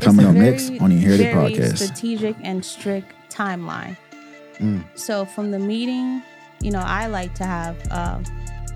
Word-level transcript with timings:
Coming 0.00 0.26
up 0.26 0.34
very, 0.34 0.50
next 0.50 0.70
on 0.80 0.90
the 0.90 0.96
Inherited 0.96 1.34
very 1.34 1.52
Podcast. 1.52 1.76
Strategic 1.78 2.36
and 2.42 2.64
strict 2.64 3.12
timeline. 3.30 3.96
Mm. 4.58 4.84
So 4.94 5.24
from 5.24 5.50
the 5.50 5.58
meeting, 5.58 6.22
you 6.60 6.70
know, 6.70 6.80
I 6.80 7.06
like 7.06 7.34
to 7.36 7.44
have, 7.44 7.76
um, 7.90 8.24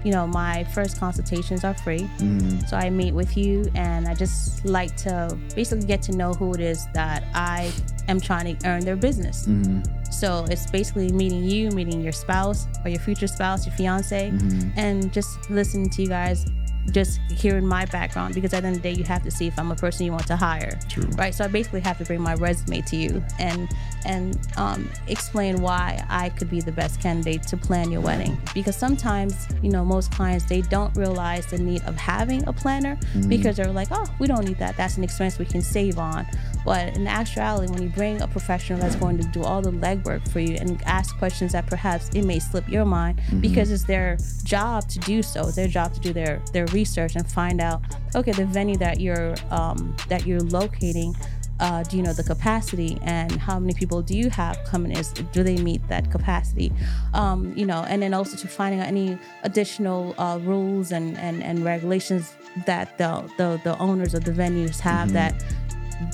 you 0.04 0.12
know, 0.12 0.26
my 0.26 0.64
first 0.64 0.98
consultations 0.98 1.64
are 1.64 1.74
free. 1.74 2.08
Mm. 2.18 2.68
So 2.68 2.76
I 2.76 2.90
meet 2.90 3.12
with 3.14 3.36
you, 3.36 3.70
and 3.74 4.06
I 4.06 4.14
just 4.14 4.64
like 4.64 4.96
to 4.98 5.36
basically 5.54 5.86
get 5.86 6.02
to 6.02 6.12
know 6.12 6.32
who 6.32 6.54
it 6.54 6.60
is 6.60 6.86
that 6.94 7.24
I 7.34 7.72
am 8.08 8.20
trying 8.20 8.56
to 8.56 8.68
earn 8.68 8.84
their 8.84 8.96
business. 8.96 9.46
Mm. 9.46 9.82
So 10.12 10.46
it's 10.48 10.70
basically 10.70 11.10
meeting 11.12 11.44
you, 11.44 11.70
meeting 11.70 12.00
your 12.00 12.12
spouse 12.12 12.66
or 12.84 12.90
your 12.90 13.00
future 13.00 13.26
spouse, 13.26 13.66
your 13.66 13.74
fiance, 13.74 14.30
Mm-hmm. 14.30 14.78
and 14.78 15.12
just 15.12 15.50
listening 15.50 15.90
to 15.90 16.02
you 16.02 16.08
guys, 16.08 16.46
just 16.90 17.20
hearing 17.30 17.66
my 17.66 17.84
background. 17.86 18.34
Because 18.34 18.52
at 18.52 18.62
the 18.62 18.68
end 18.68 18.76
of 18.76 18.82
the 18.82 18.90
day, 18.90 18.96
you 18.96 19.04
have 19.04 19.22
to 19.22 19.30
see 19.30 19.46
if 19.46 19.58
I'm 19.58 19.70
a 19.70 19.76
person 19.76 20.06
you 20.06 20.12
want 20.12 20.26
to 20.28 20.36
hire, 20.36 20.78
True. 20.88 21.04
right? 21.16 21.34
So 21.34 21.44
I 21.44 21.48
basically 21.48 21.80
have 21.80 21.98
to 21.98 22.04
bring 22.04 22.20
my 22.20 22.34
resume 22.34 22.80
to 22.82 22.96
you 22.96 23.22
and 23.38 23.68
and 24.06 24.38
um, 24.56 24.90
explain 25.06 25.62
why 25.62 26.04
I 26.10 26.28
could 26.28 26.50
be 26.50 26.60
the 26.60 26.72
best 26.72 27.00
candidate 27.00 27.42
to 27.44 27.56
plan 27.56 27.90
your 27.90 28.02
wedding. 28.02 28.36
Because 28.52 28.76
sometimes, 28.76 29.48
you 29.62 29.70
know, 29.70 29.84
most 29.84 30.12
clients 30.12 30.44
they 30.44 30.60
don't 30.62 30.94
realize 30.96 31.46
the 31.46 31.58
need 31.58 31.82
of 31.84 31.96
having 31.96 32.46
a 32.46 32.52
planner 32.52 32.98
because 33.28 33.56
they're 33.56 33.72
like, 33.72 33.88
oh, 33.90 34.04
we 34.18 34.26
don't 34.26 34.44
need 34.44 34.58
that. 34.58 34.76
That's 34.76 34.96
an 34.96 35.04
expense 35.04 35.38
we 35.38 35.46
can 35.46 35.62
save 35.62 35.98
on. 35.98 36.26
But 36.64 36.96
in 36.96 37.06
actuality, 37.06 37.72
when 37.72 37.82
you 37.82 37.88
bring 37.90 38.22
a 38.22 38.28
professional 38.28 38.78
that's 38.78 38.96
going 38.96 39.18
to 39.18 39.24
do 39.28 39.42
all 39.42 39.60
the 39.60 39.70
legwork 39.70 40.26
for 40.28 40.40
you 40.40 40.56
and 40.56 40.82
ask 40.84 41.16
questions 41.18 41.52
that 41.52 41.66
perhaps 41.66 42.08
it 42.10 42.22
may 42.22 42.38
slip 42.38 42.68
your 42.68 42.84
mind 42.84 43.20
because 43.40 43.70
it's 43.70 43.84
their 43.84 44.16
job 44.44 44.88
to 44.88 44.98
do 45.00 45.22
so. 45.22 45.42
It's 45.42 45.56
their 45.56 45.68
job 45.68 45.92
to 45.94 46.00
do 46.00 46.12
their 46.12 46.42
their 46.52 46.66
research 46.66 47.16
and 47.16 47.30
find 47.30 47.60
out, 47.60 47.82
okay, 48.14 48.32
the 48.32 48.46
venue 48.46 48.76
that 48.76 49.00
you're 49.00 49.34
um, 49.50 49.94
that 50.08 50.26
you're 50.26 50.40
locating 50.40 51.14
uh, 51.60 51.82
do 51.84 51.96
you 51.96 52.02
know 52.02 52.12
the 52.12 52.22
capacity 52.22 52.98
and 53.02 53.32
how 53.32 53.58
many 53.58 53.74
people 53.74 54.02
do 54.02 54.16
you 54.16 54.28
have 54.28 54.58
coming 54.64 54.92
is 54.92 55.12
do 55.12 55.42
they 55.42 55.56
meet 55.56 55.86
that 55.88 56.10
capacity? 56.10 56.72
Um, 57.12 57.52
you 57.56 57.66
know 57.66 57.84
and 57.88 58.02
then 58.02 58.12
also 58.12 58.36
to 58.36 58.48
finding 58.48 58.80
out 58.80 58.86
any 58.86 59.18
additional 59.44 60.14
uh, 60.18 60.38
rules 60.42 60.92
and, 60.92 61.16
and 61.18 61.42
and 61.42 61.64
regulations 61.64 62.34
that 62.66 62.98
the, 62.98 63.30
the 63.38 63.60
the 63.64 63.78
owners 63.78 64.14
of 64.14 64.24
the 64.24 64.32
venues 64.32 64.80
have 64.80 65.12
that 65.12 65.44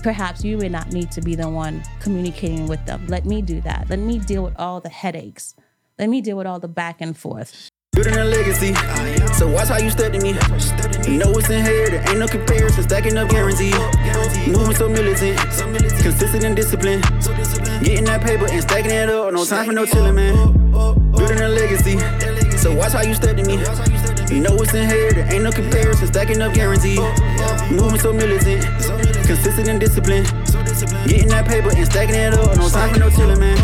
perhaps 0.03 0.45
you 0.45 0.57
may 0.59 0.69
not 0.69 0.93
need 0.93 1.11
to 1.11 1.21
be 1.21 1.35
the 1.35 1.49
one 1.49 1.83
communicating 2.01 2.67
with 2.67 2.85
them 2.87 3.07
let 3.09 3.25
me 3.25 3.43
do 3.43 3.61
that 3.61 3.89
let 3.89 3.99
me 3.99 4.19
deal 4.19 4.43
with 4.43 4.55
all 4.59 4.81
the 4.81 4.89
headaches 4.89 5.55
let 5.99 6.09
me 6.09 6.21
deal 6.21 6.37
with 6.37 6.47
all 6.47 6.59
the 6.59 6.69
back 6.69 7.01
and 7.01 7.17
forth 7.17 7.71
Building 7.93 8.17
a 8.17 8.25
legacy. 8.25 8.73
So 9.35 9.49
watch 9.49 9.69
how 9.69 9.79
you 9.79 9.91
step 9.91 10.13
to 10.13 10.21
me. 10.21 10.31
You 11.11 11.19
know 11.19 11.33
it's 11.33 11.51
inherited. 11.51 12.09
Ain't 12.09 12.21
no 12.21 12.29
comparison. 12.29 12.85
Stacking 12.85 13.19
up 13.19 13.29
guaranteed. 13.29 13.75
Moving 14.47 14.77
so 14.77 14.89
militant. 14.89 15.39
Consistent 16.01 16.45
and 16.45 16.55
disciplined. 16.55 17.03
Getting 17.83 18.05
that 18.05 18.23
paper 18.23 18.47
and 18.49 18.63
stacking 18.63 18.93
it 18.93 19.11
up. 19.11 19.33
No 19.33 19.45
time 19.45 19.67
for 19.67 19.73
no 19.73 19.85
chillin', 19.85 20.15
man. 20.15 20.71
Building 21.11 21.41
a 21.41 21.49
legacy. 21.49 21.99
So 22.57 22.73
watch 22.75 22.93
how 22.93 23.03
you 23.03 23.15
step 23.15 23.37
to 23.37 23.45
me. 23.45 23.55
You 24.35 24.41
know 24.41 24.55
it's 24.63 24.73
inherited. 24.73 25.33
Ain't 25.33 25.43
no 25.43 25.51
comparison. 25.51 26.07
Stacking 26.07 26.41
up 26.41 26.55
guaranteed. 26.55 27.01
Moving 27.73 27.99
so 27.99 28.13
militant. 28.13 29.20
Consistent 29.31 29.69
and 29.69 29.79
disciplined. 29.79 30.27
Getting 31.07 31.29
that 31.29 31.47
paper 31.47 31.71
and 31.71 31.87
stacking 31.87 32.17
it 32.17 32.35
up. 32.35 32.57
No 32.57 32.69
time 32.69 32.93
for 32.93 32.99
no 32.99 33.11
chillin', 33.11 33.39
man. 33.39 33.57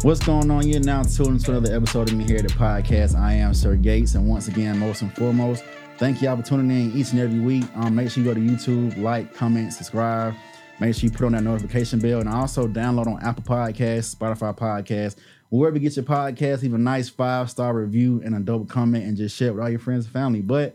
What's 0.00 0.24
going 0.24 0.50
on? 0.50 0.66
You're 0.66 0.80
now 0.80 1.02
tuned 1.02 1.44
to 1.44 1.50
another 1.50 1.76
episode 1.76 2.08
of 2.08 2.16
Me 2.16 2.24
Here, 2.24 2.38
at 2.38 2.48
the 2.48 2.54
podcast. 2.54 3.20
I 3.20 3.34
am 3.34 3.52
Sir 3.52 3.76
Gates, 3.76 4.14
and 4.14 4.26
once 4.26 4.48
again, 4.48 4.78
most 4.78 5.02
and 5.02 5.14
foremost, 5.14 5.62
thank 5.98 6.22
y'all 6.22 6.38
for 6.38 6.42
tuning 6.42 6.70
in 6.70 6.98
each 6.98 7.12
and 7.12 7.20
every 7.20 7.38
week. 7.38 7.64
Um, 7.74 7.96
make 7.96 8.10
sure 8.10 8.24
you 8.24 8.32
go 8.32 8.34
to 8.34 8.40
YouTube, 8.40 8.96
like, 8.96 9.34
comment, 9.34 9.74
subscribe. 9.74 10.34
Make 10.80 10.94
sure 10.94 11.10
you 11.10 11.10
put 11.10 11.26
on 11.26 11.32
that 11.32 11.42
notification 11.42 11.98
bell, 11.98 12.20
and 12.20 12.30
also 12.30 12.66
download 12.66 13.08
on 13.08 13.22
Apple 13.22 13.44
Podcasts, 13.44 14.16
Spotify 14.16 14.56
Podcasts, 14.56 15.16
wherever 15.50 15.76
you 15.76 15.82
get 15.82 15.96
your 15.96 16.06
podcast. 16.06 16.62
Leave 16.62 16.72
a 16.72 16.78
nice 16.78 17.10
five 17.10 17.50
star 17.50 17.74
review 17.74 18.22
and 18.24 18.34
a 18.34 18.40
dope 18.40 18.70
comment, 18.70 19.04
and 19.04 19.18
just 19.18 19.36
share 19.36 19.48
it 19.48 19.52
with 19.52 19.62
all 19.62 19.68
your 19.68 19.80
friends 19.80 20.06
and 20.06 20.14
family. 20.14 20.40
But 20.40 20.74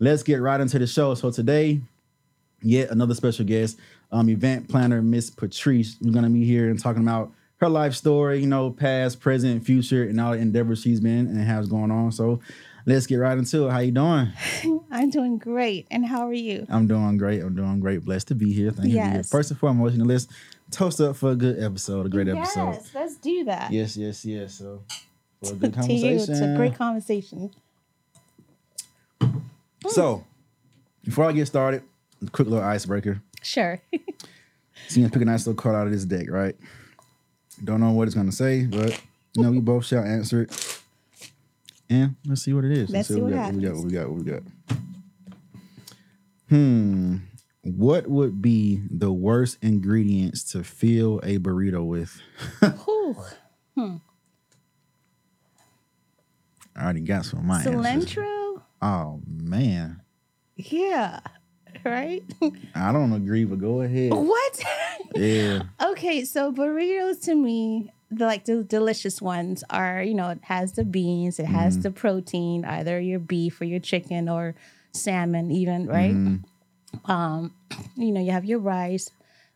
let's 0.00 0.22
get 0.24 0.40
right 0.40 0.60
into 0.60 0.78
the 0.78 0.86
show. 0.86 1.14
So 1.14 1.30
today, 1.30 1.80
yet 2.62 2.90
another 2.90 3.14
special 3.14 3.44
guest, 3.44 3.78
um, 4.10 4.28
event 4.28 4.68
planner 4.68 5.00
Miss 5.02 5.30
Patrice. 5.30 5.96
We're 6.00 6.12
gonna 6.12 6.30
be 6.30 6.44
here 6.44 6.68
and 6.68 6.80
talking 6.80 7.02
about 7.02 7.30
her 7.58 7.68
life 7.68 7.94
story, 7.94 8.40
you 8.40 8.46
know, 8.46 8.70
past, 8.70 9.20
present, 9.20 9.64
future, 9.64 10.02
and 10.04 10.20
all 10.20 10.32
the 10.32 10.38
endeavors 10.38 10.80
she's 10.82 10.98
been 10.98 11.26
and 11.26 11.38
has 11.38 11.68
going 11.68 11.90
on. 11.90 12.10
So 12.10 12.40
let's 12.86 13.06
get 13.06 13.16
right 13.16 13.36
into 13.36 13.66
it. 13.68 13.70
How 13.70 13.78
you 13.80 13.92
doing? 13.92 14.32
i'm 14.90 15.10
doing 15.10 15.38
great 15.38 15.86
and 15.90 16.04
how 16.06 16.26
are 16.26 16.32
you 16.32 16.66
I'm 16.70 16.86
doing 16.86 17.18
great. 17.18 17.42
I'm 17.42 17.54
doing 17.54 17.78
great. 17.80 18.04
Blessed 18.04 18.28
to 18.28 18.34
be 18.34 18.52
here. 18.52 18.70
Thank 18.70 18.88
you. 18.88 18.96
Yes. 18.96 19.30
First 19.30 19.50
and 19.50 19.60
foremost, 19.60 19.92
you 19.92 19.98
know, 20.00 20.06
let's 20.06 20.26
toast 20.70 21.00
up 21.00 21.16
for 21.16 21.32
a 21.32 21.36
good 21.36 21.62
episode, 21.62 22.06
a 22.06 22.08
great 22.08 22.28
episode. 22.28 22.70
yes 22.72 22.90
let's 22.94 23.16
do 23.16 23.44
that 23.44 23.70
Yes, 23.72 23.96
yes, 23.96 24.24
yes. 24.24 24.54
So 24.54 24.82
for 25.42 25.52
a 25.52 25.56
good 25.56 25.74
to 25.74 25.92
you 25.92 26.16
conversation. 26.16 26.34
it's 26.34 26.40
a 26.40 26.54
great 26.56 26.74
conversation 26.76 27.50
So 29.88 30.24
before 31.04 31.24
I 31.24 31.32
get 31.32 31.46
started, 31.46 31.82
a 32.24 32.30
quick 32.30 32.48
little 32.48 32.64
icebreaker. 32.64 33.22
sure 33.42 33.80
So 34.88 34.96
you 34.96 35.02
gonna 35.02 35.12
pick 35.12 35.22
a 35.22 35.24
nice 35.24 35.46
little 35.46 35.60
card 35.60 35.74
out 35.74 35.86
of 35.86 35.92
this 35.92 36.04
deck, 36.04 36.26
right? 36.30 36.56
Don't 37.64 37.80
know 37.80 37.92
what 37.92 38.08
it's 38.08 38.14
gonna 38.14 38.32
say, 38.32 38.66
but 38.66 39.00
you 39.34 39.42
know 39.42 39.50
we 39.50 39.60
both 39.60 39.86
shall 39.86 40.02
answer 40.02 40.42
it. 40.42 40.82
And 41.88 42.16
let's 42.26 42.42
see 42.42 42.52
what 42.52 42.64
it 42.64 42.72
is. 42.72 42.90
Let's 42.90 43.08
see 43.08 43.20
what, 43.20 43.32
what 43.32 43.54
we 43.54 43.62
got, 43.62 43.74
what 43.74 43.84
we 43.84 43.90
got. 43.92 44.08
What 44.08 44.18
we 44.18 44.24
got. 44.24 44.42
What 44.42 44.48
we 44.68 44.76
got. 44.76 44.78
Hmm. 46.48 47.16
What 47.62 48.06
would 48.08 48.40
be 48.40 48.80
the 48.90 49.12
worst 49.12 49.58
ingredients 49.60 50.44
to 50.52 50.64
fill 50.64 51.20
a 51.22 51.38
burrito 51.38 51.84
with? 51.84 52.20
Hmm. 53.76 53.96
I 56.76 56.82
already 56.84 57.00
got 57.00 57.24
some 57.24 57.40
of 57.40 57.44
my 57.44 57.62
answers. 57.62 58.26
Oh 58.82 59.20
man, 59.26 60.00
yeah 60.56 61.20
right 61.84 62.22
I 62.74 62.92
don't 62.92 63.12
agree, 63.12 63.44
but 63.44 63.58
go 63.60 63.82
ahead. 63.82 64.12
what 64.12 64.60
Yeah. 65.14 65.62
okay 65.82 66.24
so 66.24 66.52
burritos 66.52 67.22
to 67.24 67.34
me 67.34 67.92
the 68.10 68.24
like 68.26 68.44
the 68.44 68.62
delicious 68.64 69.20
ones 69.22 69.62
are 69.70 70.02
you 70.02 70.14
know 70.14 70.30
it 70.30 70.40
has 70.42 70.72
the 70.72 70.84
beans 70.84 71.38
it 71.38 71.46
has 71.46 71.74
Mm-hmm. 71.74 71.82
the 71.82 71.90
protein 71.90 72.64
either 72.64 73.00
your 73.00 73.18
beef 73.20 73.60
or 73.60 73.64
your 73.64 73.80
chicken 73.80 74.28
or 74.28 74.54
salmon 74.92 75.50
even 75.50 75.86
right 75.86 76.14
Mm-hmm. 76.14 77.10
um 77.10 77.54
you 77.96 78.10
know 78.12 78.20
you 78.20 78.30
have 78.32 78.44
your 78.44 78.58
rice 78.58 79.10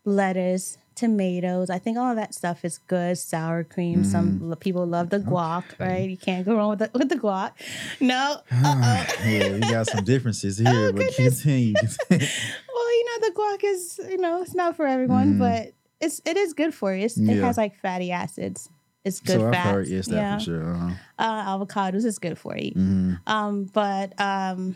lettuce 0.05 0.77
tomatoes 0.95 1.69
i 1.69 1.77
think 1.77 1.97
all 1.97 2.09
of 2.09 2.15
that 2.15 2.33
stuff 2.33 2.63
is 2.65 2.77
good 2.87 3.17
sour 3.17 3.63
cream 3.63 4.03
some 4.03 4.39
Mm-hmm. 4.39 4.53
people 4.53 4.85
love 4.85 5.09
the 5.09 5.19
guac 5.19 5.63
right 5.79 6.09
you 6.09 6.17
can't 6.17 6.45
go 6.45 6.55
wrong 6.55 6.69
with 6.71 6.79
the, 6.79 6.89
with 6.93 7.09
the 7.09 7.15
guac 7.15 7.51
no 7.99 8.37
yeah, 8.51 9.53
we 9.53 9.59
got 9.69 9.87
some 9.87 10.03
differences 10.03 10.57
here, 10.57 10.91
but 10.93 11.03
Oh, 11.03 11.09
goodness. 11.17 11.41
continue. 11.43 11.75
well 12.09 12.91
you 12.97 13.05
know 13.05 13.27
the 13.27 13.33
guac 13.35 13.63
is 13.63 13.99
you 14.09 14.17
know 14.17 14.41
it's 14.41 14.55
not 14.55 14.75
for 14.75 14.85
everyone 14.87 15.37
but 15.37 15.73
it's 15.99 16.21
it 16.25 16.37
is 16.37 16.53
good 16.53 16.73
for 16.73 16.93
you 16.93 17.05
it's, 17.05 17.17
it. 17.17 17.41
Has 17.41 17.57
like 17.57 17.75
fatty 17.79 18.11
acids 18.11 18.69
it's 19.03 19.19
good 19.19 19.39
so 19.41 19.51
fats 19.51 19.65
heard 19.65 19.87
yes, 19.87 20.07
that 20.07 20.15
yeah 20.15 20.37
for 20.37 20.43
sure. 20.43 20.73
Uh-huh. 20.75 20.93
uh, 21.19 21.57
avocados 21.57 22.05
is 22.05 22.19
good 22.19 22.37
for 22.37 22.57
you 22.57 22.71
Mhm. 22.71 23.19
um 23.27 23.65
but 23.73 24.19
um 24.19 24.75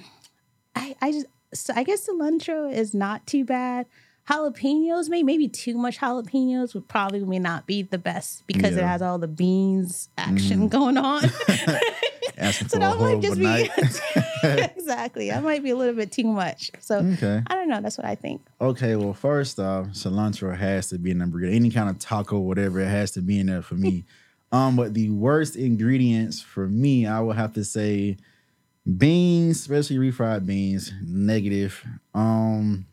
i 0.76 0.96
i 1.02 1.12
just 1.12 1.26
so 1.54 1.74
i 1.76 1.84
guess 1.84 2.08
cilantro 2.08 2.72
is 2.72 2.94
not 2.94 3.26
too 3.26 3.44
bad 3.44 3.86
jalapenos 4.30 5.10
maybe 5.10 5.24
maybe 5.24 5.48
too 5.48 5.78
much 5.78 5.98
jalapenos 6.00 6.74
would 6.74 6.88
probably 6.88 7.24
may 7.24 7.40
not 7.40 7.66
be 7.66 7.82
the 7.82 7.98
best 7.98 8.46
because 8.48 8.76
it 8.76 8.84
has 8.84 9.02
all 9.02 9.18
the 9.18 9.28
beans 9.28 10.10
action 10.18 10.68
going 10.68 10.98
on 10.98 11.22
so 12.68 12.80
that 12.80 12.98
might 13.00 13.22
just 13.22 13.38
be 13.38 13.70
exactly 14.78 15.30
that 15.30 15.44
might 15.44 15.64
be 15.64 15.72
a 15.72 15.76
little 15.76 15.96
bit 15.96 16.12
too 16.12 16.24
much 16.24 16.72
so 16.80 17.00
okay. 17.00 17.42
i 17.48 17.56
don't 17.56 17.68
know 17.68 17.82
that's 17.82 17.98
what 17.98 18.08
i 18.08 18.16
think 18.16 18.42
Okay. 18.62 18.96
Well, 18.98 19.14
first 19.14 19.58
off, 19.60 19.88
cilantro 19.88 20.56
has 20.56 20.90
to 20.90 20.98
be 20.98 21.12
in 21.12 21.20
the 21.20 21.26
burrito. 21.26 21.54
Any 21.54 21.70
kind 21.70 21.90
of 21.90 21.98
taco, 21.98 22.40
whatever, 22.40 22.82
it 22.82 22.88
has 22.90 23.12
to 23.12 23.22
be 23.22 23.40
in 23.40 23.48
there 23.48 23.62
for 23.62 23.76
me. 23.76 24.04
um, 24.52 24.76
but 24.76 24.94
the 24.94 25.10
worst 25.10 25.56
ingredients 25.56 26.42
for 26.42 26.68
me, 26.68 27.08
I 27.08 27.22
would 27.22 27.38
have 27.38 27.54
to 27.54 27.64
say 27.64 28.18
beans, 28.98 29.62
especially 29.62 29.98
refried 29.98 30.46
beans, 30.46 30.92
negative. 31.02 31.86
Um, 32.14 32.86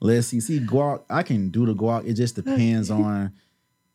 let's 0.00 0.28
see. 0.28 0.40
See, 0.40 0.60
guac, 0.60 1.02
I 1.08 1.22
can 1.22 1.50
do 1.50 1.66
the 1.66 1.74
guac. 1.74 2.06
It 2.06 2.14
just 2.14 2.34
depends 2.36 2.90
on. 2.90 3.32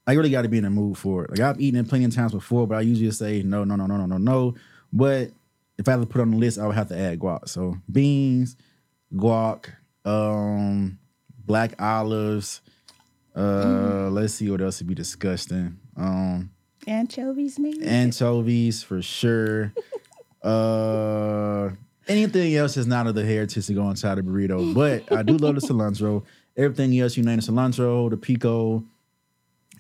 I 0.06 0.14
really 0.14 0.30
got 0.30 0.42
to 0.42 0.50
be 0.50 0.58
in 0.58 0.66
the 0.66 0.70
mood 0.70 0.98
for 0.98 1.24
it. 1.24 1.32
Like 1.32 1.40
I've 1.40 1.62
eaten 1.62 1.80
it 1.80 1.88
plenty 1.88 2.06
of 2.06 2.14
times 2.14 2.34
before, 2.34 2.68
but 2.68 2.78
I 2.78 2.82
usually 2.82 3.10
say 3.12 3.42
no, 3.42 3.64
no, 3.64 3.76
no, 3.76 3.86
no, 3.86 3.96
no, 3.98 4.06
no, 4.06 4.18
no. 4.18 4.56
But 4.92 5.32
if 5.78 5.88
I 5.88 5.92
had 5.92 6.02
to 6.02 6.06
put 6.06 6.20
it 6.20 6.24
on 6.24 6.32
the 6.32 6.38
list, 6.38 6.60
I 6.60 6.68
would 6.68 6.76
have 6.76 6.90
to 6.90 6.98
add 6.98 7.20
guac. 7.20 7.48
So 7.48 7.78
beans, 7.90 8.58
guac, 9.14 9.70
um, 10.04 11.00
black 11.46 11.82
olives. 11.82 12.62
Uh, 13.36 14.10
let's 14.12 14.34
see 14.34 14.50
what 14.50 14.62
else 14.62 14.80
would 14.80 14.88
be 14.88 14.94
disgusting. 14.94 15.80
Um, 15.96 16.52
anchovies 16.86 17.58
maybe 17.58 17.86
anchovies 17.86 18.84
for 18.84 19.02
sure. 19.02 19.74
uh, 20.44 21.70
Anything 22.08 22.56
else 22.56 22.76
is 22.78 22.88
not 22.88 23.08
of 23.08 23.16
the 23.16 23.26
heritage 23.26 23.68
to 23.68 23.74
go 23.74 23.90
inside 23.90 24.18
a 24.18 24.22
burrito, 24.22 24.74
but 24.74 25.12
I 25.12 25.24
do 25.24 25.38
love 25.38 25.56
the 25.56 25.62
cilantro. 25.68 26.24
Everything 26.58 27.00
else, 27.00 27.16
you 27.18 27.24
name 27.24 27.40
the 27.40 27.44
cilantro, 27.44 28.10
the 28.10 28.18
pico, 28.18 28.84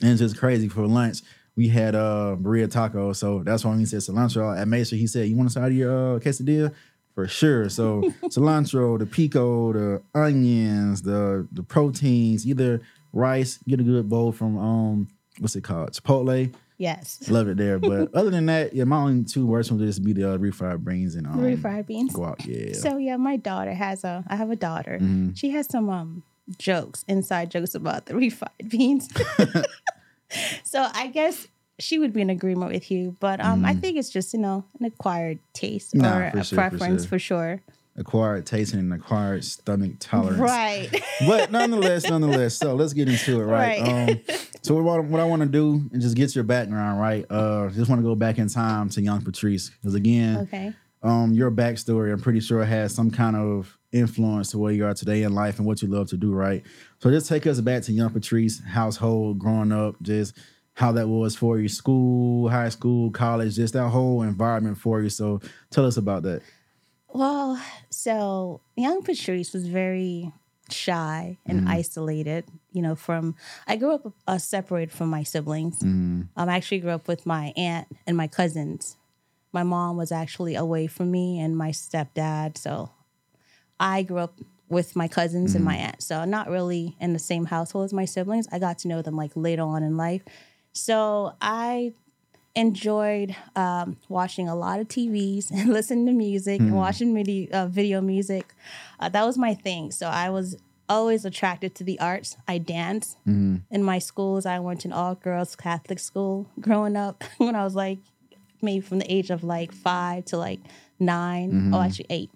and 0.01 0.11
it's 0.11 0.21
just 0.21 0.37
crazy 0.37 0.69
for 0.69 0.87
lunch. 0.87 1.19
We 1.55 1.67
had 1.67 1.95
uh 1.95 2.35
burrito 2.39 2.71
taco, 2.71 3.13
so 3.13 3.43
that's 3.43 3.63
why 3.63 3.71
when 3.71 3.79
he 3.79 3.85
said 3.85 3.99
cilantro 3.99 4.57
at 4.57 4.67
Mason, 4.67 4.97
he 4.97 5.07
said, 5.07 5.27
"You 5.27 5.35
want 5.35 5.49
a 5.49 5.53
side 5.53 5.71
of 5.71 5.77
your 5.77 6.15
uh, 6.15 6.19
quesadilla?" 6.19 6.73
For 7.13 7.27
sure. 7.27 7.69
So 7.69 8.01
cilantro, 8.23 8.97
the 8.97 9.05
pico, 9.05 9.73
the 9.73 10.01
onions, 10.15 11.03
the 11.03 11.47
the 11.51 11.61
proteins, 11.61 12.47
either 12.47 12.81
rice, 13.11 13.59
get 13.67 13.79
a 13.79 13.83
good 13.83 14.09
bowl 14.09 14.31
from 14.31 14.57
um 14.57 15.07
what's 15.39 15.55
it 15.55 15.63
called? 15.63 15.91
Chipotle. 15.91 16.53
Yes. 16.83 17.05
Love 17.29 17.47
it 17.47 17.57
there. 17.57 17.79
But 17.79 18.13
other 18.19 18.29
than 18.29 18.45
that, 18.47 18.73
yeah, 18.73 18.83
my 18.83 18.97
only 18.97 19.23
two 19.23 19.45
words 19.47 19.71
would 19.71 19.79
just 19.79 20.03
be 20.03 20.11
the 20.13 20.33
uh, 20.33 20.37
refried 20.37 20.83
beans 20.83 21.15
and 21.15 21.25
um, 21.25 21.39
Refried 21.39 21.87
beans. 21.87 22.13
guac. 22.13 22.45
Yeah. 22.45 22.73
So 22.73 22.97
yeah, 22.97 23.17
my 23.17 23.37
daughter 23.37 23.73
has 23.73 24.03
a. 24.03 24.23
I 24.27 24.35
have 24.35 24.51
a 24.51 24.55
daughter. 24.57 24.99
Mhm. 25.01 25.37
She 25.37 25.49
has 25.51 25.65
some 25.67 25.89
um 25.89 26.23
jokes, 26.59 27.05
inside 27.07 27.49
jokes 27.51 27.73
about 27.73 28.05
the 28.07 28.13
refried 28.23 28.69
beans. 28.69 29.07
so 30.63 30.87
I 30.93 31.07
guess 31.07 31.47
she 31.79 31.99
would 31.99 32.13
be 32.13 32.21
in 32.21 32.29
agreement 32.29 32.71
with 32.71 32.91
you, 32.91 33.15
but 33.19 33.39
um, 33.43 33.65
I 33.65 33.73
think 33.73 33.97
it's 33.97 34.09
just 34.09 34.33
you 34.33 34.39
know 34.39 34.63
an 34.79 34.85
acquired 34.85 35.39
taste 35.53 35.95
Nah, 35.95 36.17
or 36.17 36.23
a 36.23 36.31
sure, 36.43 36.43
for 36.43 36.55
preference 36.69 37.03
sure. 37.03 37.09
for 37.09 37.19
sure. 37.19 37.61
acquired 37.95 38.45
taste 38.45 38.73
and 38.73 38.81
an 38.81 38.91
acquired 38.99 39.43
stomach 39.45 39.93
tolerance. 39.99 40.39
Right. 40.39 40.89
But 41.27 41.51
nonetheless, 41.51 42.09
nonetheless, 42.09 42.55
so 42.55 42.75
let's 42.75 42.93
get 42.93 43.07
into 43.09 43.39
it, 43.41 43.45
right? 43.45 43.81
Right. 43.81 44.09
Um, 44.29 44.35
so 44.63 44.81
what, 44.81 45.03
what 45.03 45.19
I 45.19 45.25
want 45.25 45.41
to 45.41 45.47
do 45.47 45.89
and 45.91 46.01
just 46.01 46.15
get 46.15 46.33
your 46.33 46.45
background, 46.45 46.99
right? 46.99 47.25
Uh, 47.29 47.69
just 47.69 47.89
want 47.89 47.99
to 47.99 48.03
go 48.03 48.15
back 48.15 48.37
in 48.37 48.47
time 48.47 48.87
to 48.89 49.01
young 49.01 49.21
Patrice 49.21 49.69
because 49.69 49.93
again, 49.93 50.37
okay. 50.37 50.73
um, 51.03 51.33
your 51.33 51.51
backstory, 51.51 52.13
I'm 52.13 52.21
pretty 52.21 52.39
sure 52.39 52.63
has 52.63 52.95
some 52.95 53.11
kind 53.11 53.35
of 53.35 53.77
influence 53.91 54.51
to 54.51 54.57
where 54.57 54.71
you 54.71 54.85
are 54.85 54.93
today 54.93 55.23
in 55.23 55.33
life 55.35 55.57
and 55.57 55.67
what 55.67 55.81
you 55.81 55.89
love 55.89 56.07
to 56.09 56.17
do, 56.17 56.33
right? 56.33 56.63
So 56.99 57.11
just 57.11 57.27
take 57.27 57.45
us 57.45 57.59
back 57.59 57.83
to 57.83 57.91
young 57.91 58.11
Patrice 58.11 58.61
household, 58.63 59.37
growing 59.37 59.73
up, 59.73 60.01
just 60.01 60.37
how 60.75 60.93
that 60.93 61.09
was 61.09 61.35
for 61.35 61.59
you, 61.59 61.67
school, 61.67 62.47
high 62.47 62.69
school, 62.69 63.11
college, 63.11 63.55
just 63.55 63.73
that 63.73 63.89
whole 63.89 64.21
environment 64.21 64.77
for 64.77 65.01
you. 65.01 65.09
So 65.09 65.41
tell 65.71 65.85
us 65.85 65.97
about 65.97 66.23
that. 66.23 66.41
Well, 67.09 67.61
so 67.89 68.61
young 68.77 69.03
Patrice 69.03 69.51
was 69.51 69.67
very 69.67 70.31
shy 70.69 71.37
and 71.45 71.67
isolated. 71.67 72.45
You 72.71 72.81
know, 72.81 72.95
from 72.95 73.35
I 73.67 73.75
grew 73.75 73.93
up 73.93 74.13
uh, 74.27 74.37
separated 74.37 74.91
from 74.91 75.09
my 75.09 75.23
siblings. 75.23 75.79
Mm, 75.79 76.27
Um, 76.35 76.49
I 76.49 76.55
actually 76.55 76.79
grew 76.79 76.91
up 76.91 77.07
with 77.07 77.25
my 77.25 77.53
aunt 77.55 77.87
and 78.07 78.15
my 78.17 78.27
cousins. 78.27 78.95
My 79.51 79.63
mom 79.63 79.97
was 79.97 80.11
actually 80.11 80.55
away 80.55 80.87
from 80.87 81.11
me 81.11 81.39
and 81.39 81.55
my 81.55 81.69
stepdad. 81.71 82.57
So 82.57 82.89
I 83.79 84.01
grew 84.03 84.17
up 84.17 84.39
with 84.69 84.95
my 84.95 85.07
cousins 85.07 85.53
and 85.53 85.63
my 85.63 85.75
aunt. 85.75 86.01
So 86.01 86.25
not 86.25 86.49
really 86.49 86.95
in 86.99 87.13
the 87.13 87.19
same 87.19 87.45
household 87.45 87.85
as 87.85 87.93
my 87.93 88.05
siblings. 88.05 88.47
I 88.51 88.57
got 88.57 88.79
to 88.79 88.87
know 88.87 89.03
them 89.03 89.15
like 89.15 89.31
later 89.35 89.61
on 89.61 89.83
in 89.83 89.97
life. 89.97 90.23
So 90.71 91.33
I 91.39 91.93
enjoyed 92.55 93.35
um, 93.55 93.97
watching 94.09 94.47
a 94.47 94.55
lot 94.55 94.79
of 94.79 94.87
TVs 94.87 95.51
and 95.55 95.71
listening 95.71 96.05
to 96.07 96.11
music 96.13 96.59
and 96.59 96.75
watching 96.75 97.49
uh, 97.51 97.67
video 97.67 98.01
music. 98.01 98.53
Uh, 99.03 99.09
that 99.09 99.25
was 99.25 99.37
my 99.37 99.53
thing. 99.53 99.91
So 99.91 100.07
I 100.07 100.29
was 100.29 100.55
always 100.87 101.25
attracted 101.25 101.75
to 101.75 101.83
the 101.83 101.99
arts. 101.99 102.37
I 102.47 102.57
danced 102.57 103.17
mm, 103.27 103.61
in 103.69 103.83
my 103.83 103.99
schools. 103.99 104.45
I 104.45 104.59
went 104.59 104.81
to 104.81 104.87
an 104.87 104.93
all 104.93 105.15
girls 105.15 105.55
Catholic 105.57 105.99
school 105.99 106.49
growing 106.59 106.95
up 106.95 107.23
when 107.37 107.55
I 107.55 107.63
was 107.65 107.75
like 107.75 107.99
maybe 108.61 108.79
from 108.79 108.99
the 108.99 109.13
age 109.13 109.29
of 109.29 109.43
like 109.43 109.73
five 109.73 110.23
to 110.25 110.37
like 110.37 110.61
9 110.99 111.73
Oh, 111.73 111.81
actually 111.81 112.05
eight. 112.09 112.31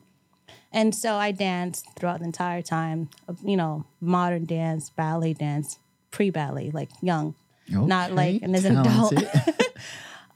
And 0.74 0.94
so 0.94 1.16
I 1.16 1.32
danced 1.32 1.88
throughout 1.96 2.20
the 2.20 2.26
entire 2.26 2.62
time 2.62 3.10
of, 3.30 3.40
you 3.44 3.56
know, 3.56 3.86
modern 4.02 4.44
dance, 4.44 4.90
ballet 4.90 5.34
dance, 5.34 5.80
pre 6.12 6.30
ballet, 6.30 6.72
like 6.72 6.90
young, 7.02 7.36
not 7.70 8.12
like 8.12 8.42
and 8.42 8.54
as 8.54 8.66
an 8.66 8.78
adult. 8.78 9.14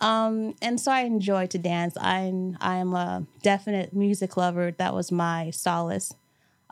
Um, 0.01 0.55
and 0.63 0.79
so 0.79 0.91
I 0.91 1.01
enjoy 1.01 1.45
to 1.47 1.59
dance. 1.59 1.95
I'm 2.01 2.57
I'm 2.59 2.93
a 2.95 3.23
definite 3.43 3.93
music 3.93 4.35
lover. 4.35 4.71
That 4.71 4.95
was 4.95 5.11
my 5.11 5.51
solace. 5.51 6.11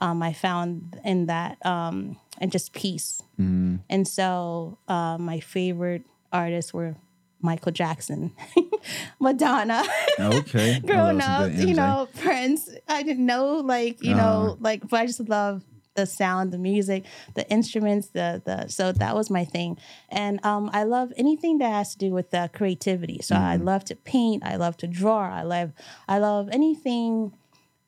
Um, 0.02 0.22
I 0.24 0.34
found 0.34 1.00
in 1.04 1.26
that 1.28 1.64
um, 1.66 2.18
and 2.40 2.52
just 2.52 2.74
peace. 2.74 3.22
Mm, 3.40 3.80
And 3.90 4.08
so 4.08 4.78
uh, 4.88 5.18
my 5.18 5.40
favorite 5.40 6.04
artists 6.32 6.74
were 6.74 6.96
Michael 7.42 7.72
Jackson, 7.72 8.32
Madonna. 9.20 9.84
okay. 10.20 10.80
Growing 10.86 11.18
love 11.18 11.52
up, 11.52 11.52
you 11.56 11.74
know, 11.74 12.08
Prince. 12.18 12.70
I 12.88 13.04
didn't 13.04 13.26
know, 13.26 13.58
like, 13.58 14.02
you 14.04 14.14
Uh-huh. 14.14 14.22
know, 14.22 14.58
like, 14.60 14.88
but 14.90 15.00
I 15.02 15.06
just 15.06 15.22
love 15.30 15.64
the 15.96 16.06
sound, 16.06 16.52
the 16.52 16.58
music, 16.58 17.04
the 17.36 17.50
instruments, 17.50 18.10
the 18.10 18.42
the. 18.46 18.68
So 18.70 18.92
that 18.94 19.16
was 19.16 19.30
my 19.30 19.44
thing, 19.44 19.78
and 20.10 20.40
um, 20.46 20.70
I 20.72 20.84
love 20.84 21.12
anything 21.18 21.58
that 21.60 21.72
has 21.72 21.92
to 21.94 21.98
do 21.98 22.12
with 22.12 22.30
the 22.32 22.50
creativity. 22.54 23.20
So 23.22 23.36
I 23.36 23.58
love 23.58 23.84
to 23.86 23.96
paint. 23.96 24.44
I 24.46 24.56
love 24.56 24.78
to 24.78 24.88
draw. 24.88 25.28
I 25.34 25.44
love 25.44 25.72
I 26.08 26.20
love 26.20 26.48
anything. 26.52 27.34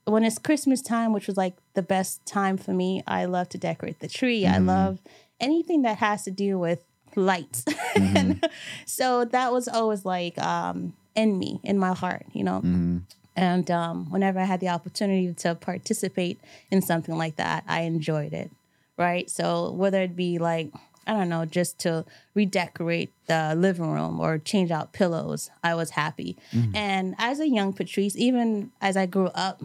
When 0.06 0.24
it's 0.24 0.38
Christmas 0.40 0.82
time, 0.82 1.14
which 1.14 1.28
was 1.28 1.38
like 1.38 1.54
the 1.74 1.82
best 1.82 2.26
time 2.26 2.58
for 2.58 2.72
me, 2.72 3.04
I 3.08 3.26
love 3.26 3.50
to 3.50 3.58
decorate 3.58 4.00
the 4.00 4.08
tree. 4.08 4.46
I 4.46 4.58
love 4.58 5.00
anything 5.40 5.84
that 5.84 5.98
has 5.98 6.24
to 6.24 6.32
do 6.32 6.58
with 6.58 6.84
lights. 7.16 7.66
and 7.96 8.44
so 8.86 9.26
that 9.26 9.52
was 9.52 9.68
always 9.68 10.04
like 10.06 10.38
um, 10.40 10.94
in 11.16 11.38
me, 11.38 11.60
in 11.64 11.78
my 11.78 11.94
heart, 11.94 12.26
you 12.34 12.44
know. 12.44 12.62
Mm, 12.62 13.02
And 13.36 13.70
um, 13.72 14.10
whenever 14.10 14.40
I 14.40 14.46
had 14.46 14.60
the 14.60 14.70
opportunity 14.70 15.34
to 15.34 15.56
participate 15.56 16.40
in 16.72 16.82
something 16.82 17.18
like 17.18 17.36
that, 17.36 17.64
I 17.68 17.82
enjoyed 17.82 18.34
it. 18.34 18.50
Right. 18.98 19.30
So 19.30 19.72
whether 19.72 20.02
it 20.02 20.16
be 20.16 20.38
like, 20.38 20.72
I 21.08 21.14
don't 21.14 21.30
know, 21.30 21.46
just 21.46 21.80
to 21.80 22.06
redecorate 22.36 23.12
the 23.28 23.56
living 23.56 23.90
room 23.92 24.20
or 24.20 24.38
change 24.38 24.70
out 24.72 24.94
pillows, 24.94 25.50
I 25.64 25.74
was 25.76 25.92
happy. 25.92 26.38
And 26.76 27.16
as 27.18 27.40
a 27.40 27.48
young 27.48 27.74
Patrice, 27.74 28.16
even 28.16 28.72
as 28.82 28.96
I 28.98 29.06
grew 29.08 29.28
up, 29.34 29.64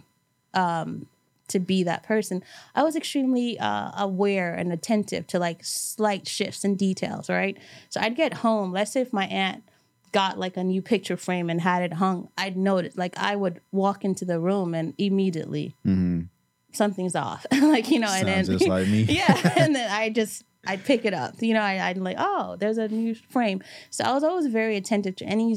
um, 0.56 1.06
to 1.48 1.60
be 1.60 1.84
that 1.84 2.02
person, 2.02 2.42
I 2.74 2.82
was 2.82 2.96
extremely 2.96 3.58
uh, 3.58 3.92
aware 3.96 4.52
and 4.52 4.72
attentive 4.72 5.26
to 5.28 5.38
like 5.38 5.60
slight 5.62 6.26
shifts 6.26 6.64
and 6.64 6.76
details, 6.76 7.28
right? 7.28 7.56
So 7.88 8.00
I'd 8.00 8.16
get 8.16 8.34
home, 8.34 8.72
let's 8.72 8.92
say 8.92 9.00
if 9.00 9.12
my 9.12 9.26
aunt 9.26 9.62
got 10.12 10.38
like 10.38 10.56
a 10.56 10.64
new 10.64 10.82
picture 10.82 11.16
frame 11.16 11.50
and 11.50 11.60
had 11.60 11.82
it 11.82 11.92
hung, 11.92 12.28
I'd 12.36 12.56
notice, 12.56 12.96
like 12.96 13.16
I 13.18 13.36
would 13.36 13.60
walk 13.70 14.04
into 14.04 14.24
the 14.24 14.40
room 14.40 14.74
and 14.74 14.94
immediately 14.98 15.76
mhm. 15.86 16.28
something's 16.72 17.14
off. 17.14 17.46
like, 17.52 17.90
you 17.90 18.00
know, 18.00 18.08
and 18.08 18.26
Sounds 18.26 18.48
then 18.48 18.58
just 18.58 18.68
like 18.68 18.88
me. 18.88 19.02
yeah, 19.08 19.52
and 19.56 19.74
then 19.74 19.90
I 19.90 20.10
just 20.10 20.42
I'd 20.66 20.84
pick 20.84 21.04
it 21.04 21.14
up. 21.14 21.34
You 21.40 21.54
know, 21.54 21.60
I, 21.60 21.88
I'd 21.88 21.98
like, 21.98 22.16
oh, 22.18 22.56
there's 22.58 22.78
a 22.78 22.88
new 22.88 23.14
frame. 23.14 23.62
So 23.90 24.04
I 24.04 24.12
was 24.12 24.24
always 24.24 24.46
very 24.46 24.76
attentive 24.76 25.16
to 25.16 25.24
any 25.24 25.56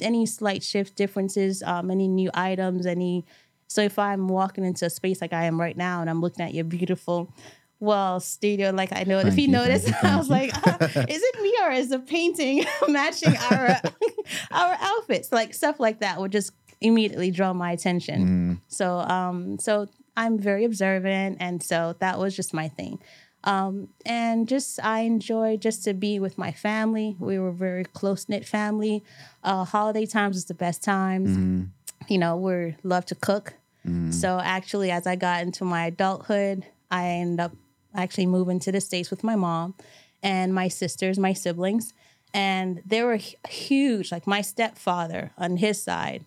any 0.00 0.26
slight 0.26 0.62
shift 0.62 0.96
differences, 0.96 1.62
um, 1.62 1.90
any 1.90 2.08
new 2.08 2.30
items, 2.34 2.86
any. 2.86 3.24
So 3.68 3.82
if 3.82 3.98
I'm 3.98 4.28
walking 4.28 4.64
into 4.64 4.86
a 4.86 4.90
space 4.90 5.20
like 5.20 5.32
I 5.32 5.44
am 5.44 5.60
right 5.60 5.76
now, 5.76 6.00
and 6.00 6.08
I'm 6.10 6.20
looking 6.20 6.44
at 6.44 6.54
your 6.54 6.64
beautiful. 6.64 7.32
Well, 7.80 8.20
studio, 8.20 8.70
like 8.70 8.92
I 8.92 9.04
know 9.04 9.18
if 9.18 9.36
you 9.36 9.42
you, 9.46 9.48
notice, 9.48 9.86
you, 9.86 9.94
I 10.02 10.16
was 10.16 10.30
like, 10.30 10.54
uh, 10.66 10.78
is 10.80 11.22
it 11.22 11.42
me 11.42 11.54
or 11.62 11.70
is 11.70 11.90
the 11.90 11.98
painting 11.98 12.64
matching 12.88 13.36
our 13.36 13.68
our 14.52 14.76
outfits? 14.80 15.30
Like 15.32 15.52
stuff 15.52 15.78
like 15.80 16.00
that 16.00 16.18
would 16.18 16.32
just 16.32 16.52
immediately 16.80 17.30
draw 17.30 17.52
my 17.52 17.72
attention. 17.72 18.26
Mm, 18.26 18.60
So 18.68 18.98
um 19.00 19.58
so 19.58 19.86
I'm 20.16 20.38
very 20.38 20.64
observant 20.64 21.38
and 21.40 21.62
so 21.62 21.94
that 21.98 22.18
was 22.18 22.34
just 22.34 22.54
my 22.54 22.68
thing. 22.68 23.00
Um 23.42 23.88
and 24.06 24.48
just 24.48 24.82
I 24.82 25.00
enjoy 25.00 25.56
just 25.58 25.84
to 25.84 25.92
be 25.92 26.18
with 26.18 26.38
my 26.38 26.52
family. 26.52 27.16
We 27.18 27.38
were 27.38 27.52
very 27.52 27.84
close 27.84 28.28
knit 28.30 28.46
family. 28.46 29.02
Uh 29.42 29.64
holiday 29.64 30.06
times 30.06 30.36
is 30.38 30.46
the 30.46 30.54
best 30.54 30.82
times. 30.82 31.36
mm, 31.36 31.68
You 32.08 32.18
know, 32.18 32.36
we 32.36 32.76
love 32.82 33.06
to 33.06 33.14
cook. 33.14 33.54
mm. 33.86 34.12
So 34.12 34.38
actually 34.42 34.90
as 34.90 35.06
I 35.06 35.16
got 35.16 35.42
into 35.42 35.64
my 35.64 35.86
adulthood, 35.86 36.64
I 36.90 37.06
ended 37.08 37.40
up 37.40 37.52
actually 37.94 38.26
moving 38.26 38.58
to 38.60 38.72
the 38.72 38.80
States 38.80 39.10
with 39.10 39.22
my 39.24 39.36
mom 39.36 39.74
and 40.22 40.54
my 40.54 40.68
sisters, 40.68 41.18
my 41.18 41.32
siblings. 41.32 41.92
And 42.32 42.82
they 42.86 43.02
were 43.02 43.18
huge. 43.48 44.10
Like 44.10 44.26
my 44.26 44.40
stepfather 44.42 45.30
on 45.38 45.56
his 45.58 45.80
side, 45.82 46.24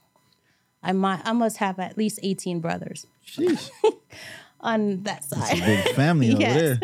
I 0.82 0.94
might 0.94 1.22
I 1.26 1.34
must 1.34 1.58
have 1.58 1.80
at 1.80 1.98
least 1.98 2.20
18 2.24 2.60
brothers 2.62 3.06
on 4.62 5.04
that 5.04 5.20
It's 5.24 5.32
a 5.32 5.36
side. 5.36 5.60
big 5.60 5.96
family 5.96 6.32
over 6.32 6.40
there. 6.78 6.80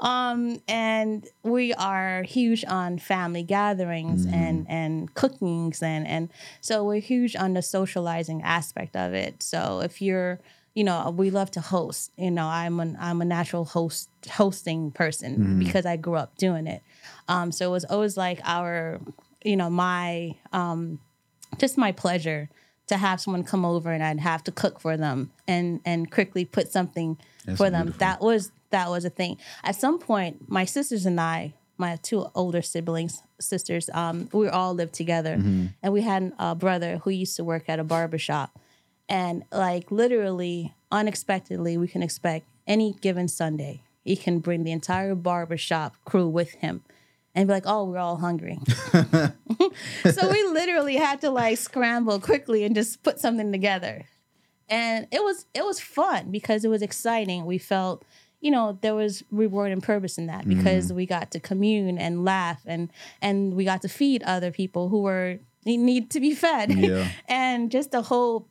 Um, 0.00 0.62
and 0.66 1.26
we 1.42 1.74
are 1.74 2.22
huge 2.22 2.64
on 2.64 2.98
family 2.98 3.42
gatherings 3.42 4.24
and 4.26 4.66
and 4.68 5.14
cookings 5.14 5.82
and 5.82 6.06
and 6.06 6.30
so 6.60 6.84
we're 6.84 7.00
huge 7.00 7.36
on 7.36 7.52
the 7.52 7.62
socializing 7.62 8.42
aspect 8.42 8.96
of 8.96 9.12
it. 9.12 9.42
So 9.42 9.80
if 9.80 10.00
you're 10.00 10.40
you 10.74 10.84
know, 10.84 11.12
we 11.16 11.30
love 11.30 11.50
to 11.52 11.60
host. 11.60 12.12
You 12.16 12.30
know, 12.30 12.46
I'm 12.46 12.78
an 12.80 12.96
I'm 13.00 13.20
a 13.20 13.24
natural 13.24 13.64
host 13.64 14.08
hosting 14.30 14.92
person 14.92 15.58
because 15.58 15.84
I 15.84 15.96
grew 15.96 16.14
up 16.14 16.36
doing 16.38 16.66
it. 16.66 16.82
Um, 17.28 17.52
so 17.52 17.68
it 17.68 17.72
was 17.72 17.84
always 17.84 18.16
like 18.16 18.40
our, 18.44 19.00
you 19.44 19.56
know, 19.56 19.68
my 19.68 20.36
um, 20.52 21.00
just 21.58 21.76
my 21.76 21.92
pleasure 21.92 22.48
to 22.86 22.96
have 22.96 23.20
someone 23.20 23.44
come 23.44 23.64
over 23.64 23.90
and 23.92 24.02
I'd 24.02 24.20
have 24.20 24.44
to 24.44 24.52
cook 24.52 24.80
for 24.80 24.96
them 24.96 25.30
and 25.46 25.80
and 25.84 26.10
quickly 26.10 26.44
put 26.44 26.70
something 26.70 27.18
That's 27.44 27.58
for 27.58 27.70
them. 27.70 27.86
beautiful. 27.86 27.98
That 27.98 28.20
was 28.20 28.52
that 28.70 28.90
was 28.90 29.04
a 29.04 29.10
thing. 29.10 29.36
At 29.62 29.76
some 29.76 29.98
point, 29.98 30.48
my 30.48 30.64
sisters 30.64 31.06
and 31.06 31.20
I, 31.20 31.54
my 31.78 31.96
two 32.02 32.26
older 32.34 32.62
siblings, 32.62 33.22
sisters, 33.40 33.88
um, 33.94 34.28
we 34.32 34.48
all 34.48 34.74
lived 34.74 34.92
together, 34.94 35.36
Mm-hmm. 35.36 35.66
and 35.82 35.92
we 35.92 36.02
had 36.02 36.32
a 36.38 36.54
brother 36.54 36.98
who 36.98 37.10
used 37.10 37.36
to 37.36 37.44
work 37.44 37.68
at 37.68 37.78
a 37.78 37.84
barber 37.84 38.18
shop, 38.18 38.58
and 39.08 39.44
like 39.52 39.90
literally, 39.90 40.74
unexpectedly, 40.92 41.76
we 41.76 41.88
can 41.88 42.02
expect 42.02 42.46
any 42.66 42.92
given 43.00 43.28
Sunday, 43.28 43.82
he 44.04 44.14
can 44.16 44.38
bring 44.38 44.64
the 44.64 44.72
entire 44.72 45.14
barber 45.14 45.56
shop 45.56 45.94
crew 46.04 46.28
with 46.28 46.52
him. 46.54 46.82
And 47.32 47.46
be 47.46 47.54
like, 47.54 47.62
oh, 47.64 47.84
we're 47.84 47.98
all 47.98 48.16
hungry. 48.16 48.58
so 48.92 50.30
we 50.30 50.42
literally 50.48 50.96
had 50.96 51.20
to 51.20 51.30
like 51.30 51.58
scramble 51.58 52.18
quickly 52.20 52.64
and 52.64 52.74
just 52.74 53.02
put 53.02 53.20
something 53.20 53.52
together 53.52 54.04
and 54.68 55.06
it 55.10 55.22
was 55.22 55.46
it 55.54 55.64
was 55.64 55.80
fun 55.80 56.30
because 56.30 56.64
it 56.64 56.68
was 56.68 56.82
exciting 56.82 57.44
we 57.44 57.58
felt 57.58 58.04
you 58.40 58.50
know 58.50 58.78
there 58.80 58.94
was 58.94 59.22
reward 59.30 59.70
and 59.72 59.82
purpose 59.82 60.16
in 60.18 60.26
that 60.26 60.48
because 60.48 60.92
we 60.92 61.04
got 61.06 61.30
to 61.30 61.40
commune 61.40 61.98
and 61.98 62.24
laugh 62.24 62.60
and 62.66 62.90
and 63.20 63.54
we 63.54 63.64
got 63.64 63.82
to 63.82 63.88
feed 63.88 64.22
other 64.22 64.50
people 64.50 64.88
who 64.88 65.02
were 65.02 65.38
need 65.66 66.10
to 66.10 66.20
be 66.20 66.34
fed. 66.34 66.70
Yeah. 66.78 67.08
and 67.28 67.70
just 67.70 67.90
the 67.90 68.02
whole 68.02 68.48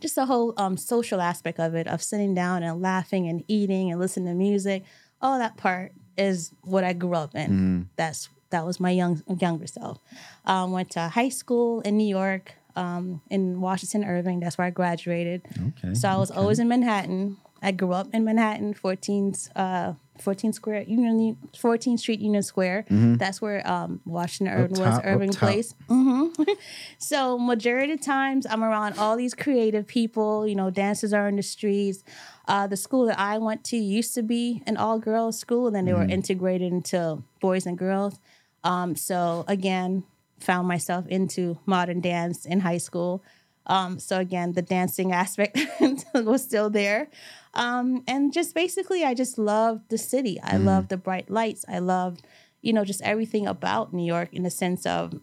just 0.00 0.14
the 0.14 0.26
whole 0.26 0.52
um, 0.58 0.76
social 0.76 1.20
aspect 1.20 1.58
of 1.58 1.74
it 1.74 1.86
of 1.86 2.02
sitting 2.02 2.34
down 2.34 2.62
and 2.62 2.82
laughing 2.82 3.26
and 3.28 3.42
eating 3.48 3.90
and 3.90 3.98
listening 4.00 4.26
to 4.28 4.34
music 4.34 4.84
all 5.22 5.38
that 5.38 5.56
part 5.56 5.92
is 6.18 6.52
what 6.62 6.84
i 6.84 6.92
grew 6.92 7.14
up 7.14 7.34
in. 7.34 7.88
That's 7.96 8.28
that 8.50 8.64
was 8.66 8.78
my 8.78 8.90
young 8.90 9.22
younger 9.40 9.66
self. 9.66 9.98
Um, 10.44 10.70
went 10.72 10.90
to 10.90 11.08
high 11.08 11.30
school 11.30 11.80
in 11.80 11.96
new 11.96 12.06
york 12.06 12.52
um, 12.76 13.20
in 13.30 13.60
washington 13.60 14.04
irving. 14.04 14.40
That's 14.40 14.58
where 14.58 14.66
i 14.66 14.70
graduated. 14.70 15.42
Okay. 15.68 15.94
so 15.94 16.08
i 16.08 16.16
was 16.16 16.30
always 16.30 16.58
in 16.58 16.68
manhattan 16.68 17.38
i 17.64 17.70
grew 17.72 17.92
up 17.92 18.08
in 18.14 18.24
manhattan 18.24 18.74
14th 18.74 19.48
uh, 19.56 19.92
14th 20.22 20.54
Square, 20.54 20.82
Union, 20.82 21.36
14th 21.54 21.98
Street, 21.98 22.20
Union 22.20 22.42
Square. 22.42 22.84
That's 23.16 23.42
where 23.42 23.68
um, 23.68 24.00
Washington 24.04 24.54
Irving 24.56 24.78
was, 24.78 25.00
Irving. 25.04 25.32
Place. 25.32 25.74
hmm 25.88 26.26
so 26.98 27.38
majority 27.38 27.94
of 27.94 28.00
times 28.00 28.46
I'm 28.48 28.62
around 28.62 28.98
all 28.98 29.16
these 29.16 29.34
creative 29.34 29.86
people. 29.86 30.46
You 30.46 30.54
know, 30.54 30.70
dancers 30.70 31.12
are 31.12 31.26
in 31.26 31.36
the 31.36 31.42
streets. 31.42 32.04
Uh, 32.46 32.66
the 32.66 32.76
school 32.76 33.06
that 33.06 33.18
I 33.18 33.38
went 33.38 33.64
to 33.64 33.76
used 33.76 34.14
to 34.14 34.22
be 34.22 34.62
an 34.66 34.76
all 34.76 34.98
girls 34.98 35.38
school, 35.38 35.66
and 35.66 35.74
then 35.74 35.84
they 35.84 35.92
were 35.92 36.04
integrated 36.04 36.72
into 36.72 37.22
boys 37.40 37.66
and 37.66 37.76
girls. 37.76 38.18
Um, 38.62 38.94
so 38.94 39.44
again, 39.48 40.04
found 40.38 40.68
myself 40.68 41.06
into 41.08 41.58
modern 41.66 42.00
dance 42.00 42.46
in 42.46 42.60
high 42.60 42.78
school. 42.78 43.22
Um, 43.66 43.98
so 43.98 44.18
again, 44.18 44.52
the 44.52 44.62
dancing 44.62 45.12
aspect 45.12 45.58
was 46.14 46.42
still 46.42 46.70
there. 46.70 47.08
Um, 47.54 48.02
and 48.06 48.32
just 48.32 48.54
basically, 48.54 49.04
I 49.04 49.14
just 49.14 49.38
loved 49.38 49.88
the 49.88 49.98
city. 49.98 50.40
I 50.42 50.56
loved 50.56 50.88
the 50.88 50.96
bright 50.96 51.30
lights. 51.30 51.64
I 51.68 51.78
loved, 51.78 52.22
you 52.62 52.72
know, 52.72 52.84
just 52.84 53.00
everything 53.02 53.46
about 53.46 53.92
New 53.92 54.04
York 54.04 54.30
in 54.32 54.42
the 54.42 54.50
sense 54.50 54.84
of 54.86 55.14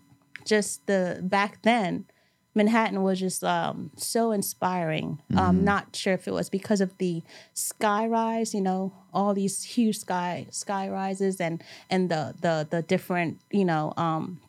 just 0.46 0.86
the 0.88 1.20
back 1.22 1.62
then. 1.64 2.06
Manhattan 2.54 3.02
was 3.02 3.20
just 3.20 3.44
um, 3.46 3.92
so 3.96 4.32
inspiring. 4.32 5.22
Um, 5.38 5.64
not 5.64 5.96
sure 5.96 6.14
if 6.14 6.28
it 6.28 6.34
was 6.34 6.50
because 6.50 6.82
of 6.82 6.98
the 6.98 7.24
sky 7.54 8.06
rise, 8.08 8.54
you 8.54 8.60
know, 8.60 8.92
all 9.14 9.34
these 9.34 9.64
huge 9.64 10.00
sky 10.00 10.48
sky 10.52 10.90
rises 10.90 11.40
and 11.40 11.64
and 11.90 12.10
the 12.10 12.36
the 12.42 12.68
the 12.70 12.82
different, 12.82 13.40
you 13.52 13.64
know, 13.64 13.94
um, 13.96 14.42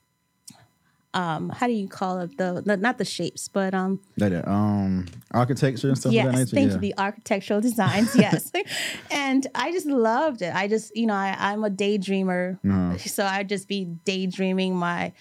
um, 1.14 1.50
how 1.50 1.66
do 1.66 1.73
you 1.73 1.88
call 1.88 2.21
it? 2.21 2.38
The, 2.38 2.62
the 2.64 2.76
not 2.76 2.99
the 2.99 3.04
shapes, 3.04 3.49
but 3.49 3.75
um, 3.75 4.00
that, 4.16 4.47
um, 4.49 5.07
architecture 5.33 5.88
and 5.88 5.99
stuff 5.99 6.12
yes, 6.12 6.26
of 6.26 6.33
that 6.33 6.38
nature. 6.38 6.57
thank 6.57 6.69
yeah. 6.69 6.75
you. 6.75 6.81
The 6.81 6.95
architectural 6.99 7.61
designs, 7.61 8.16
yes. 8.16 8.50
and 9.11 9.47
I 9.54 9.73
just 9.73 9.87
loved 9.87 10.42
it. 10.42 10.54
I 10.54 10.69
just, 10.69 10.97
you 10.97 11.07
know, 11.07 11.14
I, 11.14 11.37
I'm 11.38 11.64
a 11.64 11.71
daydreamer, 11.71 12.59
Uh-huh. 12.64 12.99
so 13.07 13.25
I'd 13.25 13.49
just 13.49 13.69
be 13.69 13.85
daydreaming 14.04 14.75
my 14.76 15.12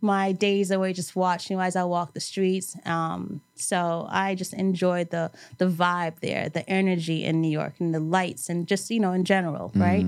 my 0.00 0.30
days 0.30 0.70
away, 0.70 0.92
just 0.92 1.16
watching 1.16 1.58
as 1.58 1.74
I 1.74 1.82
walk 1.82 2.14
the 2.14 2.20
streets. 2.20 2.76
Um, 2.84 3.40
so 3.56 4.06
I 4.08 4.34
just 4.34 4.54
enjoyed 4.54 5.10
the 5.10 5.30
the 5.58 5.66
vibe 5.66 6.20
there, 6.20 6.48
the 6.48 6.68
energy 6.68 7.24
in 7.24 7.40
New 7.40 7.50
York, 7.50 7.74
and 7.78 7.94
the 7.94 8.00
lights, 8.00 8.48
and 8.48 8.66
just 8.66 8.90
you 8.90 9.00
know, 9.00 9.12
in 9.12 9.24
general, 9.24 9.70
right? 9.74 10.06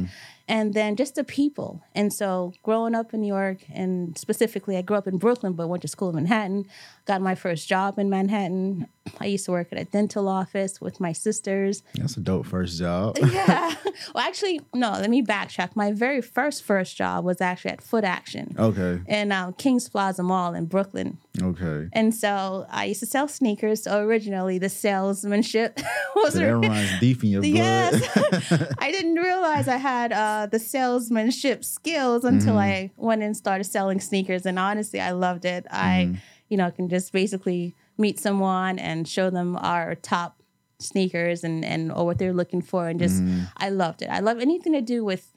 And 0.51 0.75
then 0.75 0.97
just 0.97 1.15
the 1.15 1.23
people. 1.23 1.81
And 1.95 2.13
so 2.13 2.53
growing 2.65 2.93
up 2.97 3.15
in 3.15 3.21
New 3.21 3.29
York, 3.29 3.59
and 3.73 4.19
specifically, 4.19 4.77
I 4.77 4.83
grew 4.83 4.97
up 4.97 5.07
in 5.07 5.17
Brooklyn, 5.17 5.53
but 5.53 5.69
went 5.69 5.83
to 5.83 5.89
school 5.89 6.09
in 6.09 6.17
Manhattan. 6.17 6.67
Got 7.05 7.23
my 7.23 7.37
first 7.37 7.69
job 7.69 8.01
in 8.01 8.11
Manhattan. 8.11 8.89
I 9.21 9.27
used 9.27 9.45
to 9.45 9.53
work 9.53 9.69
at 9.71 9.79
a 9.79 9.85
dental 9.85 10.27
office 10.27 10.81
with 10.81 10.99
my 10.99 11.13
sisters. 11.13 11.85
That's 11.95 12.17
a 12.17 12.21
dope 12.21 12.47
first 12.47 12.79
job. 12.79 13.17
Yeah. 13.31 13.75
well, 14.15 14.27
actually, 14.27 14.61
no. 14.75 14.91
Let 14.91 15.09
me 15.09 15.23
backtrack. 15.23 15.77
My 15.77 15.93
very 15.93 16.21
first 16.21 16.65
first 16.65 16.97
job 16.97 17.25
was 17.25 17.41
actually 17.41 17.71
at 17.73 17.83
Foot 17.83 18.03
Action 18.03 18.57
okay. 18.59 19.01
in 19.07 19.31
um, 19.31 19.53
Kings 19.53 19.89
Plaza 19.89 20.25
Mall 20.25 20.55
in 20.55 20.67
Brooklyn. 20.67 21.19
Okay. 21.41 21.89
And 21.93 22.15
so 22.15 22.67
I 22.71 22.87
used 22.87 23.01
to 23.01 23.07
sell 23.07 23.29
sneakers. 23.29 23.85
So 23.85 24.01
originally, 24.01 24.59
the 24.59 24.69
salesmanship 24.69 25.79
was 26.17 26.35
So 26.35 26.41
that 26.41 26.69
runs 26.69 27.01
deep 27.01 27.23
in 27.23 27.31
your 27.31 27.43
blood. 27.43 27.53
Yes. 27.53 28.75
I 28.79 28.91
didn't 28.93 29.15
realize 29.15 29.69
I 29.69 29.77
had 29.77 30.13
uh, 30.13 30.47
the 30.47 30.59
salesmanship 30.59 31.65
skills 31.65 32.25
until 32.25 32.59
I 32.59 32.91
went 32.97 33.23
and 33.23 33.37
started 33.37 33.65
selling 33.65 34.01
sneakers. 34.01 34.45
And 34.45 34.59
honestly, 34.59 35.01
I 35.01 35.13
loved 35.13 35.45
it. 35.45 35.67
I, 35.71 36.19
you 36.49 36.57
know, 36.57 36.71
can 36.71 36.89
just 36.89 37.13
basically 37.13 37.75
meet 37.97 38.19
someone 38.19 38.79
and 38.79 39.07
show 39.07 39.31
them 39.31 39.57
our 39.57 39.95
top 39.95 40.43
sneakers 40.79 41.45
and, 41.45 41.65
and 41.65 41.93
or 41.93 42.07
what 42.07 42.19
they're 42.19 42.33
looking 42.33 42.63
for. 42.63 42.89
And 42.89 42.99
just, 42.99 43.23
I 43.57 43.69
loved 43.69 44.03
it. 44.03 44.09
I 44.11 44.21
love 44.21 44.41
anything 44.41 44.73
to 44.73 44.81
do 44.81 45.05
with, 45.05 45.37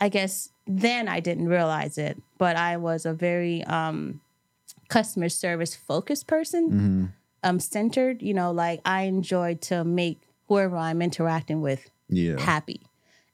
I 0.00 0.08
guess 0.08 0.48
then 0.66 1.08
I 1.08 1.20
didn't 1.20 1.48
realize 1.48 1.98
it, 1.98 2.20
but 2.38 2.56
I 2.56 2.76
was 2.76 3.04
a 3.04 3.12
very 3.12 3.64
um, 3.64 4.20
customer 4.88 5.28
service 5.28 5.74
focused 5.76 6.26
person 6.26 7.12
um 7.42 7.60
centered 7.60 8.22
you 8.22 8.34
know 8.34 8.50
like 8.50 8.80
i 8.84 9.02
enjoy 9.02 9.54
to 9.54 9.84
make 9.84 10.18
whoever 10.48 10.76
i'm 10.76 11.00
interacting 11.02 11.60
with 11.60 11.90
Yeah. 12.08 12.40
happy 12.40 12.80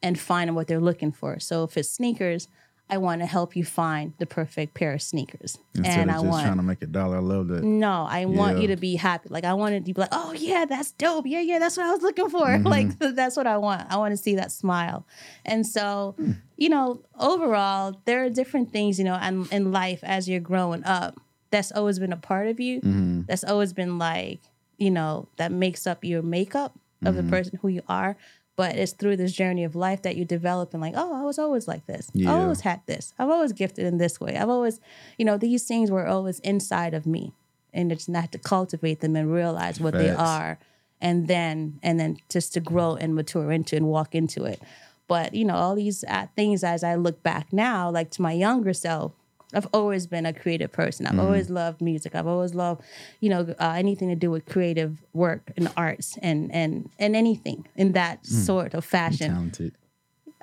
and 0.03 0.19
find 0.19 0.55
what 0.57 0.67
they're 0.69 0.81
looking 0.81 1.13
for 1.13 1.39
so 1.41 1.65
if 1.65 1.77
it's 1.77 1.89
sneakers 1.91 2.49
i 2.91 2.99
want 2.99 3.23
to 3.23 3.27
help 3.27 3.57
you 3.57 3.65
find 3.65 4.13
the 4.19 4.27
perfect 4.27 4.75
pair 4.75 4.93
of 4.93 5.01
sneakers 5.01 5.57
Instead 5.77 6.01
and 6.01 6.11
of 6.11 6.17
i 6.17 6.19
just 6.21 6.31
want 6.31 6.45
trying 6.45 6.57
to 6.59 6.63
make 6.63 6.83
a 6.83 6.87
dollar. 6.87 7.17
I 7.17 7.21
love 7.21 7.49
that. 7.49 7.63
no, 7.65 8.07
I 8.09 8.27
want 8.27 8.59
you 8.59 8.69
to 8.69 8.77
be 8.77 8.97
happy. 8.97 9.29
Like 9.31 9.45
I 9.45 9.55
wanted 9.55 9.89
you 9.89 9.95
to 9.95 9.99
be 9.99 10.01
like, 10.03 10.11
oh 10.13 10.33
yeah, 10.33 10.65
that's 10.67 10.93
dope. 10.93 11.27
Yeah, 11.27 11.41
yeah, 11.41 11.59
that's 11.59 11.77
what 11.77 11.87
I 11.87 11.91
was 11.93 12.03
looking 12.03 12.29
for. 12.31 12.47
Mm-hmm. 12.59 12.67
Like 12.67 12.99
that's 13.21 13.37
what 13.37 13.47
I 13.47 13.57
want. 13.59 13.83
I 13.91 13.97
want 13.97 14.13
to 14.13 14.17
see 14.17 14.35
that 14.37 14.53
smile. 14.53 15.05
And 15.45 15.67
so, 15.67 16.15
Hmm. 16.19 16.33
you 16.57 16.69
know, 16.69 17.03
overall, 17.19 18.01
there 18.05 18.25
are 18.25 18.31
different 18.31 18.71
things, 18.73 18.99
you 18.99 19.05
know, 19.05 19.15
and 19.21 19.51
in 19.53 19.73
life 19.73 20.01
as 20.05 20.29
you're 20.29 20.41
growing 20.53 20.85
up, 20.85 21.19
that's 21.55 21.73
always 21.73 21.99
been 21.99 22.13
a 22.13 22.17
part 22.31 22.49
of 22.49 22.59
you. 22.61 22.81
Mm-hmm. 22.81 23.23
That's 23.29 23.45
always 23.45 23.73
been 23.73 23.99
like, 23.99 24.41
you 24.79 24.91
know, 24.91 25.29
that 25.37 25.53
makes 25.53 25.87
up 25.87 26.05
your 26.05 26.23
makeup 26.23 26.73
of 27.05 27.15
Mm-hmm. 27.15 27.17
the 27.17 27.31
person 27.31 27.59
who 27.63 27.69
you 27.69 27.83
are. 27.89 28.17
But 28.57 28.77
it's 28.77 28.93
through 28.93 29.17
this 29.17 29.33
journey 29.33 29.65
of 29.65 29.75
life 29.75 30.03
that 30.03 30.15
you 30.17 30.25
develop 30.25 30.75
and 30.75 30.81
like, 30.81 30.95
oh, 30.97 31.13
I 31.21 31.23
was 31.25 31.39
always 31.39 31.67
like 31.67 31.87
this. 31.87 32.09
Yeah. 32.15 32.33
I 32.33 32.39
always 32.43 32.61
had 32.61 32.81
this. 32.87 33.13
I've 33.19 33.29
always 33.29 33.53
gifted 33.53 33.85
in 33.85 33.99
this 33.99 34.21
way. 34.21 34.37
I've 34.37 34.49
always, 34.49 34.81
you 35.19 35.25
know, 35.25 35.37
these 35.37 35.65
things 35.65 35.91
were 35.91 36.07
always 36.07 36.39
inside 36.41 36.95
of 36.95 37.05
me. 37.05 37.33
And 37.73 37.91
it's 37.91 38.09
not 38.09 38.31
to 38.33 38.39
cultivate 38.39 39.01
them 39.01 39.17
and 39.17 39.33
realize 39.33 39.81
what 39.81 39.95
they 39.95 40.11
are 40.11 40.59
and 41.01 41.27
then 41.27 41.81
and 41.83 41.99
then 41.99 42.19
just 42.31 42.55
to 42.55 42.61
grow 42.61 42.95
and 42.95 43.15
mature 43.17 43.51
into 43.51 43.75
and 43.77 43.87
walk 43.89 44.15
into 44.15 44.45
it. 44.45 44.63
But 45.09 45.35
you 45.35 45.45
know, 45.45 45.57
all 45.57 45.75
these 45.75 46.05
uh, 46.05 46.27
things 46.37 46.63
as 46.63 46.85
I 46.85 46.95
look 46.95 47.23
back 47.25 47.53
now, 47.53 47.91
like 47.91 48.11
to 48.13 48.23
my 48.23 48.33
younger 48.33 48.73
self, 48.73 49.13
I've 49.55 49.69
always 49.73 50.07
been 50.07 50.27
a 50.27 50.33
creative 50.33 50.73
person. 50.73 51.07
I've 51.07 51.19
always 51.19 51.51
loved 51.51 51.81
music. 51.81 52.15
I've 52.15 52.27
always 52.27 52.55
loved, 52.55 52.83
you 53.21 53.31
know, 53.31 53.55
uh, 53.59 53.75
anything 53.77 54.09
to 54.09 54.17
do 54.17 54.31
with 54.31 54.47
creative 54.47 55.03
work 55.13 55.53
and 55.57 55.71
arts 55.77 56.19
and 56.23 56.53
and 56.53 56.91
and 56.99 57.15
anything 57.17 57.67
in 57.77 57.93
that 57.93 58.27
sort 58.27 58.75
of 58.75 58.85
fashion. 58.85 59.31
talented. 59.33 59.75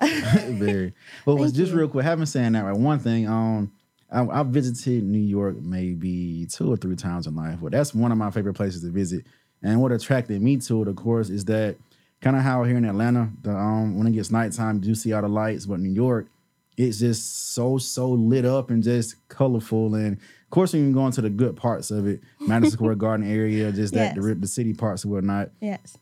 Very. 0.00 0.94
Well, 1.26 1.36
was 1.36 1.52
just 1.52 1.72
you. 1.72 1.78
real 1.78 1.88
quick. 1.88 2.04
Having 2.04 2.26
saying 2.26 2.52
that, 2.52 2.64
right? 2.64 2.76
One 2.76 2.98
thing, 2.98 3.28
um, 3.28 3.72
I, 4.10 4.26
I 4.26 4.42
visited 4.42 5.04
New 5.04 5.18
York 5.18 5.60
maybe 5.60 6.46
two 6.46 6.72
or 6.72 6.76
three 6.76 6.96
times 6.96 7.26
in 7.26 7.34
life. 7.34 7.60
Well, 7.60 7.70
that's 7.70 7.94
one 7.94 8.12
of 8.12 8.18
my 8.18 8.30
favorite 8.30 8.54
places 8.54 8.82
to 8.82 8.90
visit. 8.90 9.24
And 9.62 9.80
what 9.80 9.92
attracted 9.92 10.42
me 10.42 10.56
to 10.56 10.82
it, 10.82 10.88
of 10.88 10.96
course, 10.96 11.30
is 11.30 11.44
that 11.46 11.76
kind 12.20 12.36
of 12.36 12.42
how 12.42 12.64
here 12.64 12.76
in 12.76 12.84
Atlanta, 12.84 13.30
the 13.42 13.54
um, 13.54 13.96
when 13.96 14.06
it 14.06 14.12
gets 14.12 14.30
nighttime, 14.30 14.76
you 14.76 14.80
do 14.82 14.94
see 14.94 15.12
all 15.12 15.22
the 15.22 15.28
lights. 15.28 15.66
But 15.66 15.80
New 15.80 15.92
York, 15.92 16.26
it's 16.76 16.98
just 16.98 17.52
so 17.54 17.78
so 17.78 18.10
lit 18.10 18.44
up 18.44 18.70
and 18.70 18.82
just 18.82 19.16
colorful. 19.28 19.94
And 19.94 20.16
of 20.16 20.50
course, 20.50 20.72
when 20.72 20.88
you 20.88 20.94
go 20.94 21.06
into 21.06 21.20
the 21.20 21.30
good 21.30 21.56
parts 21.56 21.90
of 21.90 22.06
it, 22.06 22.20
Madison 22.40 22.72
Square 22.72 22.94
Garden 22.96 23.30
area, 23.30 23.70
just 23.72 23.94
that 23.94 24.16
Yes. 24.16 24.24
the, 24.24 24.34
the 24.34 24.46
city 24.48 24.72
parts 24.74 25.04
and 25.04 25.12
whatnot 25.12 25.50
Yes. 25.60 25.96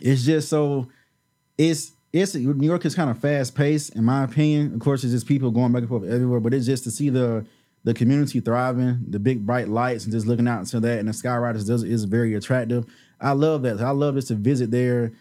it's 0.00 0.24
just 0.24 0.48
so 0.48 0.88
it's 1.58 1.92
it's 2.12 2.34
New 2.34 2.66
York 2.66 2.84
is 2.84 2.94
kind 2.94 3.10
of 3.10 3.18
fast 3.18 3.54
paced 3.54 3.96
in 3.96 4.04
my 4.04 4.24
opinion. 4.24 4.74
Of 4.74 4.80
course, 4.80 5.02
it's 5.02 5.12
just 5.12 5.26
people 5.26 5.50
going 5.50 5.72
back 5.72 5.80
and 5.80 5.88
forth 5.88 6.04
everywhere, 6.04 6.40
but 6.40 6.52
it's 6.54 6.66
just 6.66 6.84
to 6.84 6.90
see 6.90 7.08
the 7.10 7.44
the 7.84 7.94
community 7.94 8.38
thriving, 8.38 9.00
the 9.08 9.18
big 9.18 9.44
bright 9.44 9.68
lights, 9.68 10.04
and 10.04 10.12
just 10.12 10.26
looking 10.26 10.46
out 10.46 10.60
into 10.60 10.78
that, 10.78 10.98
and 11.00 11.08
the 11.08 11.12
Skyriders 11.12 11.66
does 11.66 11.82
is 11.82 12.04
very 12.04 12.34
attractive. 12.34 12.86
I 13.20 13.32
love 13.32 13.62
that. 13.62 13.80
I 13.80 13.90
love 13.90 14.14
just 14.14 14.28
to 14.28 14.34
visit 14.34 14.70
there. 14.70 15.12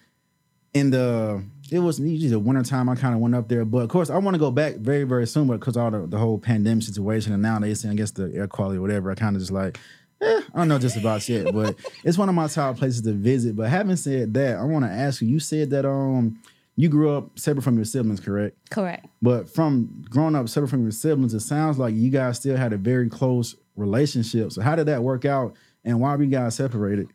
In 0.74 0.90
the 0.92 1.44
it 1.72 1.80
was 1.80 2.00
usually 2.00 2.30
the 2.30 2.40
wintertime 2.40 2.90
I 2.90 2.96
kind 2.96 3.16
of 3.16 3.22
went 3.22 3.34
up 3.34 3.48
there, 3.48 3.64
but 3.66 3.80
of 3.80 3.90
course 3.90 4.10
I 4.10 4.18
want 4.18 4.36
to 4.36 4.40
go 4.40 4.52
back 4.52 4.76
very 4.76 5.04
very 5.04 5.26
soon, 5.28 5.48
but 5.48 5.60
because 5.60 5.78
all 5.78 5.92
the, 5.92 6.06
the 6.08 6.18
whole 6.18 6.38
pandemic 6.38 6.84
situation 6.84 7.34
and 7.34 7.42
now 7.42 7.60
they 7.60 7.74
saying 7.74 7.94
I 7.94 7.96
guess 7.98 8.12
the 8.12 8.32
air 8.34 8.48
quality 8.48 8.78
or 8.78 8.82
whatever, 8.82 9.12
I 9.12 9.16
kind 9.16 9.36
of 9.36 9.42
just 9.42 9.52
like 9.52 9.80
eh, 10.22 10.42
I 10.54 10.58
don't 10.58 10.68
know 10.68 10.80
just 10.80 10.98
about 10.98 11.22
shit, 11.24 11.54
but 11.54 11.76
it's 12.04 12.18
one 12.18 12.30
of 12.30 12.36
my 12.36 12.48
top 12.48 12.78
places 12.78 13.02
to 13.02 13.14
visit. 13.14 13.56
But 13.56 13.70
having 13.70 13.96
said 13.96 14.34
that, 14.34 14.58
I 14.58 14.64
want 14.64 14.86
to 14.86 14.92
ask 14.92 15.22
you. 15.22 15.28
You 15.28 15.40
said 15.40 15.70
that 15.72 15.86
um 15.86 16.40
you 16.76 16.90
grew 16.90 17.16
up 17.16 17.38
separate 17.38 17.64
from 17.64 17.76
your 17.76 17.86
siblings, 17.86 18.20
correct? 18.20 18.58
Correct. 18.70 19.06
But 19.22 19.50
from 19.50 20.06
growing 20.10 20.36
up 20.36 20.50
separate 20.50 20.70
from 20.70 20.84
your 20.84 20.92
siblings, 20.92 21.34
it 21.34 21.42
sounds 21.42 21.78
like 21.78 21.94
you 21.94 22.10
guys 22.10 22.38
still 22.38 22.56
had 22.56 22.74
a 22.74 22.78
very 22.78 23.10
close 23.10 23.56
relationship. 23.76 24.52
So 24.52 24.62
how 24.62 24.76
did 24.76 24.88
that 24.88 25.04
work 25.04 25.26
out, 25.26 25.56
and 25.84 26.00
why 26.00 26.16
were 26.16 26.24
you 26.24 26.30
guys 26.30 26.56
separated? 26.56 27.08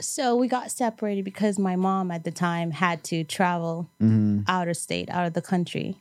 So 0.00 0.34
we 0.36 0.48
got 0.48 0.70
separated 0.70 1.24
because 1.24 1.58
my 1.58 1.76
mom 1.76 2.10
at 2.10 2.24
the 2.24 2.30
time 2.32 2.72
had 2.72 3.04
to 3.04 3.24
travel 3.24 3.88
Mm-hmm. 4.00 4.40
out 4.48 4.68
of 4.68 4.76
state, 4.76 5.08
out 5.10 5.26
of 5.26 5.32
the 5.34 5.42
country, 5.42 5.96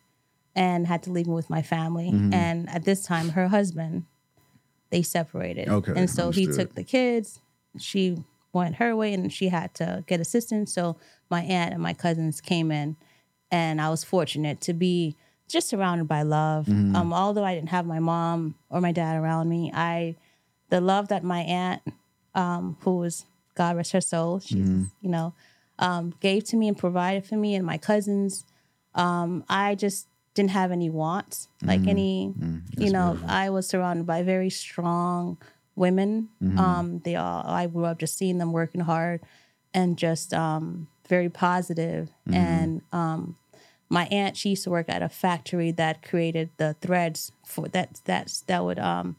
and 0.55 0.87
had 0.87 1.03
to 1.03 1.11
leave 1.11 1.27
me 1.27 1.33
with 1.33 1.49
my 1.49 1.61
family. 1.61 2.11
Mm-hmm. 2.11 2.33
And 2.33 2.69
at 2.69 2.85
this 2.85 3.03
time, 3.03 3.29
her 3.29 3.47
husband, 3.49 4.05
they 4.89 5.01
separated. 5.03 5.69
Okay, 5.69 5.93
And 5.95 6.09
so 6.09 6.31
he 6.31 6.45
took 6.47 6.73
the 6.75 6.83
kids. 6.83 7.39
She 7.79 8.17
went 8.51 8.75
her 8.75 8.95
way, 8.95 9.13
and 9.13 9.31
she 9.31 9.49
had 9.49 9.73
to 9.75 10.03
get 10.07 10.19
assistance. 10.19 10.73
So 10.73 10.97
my 11.29 11.41
aunt 11.41 11.73
and 11.73 11.81
my 11.81 11.93
cousins 11.93 12.41
came 12.41 12.71
in, 12.71 12.95
and 13.51 13.79
I 13.81 13.89
was 13.89 14.03
fortunate 14.03 14.59
to 14.61 14.73
be 14.73 15.15
just 15.47 15.69
surrounded 15.69 16.07
by 16.07 16.23
love. 16.23 16.65
Mm-hmm. 16.65 16.95
Um, 16.95 17.13
although 17.13 17.43
I 17.43 17.53
didn't 17.55 17.69
have 17.69 17.85
my 17.85 17.99
mom 17.99 18.55
or 18.69 18.81
my 18.81 18.91
dad 18.91 19.17
around 19.17 19.49
me, 19.49 19.71
I 19.73 20.15
the 20.69 20.81
love 20.81 21.09
that 21.09 21.23
my 21.23 21.41
aunt, 21.41 21.81
um, 22.33 22.77
who 22.81 22.97
was 22.97 23.25
God 23.55 23.75
rest 23.77 23.91
her 23.91 24.01
soul, 24.01 24.39
she's 24.39 24.67
Mm-hmm. 24.67 24.83
you 25.01 25.09
know, 25.09 25.33
um, 25.79 26.13
gave 26.19 26.43
to 26.45 26.57
me 26.57 26.67
and 26.67 26.77
provided 26.77 27.25
for 27.25 27.35
me 27.35 27.55
and 27.55 27.65
my 27.65 27.77
cousins. 27.77 28.45
Um, 28.95 29.43
I 29.49 29.75
just 29.75 30.07
didn't 30.33 30.51
have 30.51 30.71
any 30.71 30.89
wants, 30.89 31.47
Mm-hmm. 31.57 31.67
like 31.67 31.87
any, 31.87 32.33
you 32.77 32.91
know, 32.91 33.19
I 33.27 33.49
was 33.49 33.67
surrounded 33.67 34.05
by 34.05 34.23
very 34.23 34.49
strong 34.49 35.37
women. 35.75 36.29
Mm-hmm. 36.41 36.59
Um, 36.59 36.99
they 37.03 37.15
all, 37.15 37.43
I 37.45 37.67
grew 37.67 37.85
up 37.85 37.99
just 37.99 38.17
seeing 38.17 38.37
them 38.37 38.51
working 38.51 38.81
hard 38.81 39.21
and 39.73 39.97
just 39.97 40.33
um, 40.33 40.87
very 41.07 41.29
positive. 41.29 42.09
Mm-hmm. 42.27 42.33
And 42.35 42.81
um, 42.91 43.35
my 43.89 44.05
aunt, 44.07 44.37
she 44.37 44.49
used 44.49 44.63
to 44.65 44.69
work 44.69 44.89
at 44.89 45.01
a 45.01 45.09
factory 45.09 45.71
that 45.71 46.01
created 46.03 46.49
the 46.57 46.75
threads 46.81 47.31
for 47.45 47.67
that, 47.69 48.01
that's, 48.05 48.41
that 48.41 48.63
would, 48.63 48.79
um, 48.79 49.15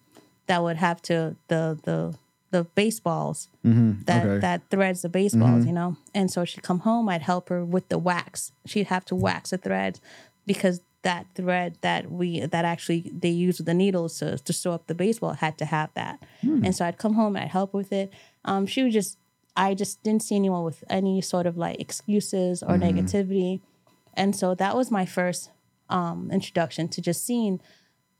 that 0.46 0.62
would 0.62 0.76
have 0.76 1.02
to, 1.02 1.36
the, 1.48 1.78
the, 1.84 2.16
the 2.54 2.64
baseballs 2.80 3.38
that 3.62 3.70
Mm-hmm. 3.70 4.28
Okay. 4.30 4.38
that 4.46 4.60
threads 4.70 5.00
the 5.02 5.08
baseballs, 5.20 5.64
you 5.66 5.72
know. 5.80 5.90
And 6.18 6.30
so 6.34 6.44
she'd 6.44 6.62
come 6.70 6.80
home, 6.88 7.04
I'd 7.14 7.22
help 7.32 7.44
her 7.52 7.60
with 7.74 7.86
the 7.92 7.98
wax. 8.10 8.52
She'd 8.70 8.88
have 8.94 9.04
to 9.10 9.14
wax 9.26 9.50
the 9.50 9.58
threads 9.58 10.00
because 10.46 10.76
that 11.08 11.26
thread 11.34 11.70
that 11.86 12.02
we 12.18 12.28
that 12.54 12.64
actually 12.64 13.00
they 13.24 13.28
use 13.46 13.56
with 13.58 13.66
the 13.66 13.74
needles 13.74 14.18
to 14.20 14.38
to 14.46 14.52
sew 14.52 14.72
up 14.76 14.86
the 14.86 14.94
baseball 15.04 15.34
had 15.44 15.54
to 15.62 15.66
have 15.76 15.90
that. 16.00 16.16
And 16.64 16.72
so 16.76 16.80
I'd 16.86 16.98
come 17.04 17.14
home 17.20 17.36
and 17.36 17.44
I'd 17.44 17.50
help 17.60 17.74
with 17.74 17.90
it. 17.92 18.08
Um, 18.50 18.62
she 18.66 18.80
was 18.84 18.92
just 19.00 19.18
I 19.56 19.74
just 19.82 20.02
didn't 20.04 20.22
see 20.26 20.36
anyone 20.36 20.64
with 20.64 20.80
any 20.88 21.20
sort 21.20 21.46
of 21.46 21.54
like 21.64 21.76
excuses 21.86 22.62
or 22.62 22.74
negativity. 22.88 23.60
And 24.14 24.34
so 24.40 24.54
that 24.62 24.72
was 24.76 24.90
my 24.90 25.06
first 25.18 25.50
um, 25.98 26.30
introduction 26.32 26.88
to 26.94 26.98
just 27.08 27.20
seeing 27.28 27.60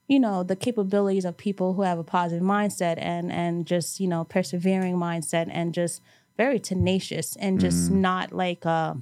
you 0.07 0.21
know 0.21 0.43
the 0.43 0.57
capabilities 0.57 1.25
of 1.25 1.37
people 1.37 1.75
who 1.75 1.83
have 1.83 1.99
a 1.99 2.05
positive 2.05 2.43
mindset 2.43 2.97
and 2.99 3.33
and 3.33 3.67
just 3.67 4.01
you 4.01 4.09
know 4.09 4.25
persevering 4.25 4.97
mindset 4.97 5.49
and 5.51 5.75
just 5.75 6.03
very 6.37 6.59
tenacious 6.59 7.37
and 7.37 7.61
just 7.61 7.87
mm-hmm. 7.87 8.01
not 8.01 8.33
like 8.33 8.65
a 8.65 8.97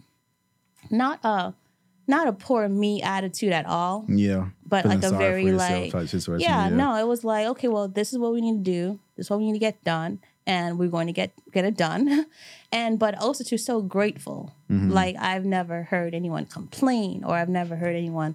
not 0.91 1.19
a 1.25 1.55
not 2.07 2.27
a 2.27 2.33
poor 2.33 2.69
me 2.69 3.01
attitude 3.01 3.53
at 3.53 3.65
all 3.67 4.05
Yeah, 4.09 4.49
but 4.67 4.83
Feeling 4.83 5.01
like 5.01 5.13
a 5.13 5.17
very 5.17 5.53
like 5.53 6.09
situation, 6.09 6.41
yeah, 6.41 6.69
no 6.69 6.97
it 6.97 7.07
was 7.07 7.25
like 7.25 7.47
okay 7.49 7.69
well 7.69 7.89
this 7.89 8.13
is 8.13 8.19
what 8.19 8.33
we 8.33 8.41
need 8.41 8.65
to 8.65 8.71
do. 8.71 9.01
This 9.17 9.27
is 9.27 9.31
what 9.31 9.39
we 9.39 9.47
need 9.47 9.55
to 9.55 9.59
get 9.59 9.83
done 9.85 10.21
and 10.47 10.79
we're 10.79 10.89
going 10.89 11.07
to 11.07 11.13
get 11.13 11.33
get 11.53 11.65
it 11.65 11.77
done. 11.77 12.27
And 12.75 12.99
but 12.99 13.19
also 13.19 13.45
to 13.45 13.59
so 13.59 13.83
grateful. 13.83 14.55
Mm-hmm. 14.71 14.91
like 14.91 15.17
i've 15.19 15.45
never 15.45 15.83
heard 15.83 16.15
anyone 16.15 16.47
complain 16.47 17.25
or 17.25 17.35
i've 17.35 17.51
never 17.51 17.77
heard 17.77 17.95
anyone 17.95 18.35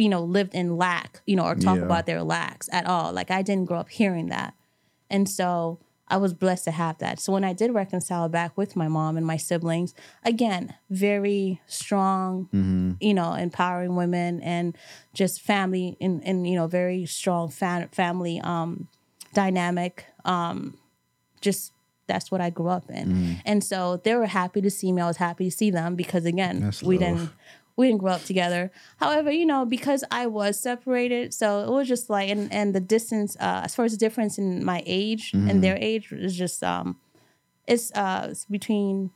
you 0.00 0.08
know 0.08 0.22
lived 0.22 0.54
in 0.54 0.76
lack 0.76 1.20
you 1.26 1.36
know 1.36 1.44
or 1.44 1.54
talk 1.54 1.76
Yeah. 1.78 1.84
about 1.84 2.06
their 2.06 2.22
lacks 2.22 2.68
at 2.72 2.84
all 2.86 3.12
like 3.12 3.30
i 3.30 3.42
didn't 3.42 3.66
grow 3.66 3.78
up 3.78 3.88
hearing 3.90 4.28
that 4.36 4.54
and 5.10 5.28
so 5.28 5.78
I 6.12 6.16
was 6.16 6.34
blessed 6.34 6.64
to 6.64 6.72
have 6.72 6.98
that. 6.98 7.20
So 7.20 7.32
when 7.32 7.44
I 7.44 7.52
did 7.52 7.72
reconcile 7.72 8.28
back 8.28 8.58
with 8.58 8.74
my 8.74 8.88
mom 8.88 9.16
and 9.16 9.24
my 9.24 9.36
siblings, 9.36 9.94
again, 10.24 10.74
very 10.90 11.60
strong, 11.68 12.48
Mm-hmm. 12.52 12.92
you 13.00 13.14
know, 13.14 13.34
empowering 13.34 13.94
women 13.94 14.40
and 14.42 14.76
just 15.14 15.40
family 15.40 15.96
and, 16.00 16.20
and 16.26 16.48
you 16.48 16.56
know, 16.56 16.66
very 16.66 17.06
strong 17.06 17.48
fa- 17.48 17.88
family 17.92 18.40
um, 18.42 18.88
dynamic. 19.34 20.04
Um, 20.24 20.78
just 21.40 21.72
that's 22.08 22.28
what 22.32 22.40
I 22.40 22.50
grew 22.50 22.66
up 22.68 22.90
in. 22.90 23.06
Mm-hmm. 23.08 23.32
And 23.46 23.62
so 23.62 24.00
they 24.02 24.14
were 24.16 24.26
happy 24.26 24.60
to 24.62 24.70
see 24.70 24.90
me. 24.90 25.00
I 25.02 25.06
was 25.06 25.18
happy 25.18 25.44
to 25.44 25.56
see 25.56 25.70
them 25.70 25.94
because 25.94 26.24
again, 26.24 26.72
we 26.82 26.98
didn't 26.98 27.30
we 27.80 27.88
didn't 27.88 28.00
grow 28.04 28.12
up 28.12 28.24
together. 28.24 28.70
However, 28.98 29.30
you 29.30 29.46
know, 29.46 29.64
because 29.64 30.02
I 30.10 30.26
was 30.26 30.60
separated, 30.60 31.34
so 31.34 31.46
it 31.64 31.70
was 31.70 31.88
just 31.88 32.08
like 32.10 32.28
and 32.34 32.52
and 32.52 32.74
the 32.74 32.80
distance 32.96 33.36
uh 33.40 33.62
as 33.66 33.74
far 33.74 33.84
as 33.84 33.92
the 33.92 33.98
difference 34.06 34.38
in 34.38 34.64
my 34.64 34.82
age 34.86 35.32
Mm-hmm. 35.32 35.48
and 35.48 35.56
their 35.64 35.78
age 35.80 36.12
is 36.12 36.36
just 36.36 36.62
um 36.62 36.88
it's 37.66 37.86
uh 37.94 38.28
it's 38.30 38.44
between 38.46 39.10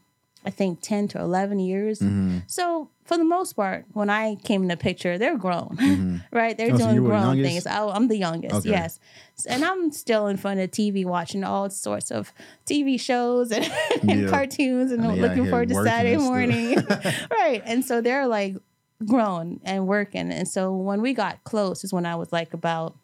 I 0.44 0.50
think 0.50 0.80
10 0.82 1.08
to 1.08 1.20
11 1.20 1.58
years. 1.58 2.00
Mm-hmm. 2.00 2.38
So 2.46 2.90
for 3.04 3.16
the 3.16 3.24
most 3.24 3.54
part, 3.54 3.86
when 3.92 4.10
I 4.10 4.34
came 4.36 4.62
in 4.62 4.68
the 4.68 4.76
picture, 4.76 5.16
they're 5.18 5.38
grown, 5.38 6.22
right? 6.32 6.56
They're 6.56 6.72
Oh, 6.74 6.76
doing 6.78 6.94
you 6.96 7.02
were 7.02 7.10
the 7.16 7.20
grown 7.20 7.42
things. 7.42 7.66
I, 7.66 7.86
I'm 7.86 8.08
the 8.08 8.16
youngest, 8.16 8.54
Okay. 8.56 8.70
yes. 8.70 9.00
And 9.48 9.64
I'm 9.64 9.90
still 9.90 10.26
in 10.26 10.36
front 10.36 10.60
of 10.60 10.70
TV 10.70 11.04
watching 11.04 11.44
all 11.44 11.68
sorts 11.70 12.10
of 12.10 12.32
TV 12.66 13.00
shows 13.00 13.50
and, 13.52 13.64
and 14.08 14.22
Yeah. 14.22 14.28
cartoons 14.28 14.92
and 14.92 15.02
they 15.02 15.08
out 15.08 15.18
looking 15.18 15.48
forward 15.48 15.68
to 15.70 15.82
Saturday 15.82 16.16
morning. 16.18 16.76
right. 17.30 17.62
And 17.64 17.84
so 17.84 18.00
they're 18.00 18.26
like 18.26 18.56
grown 19.06 19.60
and 19.64 19.86
working. 19.86 20.30
And 20.30 20.46
so 20.48 20.74
when 20.74 21.00
we 21.02 21.14
got 21.14 21.42
close 21.44 21.84
is 21.84 21.92
when 21.92 22.06
I 22.06 22.16
was 22.16 22.32
like 22.32 22.54
about 22.54 22.96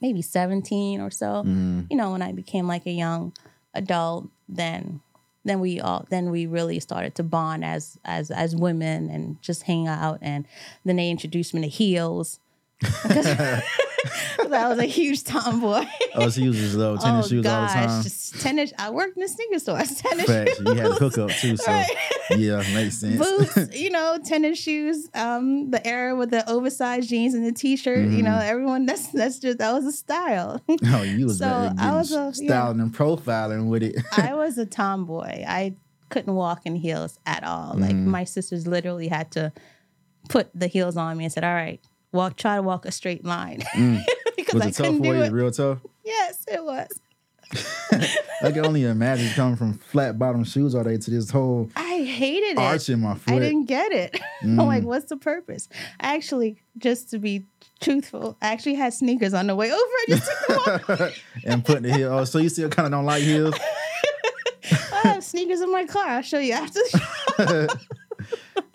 maybe 0.00 0.20
17 0.22 1.00
or 1.00 1.10
so. 1.10 1.26
Mm-hmm. 1.26 1.82
You 1.90 1.96
know, 1.96 2.12
when 2.12 2.22
I 2.22 2.32
became 2.32 2.66
like 2.66 2.86
a 2.86 2.90
young 2.90 3.32
adult, 3.74 4.28
then 4.48 5.00
then 5.44 5.60
we 5.60 5.80
all 5.80 6.06
then 6.10 6.30
we 6.30 6.46
really 6.46 6.80
started 6.80 7.14
to 7.16 7.22
bond 7.22 7.64
as 7.64 7.98
as 8.04 8.30
as 8.30 8.54
women 8.54 9.10
and 9.10 9.40
just 9.42 9.64
hang 9.64 9.86
out 9.88 10.18
and 10.22 10.46
then 10.84 10.96
they 10.96 11.10
introduced 11.10 11.54
me 11.54 11.62
to 11.62 11.68
heels. 11.68 12.38
I 14.52 14.68
was 14.68 14.78
a 14.78 14.84
huge 14.84 15.24
tomboy. 15.24 15.84
Oh, 16.14 16.24
was 16.26 16.34
just 16.36 16.74
little 16.74 16.98
tennis 16.98 17.26
oh 17.26 17.28
shoes 17.30 17.46
all 17.46 17.62
the 17.62 17.66
time. 17.68 18.02
just 18.02 18.40
tennis. 18.42 18.72
I 18.78 18.90
worked 18.90 19.16
in 19.16 19.22
a 19.22 19.28
sneaker 19.28 19.58
store. 19.58 19.78
Tennis 19.82 20.26
Facts. 20.26 20.56
shoes. 20.58 20.60
You 20.66 20.74
had 20.74 20.86
a 20.90 20.94
hook 20.94 21.16
up 21.16 21.30
too, 21.30 21.56
so 21.56 21.72
Right. 21.72 21.88
yeah, 22.36 22.62
makes 22.74 22.98
sense. 22.98 23.16
boots, 23.18 23.74
you 23.78 23.88
know, 23.90 24.18
tennis 24.22 24.58
shoes, 24.58 25.08
um, 25.14 25.70
the 25.70 25.84
era 25.86 26.14
with 26.14 26.30
the 26.30 26.48
oversized 26.50 27.08
jeans 27.08 27.32
and 27.34 27.46
the 27.46 27.52
t-shirt, 27.52 28.10
you 28.10 28.22
know, 28.22 28.36
everyone 28.36 28.84
that's 28.84 29.06
that's 29.08 29.38
just 29.38 29.56
that 29.58 29.72
was 29.72 29.86
a 29.86 29.92
style. 29.92 30.60
oh, 30.68 31.02
you 31.02 31.26
was 31.26 31.38
So, 31.38 31.72
I 31.78 31.92
was 31.92 32.12
a- 32.12 32.34
styling 32.34 32.80
and 32.80 32.94
profiling 32.94 33.68
with 33.68 33.82
it. 33.82 33.96
I 34.18 34.34
was 34.34 34.58
a 34.58 34.66
tomboy. 34.66 35.44
I 35.48 35.74
couldn't 36.10 36.34
walk 36.34 36.66
in 36.66 36.76
heels 36.76 37.18
at 37.24 37.42
all. 37.42 37.74
Like 37.74 37.92
Mm-hmm. 37.92 38.10
my 38.10 38.24
sisters 38.24 38.66
literally 38.66 39.08
had 39.08 39.30
to 39.32 39.50
put 40.28 40.50
the 40.54 40.66
heels 40.66 40.96
on 40.98 41.16
me 41.16 41.24
and 41.24 41.32
said, 41.32 41.42
"All 41.44 41.54
right, 41.54 41.80
walk 42.12 42.36
try 42.36 42.56
to 42.56 42.62
walk 42.62 42.86
a 42.86 42.92
straight 42.92 43.24
line." 43.24 43.58
because 43.74 43.74
Mm. 43.76 44.54
was 44.54 44.62
I 44.62 44.68
it 44.68 44.74
tough 44.74 44.96
for 44.98 45.04
you? 45.06 45.22
it. 45.22 45.32
Real 45.32 45.50
tough. 45.50 45.78
Yes, 46.04 46.44
it 46.50 46.62
was. 46.64 46.88
I 48.42 48.50
can 48.50 48.64
only 48.64 48.84
imagine 48.84 49.28
coming 49.34 49.56
from 49.56 49.74
flat 49.74 50.18
bottom 50.18 50.42
shoes 50.42 50.74
all 50.74 50.82
day 50.84 50.96
to 50.96 51.10
this 51.10 51.28
whole 51.30 51.68
I 51.76 52.02
hated 52.02 52.52
it. 52.52 52.58
arch 52.58 52.88
in 52.88 53.00
my 53.00 53.16
I 53.26 53.38
didn't 53.38 53.66
get 53.66 53.92
it. 53.92 54.18
I'm 54.42 54.56
Mm. 54.56 54.66
like, 54.66 54.84
what's 54.84 55.04
the 55.06 55.18
purpose? 55.18 55.68
I 56.00 56.14
actually, 56.16 56.56
just 56.78 57.10
to 57.10 57.18
be 57.18 57.44
truthful, 57.80 58.38
I 58.40 58.52
actually 58.52 58.74
had 58.76 58.94
sneakers 58.94 59.34
on 59.34 59.46
the 59.48 59.54
way 59.54 59.70
over. 59.70 59.76
I 59.76 60.04
just 60.08 60.30
took 60.48 60.86
them 60.86 60.96
off. 60.98 61.18
and 61.44 61.64
put 61.64 61.82
the 61.82 61.92
heel. 61.92 62.12
Oh, 62.12 62.24
so 62.24 62.38
you 62.38 62.48
still 62.48 62.70
kind 62.70 62.86
of 62.86 62.92
don't 62.92 63.04
like 63.04 63.22
heels? 63.22 63.54
I 64.70 65.00
have 65.08 65.22
sneakers 65.24 65.60
in 65.60 65.70
my 65.70 65.84
car. 65.84 66.06
I'll 66.08 66.22
show 66.22 66.38
you 66.38 66.52
after 66.54 66.80
the 66.80 67.68
show. 67.68 67.82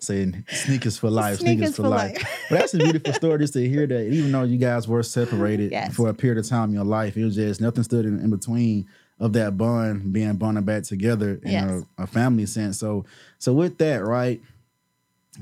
Saying 0.00 0.44
sneakers 0.48 0.96
for 0.96 1.10
life, 1.10 1.38
sneakers, 1.38 1.56
Sneakers 1.56 1.76
for, 1.76 1.82
for 1.82 1.88
life. 1.88 2.14
life. 2.14 2.46
But 2.50 2.58
that's 2.60 2.74
a 2.74 2.78
beautiful 2.78 3.12
story 3.12 3.38
just 3.40 3.52
to 3.54 3.68
hear 3.68 3.84
that 3.86 4.06
even 4.12 4.30
though 4.30 4.44
you 4.44 4.56
guys 4.56 4.86
were 4.86 5.02
separated 5.02 5.72
Yes. 5.72 5.94
for 5.96 6.08
a 6.08 6.14
period 6.14 6.38
of 6.38 6.48
time 6.48 6.68
in 6.68 6.74
your 6.76 6.84
life, 6.84 7.16
it 7.16 7.24
was 7.24 7.34
just 7.34 7.60
nothing 7.60 7.82
stood 7.82 8.04
in, 8.06 8.20
in 8.20 8.30
between 8.30 8.86
of 9.18 9.32
that 9.32 9.56
bond 9.58 10.12
being 10.12 10.36
bonded 10.36 10.64
back 10.64 10.84
together 10.84 11.40
in 11.42 11.50
Yes. 11.50 11.84
a, 11.98 12.02
a 12.04 12.06
family 12.06 12.46
sense. 12.46 12.78
So 12.78 13.06
so 13.38 13.52
with 13.52 13.78
that, 13.78 14.04
right? 14.04 14.40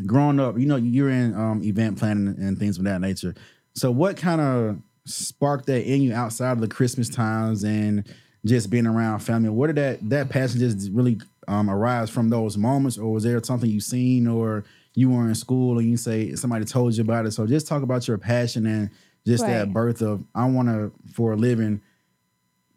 Growing 0.05 0.41
up, 0.41 0.59
you 0.59 0.67
know, 0.67 0.77
you're 0.77 1.11
in 1.11 1.35
um, 1.35 1.63
event 1.63 1.99
planning 1.99 2.29
and 2.39 2.59
things 2.59 2.77
of 2.79 2.85
that 2.85 3.01
nature. 3.01 3.35
So 3.75 3.91
what 3.91 4.17
kind 4.17 4.41
of 4.41 4.79
sparked 5.05 5.67
that 5.67 5.85
in 5.91 6.03
you 6.03 6.13
outside 6.15 6.53
of 6.53 6.61
the 6.61 6.69
Christmas 6.69 7.09
times 7.09 7.63
and 7.65 8.05
just 8.45 8.69
being 8.71 8.87
around 8.87 9.21
family? 9.21 9.49
Where 9.51 9.73
did 9.73 9.77
that 9.77 10.11
that 10.11 10.29
passion 10.31 10.61
just 10.61 10.91
really 10.93 11.19
um, 11.49 11.71
arise 11.71 12.11
from 12.11 12.29
those 12.31 12.57
moments, 12.57 12.99
or 12.99 13.13
was 13.13 13.25
there 13.25 13.43
something 13.43 13.71
you 13.71 13.81
seen 13.81 14.27
or 14.27 14.65
you 14.95 15.11
were 15.11 15.29
in 15.29 15.35
school 15.35 15.79
and 15.79 15.89
you 15.89 15.97
say 15.97 16.35
somebody 16.35 16.65
told 16.65 16.95
you 16.97 17.03
about 17.03 17.27
it? 17.27 17.33
So 17.33 17.47
just 17.47 17.67
talk 17.69 17.83
about 17.83 18.09
your 18.09 18.19
passion 18.19 18.67
and 18.67 18.91
just 19.27 19.45
that 19.47 19.73
birth 19.73 20.03
of 20.03 20.25
I 20.35 20.45
want 20.47 20.69
to 20.69 20.93
for 21.13 21.33
a 21.33 21.37
living 21.37 21.81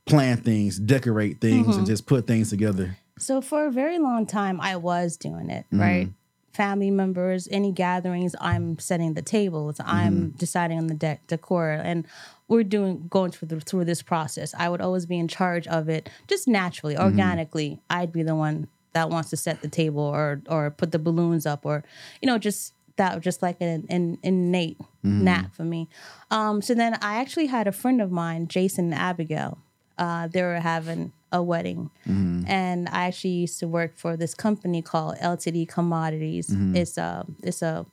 plan 0.06 0.38
things, 0.38 0.80
decorate 0.80 1.40
things, 1.40 1.68
Mm-hmm. 1.68 1.78
and 1.80 1.88
just 1.88 2.06
put 2.08 2.26
things 2.28 2.50
together. 2.50 2.98
So 3.20 3.42
for 3.42 3.66
a 3.68 3.72
very 3.72 4.00
long 4.00 4.26
time, 4.26 4.60
I 4.62 4.76
was 4.78 5.18
doing 5.18 5.50
it, 5.50 5.66
Mm-hmm. 5.68 5.80
right? 5.82 6.10
Family 6.54 6.90
members, 6.90 7.48
any 7.52 7.72
gatherings, 7.72 8.36
I'm 8.42 8.80
setting 8.80 9.14
the 9.14 9.22
tables, 9.22 9.78
Mm-hmm. 9.78 9.90
I'm 9.90 10.30
deciding 10.32 10.78
on 10.80 10.88
the 10.88 10.96
de- 10.96 11.20
decor, 11.28 11.70
and 11.72 12.06
we're 12.50 12.64
doing 12.64 13.08
going 13.10 13.32
through 13.32 13.62
through 13.62 13.86
this 13.86 14.02
process. 14.02 14.54
I 14.58 14.68
would 14.68 14.82
always 14.82 15.06
be 15.06 15.18
in 15.18 15.28
charge 15.30 15.66
of 15.68 15.88
it, 15.88 16.10
just 16.28 16.48
naturally, 16.48 16.96
Mm-hmm. 16.96 17.06
organically. 17.06 17.80
I'd 17.90 18.12
be 18.12 18.24
the 18.24 18.36
one 18.36 18.68
that 18.94 19.10
wants 19.10 19.30
to 19.30 19.38
set 19.38 19.62
the 19.62 19.70
table 19.70 20.02
or 20.04 20.42
or 20.50 20.70
put 20.72 20.92
the 20.92 21.00
balloons 21.00 21.46
up, 21.46 21.66
or 21.66 21.84
you 22.22 22.28
know, 22.28 22.38
just 22.38 22.74
that 22.98 23.22
just 23.22 23.42
like 23.42 23.62
an, 23.62 23.86
an 23.90 24.18
innate 24.24 24.78
Mm-hmm. 25.06 25.24
knack 25.24 25.54
for 25.56 25.64
me. 25.64 25.88
Um, 26.30 26.62
so 26.62 26.74
then 26.74 26.96
I 27.02 27.22
actually 27.22 27.46
had 27.46 27.68
a 27.68 27.72
friend 27.72 28.02
of 28.02 28.12
mine, 28.12 28.48
Jason 28.50 28.86
and 28.92 28.94
Abigail. 28.96 29.58
Uh, 29.98 30.28
they 30.28 30.42
were 30.42 30.60
having 30.60 31.14
a 31.32 31.42
wedding, 31.44 31.90
and 32.06 32.90
I 32.90 33.06
actually 33.08 33.32
used 33.46 33.60
to 33.60 33.68
work 33.68 33.96
for 33.98 34.18
this 34.18 34.34
company 34.34 34.82
called 34.82 35.16
LTD 35.22 35.68
Commodities. 35.70 36.50
It's 36.74 36.98
a 36.98 37.26
it's 37.44 37.62
a 37.62 37.86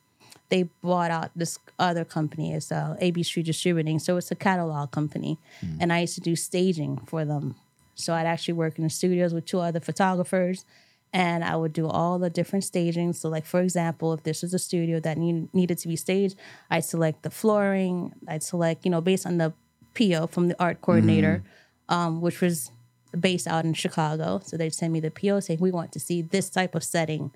they 0.49 0.63
bought 0.81 1.11
out 1.11 1.31
this 1.35 1.59
other 1.77 2.05
company. 2.05 2.53
It's 2.53 2.71
uh, 2.71 2.95
ABC 3.01 3.43
Distributing, 3.43 3.99
so 3.99 4.17
it's 4.17 4.31
a 4.31 4.35
catalog 4.35 4.91
company, 4.91 5.37
and 5.79 5.91
I 5.91 5.99
used 6.01 6.15
to 6.15 6.21
do 6.21 6.35
staging 6.35 6.97
for 7.05 7.25
them. 7.25 7.55
So 7.95 8.13
I'd 8.13 8.27
actually 8.27 8.53
work 8.53 8.77
in 8.77 8.83
the 8.83 8.89
studios 8.89 9.33
with 9.33 9.45
two 9.45 9.59
other 9.59 9.79
photographers, 9.79 10.65
and 11.13 11.43
I 11.43 11.55
would 11.55 11.73
do 11.73 11.87
all 11.87 12.19
the 12.19 12.29
different 12.29 12.63
staging. 12.63 13.13
So, 13.13 13.29
like 13.29 13.45
for 13.45 13.61
example, 13.61 14.13
if 14.13 14.23
this 14.23 14.41
was 14.41 14.53
a 14.53 14.59
studio 14.59 14.99
that 14.99 15.17
need, 15.17 15.53
needed 15.53 15.77
to 15.79 15.87
be 15.87 15.95
staged, 15.95 16.37
I'd 16.69 16.85
select 16.85 17.23
the 17.23 17.29
flooring. 17.29 18.13
I'd 18.27 18.43
select, 18.43 18.85
you 18.85 18.91
know, 18.91 19.01
based 19.01 19.25
on 19.25 19.37
the 19.37 19.53
PO 19.95 20.27
from 20.27 20.47
the 20.47 20.55
art 20.61 20.81
coordinator, 20.81 21.43
um, 21.89 22.21
which 22.21 22.39
was 22.41 22.71
based 23.19 23.47
out 23.47 23.65
in 23.65 23.73
Chicago. 23.73 24.41
So 24.43 24.57
they'd 24.57 24.73
send 24.73 24.93
me 24.93 24.99
the 24.99 25.11
PO 25.11 25.39
saying 25.39 25.59
we 25.59 25.71
want 25.71 25.91
to 25.93 25.99
see 25.99 26.21
this 26.21 26.49
type 26.49 26.75
of 26.75 26.83
setting, 26.83 27.31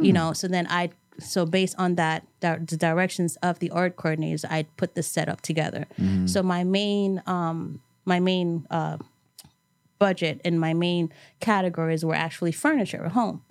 you 0.00 0.12
know. 0.12 0.32
So 0.32 0.46
then 0.46 0.66
I, 0.70 0.90
so 1.20 1.46
based 1.46 1.74
on 1.78 1.94
that, 1.96 2.26
the 2.40 2.56
directions 2.78 3.36
of 3.42 3.58
the 3.58 3.70
art 3.70 3.96
coordinators, 3.96 4.44
I'd 4.50 4.74
put 4.76 4.94
the 4.94 5.02
setup 5.02 5.40
together. 5.42 5.86
So 6.26 6.42
my 6.42 6.64
main, 6.64 7.22
um, 7.26 7.80
my 8.04 8.18
main 8.20 8.66
uh, 8.70 8.96
budget 9.98 10.40
and 10.44 10.58
my 10.58 10.74
main 10.74 11.12
categories 11.40 12.04
were 12.04 12.14
actually 12.14 12.52
furniture 12.52 13.04
at 13.04 13.12
home. 13.12 13.42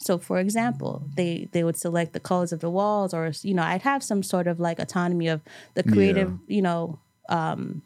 So, 0.00 0.16
for 0.16 0.38
example, 0.38 1.02
they 1.16 1.48
they 1.52 1.64
would 1.64 1.76
select 1.76 2.12
the 2.12 2.20
colors 2.20 2.52
of 2.52 2.60
the 2.60 2.70
walls, 2.70 3.12
or 3.12 3.32
you 3.42 3.52
know, 3.54 3.64
I'd 3.64 3.82
have 3.82 4.02
some 4.02 4.22
sort 4.22 4.46
of 4.46 4.60
like 4.60 4.78
autonomy 4.78 5.26
of 5.28 5.40
the 5.74 5.82
creative, 5.82 6.30
you 6.46 6.62
know, 6.62 6.98
um, 7.28 7.82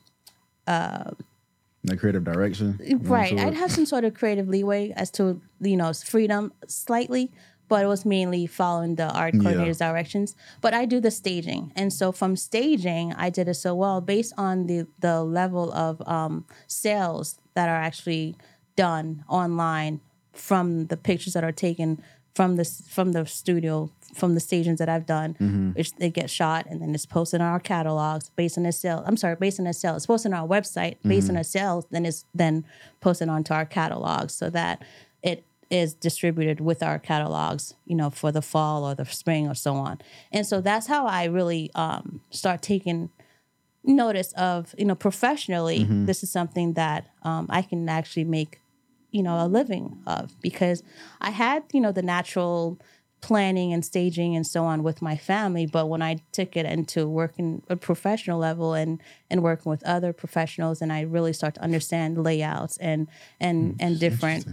uh, 0.66 1.11
The 1.85 1.96
creative 1.96 2.22
direction. 2.22 2.78
right. 3.02 3.33
I'd 3.38 3.55
have 3.55 3.72
some 3.72 3.87
sort 3.87 4.05
of 4.05 4.12
creative 4.14 4.46
leeway 4.46 4.92
as 4.94 5.11
to 5.12 5.40
you 5.61 5.76
know 5.76 5.92
freedom 5.94 6.52
slightly, 6.68 7.33
but 7.72 7.85
it 7.85 7.87
was 7.87 8.04
mainly 8.04 8.46
following 8.46 8.96
the 8.96 9.11
art 9.11 9.32
coordinator's 9.40 9.78
directions. 9.78 10.37
But 10.61 10.74
I 10.74 10.85
do 10.85 11.00
the 11.00 11.11
staging, 11.11 11.72
and 11.74 11.90
so 11.90 12.12
from 12.12 12.37
staging, 12.37 13.14
I 13.14 13.30
did 13.30 13.48
it 13.48 13.54
so 13.54 13.74
well 13.74 14.02
based 14.02 14.35
on 14.37 14.66
the 14.66 14.87
the 14.98 15.24
level 15.24 15.72
of 15.72 16.06
um, 16.06 16.44
sales 16.66 17.38
that 17.54 17.70
are 17.70 17.82
actually 17.88 18.37
done 18.76 19.24
online 19.26 20.02
from 20.35 20.88
the 20.88 20.98
pictures 20.98 21.32
that 21.32 21.44
are 21.44 21.56
taken 21.68 22.02
from 22.35 22.56
the 22.56 22.64
from 22.90 23.12
the 23.12 23.24
studio 23.24 23.90
from 24.14 24.35
the 24.35 24.40
stations 24.40 24.78
that 24.78 24.90
I've 24.90 25.06
done, 25.06 25.32
which 25.74 25.94
they 25.96 26.11
get 26.11 26.28
shot 26.28 26.66
and 26.68 26.82
then 26.82 26.94
it's 26.94 27.06
posted 27.06 27.40
on 27.40 27.46
our 27.46 27.61
catalogs 27.61 28.30
based 28.37 28.58
on 28.58 28.64
the 28.64 28.72
sale. 28.72 29.02
I'm 29.06 29.16
sorry, 29.16 29.37
based 29.37 29.58
on 29.58 29.64
the 29.64 29.72
sale. 29.72 29.96
It's 29.96 30.04
posted 30.04 30.35
on 30.35 30.40
our 30.40 30.46
website 30.46 30.96
based 31.02 31.30
on 31.30 31.37
the 31.37 31.44
sales, 31.44 31.87
then 31.90 32.04
it's 32.04 32.26
then 32.35 32.66
posted 33.00 33.30
onto 33.30 33.54
our 33.54 33.64
catalogs 33.64 34.35
so 34.35 34.50
that 34.50 34.82
it 35.22 35.46
is 35.72 35.94
distributed 35.94 36.61
with 36.61 36.82
our 36.82 36.98
catalogs, 36.98 37.74
you 37.87 37.96
know, 37.96 38.11
for 38.11 38.30
the 38.30 38.42
fall 38.42 38.85
or 38.85 38.94
the 38.94 39.06
spring 39.06 39.48
or 39.48 39.54
so 39.54 39.74
on. 39.74 39.98
And 40.30 40.46
so 40.46 40.61
that's 40.61 40.87
how 40.87 41.06
I 41.06 41.24
really 41.24 41.70
um, 41.74 42.20
start 42.30 42.61
taking 42.61 43.11
notice 43.82 44.32
of, 44.35 44.74
you 44.76 44.85
know, 44.85 44.94
professionally, 44.94 45.85
this 45.88 46.22
is 46.22 46.30
something 46.30 46.74
that 46.74 47.06
um, 47.22 47.46
I 47.48 47.62
can 47.62 47.88
actually 47.88 48.24
make 48.24 48.61
you 49.12 49.22
know 49.22 49.44
a 49.44 49.46
living 49.46 50.02
of. 50.06 50.40
Because 50.40 50.82
i 51.20 51.30
had 51.30 51.62
you 51.72 51.80
know 51.80 51.92
the 51.92 52.02
natural 52.02 52.80
planning 53.20 53.72
and 53.72 53.85
staging 53.85 54.35
and 54.35 54.44
so 54.44 54.64
on 54.64 54.82
with 54.82 55.00
my 55.00 55.16
family 55.16 55.64
but 55.64 55.87
when 55.87 56.02
i 56.02 56.16
took 56.32 56.56
it 56.56 56.66
into 56.66 57.06
working 57.06 57.62
a 57.68 57.76
professional 57.76 58.38
level 58.38 58.74
and 58.74 59.00
and 59.30 59.44
working 59.44 59.70
with 59.70 59.85
other 59.85 60.12
professionals 60.12 60.82
and 60.82 60.92
i 60.92 61.02
really 61.02 61.32
start 61.32 61.54
to 61.54 61.62
understand 61.62 62.18
layouts 62.18 62.76
and 62.78 63.06
and 63.38 63.76
and 63.78 64.00
different 64.00 64.46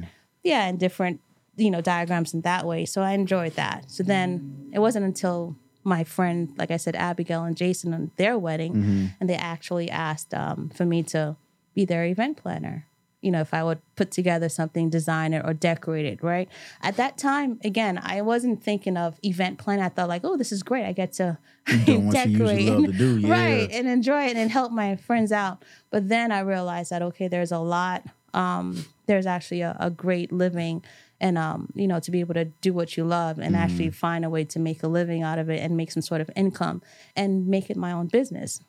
yeah 0.49 0.67
and 0.67 0.79
different 0.79 1.21
you 1.55 1.71
know 1.71 1.81
diagrams 1.81 2.33
in 2.33 2.41
that 2.41 2.65
way 2.65 2.85
so 2.85 3.01
i 3.01 3.11
enjoyed 3.11 3.53
that 3.53 3.89
so 3.89 4.03
then 4.03 4.69
it 4.73 4.79
wasn't 4.79 5.03
until 5.03 5.55
my 5.83 6.03
friend 6.03 6.53
like 6.57 6.71
i 6.71 6.77
said 6.77 6.95
abigail 6.95 7.43
and 7.43 7.55
jason 7.55 7.93
on 7.93 8.11
their 8.17 8.37
wedding 8.37 9.11
and 9.19 9.29
they 9.29 9.35
actually 9.35 9.89
asked 9.89 10.33
um, 10.33 10.69
for 10.69 10.85
me 10.85 11.03
to 11.03 11.35
be 11.73 11.85
their 11.85 12.05
event 12.05 12.37
planner 12.37 12.85
you 13.21 13.31
know, 13.31 13.41
if 13.41 13.53
I 13.53 13.63
would 13.63 13.79
put 13.95 14.11
together 14.11 14.47
something, 14.47 14.89
design 14.89 15.33
it 15.33 15.43
or 15.45 15.53
decorate 15.53 16.05
it, 16.05 16.23
right? 16.23 16.47
At 16.81 16.95
that 16.97 17.17
time, 17.17 17.59
again, 17.63 17.99
I 18.01 18.21
wasn't 18.21 18.63
thinking 18.63 18.95
of 18.95 19.19
event 19.23 19.57
planning. 19.59 19.83
I 19.83 19.89
thought 19.89 20.07
like, 20.07 20.23
oh, 20.23 20.37
this 20.37 20.51
is 20.51 20.63
great. 20.63 20.85
I 20.85 20.93
get 20.93 21.13
to 21.13 21.37
decorate, 21.65 21.99
what 21.99 22.25
you 22.25 22.31
usually 22.31 22.69
love 22.69 22.85
to 22.85 22.91
do, 22.93 23.17
yeah. 23.19 23.31
right, 23.31 23.71
and 23.71 23.87
enjoy 23.87 24.25
it 24.25 24.37
and 24.37 24.49
help 24.49 24.71
my 24.71 24.95
friends 24.95 25.31
out. 25.31 25.63
But 25.89 26.07
then 26.07 26.31
I 26.31 26.39
realized 26.39 26.91
that 26.91 27.01
okay, 27.01 27.27
there's 27.27 27.51
a 27.51 27.59
lot. 27.59 28.05
Um, 28.33 28.85
there's 29.05 29.25
actually 29.25 29.61
a, 29.61 29.75
a 29.79 29.89
great 29.89 30.31
living, 30.31 30.83
and 31.19 31.37
um, 31.37 31.69
you 31.75 31.87
know, 31.87 31.99
to 31.99 32.11
be 32.11 32.19
able 32.19 32.33
to 32.35 32.45
do 32.45 32.73
what 32.73 32.95
you 32.97 33.03
love 33.03 33.37
and 33.39 33.55
Mm-hmm. 33.55 33.63
actually 33.63 33.89
find 33.91 34.23
a 34.25 34.29
way 34.29 34.43
to 34.45 34.59
make 34.59 34.83
a 34.83 34.87
living 34.87 35.23
out 35.23 35.39
of 35.39 35.49
it 35.49 35.59
and 35.61 35.75
make 35.75 35.91
some 35.91 36.01
sort 36.03 36.21
of 36.21 36.29
income 36.35 36.81
and 37.15 37.47
make 37.47 37.69
it 37.69 37.77
my 37.77 37.91
own 37.91 38.07
business 38.07 38.61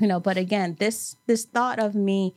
you 0.00 0.08
know 0.08 0.18
but 0.18 0.36
again 0.36 0.74
this 0.80 1.16
this 1.26 1.44
thought 1.44 1.78
of 1.78 1.94
me 1.94 2.34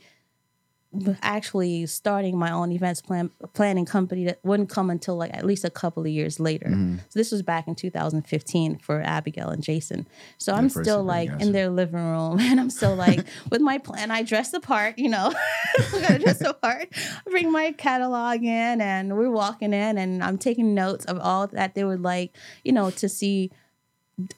actually 1.22 1.86
starting 1.86 2.38
my 2.38 2.52
own 2.52 2.72
events 2.72 3.02
plan 3.02 3.30
planning 3.54 3.86
company 3.86 4.26
that 4.26 4.40
wouldn't 4.44 4.70
come 4.70 4.90
until 4.90 5.18
like 5.18 5.34
at 5.34 5.46
least 5.46 5.66
a 5.66 5.70
couple 5.70 6.04
of 6.04 6.10
years 6.10 6.40
later. 6.40 6.68
Mm-hmm. 6.68 6.98
So 7.10 7.20
this 7.20 7.32
was 7.32 7.42
back 7.42 7.68
in 7.68 7.76
2015 7.76 8.80
for 8.80 9.02
Abigail 9.02 9.50
and 9.50 9.62
Jason. 9.62 10.08
So 10.38 10.54
I'm 10.54 10.70
still 10.70 11.04
like 11.04 11.30
in 11.40 11.52
their 11.52 11.70
living 11.70 12.00
room 12.00 12.40
and 12.40 12.60
I'm 12.60 12.70
still 12.70 12.96
like 12.96 13.26
with 13.52 13.62
my 13.62 13.78
plan. 13.78 14.12
I 14.12 14.24
dress 14.24 14.52
the 14.52 14.60
part, 14.60 14.98
you 14.98 15.10
know. 15.10 15.34
I'm 15.94 16.02
gonna 16.02 16.20
dress 16.20 16.40
the 16.40 16.54
part. 16.54 16.90
Bring 17.26 17.52
my 17.52 17.74
catalog 17.74 18.44
in 18.44 18.82
and 18.82 19.16
we're 19.16 19.30
walking 19.30 19.74
in 19.74 19.98
and 19.98 20.24
I'm 20.24 20.38
taking 20.38 20.74
notes 20.74 21.06
of 21.06 21.20
all 21.20 21.48
that 21.48 21.76
they 21.76 21.84
would 21.84 22.02
like, 22.02 22.36
you 22.64 22.72
know, 22.72 22.90
to 22.92 23.10
see 23.10 23.52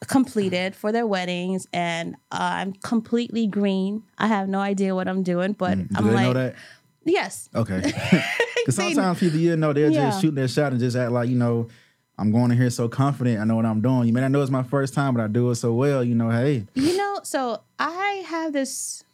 completed 0.08 0.76
for 0.76 0.92
their 0.92 1.08
weddings 1.08 1.68
and 1.74 2.16
uh, 2.32 2.38
I'm 2.40 2.74
completely 2.74 3.48
green. 3.48 4.04
I 4.18 4.28
have 4.28 4.50
no 4.50 4.60
idea 4.60 4.94
what 4.96 5.08
I'm 5.08 5.24
doing, 5.24 5.54
but 5.54 5.76
Do 5.78 5.88
I'm 5.96 6.14
like 6.14 6.24
know 6.28 6.34
that? 6.34 6.56
yes. 7.06 7.50
Okay. 7.56 7.82
Because 8.60 8.76
sometimes 8.76 9.20
people, 9.20 9.40
you 9.40 9.56
know, 9.56 9.72
they're 9.72 9.90
Yeah. 9.90 10.10
just 10.10 10.20
shooting 10.22 10.36
their 10.36 10.48
shot 10.50 10.74
and 10.74 10.82
just 10.82 10.96
act 10.98 11.12
like, 11.14 11.30
you 11.30 11.38
know, 11.38 11.70
I'm 12.18 12.30
going 12.32 12.52
in 12.52 12.58
here 12.58 12.70
so 12.70 12.90
confident. 12.90 13.40
I 13.40 13.46
know 13.46 13.56
what 13.56 13.66
I'm 13.66 13.80
doing. 13.80 14.06
You 14.06 14.12
may 14.14 14.20
not 14.20 14.32
know 14.32 14.42
it's 14.42 14.52
my 14.52 14.64
first 14.64 14.94
time, 14.94 15.14
but 15.14 15.24
I 15.24 15.28
do 15.28 15.50
it 15.50 15.56
so 15.56 15.74
well. 15.74 16.04
You 16.04 16.14
know, 16.14 16.30
hey, 16.30 16.66
You 16.76 16.98
know, 16.98 17.22
so 17.24 17.62
I 17.80 18.24
have 18.28 18.52
this 18.52 19.06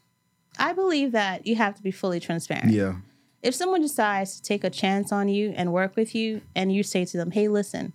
I 0.57 0.73
believe 0.73 1.11
that 1.11 1.45
you 1.45 1.55
have 1.55 1.75
to 1.75 1.83
be 1.83 1.91
fully 1.91 2.19
transparent. 2.19 2.71
yeah, 2.71 2.95
If 3.43 3.53
someone 3.53 3.81
decides 3.81 4.37
to 4.37 4.41
take 4.41 4.63
a 4.63 4.69
chance 4.71 5.11
on 5.11 5.27
you 5.29 5.53
and 5.55 5.71
work 5.71 5.95
with 5.95 6.15
you 6.15 6.41
and 6.55 6.73
you 6.73 6.81
say 6.81 7.05
to 7.05 7.17
them, 7.17 7.31
"Hey, 7.31 7.47
listen, 7.47 7.93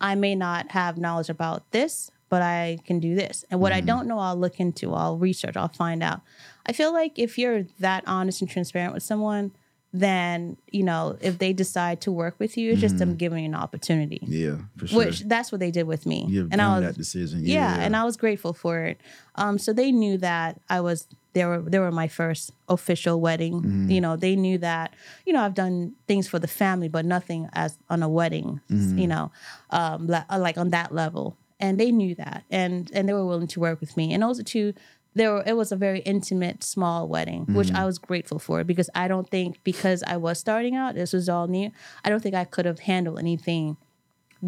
I 0.00 0.14
may 0.14 0.34
not 0.34 0.72
have 0.72 0.98
knowledge 0.98 1.28
about 1.28 1.70
this, 1.72 2.10
but 2.28 2.42
I 2.42 2.78
can 2.84 3.00
do 3.00 3.14
this. 3.14 3.44
And 3.50 3.60
what 3.60 3.72
I 3.72 3.80
mm. 3.80 3.86
don't 3.86 4.06
know, 4.06 4.18
I'll 4.18 4.36
look 4.36 4.60
into, 4.60 4.94
I'll 4.94 5.18
research, 5.18 5.56
I'll 5.56 5.68
find 5.68 6.02
out." 6.02 6.20
I 6.66 6.72
feel 6.72 6.92
like 6.92 7.18
if 7.18 7.38
you're 7.38 7.64
that 7.80 8.04
honest 8.06 8.40
and 8.40 8.50
transparent 8.50 8.94
with 8.94 9.02
someone, 9.02 9.52
then, 9.92 10.56
you 10.70 10.84
know, 10.84 11.16
if 11.20 11.38
they 11.38 11.52
decide 11.52 12.00
to 12.02 12.12
work 12.12 12.36
with 12.38 12.56
you, 12.56 12.72
it's 12.72 12.80
just 12.80 12.98
them 12.98 13.16
giving 13.16 13.40
you 13.40 13.46
an 13.46 13.56
opportunity. 13.56 14.20
yeah, 14.22 14.56
for 14.76 14.86
sure. 14.86 14.98
Which 14.98 15.20
that's 15.22 15.50
what 15.50 15.58
they 15.58 15.72
did 15.72 15.84
with 15.84 16.06
me. 16.06 16.26
You've 16.28 16.52
and 16.52 16.62
I 16.62 16.78
was 16.78 16.86
that 16.86 16.96
decision. 16.96 17.40
yeah, 17.44 17.76
Yeah, 17.76 17.82
and 17.82 17.96
I 17.96 18.04
was 18.04 18.16
grateful 18.16 18.52
for 18.52 18.84
it. 18.84 19.00
Um, 19.34 19.58
so 19.58 19.72
they 19.72 19.90
knew 19.90 20.16
that 20.18 20.60
I 20.68 20.80
was 20.80 21.08
they 21.32 21.44
were 21.44 21.60
they 21.60 21.80
were 21.80 21.90
my 21.90 22.06
first 22.06 22.52
official 22.68 23.20
wedding. 23.20 23.54
Mm-hmm. 23.54 23.90
You 23.90 24.00
know, 24.00 24.16
they 24.16 24.36
knew 24.36 24.58
that 24.58 24.94
you 25.26 25.32
know 25.32 25.42
I've 25.42 25.54
done 25.54 25.94
things 26.06 26.28
for 26.28 26.38
the 26.38 26.48
family, 26.48 26.88
but 26.88 27.04
nothing 27.04 27.48
as 27.52 27.76
on 27.88 28.02
a 28.02 28.08
wedding. 28.08 28.60
Mm-hmm. 28.70 28.98
You 28.98 29.06
know, 29.08 29.32
um, 29.70 30.06
like 30.06 30.56
on 30.56 30.70
that 30.70 30.94
level, 30.94 31.36
and 31.58 31.80
they 31.80 31.90
knew 31.90 32.14
that, 32.14 32.44
and 32.50 32.90
and 32.94 33.08
they 33.08 33.12
were 33.12 33.26
willing 33.26 33.48
to 33.48 33.60
work 33.60 33.80
with 33.80 33.96
me. 33.96 34.12
And 34.12 34.22
those 34.22 34.38
are 34.38 34.44
two 34.44 34.72
there 35.14 35.32
were, 35.32 35.42
it 35.44 35.56
was 35.56 35.72
a 35.72 35.76
very 35.76 36.00
intimate, 36.00 36.62
small 36.62 37.08
wedding, 37.08 37.46
which 37.46 37.68
mm-hmm. 37.68 37.76
I 37.76 37.84
was 37.84 37.98
grateful 37.98 38.38
for 38.38 38.62
because 38.64 38.88
I 38.94 39.08
don't 39.08 39.28
think 39.28 39.62
because 39.64 40.02
I 40.06 40.16
was 40.16 40.38
starting 40.38 40.76
out, 40.76 40.94
this 40.94 41.12
was 41.12 41.28
all 41.28 41.48
new. 41.48 41.70
I 42.04 42.10
don't 42.10 42.22
think 42.22 42.34
I 42.34 42.44
could 42.44 42.64
have 42.64 42.80
handled 42.80 43.18
anything 43.18 43.76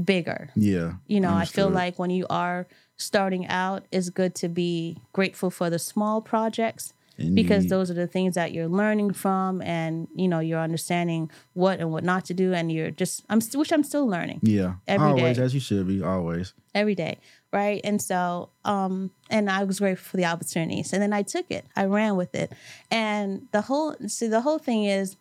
bigger. 0.04 0.50
Yeah. 0.54 0.94
You 1.06 1.20
know, 1.20 1.32
I 1.32 1.44
feel 1.44 1.68
like 1.68 1.98
when 1.98 2.10
you 2.10 2.26
are 2.30 2.66
starting 2.96 3.46
out, 3.48 3.84
it's 3.90 4.10
good 4.10 4.34
to 4.36 4.48
be 4.48 4.98
grateful 5.12 5.50
for 5.50 5.68
the 5.68 5.78
small 5.78 6.20
projects 6.20 6.92
because 7.34 7.66
those 7.66 7.90
are 7.90 7.94
the 7.94 8.06
things 8.06 8.34
that 8.34 8.52
you're 8.52 8.68
learning 8.68 9.12
from 9.12 9.60
and 9.62 10.08
you 10.14 10.26
know 10.28 10.40
you're 10.40 10.60
understanding 10.60 11.30
what 11.52 11.78
and 11.80 11.90
what 11.92 12.02
not 12.04 12.24
to 12.24 12.34
do 12.34 12.52
and 12.52 12.72
you're 12.72 12.90
just 12.90 13.22
i'm 13.28 13.40
st- 13.40 13.56
which 13.58 13.72
i'm 13.72 13.84
still 13.84 14.06
learning 14.06 14.40
Yeah. 14.42 14.74
every 14.88 15.08
always, 15.08 15.36
day. 15.36 15.42
as 15.44 15.54
you 15.54 15.60
should 15.60 15.86
be, 15.86 16.02
always. 16.02 16.54
every 16.74 16.94
day 16.94 17.18
right 17.52 17.80
and 17.84 18.00
so 18.00 18.48
um 18.64 19.10
and 19.30 19.50
i 19.50 19.62
was 19.64 19.78
grateful 19.80 20.10
for 20.10 20.16
the 20.16 20.24
opportunities 20.24 20.92
and 20.92 21.02
then 21.02 21.12
i 21.12 21.22
took 21.22 21.46
it 21.50 21.64
i 21.76 21.84
ran 21.84 22.16
with 22.16 22.34
it 22.34 22.50
and 22.90 23.46
the 23.52 23.62
whole 23.62 23.94
see 24.06 24.26
the 24.26 24.40
whole 24.40 24.58
thing 24.58 24.84
is 24.84 25.16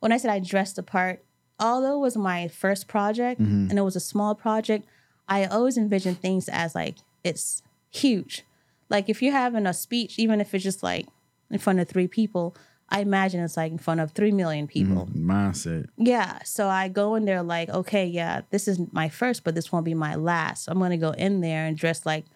when 0.00 0.12
i 0.12 0.16
said 0.16 0.30
i 0.30 0.38
dressed 0.38 0.76
the 0.76 0.82
part 0.82 1.24
although 1.58 1.96
it 1.96 2.00
was 2.00 2.16
my 2.16 2.48
first 2.48 2.88
project 2.88 3.40
and 3.40 3.72
it 3.78 3.82
was 3.82 3.96
a 3.96 4.00
small 4.00 4.34
project 4.34 4.86
i 5.28 5.44
always 5.44 5.76
envisioned 5.76 6.18
things 6.20 6.48
as 6.48 6.74
like 6.74 6.96
it's 7.24 7.62
huge 7.90 8.42
like 8.88 9.08
if 9.08 9.20
you're 9.22 9.32
having 9.32 9.66
a 9.66 9.74
speech 9.74 10.18
even 10.18 10.40
if 10.40 10.54
it's 10.54 10.64
just 10.64 10.82
like 10.82 11.06
in 11.52 11.58
front 11.58 11.78
of 11.78 11.88
three 11.88 12.08
people 12.08 12.56
i 12.88 13.00
imagine 13.00 13.40
it's 13.40 13.56
like 13.56 13.72
in 13.72 13.78
front 13.78 14.00
of 14.00 14.10
three 14.12 14.32
million 14.32 14.66
people 14.66 15.06
mm-hmm. 15.06 15.30
Mindset. 15.30 15.86
yeah. 15.96 16.40
So 16.44 16.68
I 16.68 16.88
go 16.88 17.14
in 17.14 17.24
there 17.24 17.42
like, 17.42 17.68
okay, 17.70 18.06
yeah, 18.06 18.42
this 18.50 18.68
is 18.68 18.78
my 18.92 19.08
first, 19.08 19.44
but 19.44 19.54
this 19.54 19.72
won't 19.72 19.84
be 19.84 19.94
my 19.94 20.14
last. 20.14 20.64
So 20.64 20.72
I'm 20.72 20.78
gonna 20.78 20.98
go 20.98 21.12
in 21.12 21.40
there 21.40 21.64
and 21.64 21.76
dress 21.76 22.04
like 22.04 22.26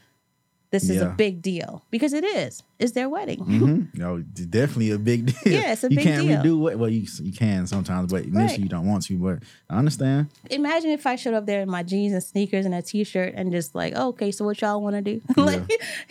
this 0.70 0.90
is 0.90 1.00
a 1.00 1.06
big 1.06 1.40
deal 1.42 1.84
because 1.90 2.12
it 2.12 2.24
is. 2.24 2.62
It's 2.78 2.92
their 2.92 3.08
wedding. 3.08 3.38
Mm-hmm. 3.40 3.82
No, 3.98 4.18
definitely 4.20 4.90
a 4.90 4.98
big 4.98 5.26
deal. 5.44 5.52
Yeah, 5.54 5.72
it's 5.72 5.82
a 5.84 5.88
you 5.90 5.96
big 5.96 6.04
deal. 6.04 6.22
You 6.22 6.28
can't 6.34 6.44
redo 6.44 6.58
what. 6.58 6.76
Well, 6.78 6.90
you 6.90 7.06
you 7.22 7.32
can 7.32 7.66
sometimes, 7.66 8.12
but 8.12 8.24
initially 8.24 8.46
Right. 8.48 8.58
you 8.58 8.68
don't 8.68 8.86
want 8.86 9.04
to. 9.04 9.16
But 9.16 9.38
I 9.70 9.78
understand. 9.78 10.28
Imagine 10.50 10.90
if 10.90 11.06
I 11.06 11.16
showed 11.16 11.32
up 11.34 11.46
there 11.46 11.62
in 11.62 11.70
my 11.70 11.82
jeans 11.82 12.12
and 12.12 12.22
sneakers 12.22 12.66
and 12.66 12.74
a 12.74 12.82
t-shirt 12.82 13.32
and 13.34 13.50
just 13.50 13.74
like, 13.74 13.94
oh, 13.96 14.08
okay, 14.08 14.30
so 14.30 14.44
what 14.44 14.60
y'all 14.60 14.82
want 14.82 14.96
to 14.96 15.02
do? 15.02 15.22
like, 15.36 15.62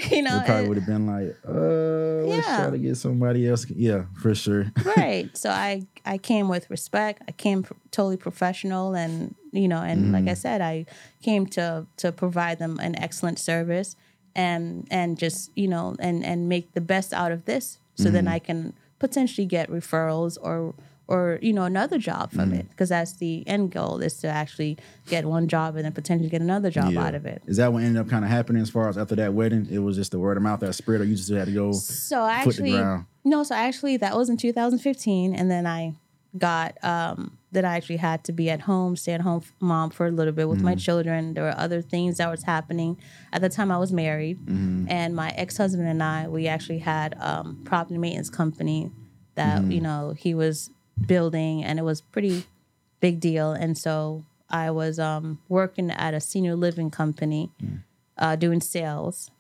you 0.10 0.24
know, 0.24 0.38
It 0.40 0.46
probably 0.46 0.68
would 0.70 0.78
have 0.78 0.88
been 0.88 1.06
like, 1.06 1.36
uh, 1.48 2.26
let's 2.28 2.48
Yeah. 2.48 2.58
try 2.58 2.70
to 2.72 2.78
get 2.80 2.98
somebody 2.98 3.48
else. 3.48 3.70
Yeah, 3.70 4.06
for 4.22 4.34
sure. 4.34 4.72
right. 4.98 5.30
So 5.38 5.50
I 5.52 5.84
I 6.06 6.18
came 6.18 6.48
with 6.50 6.68
respect. 6.72 7.22
I 7.28 7.32
came 7.34 7.62
pr- 7.64 7.74
totally 7.92 8.18
professional, 8.18 8.96
and 8.96 9.36
you 9.52 9.68
know, 9.68 9.82
and 9.82 10.12
like 10.12 10.28
I 10.28 10.34
said, 10.34 10.62
I 10.62 10.86
came 11.22 11.46
to 11.48 11.86
to 11.98 12.12
provide 12.12 12.58
them 12.58 12.80
an 12.80 12.96
excellent 12.98 13.38
service, 13.40 13.96
and 14.36 14.88
and 14.92 15.18
just 15.18 15.52
you 15.56 15.68
know, 15.68 15.96
and 16.00 16.24
and 16.24 16.50
make 16.50 16.74
the 16.74 16.82
best 16.82 17.14
out 17.14 17.32
of 17.32 17.46
this, 17.46 17.80
so 17.96 18.10
then 18.10 18.28
I 18.28 18.40
mm-hmm. 18.40 18.46
can 18.46 18.74
potentially 19.00 19.46
get 19.46 19.70
referrals 19.70 20.38
or 20.42 20.74
or 21.08 21.40
you 21.42 21.54
know 21.54 21.64
another 21.64 21.98
job 21.98 22.32
from 22.32 22.50
mm-hmm. 22.50 22.62
it 22.62 22.70
because 22.70 22.90
that's 22.90 23.14
the 23.14 23.44
end 23.48 23.72
goal 23.72 24.02
is 24.02 24.18
to 24.18 24.28
actually 24.28 24.78
get 25.08 25.26
one 25.26 25.48
job 25.48 25.76
and 25.76 25.86
then 25.86 25.92
potentially 25.92 26.30
get 26.30 26.42
another 26.42 26.72
job 26.72 26.94
Yeah. 26.94 27.06
out 27.06 27.16
of 27.16 27.26
it. 27.26 27.44
Is 27.46 27.58
that 27.58 27.72
what 27.72 27.84
ended 27.84 28.02
up 28.02 28.10
kind 28.10 28.26
of 28.26 28.32
happening 28.32 28.62
as 28.62 28.70
far 28.70 28.90
as 28.90 28.98
after 28.98 29.16
that 29.16 29.34
wedding? 29.34 29.68
It 29.70 29.80
was 29.80 29.96
just 29.96 30.12
the 30.12 30.20
word 30.20 30.38
of 30.38 30.44
mouth 30.44 30.60
that 30.62 30.74
spread, 30.74 31.02
or 31.02 31.04
you 31.04 31.16
just 31.16 31.30
had 31.30 31.46
to 31.46 31.54
go 31.54 31.72
So 31.74 32.22
I 32.22 32.34
actually 32.36 32.72
no, 33.24 33.44
so 33.44 33.56
actually 33.56 33.98
that 33.98 34.16
was 34.16 34.30
in 34.30 34.38
2015, 34.38 35.34
and 35.34 35.50
then 35.50 35.66
I 35.66 35.96
got 36.38 36.78
um 36.84 37.38
that 37.52 37.64
I 37.66 37.76
actually 37.78 37.98
had 37.98 38.24
to 38.26 38.34
be 38.34 38.50
at 38.50 38.62
home, 38.62 38.96
stay 38.98 39.14
at 39.14 39.22
home 39.22 39.42
mom 39.62 39.90
for 39.90 40.08
a 40.08 40.12
little 40.12 40.34
bit 40.34 40.50
with 40.50 40.58
Mm-hmm. 40.58 40.66
my 40.66 40.76
children. 40.76 41.34
There 41.34 41.44
were 41.44 41.58
other 41.58 41.82
things 41.82 42.18
that 42.18 42.30
was 42.30 42.44
happening 42.44 42.98
at 43.32 43.42
the 43.42 43.50
time. 43.50 43.72
I 43.72 43.78
was 43.78 43.92
married, 43.94 44.38
Mm-hmm. 44.40 44.86
and 44.90 45.16
my 45.16 45.30
ex 45.30 45.58
husband 45.58 45.88
and 45.88 46.02
I 46.04 46.28
we 46.28 46.48
actually 46.48 46.80
had 46.80 47.16
um 47.20 47.62
property 47.64 47.98
maintenance 47.98 48.30
company 48.30 48.92
that 49.36 49.62
Mm-hmm. 49.62 49.72
you 49.72 49.82
know 49.82 50.14
he 50.18 50.34
was 50.34 50.70
building, 51.08 51.64
and 51.64 51.80
it 51.80 51.84
was 51.84 52.02
pretty 52.02 52.44
big 53.00 53.20
deal. 53.20 53.52
And 53.52 53.78
so 53.78 54.24
I 54.50 54.72
was 54.72 55.00
um 55.00 55.40
working 55.50 55.92
at 55.92 56.14
a 56.14 56.20
senior 56.20 56.56
living 56.56 56.90
company, 56.92 57.52
Mm. 57.64 57.80
uh, 58.18 58.36
doing 58.36 58.62
sales. 58.62 59.32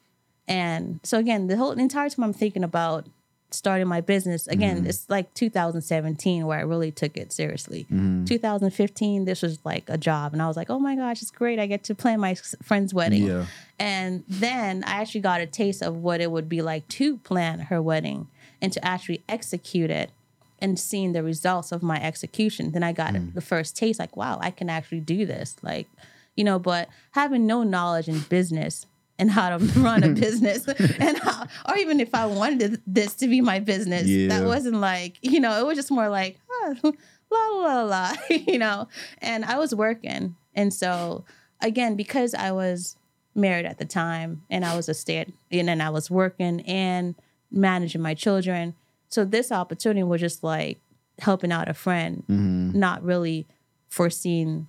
And 0.47 0.99
so 1.03 1.17
again, 1.17 1.47
the 1.47 1.57
whole 1.57 1.73
the 1.75 1.81
entire 1.81 2.09
time 2.09 2.23
I'm 2.23 2.33
thinking 2.33 2.63
about 2.63 3.07
starting 3.55 3.87
my 3.87 4.01
business. 4.01 4.47
Again, 4.47 4.77
Mm-hmm. 4.77 4.87
it's 4.87 5.09
like 5.09 5.33
2017 5.33 6.45
where 6.45 6.57
I 6.59 6.61
really 6.61 6.91
took 6.91 7.17
it 7.17 7.31
seriously. 7.31 7.85
Mm-hmm. 7.91 8.25
2015, 8.25 9.25
this 9.25 9.41
was 9.41 9.59
like 9.65 9.83
a 9.89 9.97
job, 9.97 10.33
and 10.33 10.41
I 10.41 10.47
was 10.47 10.57
like, 10.57 10.69
oh 10.69 10.79
my 10.79 10.95
gosh, 10.95 11.21
it's 11.21 11.31
great! 11.31 11.59
I 11.59 11.65
get 11.67 11.83
to 11.85 11.95
plan 11.95 12.19
my 12.19 12.35
friend's 12.63 12.93
wedding. 12.93 13.23
Yeah. 13.23 13.45
And 13.79 14.23
then 14.27 14.83
I 14.85 15.01
actually 15.01 15.21
got 15.21 15.41
a 15.41 15.45
taste 15.47 15.81
of 15.81 15.95
what 15.97 16.21
it 16.21 16.31
would 16.31 16.47
be 16.47 16.61
like 16.61 16.87
to 16.89 17.17
plan 17.17 17.59
her 17.59 17.81
wedding 17.81 18.27
and 18.61 18.71
to 18.73 18.83
actually 18.85 19.21
execute 19.27 19.89
it 19.91 20.11
and 20.59 20.79
seeing 20.79 21.11
the 21.11 21.21
results 21.21 21.71
of 21.73 21.83
my 21.83 22.01
execution. 22.01 22.71
Then 22.71 22.83
I 22.83 22.93
got 22.93 23.13
Mm. 23.13 23.33
the 23.33 23.41
first 23.41 23.75
taste 23.75 23.99
like, 23.99 24.15
wow, 24.15 24.37
I 24.41 24.51
can 24.51 24.69
actually 24.69 25.01
do 25.01 25.25
this. 25.25 25.57
Like, 25.61 25.87
you 26.35 26.43
know, 26.45 26.57
but 26.59 26.87
having 27.11 27.45
no 27.45 27.63
knowledge 27.63 28.07
in 28.07 28.19
business 28.29 28.85
and 29.17 29.31
how 29.31 29.57
to 29.57 29.65
run 29.79 30.03
a 30.03 30.09
business 30.25 30.67
and 30.67 31.17
how, 31.17 31.47
or 31.69 31.77
even 31.77 31.99
if 31.99 32.13
I 32.13 32.25
wanted 32.25 32.81
this 32.85 33.15
to 33.15 33.27
be 33.27 33.41
my 33.41 33.59
business, 33.59 34.05
Yeah. 34.05 34.27
that 34.29 34.45
wasn't 34.45 34.77
like, 34.77 35.17
you 35.21 35.39
know, 35.39 35.59
it 35.59 35.65
was 35.65 35.77
just 35.77 35.91
more 35.91 36.09
like, 36.09 36.39
oh, 36.51 36.75
la 37.31 37.47
la 37.49 37.83
la 37.83 37.83
la, 37.83 38.13
you 38.29 38.57
know, 38.57 38.87
and 39.19 39.45
I 39.45 39.57
was 39.57 39.73
working. 39.73 40.35
And 40.53 40.73
so 40.73 41.25
again, 41.61 41.95
because 41.95 42.33
I 42.33 42.51
was 42.51 42.95
married 43.33 43.65
at 43.65 43.77
the 43.77 43.85
time 43.85 44.43
and 44.49 44.63
I 44.63 44.75
was 44.75 44.87
a 44.87 44.93
stay 44.93 45.25
and 45.51 45.67
then 45.67 45.81
I 45.81 45.89
was 45.89 46.09
working 46.09 46.61
and 46.61 47.15
managing 47.51 48.01
my 48.01 48.13
children. 48.13 48.75
So 49.09 49.25
this 49.25 49.51
opportunity 49.51 50.03
was 50.03 50.21
just 50.21 50.43
like 50.43 50.79
helping 51.19 51.51
out 51.51 51.69
a 51.69 51.73
friend, 51.73 52.23
mm-hmm. 52.29 52.77
not 52.77 53.03
really 53.03 53.45
foreseen 53.89 54.67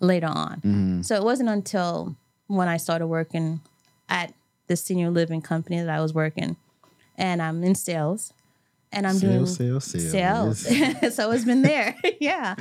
later 0.00 0.26
on. 0.26 0.56
Mm-hmm. 0.56 1.02
So 1.02 1.16
it 1.16 1.22
wasn't 1.24 1.48
until 1.48 2.16
when 2.48 2.68
I 2.68 2.76
started 2.76 3.06
working 3.06 3.60
at 4.08 4.34
the 4.66 4.76
senior 4.76 5.10
living 5.10 5.40
company 5.40 5.80
that 5.80 5.88
I 5.88 6.00
was 6.00 6.12
working 6.12 6.56
and 7.16 7.40
I'm 7.40 7.62
in 7.62 7.74
sales 7.74 8.32
and 8.92 9.06
I'm 9.06 9.18
doing 9.18 9.46
Sales, 9.46 9.84
sales, 9.84 10.12
sales. 10.12 10.60
sales. 10.60 10.70
Yes. 11.02 11.16
so 11.16 11.30
it's 11.30 11.44
been 11.44 11.62
there. 11.62 11.94
yeah. 12.20 12.54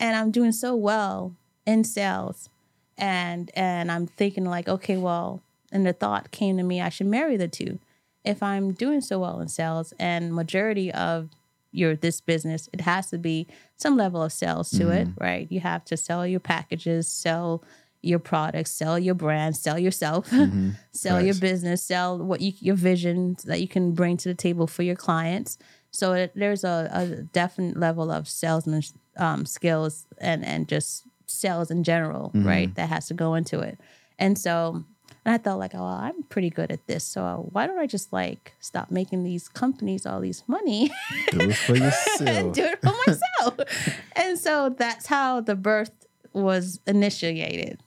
And 0.00 0.16
I'm 0.16 0.30
doing 0.30 0.52
so 0.52 0.74
well 0.74 1.34
in 1.66 1.84
sales. 1.84 2.48
And 2.96 3.50
and 3.54 3.92
I'm 3.92 4.06
thinking 4.06 4.44
like, 4.44 4.68
okay, 4.68 4.96
well, 4.96 5.40
and 5.70 5.86
the 5.86 5.92
thought 5.92 6.32
came 6.32 6.56
to 6.56 6.64
me 6.64 6.80
I 6.80 6.88
should 6.88 7.06
marry 7.06 7.36
the 7.36 7.46
two. 7.46 7.78
If 8.24 8.42
I'm 8.42 8.72
doing 8.72 9.00
so 9.00 9.20
well 9.20 9.40
in 9.40 9.48
sales 9.48 9.92
and 9.98 10.34
majority 10.34 10.92
of 10.92 11.28
your 11.70 11.94
this 11.94 12.20
business, 12.20 12.68
it 12.72 12.80
has 12.80 13.10
to 13.10 13.18
be 13.18 13.46
some 13.76 13.96
level 13.96 14.22
of 14.22 14.32
sales 14.32 14.70
to 14.70 14.90
it, 14.90 15.08
mm. 15.08 15.20
right? 15.20 15.46
You 15.50 15.60
have 15.60 15.84
to 15.86 15.96
sell 15.96 16.26
your 16.26 16.40
packages, 16.40 17.06
sell 17.08 17.62
your 18.08 18.18
products, 18.18 18.70
sell 18.72 18.98
your 18.98 19.14
brand, 19.14 19.56
sell 19.56 19.78
yourself, 19.78 20.28
sell 20.92 21.20
your 21.22 21.34
business, 21.36 21.82
sell 21.82 22.18
what 22.18 22.40
you, 22.40 22.52
your 22.60 22.74
vision 22.74 23.36
that 23.44 23.60
you 23.60 23.68
can 23.68 23.92
bring 23.92 24.16
to 24.16 24.28
the 24.28 24.34
table 24.34 24.66
for 24.66 24.82
your 24.82 24.96
clients. 24.96 25.58
So 25.90 26.12
it, 26.14 26.32
there's 26.34 26.64
a, 26.64 26.88
a 26.92 27.06
definite 27.32 27.76
level 27.78 28.10
of 28.10 28.28
salesman 28.28 28.82
um, 29.16 29.46
skills 29.46 30.06
and 30.18 30.44
and 30.44 30.68
just 30.68 31.04
sales 31.26 31.70
in 31.70 31.84
general, 31.84 32.30
right? 32.34 32.74
That 32.76 32.88
has 32.88 33.06
to 33.08 33.14
go 33.14 33.34
into 33.34 33.60
it. 33.60 33.78
And 34.18 34.38
so, 34.38 34.84
and 35.24 35.34
I 35.34 35.38
thought 35.38 35.58
like, 35.58 35.74
oh, 35.74 35.84
I'm 35.84 36.22
pretty 36.24 36.50
good 36.50 36.70
at 36.72 36.86
this. 36.86 37.04
So 37.04 37.48
why 37.52 37.66
don't 37.66 37.78
I 37.78 37.86
just 37.86 38.12
like 38.12 38.52
stop 38.60 38.90
making 38.90 39.24
these 39.24 39.48
companies 39.48 40.06
all 40.06 40.20
these 40.20 40.42
money 40.46 40.90
Do 41.30 41.40
it 41.50 41.54
for 41.56 41.72
and 41.74 41.82
yourself. 41.84 42.52
do 42.54 42.64
it 42.64 42.80
for 42.80 42.94
myself? 43.06 43.54
and 44.16 44.38
so 44.38 44.70
that's 44.70 45.06
how 45.06 45.40
the 45.40 45.54
birth 45.56 45.90
was 46.32 46.80
initiated. 46.86 47.80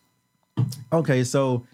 Okay, 0.93 1.23
so 1.23 1.65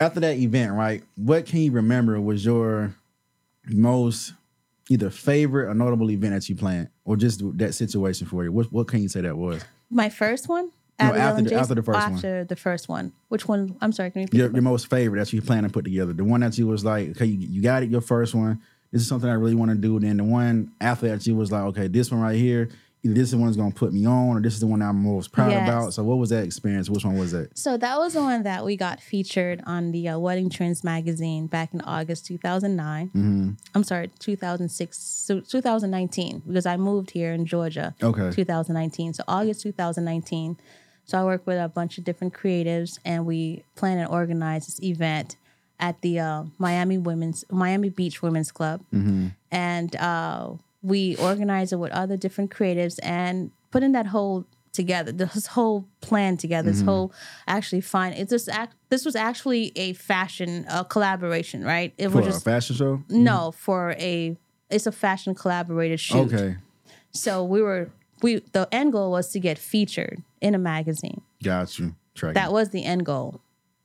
after 0.00 0.20
that 0.20 0.36
event, 0.36 0.72
right? 0.72 1.02
What 1.16 1.46
can 1.46 1.60
you 1.60 1.72
remember 1.72 2.20
was 2.20 2.44
your 2.44 2.94
most 3.68 4.32
either 4.90 5.10
favorite 5.10 5.68
or 5.70 5.74
notable 5.74 6.10
event 6.10 6.34
that 6.34 6.48
you 6.48 6.56
planned, 6.56 6.88
or 7.04 7.16
just 7.16 7.42
that 7.58 7.74
situation 7.74 8.26
for 8.26 8.44
you? 8.44 8.52
What 8.52 8.72
What 8.72 8.88
can 8.88 9.02
you 9.02 9.08
say 9.08 9.20
that 9.22 9.36
was? 9.36 9.62
My 9.90 10.08
first 10.08 10.48
one. 10.48 10.70
No, 11.00 11.12
after 11.12 11.42
the- 11.42 11.54
after 11.56 11.74
the 11.74 11.82
first 11.82 11.98
one. 11.98 12.14
After 12.14 12.44
the 12.44 12.56
first 12.56 12.88
one. 12.88 13.12
Which 13.28 13.48
one? 13.48 13.76
I'm 13.80 13.92
sorry. 13.92 14.10
Can 14.12 14.22
you? 14.22 14.28
Your, 14.32 14.50
your 14.52 14.62
most 14.62 14.88
favorite 14.88 15.18
that 15.18 15.32
you 15.32 15.42
plan 15.42 15.64
to 15.64 15.68
put 15.68 15.84
together. 15.84 16.12
The 16.12 16.22
one 16.24 16.40
that 16.40 16.56
you 16.56 16.66
was 16.68 16.84
like, 16.84 17.10
okay, 17.10 17.26
you, 17.26 17.38
you 17.48 17.62
got 17.62 17.82
it. 17.82 17.90
Your 17.90 18.00
first 18.00 18.34
one. 18.34 18.60
This 18.92 19.02
is 19.02 19.08
something 19.08 19.28
I 19.28 19.32
really 19.34 19.56
want 19.56 19.72
to 19.72 19.76
do. 19.76 19.98
Then 19.98 20.18
the 20.18 20.24
one 20.24 20.70
after 20.80 21.08
that, 21.08 21.26
you 21.26 21.34
was 21.34 21.50
like, 21.50 21.62
okay, 21.64 21.88
this 21.88 22.12
one 22.12 22.20
right 22.20 22.36
here. 22.36 22.68
This 23.12 23.24
is 23.24 23.30
the 23.32 23.36
one 23.38 23.46
that's 23.48 23.56
gonna 23.58 23.70
put 23.74 23.92
me 23.92 24.06
on, 24.06 24.36
or 24.36 24.40
this 24.40 24.54
is 24.54 24.60
the 24.60 24.66
one 24.66 24.80
I'm 24.80 25.02
most 25.02 25.30
proud 25.30 25.50
Yes. 25.50 25.68
about. 25.68 25.92
So, 25.92 26.02
what 26.02 26.16
was 26.16 26.30
that 26.30 26.42
experience? 26.44 26.88
Which 26.88 27.04
one 27.04 27.18
was 27.18 27.32
that? 27.32 27.56
So 27.56 27.76
that 27.76 27.98
was 27.98 28.14
the 28.14 28.22
one 28.22 28.44
that 28.44 28.64
we 28.64 28.76
got 28.76 29.00
featured 29.00 29.62
on 29.66 29.92
the 29.92 30.08
uh, 30.08 30.18
Wedding 30.18 30.48
Trends 30.48 30.82
magazine 30.82 31.46
back 31.46 31.74
in 31.74 31.82
August 31.82 32.24
2009. 32.26 33.08
Mm-hmm. 33.08 33.50
I'm 33.74 33.84
sorry, 33.84 34.10
2006, 34.18 34.96
so 34.98 35.40
2019, 35.40 36.42
because 36.46 36.64
I 36.66 36.76
moved 36.78 37.10
here 37.10 37.32
in 37.34 37.44
Georgia. 37.44 37.94
Okay. 38.02 38.30
2019. 38.30 39.12
So 39.14 39.24
August 39.28 39.60
2019. 39.62 40.56
So 41.04 41.18
I 41.18 41.24
work 41.24 41.46
with 41.46 41.58
a 41.58 41.68
bunch 41.68 41.98
of 41.98 42.04
different 42.04 42.32
creatives, 42.32 42.98
and 43.04 43.26
we 43.26 43.64
plan 43.74 43.98
and 43.98 44.08
organize 44.08 44.64
this 44.66 44.82
event 44.82 45.36
at 45.78 46.00
the 46.00 46.18
uh, 46.20 46.44
Miami 46.56 46.96
Women's 46.96 47.44
Miami 47.50 47.90
Beach 47.90 48.22
Women's 48.22 48.50
Club, 48.50 48.80
and 49.50 49.96
uh, 49.96 50.52
we 50.84 51.16
organize 51.16 51.72
it 51.72 51.78
with 51.78 51.90
other 51.92 52.16
different 52.16 52.50
creatives 52.50 52.98
and 53.02 53.50
putting 53.70 53.92
that 53.92 54.06
whole 54.06 54.44
together, 54.72 55.10
this 55.12 55.46
whole 55.46 55.86
plan 56.00 56.36
together, 56.36 56.70
this 56.70 56.82
whole 56.82 57.12
actually 57.48 57.80
fine. 57.80 58.12
It's 58.12 58.30
just 58.30 58.48
act, 58.48 58.74
this 58.90 59.04
was 59.04 59.16
actually 59.16 59.72
a 59.76 59.94
fashion 59.94 60.66
uh, 60.68 60.84
collaboration, 60.84 61.64
right? 61.64 61.94
It 61.96 62.10
For 62.10 62.18
was 62.18 62.26
a 62.26 62.30
just 62.30 62.44
fashion 62.44 62.76
show? 62.76 63.02
no 63.08 63.52
for 63.52 63.92
a 63.98 64.36
it's 64.70 64.86
a 64.86 64.92
fashion 64.92 65.34
collaborated 65.34 66.00
shoot. 66.00 66.32
Okay. 66.32 66.56
So 67.12 67.44
we 67.44 67.62
were 67.62 67.90
we 68.22 68.40
the 68.52 68.68
end 68.72 68.92
goal 68.92 69.10
was 69.10 69.28
to 69.30 69.40
get 69.40 69.58
featured 69.58 70.22
in 70.40 70.54
a 70.54 70.58
magazine. 70.58 71.22
Got 71.42 71.78
you. 71.78 71.94
That 72.20 72.52
was 72.52 72.70
the 72.70 72.84
end 72.84 73.06
goal. 73.06 73.40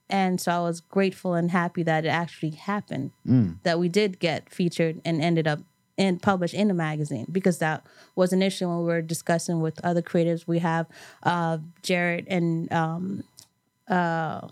And 0.10 0.42
so 0.42 0.52
I 0.52 0.60
was 0.60 0.82
grateful 0.82 1.36
and 1.36 1.52
happy 1.52 1.84
that 1.84 2.04
it 2.06 2.10
actually 2.10 2.52
happened. 2.52 3.12
That 3.64 3.80
we 3.80 3.90
did 3.90 4.20
get 4.20 4.50
featured 4.50 5.02
and 5.06 5.22
ended 5.22 5.48
up 5.48 5.60
and 6.00 6.22
published 6.22 6.54
in 6.54 6.70
the 6.70 6.74
magazine 6.74 7.28
because 7.30 7.60
that 7.60 7.86
was 8.16 8.32
initially 8.32 8.70
when 8.70 8.80
we 8.80 8.86
were 8.86 9.02
discussing 9.02 9.60
with 9.60 9.84
other 9.84 10.02
creatives. 10.02 10.48
We 10.48 10.60
have 10.60 10.88
uh, 11.24 11.58
Jared 11.84 12.26
and 12.30 12.72
um, 12.72 13.24
uh, 13.88 14.48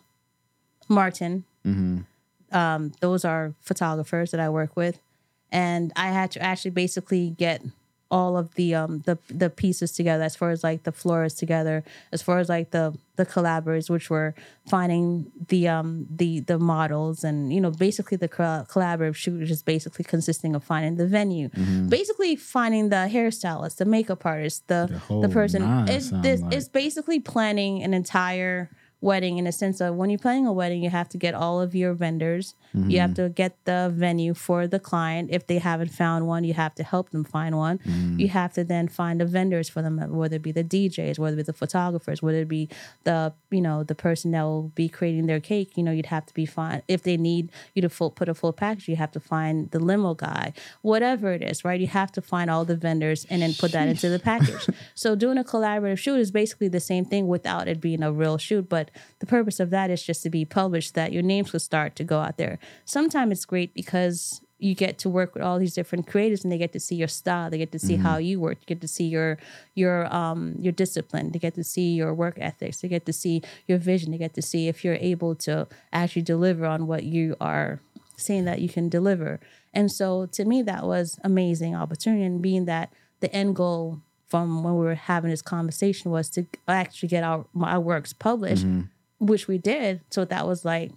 Martin. 0.90 1.46
Um, 2.52 2.92
those 3.00 3.26
are 3.26 3.54
photographers 3.62 4.32
that 4.32 4.40
I 4.40 4.50
work 4.50 4.76
with, 4.76 5.00
and 5.52 5.92
I 5.96 6.10
had 6.10 6.32
to 6.32 6.42
actually 6.42 6.72
basically 6.72 7.30
get 7.30 7.62
all 8.10 8.38
of 8.38 8.56
the 8.56 8.74
um 8.74 9.00
the 9.02 9.18
the 9.30 9.50
pieces 9.50 9.92
together 9.92 10.24
as 10.24 10.36
far 10.36 10.52
as 10.52 10.64
like 10.64 10.84
the 10.84 10.92
floors 10.92 11.34
together 11.34 11.84
as 12.12 12.22
far 12.22 12.40
as 12.40 12.48
like 12.50 12.72
the 12.72 12.98
the 13.18 13.26
collaborators 13.26 13.90
which 13.90 14.10
were 14.10 14.34
finding 14.70 15.32
the 15.50 15.68
um 15.68 16.08
the 16.10 16.40
the 16.42 16.58
models 16.58 17.24
and 17.24 17.52
you 17.52 17.60
know 17.60 17.72
basically 17.72 18.16
the 18.18 18.28
co- 18.28 18.66
collaborative 18.70 19.16
shoot 19.16 19.40
which 19.40 19.52
is 19.52 19.64
basically 19.64 20.06
consisting 20.06 20.56
of 20.56 20.64
finding 20.64 20.96
the 20.96 21.08
venue. 21.08 21.50
Basically 21.90 22.36
finding 22.36 22.90
the 22.90 23.10
hairstylist 23.12 23.78
the 23.78 23.86
makeup 23.86 24.26
artist 24.26 24.68
the 24.68 24.88
the, 24.90 25.00
whole 25.00 25.28
person. 25.28 25.64
it's 25.90 26.12
this 26.22 26.42
like. 26.42 26.54
it's 26.54 26.70
basically 26.70 27.20
planning 27.20 27.84
an 27.84 27.94
entire 27.94 28.70
wedding 29.00 29.38
in 29.38 29.46
a 29.46 29.52
sense 29.52 29.80
of 29.80 29.96
when 29.96 30.10
you're 30.10 30.18
planning 30.18 30.48
a 30.48 30.54
wedding 30.54 30.84
you 30.84 30.90
have 30.90 31.08
to 31.08 31.18
get 31.18 31.36
all 31.36 31.62
of 31.62 31.76
your 31.76 31.94
vendors. 31.94 32.56
You 32.74 33.00
have 33.00 33.12
mm-hmm. 33.12 33.24
to 33.24 33.30
get 33.30 33.56
the 33.66 33.92
venue 33.94 34.36
for 34.36 34.68
the 34.68 34.80
client. 34.80 35.30
If 35.32 35.48
they 35.48 35.58
haven't 35.58 35.90
found 35.90 36.28
one 36.28 36.44
you 36.44 36.54
have 36.54 36.76
to 36.76 36.84
help 36.84 37.12
them 37.12 37.24
find 37.24 37.58
one. 37.58 37.80
Mm-hmm. 37.80 38.20
You 38.20 38.28
have 38.30 38.54
to 38.54 38.64
then 38.64 38.88
find 38.88 39.20
the 39.20 39.26
vendors 39.26 39.70
for 39.70 39.82
them 39.82 39.98
whether 40.12 40.36
it 40.36 40.42
be 40.42 40.52
the 40.52 40.64
djs 40.64 41.18
whether 41.18 41.36
it 41.36 41.38
be 41.38 41.44
the 41.44 41.54
photographers 41.54 42.22
whether 42.22 42.40
it 42.40 42.48
be 42.48 42.70
the 43.04 43.34
you 43.52 43.62
know 43.62 43.84
the 43.84 43.96
person 43.96 44.32
that 44.32 44.44
will 44.44 44.72
be 44.76 44.90
creating 44.90 45.28
their 45.28 45.40
cake. 45.40 45.78
You 45.78 45.84
know 45.84 45.92
you'd 45.92 46.08
have 46.08 46.26
to 46.26 46.34
be 46.34 46.46
fine. 46.46 46.82
If 46.88 47.04
they 47.04 47.18
need 47.18 47.52
you 47.74 47.82
to 47.84 47.90
full, 47.90 48.12
put 48.12 48.30
a 48.30 48.34
full 48.34 48.54
package 48.54 48.88
you 48.88 48.96
have 48.96 49.12
to 49.12 49.20
find 49.20 49.70
the 49.72 49.80
limo 49.80 50.14
guy. 50.14 50.54
Whatever 50.82 51.34
it 51.34 51.42
is 51.42 51.64
right? 51.64 51.80
You 51.80 51.88
have 51.88 52.12
to 52.14 52.22
find 52.22 52.50
all 52.50 52.66
the 52.66 52.76
vendors 52.76 53.26
and 53.30 53.42
then 53.42 53.54
put 53.54 53.72
that 53.74 53.88
into 53.88 54.10
the 54.10 54.20
package. 54.20 54.68
So 54.96 55.16
doing 55.16 55.38
a 55.38 55.44
collaborative 55.44 56.00
shoot 56.00 56.18
is 56.20 56.32
basically 56.32 56.68
the 56.68 56.80
same 56.80 57.06
thing 57.06 57.28
without 57.28 57.68
it 57.68 57.80
being 57.80 58.02
a 58.04 58.12
real 58.12 58.38
shoot 58.38 58.68
but 58.70 58.87
the 59.20 59.26
purpose 59.26 59.60
of 59.60 59.70
that 59.72 59.90
is 59.90 60.04
just 60.04 60.24
to 60.24 60.30
be 60.30 60.46
published 60.46 60.96
that 60.96 61.12
your 61.12 61.24
names 61.24 61.54
will 61.54 61.60
start 61.60 61.96
to 61.98 62.04
go 62.04 62.20
out 62.20 62.38
there. 62.38 62.60
Sometimes 62.86 63.32
it's 63.32 63.46
great 63.46 63.74
because 63.74 64.42
you 64.60 64.74
get 64.74 64.98
to 64.98 65.10
work 65.10 65.36
with 65.36 65.44
all 65.44 65.60
these 65.60 65.76
different 65.76 66.08
creators 66.08 66.44
and 66.44 66.52
they 66.52 66.58
get 66.58 66.74
to 66.74 66.80
see 66.80 66.96
your 66.96 67.08
style. 67.08 67.50
They 67.50 67.60
get 67.60 67.72
to 67.74 67.80
see 67.80 67.96
how 67.96 68.18
you 68.18 68.40
work. 68.40 68.58
You 68.62 68.66
get 68.66 68.82
to 68.82 68.88
see 68.88 69.06
your 69.06 69.38
your 69.76 70.14
um 70.14 70.56
your 70.60 70.72
discipline. 70.72 71.32
They 71.32 71.40
get 71.40 71.56
to 71.56 71.64
see 71.64 71.94
your 71.94 72.14
work 72.14 72.38
ethics. 72.40 72.82
They 72.82 72.88
get 72.88 73.06
to 73.06 73.14
see 73.14 73.44
your 73.68 73.78
vision. 73.78 74.12
They 74.12 74.18
get 74.18 74.34
to 74.34 74.42
see 74.42 74.68
if 74.68 74.84
you're 74.84 74.96
able 74.96 75.36
to 75.36 75.68
actually 75.94 76.24
deliver 76.24 76.66
on 76.66 76.88
what 76.88 77.04
you 77.04 77.36
are 77.40 77.82
saying 78.16 78.46
that 78.46 78.60
you 78.60 78.70
can 78.70 78.90
deliver. 78.90 79.40
And 79.74 79.92
so 79.92 80.26
to 80.28 80.44
me 80.44 80.64
that 80.64 80.86
was 80.86 81.20
amazing 81.24 81.76
opportunity 81.76 82.24
and 82.24 82.42
being 82.42 82.66
that 82.66 82.92
the 83.20 83.32
end 83.34 83.56
goal 83.56 84.02
from 84.28 84.64
when 84.64 84.76
we 84.76 84.86
were 84.86 84.96
having 84.96 85.32
this 85.32 85.42
conversation 85.42 86.12
was 86.12 86.30
to 86.30 86.46
actually 86.68 87.10
get 87.10 87.24
our 87.24 87.46
our 87.62 87.80
works 87.80 88.14
published 88.14 88.66
which 89.20 89.48
we 89.48 89.58
did 89.58 90.02
so 90.10 90.26
that 90.26 90.46
was 90.46 90.64
like 90.66 90.92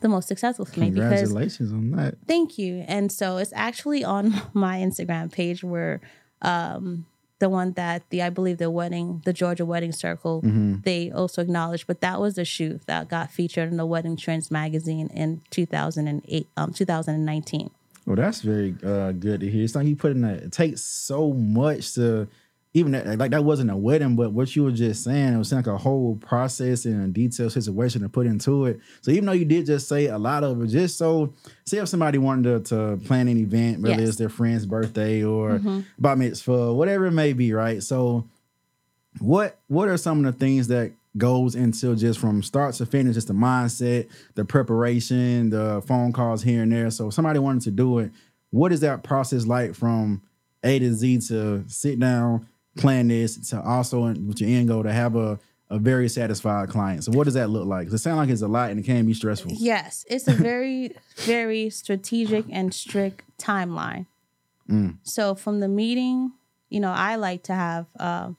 the 0.00 0.08
most 0.08 0.28
successful 0.28 0.64
for 0.64 0.80
me 0.80 0.90
because 0.90 1.20
Congratulations 1.30 1.72
on 1.72 1.90
that. 1.92 2.16
Thank 2.26 2.58
you. 2.58 2.84
And 2.88 3.10
so 3.10 3.36
it's 3.38 3.52
actually 3.54 4.04
on 4.04 4.34
my 4.52 4.78
Instagram 4.78 5.30
page 5.32 5.62
where 5.64 6.00
um 6.42 7.06
the 7.38 7.48
one 7.48 7.72
that 7.72 8.02
the 8.10 8.22
I 8.22 8.30
believe 8.30 8.58
the 8.58 8.70
wedding, 8.70 9.22
the 9.24 9.32
Georgia 9.32 9.64
Wedding 9.64 9.92
Circle, 9.92 10.42
they 10.84 11.10
also 11.10 11.42
acknowledged, 11.42 11.86
but 11.88 12.00
that 12.00 12.20
was 12.20 12.34
the 12.34 12.44
shoot 12.44 12.86
that 12.86 13.08
got 13.08 13.32
featured 13.32 13.68
in 13.70 13.78
the 13.78 13.86
Wedding 13.86 14.16
Trends 14.16 14.48
magazine 14.50 15.08
in 15.08 15.40
2008, 15.50 16.46
um, 16.56 16.72
2019. 16.72 17.70
Well, 18.06 18.16
that's 18.16 18.40
very 18.40 18.74
uh, 18.84 19.12
good 19.12 19.40
to 19.40 19.50
hear. 19.50 19.62
It's 19.64 19.74
like 19.74 19.86
you 19.86 19.96
put 19.96 20.10
in 20.12 20.22
that. 20.22 20.42
It 20.42 20.52
takes 20.52 20.80
so 20.82 21.32
much 21.32 21.94
to 21.94 22.26
even 22.74 22.92
that, 22.92 23.18
like 23.18 23.30
that 23.32 23.44
wasn't 23.44 23.70
a 23.70 23.76
wedding, 23.76 24.16
but 24.16 24.32
what 24.32 24.56
you 24.56 24.64
were 24.64 24.70
just 24.72 25.04
saying, 25.04 25.34
it 25.34 25.36
was 25.38 25.52
like 25.52 25.66
a 25.66 25.76
whole 25.76 26.16
process 26.16 26.86
and 26.86 27.04
a 27.04 27.08
detailed 27.08 27.52
situation 27.52 28.00
to 28.00 28.08
put 28.08 28.26
into 28.26 28.64
it. 28.64 28.80
So 29.02 29.10
even 29.10 29.26
though 29.26 29.32
you 29.32 29.44
did 29.44 29.66
just 29.66 29.88
say 29.88 30.06
a 30.06 30.16
lot 30.16 30.42
of 30.42 30.62
it, 30.62 30.68
just 30.68 30.96
so 30.96 31.34
say 31.66 31.78
if 31.78 31.88
somebody 31.88 32.16
wanted 32.16 32.64
to, 32.66 32.74
to 32.98 33.06
plan 33.06 33.28
an 33.28 33.36
event, 33.36 33.82
whether 33.82 34.00
Yes. 34.00 34.08
it's 34.10 34.18
their 34.18 34.30
friend's 34.30 34.64
birthday 34.64 35.22
or 35.22 35.60
bar 35.98 36.16
mitzvah, 36.16 36.72
whatever 36.72 37.06
it 37.06 37.12
may 37.12 37.34
be, 37.34 37.52
right? 37.52 37.82
So 37.82 38.26
what 39.18 39.58
what 39.68 39.88
are 39.88 39.98
some 39.98 40.24
of 40.24 40.32
the 40.32 40.38
things 40.38 40.68
that 40.68 40.92
goes 41.18 41.54
into 41.54 41.94
just 41.96 42.18
from 42.18 42.42
start 42.42 42.74
to 42.76 42.86
finish, 42.86 43.14
just 43.14 43.28
the 43.28 43.34
mindset, 43.34 44.08
the 44.34 44.44
preparation, 44.44 45.50
the 45.50 45.82
phone 45.86 46.12
calls 46.12 46.42
here 46.42 46.62
and 46.62 46.72
there. 46.72 46.90
So 46.90 47.08
if 47.08 47.14
somebody 47.14 47.38
wanted 47.38 47.62
to 47.64 47.70
do 47.70 47.98
it, 47.98 48.10
what 48.50 48.72
is 48.72 48.80
that 48.80 49.02
process 49.02 49.46
like 49.46 49.74
from 49.74 50.22
A 50.62 50.78
to 50.78 50.92
Z 50.94 51.18
to 51.28 51.64
sit 51.68 51.98
down, 52.00 52.46
plan 52.76 53.08
this, 53.08 53.50
to 53.50 53.60
also 53.60 54.00
with 54.14 54.40
your 54.40 54.50
end 54.50 54.68
goal 54.68 54.82
to 54.82 54.92
have 54.92 55.16
a 55.16 55.38
a 55.70 55.78
very 55.78 56.06
satisfied 56.06 56.68
client. 56.68 57.02
So 57.02 57.12
what 57.12 57.24
does 57.24 57.32
that 57.32 57.48
look 57.48 57.66
like? 57.66 57.86
'Cause 57.86 57.94
it 57.94 57.98
sounds 58.00 58.18
like 58.18 58.28
it's 58.28 58.42
a 58.42 58.46
lot 58.48 58.70
and 58.70 58.78
it 58.78 58.82
can 58.82 59.06
be 59.06 59.14
stressful. 59.14 59.52
Yes, 59.56 60.04
it's 60.10 60.28
a 60.28 60.34
very, 60.34 60.94
very 61.16 61.70
strategic 61.70 62.44
and 62.50 62.74
strict 62.74 63.22
timeline. 63.38 64.04
So 65.02 65.34
from 65.34 65.60
the 65.60 65.68
meeting, 65.68 66.32
you 66.68 66.80
know, 66.80 66.92
I 66.92 67.16
like 67.16 67.44
to 67.44 67.54
have, 67.54 67.86
uh, 67.98 68.32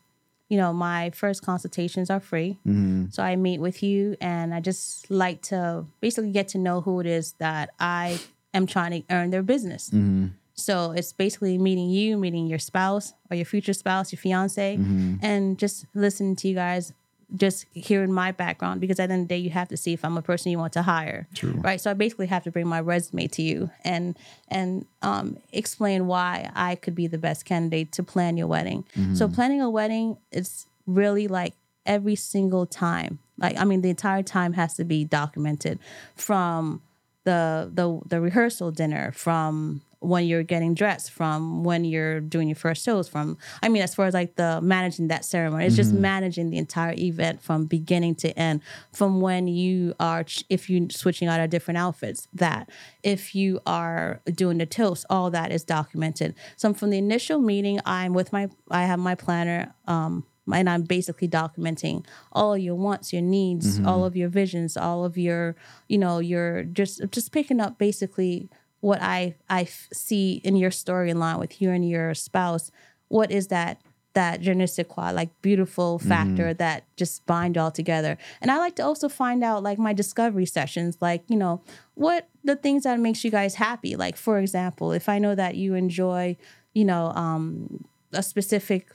you 0.53 0.59
know, 0.59 0.71
my 0.71 1.09
first 1.09 1.41
consultations 1.41 2.11
are 2.11 2.19
free. 2.19 2.59
Mm-hmm. 2.67 3.05
So 3.09 3.23
I 3.23 3.35
meet 3.35 3.59
with 3.59 3.81
you, 3.81 4.15
and 4.21 4.53
I 4.53 4.59
just 4.59 5.09
like 5.09 5.41
to 5.49 5.87
basically 5.99 6.31
get 6.31 6.49
to 6.49 6.59
know 6.59 6.79
who 6.79 6.99
it 6.99 7.07
is 7.07 7.33
that 7.39 7.71
I 7.79 8.19
am 8.53 8.67
trying 8.67 8.91
to 8.91 9.03
earn 9.09 9.31
their 9.31 9.41
business. 9.41 9.89
Mm-hmm. 9.89 10.27
So 10.53 10.91
it's 10.91 11.11
basically 11.11 11.57
meeting 11.57 11.89
you, 11.89 12.19
meeting 12.19 12.45
your 12.45 12.59
spouse 12.59 13.13
or 13.31 13.35
your 13.35 13.45
future 13.45 13.73
spouse, 13.73 14.11
your 14.11 14.19
fiance, 14.19 14.77
mm-hmm. 14.77 15.15
and 15.25 15.57
just 15.57 15.87
listening 15.95 16.35
to 16.35 16.47
you 16.47 16.53
guys, 16.53 16.93
just 17.35 17.65
hearing 17.73 18.11
my 18.11 18.31
background 18.31 18.79
because 18.79 18.99
at 18.99 19.07
the 19.07 19.13
end 19.13 19.23
of 19.23 19.27
the 19.27 19.35
day, 19.35 19.39
you 19.39 19.49
have 19.49 19.67
to 19.69 19.77
see 19.77 19.93
if 19.93 20.05
I'm 20.05 20.17
a 20.17 20.21
person 20.21 20.51
you 20.51 20.59
want 20.59 20.73
to 20.73 20.83
hire. 20.83 21.27
True. 21.33 21.51
Right. 21.51 21.81
So 21.81 21.89
I 21.89 21.93
basically 21.93 22.27
have 22.27 22.43
to 22.43 22.51
bring 22.51 22.67
my 22.67 22.79
resume 22.79 23.27
to 23.27 23.41
you 23.41 23.71
and 23.83 24.17
and 24.49 24.85
um, 25.01 25.37
explain 25.51 26.07
why 26.07 26.51
I 26.55 26.75
could 26.75 26.95
be 26.95 27.07
the 27.07 27.17
best 27.17 27.45
candidate 27.45 27.91
to 27.93 28.03
plan 28.03 28.37
your 28.37 28.47
wedding. 28.47 28.85
So 29.15 29.27
planning 29.27 29.61
a 29.61 29.69
wedding 29.69 30.17
is 30.31 30.67
really 30.85 31.27
like 31.27 31.53
every 31.85 32.15
single 32.15 32.65
time. 32.65 33.19
Like 33.37 33.57
I 33.57 33.63
mean, 33.65 33.81
the 33.81 33.89
entire 33.89 34.23
time 34.23 34.53
has 34.53 34.75
to 34.75 34.83
be 34.83 35.03
documented 35.03 35.79
from 36.15 36.81
the 37.23 37.71
the 37.73 37.99
the 38.05 38.21
rehearsal 38.21 38.71
dinner 38.71 39.11
from 39.11 39.81
when 40.03 40.25
you're 40.25 40.43
getting 40.43 40.73
dressed 40.73 41.11
from 41.11 41.63
when 41.63 41.85
you're 41.85 42.19
doing 42.19 42.47
your 42.47 42.55
first 42.55 42.83
shows 42.83 43.07
from 43.07 43.37
i 43.61 43.69
mean 43.69 43.81
as 43.81 43.95
far 43.95 44.05
as 44.05 44.13
like 44.13 44.35
the 44.35 44.59
managing 44.61 45.07
that 45.07 45.23
ceremony 45.23 45.65
it's 45.65 45.75
just 45.75 45.93
managing 45.93 46.49
the 46.49 46.57
entire 46.57 46.93
event 46.97 47.41
from 47.41 47.65
beginning 47.65 48.13
to 48.13 48.29
end 48.37 48.61
from 48.91 49.21
when 49.21 49.47
you 49.47 49.93
are 49.99 50.23
ch- 50.23 50.43
if 50.49 50.69
you're 50.69 50.89
switching 50.89 51.27
out 51.27 51.39
of 51.39 51.49
different 51.49 51.77
outfits 51.77 52.27
that 52.33 52.69
if 53.01 53.33
you 53.33 53.59
are 53.65 54.21
doing 54.35 54.57
the 54.57 54.65
toast 54.65 55.05
all 55.09 55.29
that 55.31 55.51
is 55.51 55.63
documented. 55.63 56.35
So 56.55 56.73
from 56.73 56.89
the 56.89 56.97
initial 56.97 57.39
meeting 57.39 57.79
i'm 57.85 58.13
with 58.13 58.33
my 58.33 58.49
i 58.69 58.83
have 58.83 58.99
my 58.99 59.15
planner 59.15 59.73
um 59.87 60.25
and 60.51 60.69
I'm 60.69 60.83
basically 60.83 61.29
documenting 61.29 62.05
all 62.33 62.57
your 62.57 62.75
wants, 62.75 63.13
your 63.13 63.21
needs, 63.21 63.79
all 63.85 64.03
of 64.03 64.17
your 64.17 64.27
visions, 64.27 64.75
all 64.75 65.05
of 65.05 65.17
your, 65.17 65.55
you 65.87 65.97
know, 65.97 66.19
your 66.19 66.63
just 66.63 67.01
just 67.11 67.31
picking 67.31 67.61
up 67.61 67.77
basically 67.77 68.49
what 68.83 69.01
I 69.01 69.35
I 69.49 69.63
see 69.93 70.41
in 70.43 70.57
your 70.57 70.69
storyline 70.69 71.39
with 71.39 71.61
you 71.61 71.71
and 71.71 71.87
your 71.87 72.13
spouse. 72.13 72.69
What 73.07 73.31
is 73.31 73.47
that 73.47 73.81
that 74.13 74.41
je 74.41 74.53
ne 74.53 74.65
sais 74.65 74.85
quoi, 74.87 75.11
like 75.11 75.29
beautiful 75.41 75.99
factor 75.99 76.53
that 76.55 76.83
just 76.97 77.25
bind 77.25 77.55
y'all 77.55 77.71
together? 77.71 78.17
And 78.41 78.51
I 78.51 78.57
like 78.57 78.75
to 78.75 78.83
also 78.83 79.07
find 79.07 79.41
out 79.41 79.63
like 79.63 79.79
my 79.79 79.93
discovery 79.93 80.45
sessions, 80.45 80.97
like 80.99 81.23
you 81.29 81.37
know 81.37 81.61
what 81.93 82.27
the 82.43 82.57
things 82.57 82.83
that 82.83 82.99
makes 82.99 83.23
you 83.23 83.31
guys 83.31 83.55
happy. 83.55 83.95
Like 83.95 84.17
for 84.17 84.37
example, 84.37 84.91
if 84.91 85.07
I 85.07 85.17
know 85.17 85.33
that 85.33 85.55
you 85.55 85.75
enjoy, 85.75 86.35
you 86.73 86.83
know, 86.83 87.13
um, 87.15 87.85
a 88.11 88.21
specific 88.21 88.89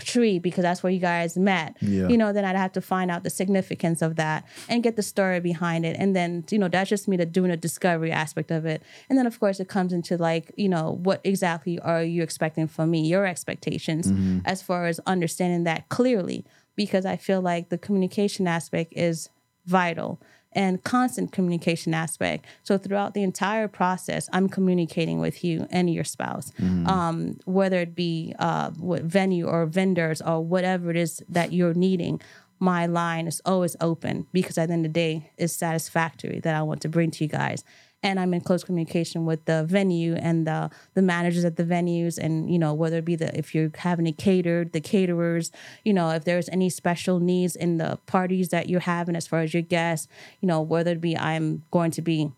tree 0.00 0.38
because 0.38 0.62
that's 0.62 0.82
where 0.82 0.92
you 0.92 0.98
guys 0.98 1.36
met 1.36 1.76
Yeah. 1.80 2.08
you 2.08 2.16
know 2.16 2.32
then 2.32 2.44
i'd 2.44 2.56
have 2.56 2.72
to 2.72 2.80
find 2.80 3.10
out 3.10 3.22
the 3.22 3.30
significance 3.30 4.02
of 4.02 4.16
that 4.16 4.44
and 4.68 4.82
get 4.82 4.96
the 4.96 5.02
story 5.02 5.40
behind 5.40 5.84
it. 5.84 5.96
And 5.98 6.14
then 6.14 6.44
you 6.50 6.58
know 6.58 6.68
that's 6.68 6.90
just 6.90 7.08
me 7.08 7.16
to 7.16 7.26
doing 7.26 7.50
a 7.50 7.56
discovery 7.56 8.12
aspect 8.12 8.50
of 8.50 8.66
it. 8.66 8.82
And 9.08 9.18
then 9.18 9.26
of 9.26 9.38
course 9.40 9.60
it 9.60 9.68
comes 9.68 9.92
into 9.92 10.16
like 10.16 10.52
you 10.56 10.68
know 10.68 10.98
what 11.02 11.20
exactly 11.24 11.78
are 11.80 12.02
you 12.02 12.22
expecting 12.22 12.66
from 12.68 12.90
me 12.90 13.06
your 13.06 13.26
expectations 13.26 14.10
mm-hmm. 14.10 14.38
as 14.44 14.62
far 14.62 14.86
as 14.86 15.00
understanding 15.06 15.64
that 15.64 15.88
clearly 15.88 16.44
because 16.76 17.04
i 17.04 17.16
feel 17.16 17.40
like 17.40 17.68
the 17.68 17.78
communication 17.78 18.46
aspect 18.46 18.92
is 18.96 19.28
vital 19.66 20.20
and 20.52 20.82
constant 20.82 21.32
communication 21.32 21.94
aspect. 21.94 22.46
So 22.62 22.78
throughout 22.78 23.14
the 23.14 23.22
entire 23.22 23.68
process, 23.68 24.28
I'm 24.32 24.48
communicating 24.48 25.20
with 25.20 25.44
you 25.44 25.66
and 25.70 25.92
your 25.92 26.04
spouse, 26.04 26.52
um, 26.86 27.38
whether 27.44 27.78
it 27.78 27.94
be 27.94 28.34
uh, 28.38 28.70
what 28.70 29.02
venue 29.02 29.46
or 29.46 29.66
vendors 29.66 30.22
or 30.22 30.40
whatever 30.44 30.90
it 30.90 30.96
is 30.96 31.22
that 31.28 31.52
you're 31.52 31.74
needing. 31.74 32.20
My 32.60 32.86
line 32.86 33.28
is 33.28 33.40
always 33.44 33.76
open 33.80 34.26
because 34.32 34.58
at 34.58 34.66
the 34.66 34.72
end 34.72 34.84
of 34.84 34.92
the 34.92 35.00
day, 35.00 35.30
it's 35.36 35.52
satisfactory 35.52 36.40
that 36.40 36.54
I 36.56 36.62
want 36.62 36.80
to 36.82 36.88
bring 36.88 37.10
to 37.12 37.24
you 37.24 37.28
guys. 37.28 37.62
And 38.00 38.20
I'm 38.20 38.32
in 38.32 38.42
close 38.42 38.62
communication 38.62 39.26
with 39.26 39.44
the 39.46 39.64
venue 39.64 40.14
and 40.14 40.46
the 40.46 40.70
the 40.94 41.02
managers 41.02 41.44
at 41.44 41.56
the 41.56 41.64
venues, 41.64 42.16
and 42.16 42.48
you 42.50 42.58
know 42.58 42.72
whether 42.72 42.98
it 42.98 43.04
be 43.04 43.16
the 43.16 43.36
if 43.36 43.56
you're 43.56 43.72
having 43.74 44.06
it 44.06 44.16
catered, 44.16 44.72
the 44.72 44.80
caterers, 44.80 45.50
you 45.84 45.92
know 45.92 46.10
if 46.10 46.24
there's 46.24 46.48
any 46.50 46.70
special 46.70 47.18
needs 47.18 47.56
in 47.56 47.78
the 47.78 47.98
parties 48.06 48.50
that 48.50 48.68
you're 48.68 48.80
having 48.80 49.16
as 49.16 49.26
far 49.26 49.40
as 49.40 49.52
your 49.52 49.64
guests, 49.64 50.06
you 50.40 50.46
know 50.46 50.60
whether 50.60 50.92
it 50.92 51.00
be 51.00 51.16
I'm 51.16 51.64
going 51.72 51.90
to 51.92 52.02
be 52.02 52.30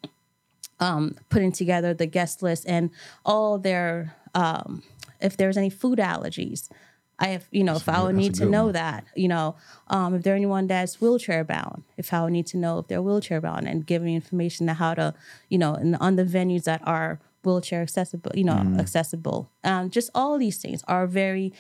um, 0.81 1.17
putting 1.29 1.53
together 1.53 1.93
the 1.93 2.07
guest 2.07 2.43
list 2.43 2.65
and 2.67 2.91
all 3.25 3.59
their 3.59 4.17
um, 4.35 4.83
if 5.21 5.37
there's 5.37 5.57
any 5.57 5.71
food 5.71 5.99
allergies. 5.99 6.69
I 7.21 7.29
have, 7.29 7.47
you 7.51 7.63
know, 7.65 7.77
if 7.77 7.89
I 7.89 8.03
would 8.03 8.17
need 8.17 8.35
to 8.37 8.47
know 8.47 8.65
one. 8.65 8.73
that, 8.73 9.05
you 9.15 9.29
know, 9.29 9.55
um, 9.89 10.15
if 10.15 10.23
there 10.23 10.35
anyone 10.35 10.67
that's 10.69 11.01
wheelchair 11.01 11.45
bound, 11.45 11.85
if 11.99 12.13
I 12.15 12.23
would 12.23 12.33
need 12.33 12.47
to 12.49 12.57
know 12.57 12.79
if 12.79 12.89
they're 12.89 13.03
wheelchair 13.03 13.41
bound 13.43 13.69
and 13.69 13.87
giving 13.87 14.15
information 14.15 14.67
to 14.69 14.75
how 14.75 14.95
to, 14.95 15.15
you 15.51 15.59
know, 15.59 15.75
and 15.75 15.97
on 16.01 16.17
the 16.17 16.25
venues 16.25 16.65
that 16.65 16.81
are 16.87 17.21
wheelchair 17.45 17.83
accessible, 17.83 18.33
you 18.35 18.45
know, 18.45 18.55
Mm-hmm. 18.55 18.81
accessible. 18.81 19.51
Um, 19.65 19.91
just 19.91 20.11
all 20.15 20.39
these 20.39 20.59
things 20.59 20.83
are 20.89 21.07
very 21.07 21.53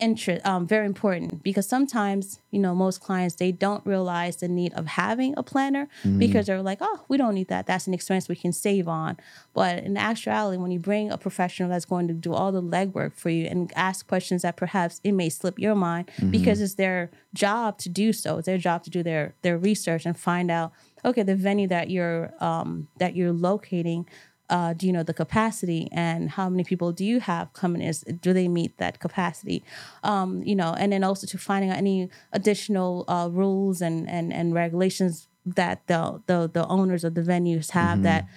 interest 0.00 0.44
um, 0.46 0.66
very 0.66 0.86
important 0.86 1.42
because 1.42 1.68
sometimes 1.68 2.40
you 2.50 2.58
know 2.58 2.74
most 2.74 3.00
clients 3.00 3.36
they 3.36 3.52
don't 3.52 3.84
realize 3.86 4.36
the 4.36 4.48
need 4.48 4.72
of 4.74 4.86
having 4.86 5.34
a 5.36 5.42
planner 5.42 5.88
because 6.18 6.46
they're 6.46 6.62
like 6.62 6.78
oh 6.80 7.04
we 7.08 7.16
don't 7.16 7.34
need 7.34 7.48
that. 7.48 7.66
That's 7.66 7.86
an 7.86 7.94
expense 7.94 8.28
we 8.28 8.36
can 8.36 8.52
save 8.52 8.88
on. 8.88 9.16
But 9.54 9.84
in 9.84 9.96
actuality 9.96 10.56
when 10.58 10.70
you 10.70 10.78
bring 10.78 11.10
a 11.10 11.18
professional 11.18 11.68
that's 11.68 11.84
going 11.84 12.08
to 12.08 12.14
do 12.14 12.32
all 12.32 12.52
the 12.52 12.62
legwork 12.62 13.16
for 13.16 13.30
you 13.30 13.46
and 13.46 13.72
ask 13.76 14.06
questions 14.06 14.42
that 14.42 14.56
perhaps 14.56 15.00
it 15.04 15.12
may 15.12 15.28
slip 15.28 15.58
your 15.58 15.74
mind 15.74 16.10
because 16.30 16.60
it's 16.60 16.74
their 16.74 17.10
job 17.34 17.78
to 17.78 17.88
do 17.88 18.12
so. 18.12 18.38
It's 18.38 18.46
their 18.46 18.58
job 18.58 18.84
to 18.84 18.90
do 18.90 19.02
their 19.02 19.34
their 19.42 19.58
research 19.58 20.06
and 20.06 20.18
find 20.18 20.50
out 20.50 20.72
okay 21.04 21.22
the 21.22 21.36
venue 21.36 21.68
that 21.68 21.90
you're 21.90 22.32
um, 22.40 22.88
that 22.98 23.14
you're 23.16 23.32
locating 23.32 24.06
uh, 24.50 24.72
do 24.74 24.86
you 24.86 24.92
know 24.92 25.02
the 25.02 25.14
capacity 25.14 25.88
and 25.92 26.30
how 26.30 26.48
many 26.48 26.64
people 26.64 26.92
do 26.92 27.04
you 27.04 27.20
have 27.20 27.52
coming 27.52 27.80
is 27.80 28.00
do 28.20 28.32
they 28.32 28.48
meet 28.48 28.76
that 28.78 28.98
capacity? 28.98 29.64
Um, 30.02 30.42
you 30.42 30.56
know 30.56 30.74
and 30.76 30.92
then 30.92 31.04
also 31.04 31.26
to 31.28 31.38
finding 31.38 31.70
out 31.70 31.76
any 31.78 32.10
additional 32.32 33.04
uh, 33.08 33.28
rules 33.30 33.80
and, 33.80 34.08
and 34.10 34.32
and 34.32 34.52
regulations 34.52 35.28
that 35.46 35.86
the, 35.86 36.20
the 36.26 36.50
the 36.52 36.66
owners 36.66 37.04
of 37.04 37.14
the 37.14 37.22
venues 37.22 37.70
have 37.70 38.02
that 38.02 38.28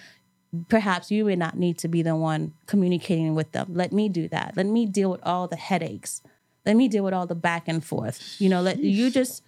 perhaps 0.69 1.09
you 1.09 1.25
may 1.25 1.35
not 1.35 1.57
need 1.57 1.77
to 1.79 1.87
be 1.87 2.03
the 2.03 2.15
one 2.15 2.53
communicating 2.67 3.33
with 3.33 3.51
them. 3.51 3.73
Let 3.73 3.91
me 3.91 4.07
do 4.07 4.27
that. 4.29 4.53
Let 4.55 4.67
me 4.67 4.85
deal 4.85 5.09
with 5.09 5.21
all 5.23 5.47
the 5.47 5.55
headaches. 5.55 6.21
Let 6.65 6.75
me 6.75 6.87
deal 6.87 7.03
with 7.03 7.13
all 7.13 7.25
the 7.25 7.35
back 7.35 7.67
and 7.67 7.83
forth. 7.83 8.35
You 8.39 8.49
know 8.49 8.61
let 8.61 8.79
you 8.79 9.09
just 9.09 9.43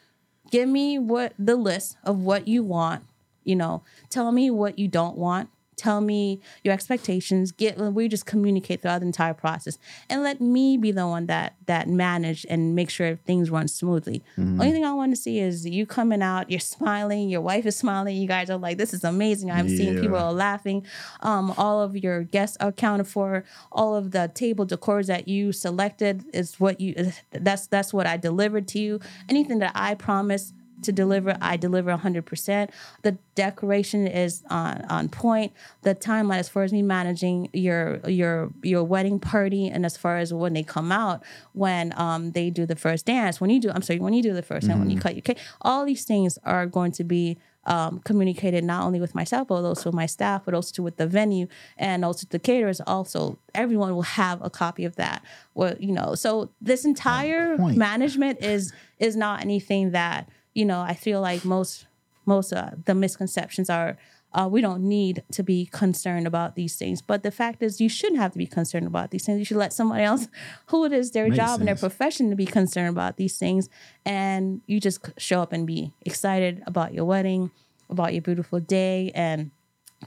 give 0.51 0.67
me 0.67 0.97
what 0.97 1.33
the 1.37 1.55
list 1.55 1.97
of 2.03 2.19
what 2.19 2.47
you 2.47 2.63
want. 2.63 3.03
You 3.43 3.55
know 3.55 3.83
tell 4.09 4.31
me 4.31 4.49
what 4.49 4.79
you 4.79 4.87
don't 4.87 5.17
want 5.17 5.49
tell 5.75 6.01
me 6.01 6.39
your 6.63 6.73
expectations 6.73 7.51
get 7.51 7.77
we 7.77 8.07
just 8.07 8.25
communicate 8.25 8.81
throughout 8.81 8.99
the 8.99 9.05
entire 9.05 9.33
process. 9.33 9.77
And 10.09 10.23
let 10.23 10.41
me 10.41 10.77
be 10.77 10.91
the 10.91 11.07
one 11.07 11.25
that 11.27 11.55
that 11.65 11.87
manage 11.87 12.45
and 12.49 12.75
make 12.75 12.89
sure 12.89 13.15
things 13.25 13.49
run 13.49 13.67
smoothly. 13.67 14.23
Only 14.37 14.71
thing 14.71 14.85
i 14.85 14.93
want 14.93 15.11
to 15.13 15.21
see 15.21 15.39
is 15.39 15.65
you 15.65 15.85
coming 15.85 16.21
out 16.21 16.49
you're 16.49 16.59
smiling 16.59 17.29
your 17.29 17.41
wife 17.41 17.65
is 17.65 17.75
smiling 17.75 18.15
you 18.17 18.27
guys 18.27 18.49
are 18.49 18.57
like 18.57 18.77
this 18.77 18.93
is 18.93 19.03
amazing. 19.03 19.51
I'm 19.51 19.67
seeing 19.69 19.99
people 19.99 20.17
are 20.17 20.33
laughing. 20.33 20.85
Um, 21.21 21.53
all 21.57 21.81
of 21.81 21.95
your 21.97 22.23
guests 22.23 22.57
are 22.59 22.69
accounted 22.69 23.07
for. 23.07 23.43
All 23.71 23.95
of 23.95 24.11
the 24.11 24.31
table 24.33 24.65
decors 24.65 25.07
that 25.07 25.27
you 25.27 25.51
selected 25.51 26.23
is 26.33 26.59
what 26.59 26.79
you 26.79 27.11
that's 27.31 27.67
that's 27.67 27.93
what 27.93 28.05
i 28.07 28.17
delivered 28.17 28.67
to 28.69 28.79
you. 28.79 28.99
Anything 29.29 29.59
that 29.59 29.71
i 29.75 29.95
promised 29.95 30.53
to 30.81 30.91
deliver 30.91 31.37
i 31.41 31.57
deliver 31.57 31.95
100% 31.95 32.69
the 33.03 33.17
decoration 33.35 34.07
is 34.07 34.43
on 34.49 34.83
on 34.89 35.09
point. 35.09 35.53
The 35.83 35.93
timeline 35.93 36.39
as 36.39 36.49
far 36.49 36.63
as 36.63 36.73
me 36.73 36.81
managing 36.81 37.49
your 37.53 37.99
your 38.07 38.49
your 38.63 38.83
wedding 38.83 39.19
party 39.19 39.67
and 39.67 39.85
as 39.85 39.97
far 39.97 40.17
as 40.17 40.33
when 40.33 40.53
they 40.53 40.63
come 40.63 40.91
out 40.91 41.23
when 41.53 41.93
um 41.97 42.31
they 42.31 42.49
do 42.49 42.65
the 42.65 42.75
first 42.75 43.05
dance 43.05 43.39
when 43.39 43.49
you 43.49 43.59
do 43.59 43.69
i'm 43.71 43.81
sorry 43.81 43.99
when 43.99 44.13
you 44.13 44.23
do 44.23 44.33
the 44.33 44.41
1st 44.41 44.69
and 44.69 44.79
when 44.79 44.89
you 44.89 44.99
cut 44.99 45.13
your 45.15 45.21
cake 45.21 45.39
all 45.61 45.85
these 45.85 46.05
things 46.05 46.39
are 46.43 46.65
going 46.65 46.91
to 46.91 47.03
be 47.03 47.37
um, 47.67 47.99
communicated 48.05 48.63
not 48.63 48.83
only 48.83 48.99
with 48.99 49.15
myself 49.15 49.47
but 49.47 49.63
also 49.63 49.89
with 49.89 49.95
my 49.95 50.05
staff 50.05 50.43
but 50.45 50.53
also 50.53 50.71
to 50.73 50.83
with 50.83 50.97
the 50.97 51.07
venue 51.07 51.47
and 51.77 52.05
also 52.05 52.27
the 52.29 52.37
caterers 52.37 52.79
also. 52.81 53.39
Everyone 53.55 53.95
will 53.95 54.03
have 54.03 54.39
a 54.43 54.51
copy 54.51 54.85
of 54.85 54.97
that. 54.97 55.23
Well 55.55 55.73
you 55.79 55.91
know 55.91 56.13
so 56.13 56.51
this 56.61 56.85
entire 56.85 57.57
management 57.57 58.43
is 58.43 58.71
is 58.99 59.15
not 59.15 59.41
anything 59.41 59.91
that 59.91 60.29
you 60.55 60.65
know 60.65 60.81
i 60.81 60.93
feel 60.95 61.21
like 61.21 61.45
most 61.45 61.85
most 62.25 62.51
uh, 62.53 62.71
the 62.85 62.95
misconceptions 62.95 63.69
are 63.69 63.97
uh, 64.33 64.47
we 64.51 64.59
don't 64.59 64.83
need 64.83 65.23
to 65.31 65.43
be 65.43 65.65
concerned 65.67 66.27
about 66.27 66.55
these 66.55 66.75
things. 66.75 67.01
But 67.01 67.23
the 67.23 67.31
fact 67.31 67.63
is 67.63 67.79
you 67.79 67.87
shouldn't 67.87 68.19
have 68.19 68.33
to 68.33 68.37
be 68.37 68.45
concerned 68.47 68.85
about 68.85 69.11
these 69.11 69.25
things. 69.25 69.39
You 69.39 69.45
should 69.45 69.55
let 69.65 69.71
somebody 69.71 70.03
else 70.03 70.27
who 70.67 70.83
it 70.83 70.91
is 70.91 71.11
their 71.11 71.29
Makes 71.29 71.37
job 71.37 71.59
and 71.61 71.67
their 71.69 71.75
profession 71.77 72.29
to 72.31 72.35
be 72.35 72.45
concerned 72.45 72.89
about 72.89 73.15
these 73.15 73.37
things. 73.37 73.69
And 74.05 74.59
you 74.67 74.81
just 74.81 74.99
show 75.17 75.41
up 75.41 75.53
and 75.53 75.65
be 75.65 75.93
excited 76.01 76.61
about 76.67 76.93
your 76.93 77.05
wedding 77.05 77.49
about 77.89 78.11
your 78.11 78.23
beautiful 78.23 78.59
day 78.59 79.11
and 79.15 79.51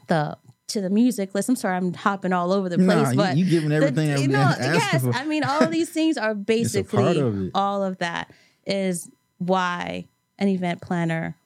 the 0.09 0.37
to 0.69 0.83
the 0.83 0.91
music. 0.91 1.35
List. 1.35 1.49
I'm 1.49 1.57
sorry, 1.57 1.77
I'm 1.79 1.95
hopping 1.95 2.35
all 2.35 2.53
over 2.53 2.69
the 2.69 2.77
place, 2.77 2.87
Nah, 2.87 3.11
you- 3.13 3.17
but 3.17 3.37
you 3.39 3.45
giving 3.47 3.73
everything 3.73 4.09
that 4.11 4.21
you 4.21 4.29
know, 4.29 4.53
yes, 4.59 5.05
for. 5.05 5.15
I 5.15 5.25
mean, 5.25 5.43
all 5.45 5.63
of 5.63 5.71
these 5.71 5.89
things 5.89 6.19
are 6.19 6.35
basically 6.57 7.21
of 7.21 7.51
all 7.55 7.83
of 7.83 7.97
that 7.99 8.31
is 8.67 9.09
why 9.39 10.07
an 10.39 10.49
event 10.49 10.81
planner 10.81 11.37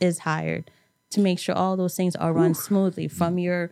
is 0.00 0.20
hired 0.20 0.70
to 1.10 1.20
make 1.20 1.38
sure 1.38 1.54
all 1.54 1.76
those 1.76 1.96
things 1.96 2.16
are 2.16 2.32
run 2.32 2.54
smoothly 2.54 3.08
from 3.08 3.38
your 3.38 3.70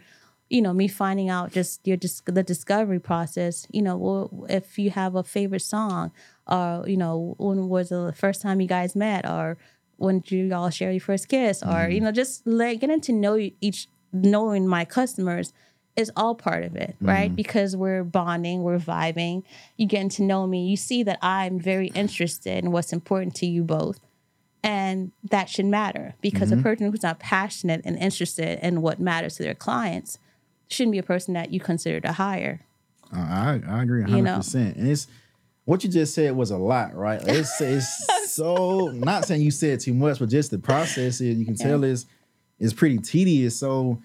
you 0.50 0.62
know 0.62 0.72
me 0.72 0.88
finding 0.88 1.28
out 1.28 1.52
just 1.52 1.86
your 1.86 1.96
just 1.96 2.24
the 2.26 2.42
discovery 2.42 2.98
process 2.98 3.66
you 3.70 3.82
know 3.82 3.96
well, 3.96 4.46
if 4.48 4.78
you 4.78 4.90
have 4.90 5.14
a 5.14 5.22
favorite 5.22 5.62
song 5.62 6.10
or 6.46 6.84
you 6.86 6.96
know 6.96 7.34
when 7.38 7.68
was 7.68 7.90
the 7.90 8.12
first 8.16 8.42
time 8.42 8.60
you 8.60 8.68
guys 8.68 8.96
met 8.96 9.28
or 9.28 9.56
when 9.96 10.20
did 10.20 10.32
you 10.32 10.54
all 10.54 10.70
share 10.70 10.90
your 10.90 11.00
first 11.00 11.28
kiss 11.28 11.62
or 11.62 11.66
mm-hmm. 11.66 11.92
you 11.92 12.00
know 12.00 12.12
just 12.12 12.46
like 12.46 12.80
getting 12.80 13.00
to 13.00 13.12
know 13.12 13.36
each 13.60 13.88
knowing 14.12 14.66
my 14.66 14.84
customers 14.84 15.52
is 15.96 16.12
all 16.16 16.34
part 16.34 16.62
of 16.62 16.76
it 16.76 16.94
right? 17.00 17.26
Mm-hmm. 17.26 17.34
Because 17.34 17.76
we're 17.76 18.04
bonding 18.04 18.62
we're 18.62 18.78
vibing. 18.78 19.42
You 19.76 19.86
getting 19.86 20.08
to 20.10 20.22
know 20.22 20.46
me 20.46 20.66
you 20.66 20.76
see 20.76 21.02
that 21.02 21.18
i'm 21.22 21.58
very 21.60 21.88
interested 21.88 22.64
in 22.64 22.72
what's 22.72 22.92
important 22.92 23.34
to 23.36 23.46
you 23.46 23.62
both 23.62 24.00
and 24.62 25.12
that 25.30 25.48
should 25.48 25.66
matter 25.66 26.14
because 26.20 26.50
a 26.52 26.56
person 26.56 26.90
who's 26.90 27.02
not 27.02 27.18
passionate 27.20 27.80
and 27.84 27.96
interested 27.98 28.58
in 28.62 28.82
what 28.82 28.98
matters 29.00 29.36
to 29.36 29.42
their 29.44 29.54
clients 29.54 30.18
shouldn't 30.68 30.92
be 30.92 30.98
a 30.98 31.02
person 31.02 31.34
that 31.34 31.52
you 31.52 31.60
consider 31.60 32.00
to 32.00 32.12
hire. 32.12 32.60
Uh, 33.14 33.20
I 33.20 33.60
I 33.66 33.82
agree 33.82 34.02
hundred 34.02 34.16
You 34.16 34.22
know. 34.22 34.36
percent. 34.36 34.76
And 34.76 34.88
it's 34.88 35.06
what 35.64 35.84
you 35.84 35.90
just 35.90 36.14
said 36.14 36.34
was 36.34 36.50
a 36.50 36.56
lot, 36.58 36.94
right? 36.94 37.20
It's 37.24 37.60
it's 37.60 38.32
so 38.32 38.88
not 38.88 39.24
saying 39.26 39.42
you 39.42 39.50
said 39.50 39.80
too 39.80 39.94
much, 39.94 40.18
but 40.18 40.28
just 40.28 40.50
the 40.50 40.58
process 40.58 41.20
is 41.20 41.38
you 41.38 41.44
can 41.44 41.54
tell 41.54 41.84
is 41.84 42.06
is 42.58 42.74
pretty 42.74 42.98
tedious. 42.98 43.56
So 43.58 44.02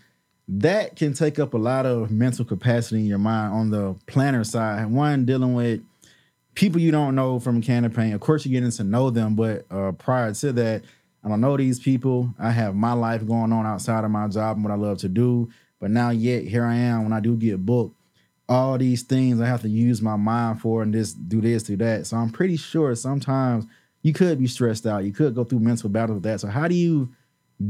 that 0.48 0.96
can 0.96 1.14
take 1.14 1.40
up 1.40 1.54
a 1.54 1.58
lot 1.58 1.86
of 1.86 2.12
mental 2.12 2.46
capacity 2.46 3.00
in 3.02 3.06
your 3.08 3.18
mind 3.18 3.54
on 3.54 3.70
the 3.72 3.96
planner 4.08 4.44
side. 4.44 4.86
One 4.92 5.26
dealing 5.26 5.54
with 5.54 5.82
people 6.56 6.80
you 6.80 6.92
don't 6.92 7.16
know 7.16 7.40
from 7.40 7.62
campaign. 7.62 8.14
Of 8.14 8.22
course, 8.22 8.46
you're 8.46 8.60
getting 8.60 8.76
to 8.76 8.84
know 8.84 9.10
them, 9.10 9.36
but 9.36 9.66
uh, 9.72 9.92
prior 9.94 10.34
to 10.34 10.54
that, 10.54 10.84
I 11.24 11.30
don't 11.30 11.42
know 11.42 11.56
these 11.58 11.80
people. 11.80 12.34
I 12.38 12.52
have 12.52 12.76
my 12.76 12.94
life 12.94 13.26
going 13.26 13.54
on 13.54 13.66
outside 13.66 14.04
of 14.04 14.12
my 14.12 14.28
job 14.28 14.58
and 14.58 14.66
what 14.66 14.74
I 14.74 14.76
love 14.76 14.98
to 15.00 15.10
do. 15.10 15.50
But 15.80 15.92
now, 15.92 16.10
yet 16.10 16.44
here 16.44 16.66
I 16.66 16.76
am 16.76 17.04
when 17.04 17.14
I 17.14 17.20
do 17.20 17.36
get 17.36 17.66
booked. 17.66 17.96
All 18.50 18.78
these 18.78 19.04
things 19.04 19.40
I 19.40 19.48
have 19.48 19.62
to 19.62 19.70
use 19.70 20.02
my 20.02 20.18
mind 20.18 20.62
for 20.62 20.84
and 20.84 20.94
just 20.94 21.30
do 21.30 21.40
this, 21.40 21.64
do 21.64 21.78
that. 21.78 22.08
So 22.08 22.18
I'm 22.18 22.30
pretty 22.30 22.58
sure 22.58 22.94
sometimes 22.96 23.66
you 24.02 24.14
could 24.14 24.38
be 24.38 24.48
stressed 24.48 24.86
out. 24.86 25.06
You 25.06 25.14
could 25.14 25.34
go 25.34 25.46
through 25.46 25.60
mental 25.60 25.90
battles 25.90 26.16
with 26.16 26.24
that. 26.24 26.42
So 26.42 26.50
how 26.50 26.68
do 26.68 26.76
you 26.76 27.10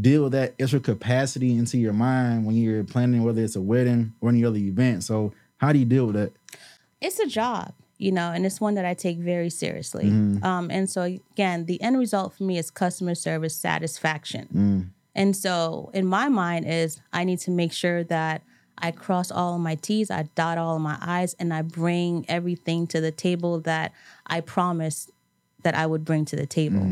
deal 0.02 0.24
with 0.24 0.32
that 0.32 0.56
extra 0.60 0.80
capacity 0.80 1.56
into 1.56 1.78
your 1.78 1.94
mind 1.94 2.46
when 2.46 2.56
you're 2.56 2.84
planning 2.84 3.24
whether 3.24 3.44
it's 3.44 3.56
a 3.56 3.62
wedding 3.62 4.14
or 4.20 4.30
any 4.30 4.44
other 4.44 4.58
event? 4.58 5.04
So 5.04 5.32
how 5.58 5.72
do 5.72 5.80
you 5.80 5.86
deal 5.86 6.08
with 6.08 6.16
that? 6.16 6.34
It's 7.00 7.20
a 7.20 7.28
job. 7.28 7.74
You 8.04 8.12
know, 8.12 8.32
and 8.32 8.46
it's 8.46 8.60
one 8.60 8.76
that 8.76 8.86
I 8.86 8.94
take 8.94 9.18
very 9.18 9.50
seriously. 9.50 10.06
Mm-hmm. 10.06 10.44
Um, 10.44 10.70
and 10.70 10.90
so 10.90 11.04
again, 11.04 11.66
the 11.66 11.82
end 11.82 11.98
result 11.98 12.34
for 12.34 12.44
me 12.44 12.58
is 12.58 12.70
customer 12.70 13.16
service 13.16 13.56
satisfaction. 13.56 14.48
Mm. 14.54 14.90
And 15.16 15.36
so 15.36 15.90
in 15.94 16.06
my 16.06 16.28
mind 16.28 16.66
is 16.68 17.00
I 17.14 17.24
need 17.24 17.40
to 17.40 17.52
make 17.52 17.72
sure 17.72 18.04
that 18.06 18.42
I 18.78 18.92
cross 18.92 19.32
all 19.32 19.56
of 19.56 19.62
my 19.62 19.76
T's, 19.76 20.12
I 20.12 20.24
dot 20.36 20.58
all 20.58 20.76
of 20.76 20.82
my 20.82 20.98
I's, 21.00 21.34
and 21.36 21.54
I 21.54 21.62
bring 21.62 22.26
everything 22.28 22.88
to 22.88 23.00
the 23.00 23.12
table 23.12 23.62
that 23.62 23.94
I 24.28 24.42
promised 24.42 25.12
that 25.62 25.76
I 25.76 25.86
would 25.86 26.04
bring 26.04 26.26
to 26.26 26.36
the 26.36 26.46
table. 26.46 26.86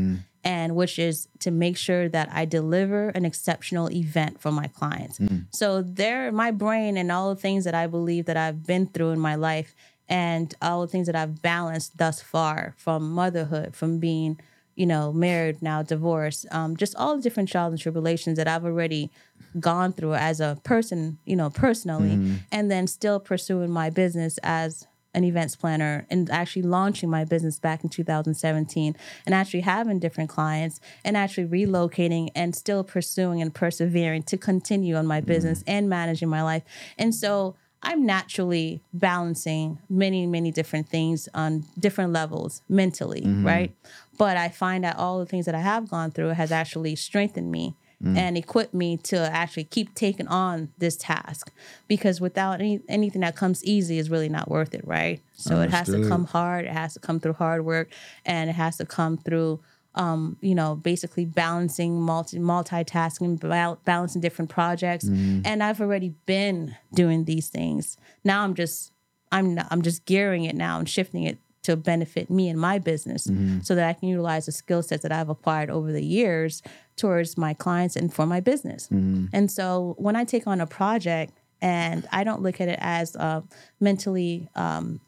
And 0.44 0.74
which 0.74 0.98
is 0.98 1.28
to 1.40 1.50
make 1.52 1.76
sure 1.76 2.08
that 2.08 2.28
I 2.32 2.46
deliver 2.46 3.10
an 3.10 3.24
exceptional 3.24 3.88
event 3.92 4.40
for 4.40 4.50
my 4.50 4.66
clients. 4.66 5.20
So 5.50 5.82
there, 5.82 6.32
my 6.32 6.50
brain 6.50 6.96
and 6.96 7.12
all 7.12 7.32
the 7.34 7.40
things 7.40 7.64
that 7.64 7.74
I 7.74 7.86
believe 7.86 8.24
that 8.26 8.36
I've 8.36 8.66
been 8.66 8.86
through 8.86 9.10
in 9.10 9.20
my 9.20 9.36
life 9.36 9.74
and 10.12 10.54
all 10.60 10.82
the 10.82 10.88
things 10.88 11.06
that 11.06 11.16
I've 11.16 11.40
balanced 11.40 11.96
thus 11.96 12.20
far 12.20 12.74
from 12.76 13.10
motherhood, 13.12 13.74
from 13.74 13.98
being, 13.98 14.38
you 14.74 14.84
know, 14.84 15.10
married, 15.10 15.62
now 15.62 15.82
divorced, 15.82 16.44
um, 16.50 16.76
just 16.76 16.94
all 16.96 17.16
the 17.16 17.22
different 17.22 17.48
trials 17.48 17.72
and 17.72 17.80
tribulations 17.80 18.36
that 18.36 18.46
I've 18.46 18.66
already 18.66 19.10
gone 19.58 19.94
through 19.94 20.12
as 20.14 20.38
a 20.38 20.58
person, 20.64 21.16
you 21.24 21.34
know, 21.34 21.48
personally, 21.48 22.12
and 22.52 22.70
then 22.70 22.86
still 22.86 23.20
pursuing 23.20 23.70
my 23.70 23.88
business 23.88 24.38
as 24.42 24.86
an 25.14 25.24
events 25.24 25.56
planner 25.56 26.06
and 26.10 26.30
actually 26.30 26.62
launching 26.62 27.08
my 27.08 27.24
business 27.24 27.58
back 27.58 27.82
in 27.82 27.88
2017 27.90 28.94
and 29.26 29.34
actually 29.34 29.60
having 29.60 29.98
different 29.98 30.28
clients 30.28 30.78
and 31.04 31.16
actually 31.16 31.46
relocating 31.46 32.28
and 32.34 32.54
still 32.54 32.84
pursuing 32.84 33.40
and 33.40 33.54
persevering 33.54 34.22
to 34.24 34.36
continue 34.36 34.94
on 34.94 35.06
my 35.06 35.20
business 35.22 35.64
and 35.66 35.88
managing 35.88 36.28
my 36.28 36.42
life. 36.42 36.62
And 36.98 37.14
so 37.14 37.56
I'm 37.82 38.06
naturally 38.06 38.80
balancing 38.92 39.78
many, 39.88 40.26
many 40.26 40.50
different 40.52 40.88
things 40.88 41.28
on 41.34 41.64
different 41.78 42.12
levels 42.12 42.62
mentally, 42.68 43.22
mm-hmm. 43.22 43.46
right? 43.46 43.74
But 44.18 44.36
I 44.36 44.48
find 44.48 44.84
that 44.84 44.96
all 44.96 45.18
the 45.18 45.26
things 45.26 45.46
that 45.46 45.54
I 45.54 45.60
have 45.60 45.88
gone 45.88 46.12
through 46.12 46.28
has 46.28 46.52
actually 46.52 46.94
strengthened 46.96 47.50
me 47.50 47.74
mm. 48.02 48.16
and 48.16 48.36
equipped 48.36 48.74
me 48.74 48.96
to 48.98 49.18
actually 49.18 49.64
keep 49.64 49.94
taking 49.94 50.28
on 50.28 50.70
this 50.78 50.96
task 50.96 51.52
because 51.88 52.20
without 52.20 52.60
any, 52.60 52.80
anything 52.88 53.22
that 53.22 53.36
comes 53.36 53.64
easy 53.64 53.98
is 53.98 54.10
really 54.10 54.28
not 54.28 54.48
worth 54.48 54.74
it, 54.74 54.86
right? 54.86 55.20
So 55.34 55.60
it 55.60 55.70
has 55.70 55.88
to 55.88 56.08
come 56.08 56.26
hard, 56.26 56.66
it 56.66 56.72
has 56.72 56.94
to 56.94 57.00
come 57.00 57.18
through 57.18 57.34
hard 57.34 57.64
work, 57.64 57.90
and 58.24 58.48
it 58.48 58.54
has 58.54 58.76
to 58.76 58.86
come 58.86 59.16
through 59.16 59.60
um, 59.94 60.36
you 60.40 60.54
know, 60.54 60.74
basically 60.74 61.24
balancing 61.26 62.00
multi 62.00 62.38
multitasking, 62.38 63.38
bal- 63.40 63.78
balancing 63.84 64.20
different 64.22 64.50
projects. 64.50 65.04
And 65.44 65.62
I've 65.62 65.80
already 65.80 66.14
been 66.26 66.76
doing 66.94 67.24
these 67.24 67.48
things. 67.48 67.96
Now 68.24 68.42
I'm 68.44 68.54
just 68.54 68.92
I'm 69.30 69.58
I'm 69.70 69.82
just 69.82 70.04
gearing 70.06 70.44
it 70.44 70.54
now 70.54 70.78
and 70.78 70.88
shifting 70.88 71.24
it 71.24 71.38
to 71.62 71.76
benefit 71.76 72.28
me 72.28 72.48
and 72.48 72.58
my 72.58 72.78
business 72.78 73.30
so 73.62 73.74
that 73.76 73.88
I 73.88 73.92
can 73.92 74.08
utilize 74.08 74.46
the 74.46 74.52
skill 74.52 74.82
sets 74.82 75.02
that 75.04 75.12
I've 75.12 75.28
acquired 75.28 75.70
over 75.70 75.92
the 75.92 76.02
years 76.04 76.60
towards 76.96 77.38
my 77.38 77.54
clients 77.54 77.94
and 77.94 78.12
for 78.12 78.26
my 78.26 78.40
business. 78.40 78.88
And 79.32 79.48
so 79.50 79.94
when 79.98 80.16
I 80.16 80.24
take 80.24 80.46
on 80.48 80.60
a 80.60 80.66
project 80.66 81.32
and 81.60 82.08
I 82.10 82.24
don't 82.24 82.42
look 82.42 82.60
at 82.60 82.68
it 82.68 82.78
as 82.82 83.14
uh, 83.14 83.42
mentally 83.78 84.48
um, 84.56 85.00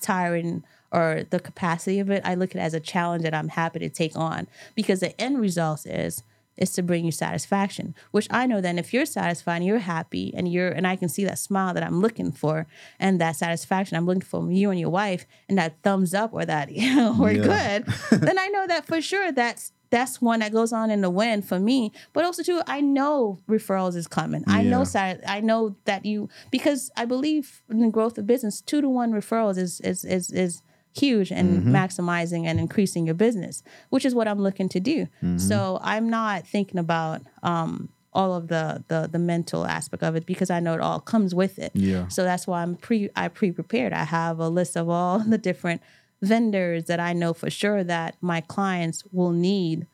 tiring 0.00 0.62
or 0.92 1.22
the 1.30 1.40
capacity 1.40 1.98
of 2.00 2.10
it, 2.10 2.22
I 2.24 2.34
look 2.34 2.50
at 2.50 2.56
it 2.56 2.64
as 2.64 2.74
a 2.74 2.80
challenge 2.80 3.22
that 3.22 3.34
I'm 3.34 3.48
happy 3.48 3.78
to 3.80 3.88
take 3.88 4.16
on 4.16 4.48
because 4.74 5.00
the 5.00 5.18
end 5.20 5.40
result 5.40 5.86
is 5.86 6.22
is 6.56 6.72
to 6.72 6.82
bring 6.82 7.06
you 7.06 7.12
satisfaction, 7.12 7.94
which 8.10 8.26
I 8.30 8.44
know 8.46 8.60
then 8.60 8.78
if 8.78 8.92
you're 8.92 9.06
satisfied 9.06 9.56
and 9.56 9.64
you're 9.64 9.78
happy 9.78 10.34
and 10.36 10.46
you're 10.52 10.68
and 10.68 10.86
I 10.86 10.96
can 10.96 11.08
see 11.08 11.24
that 11.24 11.38
smile 11.38 11.72
that 11.72 11.82
I'm 11.82 12.00
looking 12.02 12.32
for 12.32 12.66
and 12.98 13.18
that 13.20 13.36
satisfaction 13.36 13.96
I'm 13.96 14.04
looking 14.04 14.20
for 14.20 14.40
from 14.42 14.50
you 14.50 14.70
and 14.70 14.78
your 14.78 14.90
wife 14.90 15.26
and 15.48 15.56
that 15.56 15.76
thumbs 15.82 16.12
up 16.12 16.34
or 16.34 16.44
that 16.44 16.70
you 16.80 16.94
know 16.94 17.16
we're 17.18 17.32
Yeah. 17.32 17.82
good, 17.82 18.20
then 18.20 18.38
I 18.38 18.48
know 18.48 18.66
that 18.66 18.84
for 18.86 19.00
sure 19.00 19.32
that's 19.32 19.72
that's 19.88 20.20
one 20.20 20.38
that 20.40 20.52
goes 20.52 20.72
on 20.72 20.90
in 20.90 21.00
the 21.00 21.10
win 21.10 21.42
for 21.42 21.58
me. 21.58 21.90
But 22.12 22.24
also 22.24 22.42
too, 22.44 22.60
I 22.66 22.80
know 22.80 23.40
referrals 23.48 23.96
is 23.96 24.06
coming. 24.06 24.44
I 24.46 24.62
know 24.62 24.84
Yeah. 24.94 25.16
I 25.26 25.40
know 25.40 25.76
that 25.86 26.04
you 26.04 26.28
because 26.50 26.90
I 26.96 27.06
believe 27.06 27.62
in 27.70 27.80
the 27.80 27.88
growth 27.90 28.18
of 28.18 28.26
business, 28.26 28.60
two 28.60 28.80
to 28.82 28.88
one 28.88 29.12
referrals 29.12 29.56
is 29.56 29.80
is 29.80 30.04
is 30.04 30.30
is 30.30 30.62
huge 30.94 31.30
and 31.30 31.62
maximizing 31.74 32.46
and 32.46 32.58
increasing 32.58 33.06
your 33.06 33.14
business, 33.14 33.62
which 33.90 34.04
is 34.04 34.14
what 34.14 34.26
I'm 34.28 34.40
looking 34.40 34.68
to 34.70 34.80
do. 34.80 35.06
So 35.38 35.78
I'm 35.82 36.10
not 36.10 36.46
thinking 36.46 36.78
about 36.78 37.22
um 37.42 37.88
all 38.12 38.34
of 38.34 38.48
the 38.48 38.82
the 38.88 39.08
the 39.10 39.18
mental 39.18 39.64
aspect 39.66 40.02
of 40.02 40.16
it 40.16 40.26
because 40.26 40.50
I 40.50 40.58
know 40.60 40.74
it 40.74 40.80
all 40.80 41.00
comes 41.00 41.34
with 41.34 41.58
it. 41.58 41.72
Yeah. 41.74 42.08
So 42.08 42.24
that's 42.24 42.46
why 42.46 42.62
I'm 42.62 42.74
pre 42.76 43.08
I 43.14 43.28
pre 43.28 43.52
prepared. 43.52 43.92
I 43.92 44.04
have 44.04 44.38
a 44.40 44.48
list 44.48 44.76
of 44.76 44.88
all 44.88 45.18
the 45.34 45.38
different 45.38 45.80
vendors 46.22 46.84
that 46.84 47.00
I 47.00 47.12
know 47.12 47.32
for 47.32 47.48
sure 47.50 47.82
that 47.84 48.16
my 48.20 48.40
clients 48.42 49.04
will 49.12 49.30
need 49.32 49.86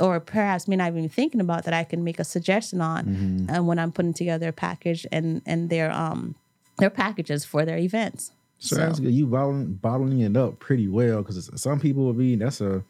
or 0.00 0.18
perhaps 0.18 0.66
may 0.66 0.76
not 0.76 0.88
even 0.88 1.08
thinking 1.08 1.40
about 1.40 1.64
that 1.64 1.74
I 1.74 1.84
can 1.84 2.02
make 2.02 2.18
a 2.18 2.24
suggestion 2.24 2.80
on 2.80 3.46
and 3.48 3.66
when 3.68 3.78
I'm 3.78 3.92
putting 3.92 4.14
together 4.14 4.48
a 4.48 4.52
package 4.52 5.06
and 5.12 5.42
and 5.44 5.68
their 5.70 5.92
um 5.92 6.34
their 6.78 6.90
packages 6.90 7.44
for 7.44 7.66
their 7.66 7.76
events. 7.78 8.32
So, 8.60 8.76
that's 8.76 9.00
good. 9.00 9.12
You 9.12 9.26
bottling, 9.26 9.74
bottling 9.74 10.20
it 10.20 10.36
up 10.36 10.58
pretty 10.58 10.86
well 10.86 11.22
because 11.22 11.50
some 11.60 11.80
people 11.80 12.04
will 12.04 12.12
be 12.12 12.36
that's 12.36 12.60
a 12.60 12.84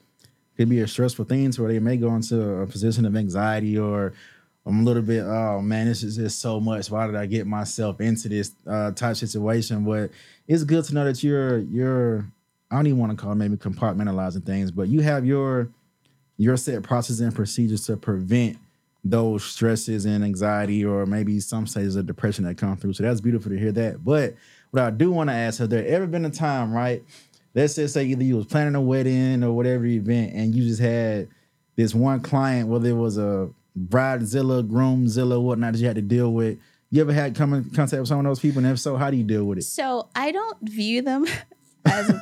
could 0.57 0.69
be 0.69 0.81
a 0.81 0.89
stressful 0.89 1.25
thing 1.25 1.51
to 1.53 1.63
where 1.63 1.73
they 1.73 1.79
may 1.79 1.97
go 1.97 2.15
into 2.15 2.43
a 2.57 2.67
position 2.67 3.07
of 3.07 3.17
anxiety 3.17 3.79
or 3.79 4.13
I'm 4.67 4.81
a 4.81 4.83
little 4.83 5.03
bit 5.03 5.23
oh 5.25 5.63
man 5.63 5.87
this 5.87 6.03
is 6.03 6.17
just 6.17 6.41
so 6.41 6.61
much 6.61 6.91
why 6.91 7.07
did 7.07 7.17
I 7.17 7.25
get 7.25 7.47
myself 7.47 8.01
into 8.01 8.29
this 8.29 8.53
uh, 8.67 8.91
type 8.91 9.17
situation 9.17 9.85
but 9.85 10.11
it's 10.47 10.65
good 10.65 10.85
to 10.85 10.95
know 10.95 11.05
that 11.05 11.23
you're 11.23 11.61
you're 11.61 12.27
I 12.71 12.77
don't 12.77 12.89
even 12.89 12.99
want 12.99 13.13
to 13.13 13.17
call 13.17 13.33
it 13.33 13.37
maybe 13.37 13.57
compartmentalizing 13.57 14.45
things 14.45 14.71
but 14.71 14.89
you 14.89 15.01
have 15.01 15.25
your 15.25 15.69
your 16.37 16.57
set 16.57 16.83
processes 16.83 17.21
and 17.21 17.35
procedures 17.35 17.87
to 17.87 17.97
prevent 17.97 18.59
those 19.05 19.45
stresses 19.45 20.05
and 20.05 20.25
anxiety 20.25 20.85
or 20.85 21.07
maybe 21.07 21.41
some 21.41 21.67
stages 21.67 21.97
of 21.97 22.07
depression 22.07 22.45
that 22.45 22.59
come 22.59 22.77
through. 22.77 22.93
So 22.93 23.03
that's 23.03 23.21
beautiful 23.21 23.51
to 23.51 23.59
hear 23.59 23.73
that. 23.73 24.05
But 24.05 24.35
what 24.71 24.83
I 24.83 24.91
do 24.91 25.11
want 25.11 25.31
to 25.31 25.35
ask, 25.35 25.59
have 25.59 25.71
there 25.71 25.87
ever 25.87 26.07
been 26.07 26.25
a 26.25 26.31
time, 26.31 26.73
right? 26.73 27.03
Let's 27.55 27.75
just 27.75 27.95
say 27.95 28.05
either 28.05 28.23
you 28.23 28.37
was 28.37 28.47
planning 28.47 28.75
a 28.75 28.81
wedding 28.81 29.43
or 29.43 29.53
whatever 29.53 29.85
event 29.85 30.33
and 30.35 30.55
you 30.55 30.65
just 30.65 30.81
had 30.81 31.29
this 31.77 31.95
one 31.95 32.21
client, 32.21 32.69
whether 32.69 32.89
it 32.89 32.97
was 32.97 33.19
a 33.19 33.51
bridezilla, 33.79 34.69
groomzilla, 34.69 35.41
whatnot 35.43 35.73
that 35.73 35.79
you 35.79 35.87
had 35.87 35.97
to 35.97 36.03
deal 36.03 36.33
with. 36.33 36.59
You 36.91 37.01
ever 37.03 37.13
had 37.13 37.35
come 37.35 37.55
in 37.55 37.65
contact 37.71 38.01
with 38.01 38.09
some 38.09 38.19
of 38.19 38.25
those 38.25 38.41
people? 38.41 38.59
And 38.59 38.73
if 38.73 38.79
so, 38.79 38.97
how 38.97 39.11
do 39.11 39.17
you 39.17 39.25
deal 39.25 39.45
with 39.45 39.59
it? 39.59 39.63
So 39.63 40.09
I 40.15 40.33
don't 40.33 40.59
view 40.63 41.03
them 41.03 41.27
as 41.85 42.11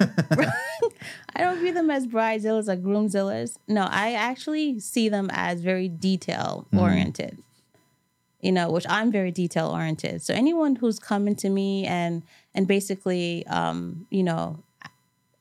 I 1.35 1.41
don't 1.43 1.59
view 1.59 1.73
them 1.73 1.91
as 1.91 2.07
bridezillas 2.07 2.69
or 2.69 2.77
groomzillas. 2.77 3.59
No, 3.67 3.83
I 3.83 4.13
actually 4.13 4.81
see 4.81 5.09
them 5.09 5.29
as 5.33 5.61
very 5.61 5.89
detail 5.89 6.67
oriented. 6.77 7.33
Mm-hmm. 7.33 7.43
You 8.41 8.53
know, 8.53 8.71
which 8.71 8.87
I'm 8.89 9.11
very 9.11 9.33
detail 9.33 9.69
oriented. 9.71 10.23
So 10.23 10.33
anyone 10.33 10.77
who's 10.77 10.99
coming 11.01 11.35
to 11.37 11.49
me 11.49 11.87
and 11.87 12.23
and 12.55 12.67
basically, 12.69 13.45
um, 13.49 14.07
you 14.11 14.23
know, 14.23 14.63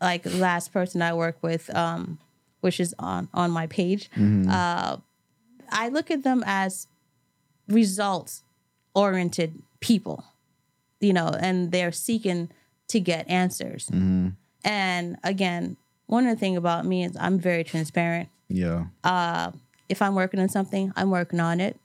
like 0.02 0.26
last 0.26 0.74
person 0.74 1.02
I 1.02 1.14
work 1.14 1.38
with, 1.44 1.74
um, 1.76 2.18
which 2.62 2.80
is 2.80 2.96
on 2.98 3.30
on 3.34 3.52
my 3.52 3.68
page, 3.68 4.10
uh, 4.50 4.98
I 5.70 5.90
look 5.90 6.10
at 6.10 6.24
them 6.24 6.44
as 6.46 6.88
results 7.68 8.44
oriented 8.96 9.62
people, 9.80 10.24
you 11.00 11.14
know, 11.14 11.28
and 11.40 11.72
they're 11.72 11.92
seeking 11.92 12.50
to 12.88 13.00
get 13.00 13.30
answers. 13.30 13.90
And 14.64 15.18
again, 15.24 15.78
one 16.08 16.26
of 16.26 16.36
the 16.36 16.40
thing 16.40 16.58
about 16.58 16.86
me 16.86 17.04
is 17.04 17.16
I'm 17.20 17.38
very 17.38 17.64
transparent. 17.64 18.30
Yeah. 18.50 18.86
Uh, 19.04 19.52
If 19.90 20.02
I'm 20.02 20.16
working 20.16 20.40
on 20.40 20.50
something, 20.50 20.92
I'm 20.96 21.12
working 21.12 21.40
on 21.40 21.60
it. 21.62 21.78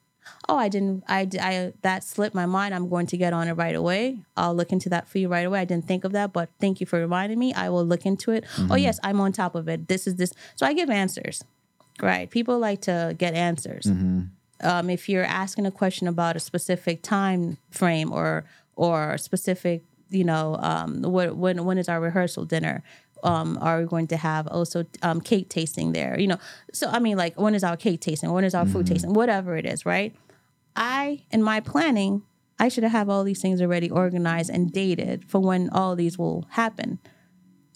Oh, 0.48 0.56
I 0.56 0.68
didn't. 0.68 1.04
I, 1.08 1.28
I 1.40 1.72
that 1.82 2.04
slipped 2.04 2.34
my 2.34 2.46
mind. 2.46 2.74
I'm 2.74 2.88
going 2.88 3.06
to 3.06 3.16
get 3.16 3.32
on 3.32 3.48
it 3.48 3.52
right 3.54 3.74
away. 3.74 4.18
I'll 4.36 4.54
look 4.54 4.72
into 4.72 4.88
that 4.90 5.08
for 5.08 5.18
you 5.18 5.28
right 5.28 5.46
away. 5.46 5.60
I 5.60 5.64
didn't 5.64 5.86
think 5.86 6.04
of 6.04 6.12
that, 6.12 6.32
but 6.32 6.48
thank 6.60 6.80
you 6.80 6.86
for 6.86 6.98
reminding 6.98 7.38
me. 7.38 7.52
I 7.54 7.68
will 7.68 7.84
look 7.84 8.06
into 8.06 8.32
it. 8.32 8.44
Oh 8.70 8.74
yes, 8.76 8.98
I'm 9.02 9.20
on 9.20 9.32
top 9.32 9.54
of 9.54 9.68
it. 9.68 9.88
This 9.88 10.06
is 10.06 10.16
this. 10.16 10.32
So 10.56 10.66
I 10.66 10.72
give 10.74 10.90
answers. 10.90 11.44
Right. 12.00 12.28
People 12.30 12.58
like 12.58 12.80
to 12.82 13.14
get 13.18 13.34
answers. 13.34 13.86
Um, 14.64 14.90
if 14.90 15.08
you're 15.08 15.24
asking 15.24 15.66
a 15.66 15.70
question 15.70 16.06
about 16.06 16.36
a 16.36 16.40
specific 16.40 17.02
time 17.02 17.58
frame 17.70 18.12
or 18.12 18.44
or 18.76 19.18
specific, 19.18 19.82
you 20.08 20.24
know, 20.24 20.56
um, 20.60 21.02
what, 21.02 21.36
when 21.36 21.64
when 21.64 21.78
is 21.78 21.88
our 21.88 22.00
rehearsal 22.00 22.44
dinner? 22.44 22.82
Um, 23.22 23.58
are 23.60 23.80
we 23.80 23.86
going 23.86 24.08
to 24.08 24.16
have 24.16 24.48
also 24.48 24.84
um, 25.02 25.20
cake 25.20 25.48
tasting 25.48 25.92
there? 25.92 26.18
You 26.18 26.26
know, 26.26 26.38
so 26.72 26.88
I 26.88 26.98
mean, 26.98 27.16
like, 27.16 27.40
when 27.40 27.54
is 27.54 27.62
our 27.62 27.76
cake 27.76 28.00
tasting? 28.00 28.32
When 28.32 28.44
is 28.44 28.54
our 28.54 28.66
food 28.66 28.86
tasting? 28.86 29.12
Whatever 29.12 29.56
it 29.56 29.64
is, 29.64 29.86
right? 29.86 30.14
I, 30.74 31.24
in 31.30 31.42
my 31.42 31.60
planning, 31.60 32.22
I 32.58 32.68
should 32.68 32.84
have 32.84 33.08
all 33.08 33.24
these 33.24 33.40
things 33.40 33.60
already 33.60 33.90
organized 33.90 34.50
and 34.50 34.72
dated 34.72 35.24
for 35.28 35.40
when 35.40 35.68
all 35.70 35.96
these 35.96 36.18
will 36.18 36.46
happen, 36.50 36.98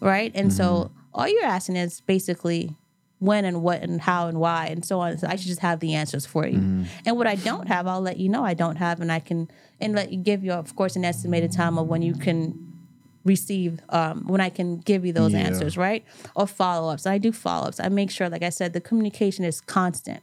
right? 0.01 0.32
And 0.34 0.53
so 0.53 0.90
all 1.12 1.28
you're 1.28 1.44
asking 1.44 1.76
is 1.76 2.01
basically 2.01 2.76
when 3.18 3.44
and 3.44 3.62
what 3.62 3.82
and 3.82 4.01
how 4.01 4.28
and 4.28 4.38
why 4.38 4.66
and 4.66 4.84
so 4.84 5.01
on. 5.01 5.16
So 5.18 5.26
I 5.26 5.36
should 5.36 5.49
just 5.49 5.61
have 5.61 5.80
the 5.80 5.94
answers 5.94 6.26
for 6.26 6.47
you. 6.47 6.59
And 7.05 7.16
what 7.16 7.26
I 7.26 7.34
don't 7.36 7.66
have, 7.68 7.86
I'll 7.86 8.01
let 8.01 8.18
you 8.18 8.28
know 8.28 8.44
I 8.44 8.55
don't 8.55 8.76
have, 8.76 9.01
and 9.01 9.11
I 9.11 9.20
can 9.20 9.49
and 9.80 9.94
let 9.94 10.12
you 10.12 10.18
give 10.18 10.44
you, 10.44 10.53
of 10.53 10.76
course, 10.76 10.97
an 10.97 11.05
estimated 11.05 11.53
time 11.53 11.78
of 11.78 11.86
when 11.86 12.03
you 12.03 12.14
can 12.14 12.76
receive 13.27 13.81
um, 13.91 14.24
when 14.27 14.41
I 14.41 14.49
can 14.49 14.79
give 14.79 15.05
you 15.05 15.12
those 15.12 15.35
Yeah. 15.35 15.41
answers, 15.41 15.77
right? 15.77 16.05
Or 16.35 16.47
follow 16.47 16.91
ups. 16.93 17.07
I 17.07 17.18
do 17.18 17.33
follow 17.33 17.66
ups. 17.66 17.81
I 17.81 17.89
make 17.89 18.11
sure, 18.11 18.29
like 18.31 18.43
I 18.43 18.51
said, 18.51 18.72
the 18.72 18.81
communication 18.81 19.45
is 19.45 19.61
constant, 19.61 20.22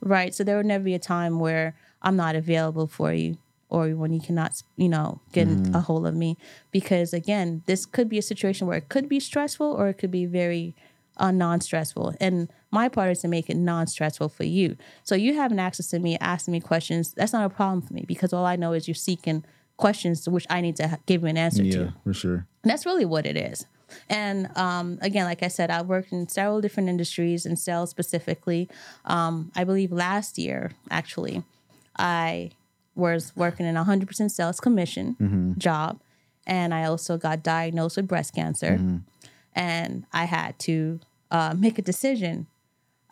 right? 0.00 0.34
So 0.34 0.44
there 0.44 0.56
would 0.56 0.66
never 0.66 0.84
be 0.84 0.94
a 0.94 0.98
time 0.98 1.38
where 1.38 1.74
I'm 2.02 2.16
not 2.16 2.34
available 2.36 2.86
for 2.86 3.12
you 3.12 3.38
or 3.68 3.88
when 3.90 4.12
you 4.12 4.20
cannot, 4.20 4.62
you 4.76 4.88
know, 4.88 5.20
get 5.32 5.48
a 5.72 5.80
hold 5.80 6.06
of 6.06 6.14
me. 6.14 6.36
Because 6.70 7.12
again, 7.14 7.62
this 7.66 7.86
could 7.86 8.08
be 8.08 8.18
a 8.18 8.22
situation 8.22 8.66
where 8.66 8.78
it 8.78 8.88
could 8.88 9.08
be 9.08 9.20
stressful 9.20 9.66
or 9.72 9.88
it 9.88 9.94
could 9.94 10.10
be 10.10 10.26
very 10.26 10.74
uh, 11.16 11.30
non-stressful. 11.30 12.14
And 12.20 12.48
my 12.70 12.88
part 12.88 13.10
is 13.10 13.20
to 13.20 13.28
make 13.28 13.48
it 13.48 13.56
non-stressful 13.56 14.28
for 14.28 14.44
you. 14.44 14.76
So 15.02 15.14
you 15.14 15.34
having 15.34 15.58
access 15.58 15.88
to 15.88 15.98
me, 15.98 16.18
asking 16.20 16.52
me 16.52 16.60
questions, 16.60 17.14
that's 17.14 17.32
not 17.32 17.44
a 17.46 17.48
problem 17.48 17.82
for 17.82 17.94
me 17.94 18.04
because 18.06 18.32
all 18.32 18.44
I 18.44 18.56
know 18.56 18.72
is 18.72 18.86
you're 18.86 18.94
seeking 18.94 19.44
questions 19.76 20.22
to 20.22 20.30
which 20.30 20.46
I 20.48 20.60
need 20.60 20.76
to 20.76 20.98
give 21.06 21.22
you 21.22 21.28
an 21.28 21.36
answer 21.36 21.62
to. 21.62 21.68
Yeah, 21.68 21.90
for 22.04 22.14
sure. 22.14 22.46
And 22.62 22.70
that's 22.70 22.86
really 22.86 23.04
what 23.04 23.26
it 23.26 23.36
is. 23.36 23.66
And 24.08 24.50
um, 24.56 24.98
again, 25.00 25.26
like 25.26 25.42
I 25.42 25.48
said, 25.48 25.70
I've 25.70 25.86
worked 25.86 26.12
in 26.12 26.28
several 26.28 26.60
different 26.60 26.88
industries 26.88 27.46
and 27.46 27.58
sales 27.58 27.90
specifically. 27.90 28.68
Um, 29.04 29.52
I 29.54 29.64
believe 29.64 29.92
last 29.92 30.38
year, 30.38 30.72
actually, 30.90 31.44
I 31.98 32.50
was 32.94 33.32
working 33.36 33.66
in 33.66 33.76
a 33.76 33.84
100% 33.84 34.30
sales 34.30 34.58
commission 34.58 35.54
job. 35.58 36.00
And 36.46 36.72
I 36.72 36.84
also 36.84 37.16
got 37.16 37.42
diagnosed 37.42 37.96
with 37.96 38.08
breast 38.08 38.34
cancer. 38.34 39.02
And 39.54 40.04
I 40.12 40.24
had 40.24 40.58
to 40.60 41.00
uh, 41.30 41.54
make 41.56 41.78
a 41.78 41.82
decision 41.82 42.46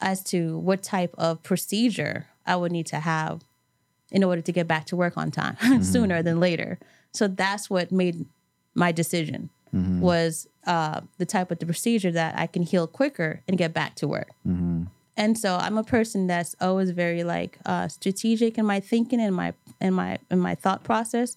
as 0.00 0.22
to 0.24 0.58
what 0.58 0.82
type 0.82 1.14
of 1.16 1.42
procedure 1.42 2.26
I 2.46 2.56
would 2.56 2.72
need 2.72 2.86
to 2.86 3.00
have 3.00 3.42
in 4.10 4.22
order 4.24 4.42
to 4.42 4.52
get 4.52 4.66
back 4.66 4.84
to 4.86 4.96
work 4.96 5.16
on 5.16 5.30
time 5.30 5.56
sooner 5.82 6.22
than 6.22 6.38
later. 6.40 6.78
So 7.12 7.28
that's 7.28 7.68
what 7.70 7.90
made 7.92 8.26
my 8.74 8.92
decision 8.92 9.50
was 10.00 10.46
uh, 10.68 11.00
the 11.18 11.26
type 11.26 11.50
of 11.50 11.58
the 11.58 11.66
procedure 11.66 12.12
that 12.12 12.38
I 12.38 12.46
can 12.46 12.62
heal 12.62 12.86
quicker 12.86 13.42
and 13.48 13.58
get 13.58 13.74
back 13.74 13.96
to 13.96 14.06
work. 14.06 14.30
And 15.16 15.36
so 15.38 15.56
I'm 15.56 15.78
a 15.78 15.82
person 15.84 16.26
that's 16.28 16.54
always 16.60 16.90
very 16.90 17.24
like 17.24 17.58
uh, 17.66 17.88
strategic 17.88 18.56
in 18.56 18.66
my 18.66 18.78
thinking 18.80 19.20
and 19.20 19.34
my 19.34 19.52
in 19.80 19.94
my 19.94 20.18
in 20.30 20.38
my 20.38 20.54
thought 20.54 20.84
process. 20.84 21.36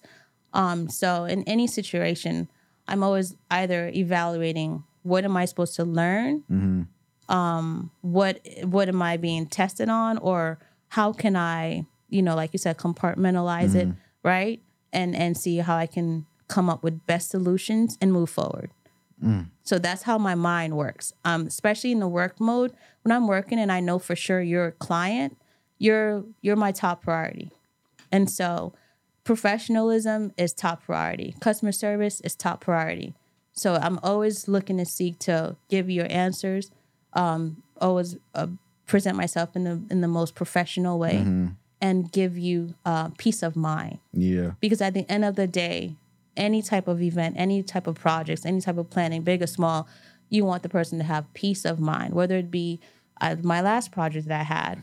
Um, 0.52 0.88
so 0.88 1.24
in 1.24 1.42
any 1.44 1.66
situation, 1.66 2.48
I'm 2.86 3.02
always 3.02 3.34
either 3.50 3.88
evaluating 3.94 4.84
what 5.02 5.24
am 5.24 5.36
I 5.36 5.44
supposed 5.44 5.74
to 5.76 5.84
learn, 5.84 6.86
um, 7.28 7.90
what 8.02 8.40
what 8.62 8.88
am 8.88 9.02
I 9.02 9.16
being 9.16 9.46
tested 9.46 9.88
on, 9.88 10.18
or 10.18 10.58
how 10.88 11.12
can 11.12 11.34
I, 11.36 11.86
you 12.08 12.22
know, 12.22 12.34
like 12.34 12.52
you 12.52 12.58
said, 12.58 12.76
compartmentalize 12.78 13.74
it, 13.74 13.88
right, 14.22 14.60
and 14.92 15.14
and 15.16 15.36
see 15.36 15.58
how 15.58 15.76
I 15.76 15.86
can 15.86 16.26
come 16.48 16.70
up 16.70 16.82
with 16.82 17.04
best 17.06 17.30
solutions 17.30 17.98
and 18.00 18.12
move 18.12 18.30
forward. 18.30 18.70
So 19.64 19.78
that's 19.78 20.02
how 20.04 20.16
my 20.16 20.34
mind 20.34 20.76
works. 20.76 21.12
Um, 21.24 21.46
especially 21.46 21.90
in 21.92 21.98
the 22.00 22.08
work 22.08 22.40
mode, 22.40 22.72
when 23.02 23.12
I'm 23.12 23.26
working 23.26 23.58
and 23.58 23.70
I 23.72 23.80
know 23.80 23.98
for 23.98 24.14
sure 24.16 24.40
you're 24.40 24.68
a 24.68 24.72
client, 24.72 25.36
you're 25.78 26.24
you're 26.40 26.56
my 26.56 26.72
top 26.72 27.02
priority. 27.02 27.50
And 28.12 28.30
so 28.30 28.72
professionalism 29.24 30.32
is 30.36 30.52
top 30.54 30.84
priority. 30.84 31.34
Customer 31.40 31.72
service 31.72 32.20
is 32.22 32.34
top 32.34 32.60
priority. 32.60 33.14
So 33.52 33.74
I'm 33.74 33.98
always 34.02 34.48
looking 34.48 34.78
to 34.78 34.86
seek 34.86 35.18
to 35.20 35.56
give 35.68 35.90
your 35.90 36.06
answers. 36.10 36.70
Um, 37.12 37.62
always 37.80 38.16
uh, 38.34 38.46
present 38.86 39.16
myself 39.16 39.54
in 39.56 39.64
the 39.64 39.82
in 39.90 40.00
the 40.00 40.08
most 40.08 40.34
professional 40.34 40.98
way 40.98 41.18
and 41.80 42.10
give 42.12 42.36
you 42.36 42.74
uh, 42.84 43.08
peace 43.18 43.42
of 43.42 43.54
mind 43.56 43.98
Yeah. 44.12 44.52
because 44.60 44.80
at 44.80 44.94
the 44.94 45.08
end 45.10 45.24
of 45.24 45.36
the 45.36 45.46
day, 45.46 45.94
any 46.36 46.62
type 46.62 46.88
of 46.88 47.00
event, 47.02 47.34
any 47.38 47.62
type 47.62 47.86
of 47.86 47.96
projects, 47.96 48.44
any 48.46 48.60
type 48.60 48.78
of 48.78 48.90
planning, 48.90 49.22
big 49.22 49.42
or 49.42 49.46
small, 49.46 49.88
you 50.28 50.44
want 50.44 50.62
the 50.62 50.68
person 50.68 50.98
to 50.98 51.04
have 51.04 51.32
peace 51.34 51.64
of 51.64 51.80
mind. 51.80 52.14
Whether 52.14 52.36
it 52.36 52.50
be 52.50 52.80
uh, 53.20 53.36
my 53.42 53.60
last 53.60 53.90
project 53.92 54.28
that 54.28 54.40
I 54.40 54.44
had, 54.44 54.82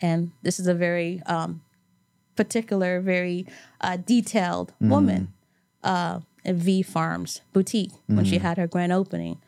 and 0.00 0.30
this 0.42 0.58
is 0.60 0.66
a 0.66 0.74
very 0.74 1.20
um, 1.26 1.60
particular, 2.36 3.00
very 3.00 3.46
uh, 3.80 3.96
detailed 3.96 4.72
woman 4.80 5.32
uh, 5.82 6.20
at 6.44 6.54
V 6.54 6.82
Farms 6.82 7.40
boutique 7.52 7.92
when 8.06 8.24
she 8.24 8.38
had 8.38 8.56
her 8.58 8.66
grand 8.66 8.92
opening. 8.92 9.38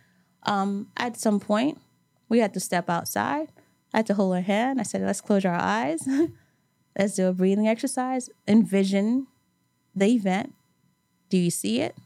Um, 0.42 0.88
at 0.96 1.16
some 1.16 1.40
point, 1.40 1.78
we 2.28 2.40
had 2.40 2.52
to 2.54 2.60
step 2.60 2.90
outside. 2.90 3.48
I 3.94 3.98
had 3.98 4.06
to 4.06 4.14
hold 4.14 4.34
her 4.34 4.40
hand. 4.42 4.80
I 4.80 4.82
said, 4.82 5.02
"Let's 5.02 5.20
close 5.20 5.44
our 5.44 5.54
eyes." 5.54 6.06
Let's 6.98 7.14
do 7.14 7.26
a 7.26 7.32
breathing 7.32 7.68
exercise. 7.68 8.28
Envision 8.46 9.26
the 9.94 10.06
event. 10.06 10.54
Do 11.28 11.38
you 11.38 11.50
see 11.50 11.80
it? 11.80 11.96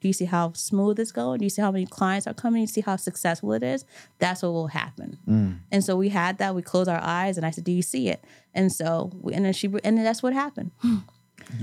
Do 0.00 0.06
you 0.06 0.12
see 0.12 0.26
how 0.26 0.52
smooth 0.52 1.00
it's 1.00 1.10
going? 1.10 1.38
Do 1.38 1.44
you 1.44 1.50
see 1.50 1.62
how 1.62 1.72
many 1.72 1.86
clients 1.86 2.26
are 2.26 2.34
coming? 2.34 2.60
Do 2.60 2.62
you 2.62 2.66
see 2.68 2.80
how 2.82 2.96
successful 2.96 3.52
it 3.52 3.62
is? 3.64 3.84
That's 4.20 4.42
what 4.42 4.52
will 4.52 4.68
happen. 4.68 5.18
Mm. 5.28 5.58
And 5.72 5.84
so 5.84 5.96
we 5.96 6.08
had 6.10 6.38
that. 6.38 6.54
We 6.54 6.62
closed 6.62 6.88
our 6.88 7.00
eyes, 7.02 7.36
and 7.36 7.44
I 7.44 7.50
said, 7.50 7.64
"Do 7.64 7.72
you 7.72 7.82
see 7.82 8.08
it?" 8.08 8.24
And 8.54 8.70
so, 8.70 9.10
we, 9.20 9.34
and 9.34 9.44
then 9.44 9.52
she, 9.52 9.66
and 9.66 9.96
then 9.96 10.04
that's 10.04 10.22
what 10.22 10.32
happened. 10.32 10.70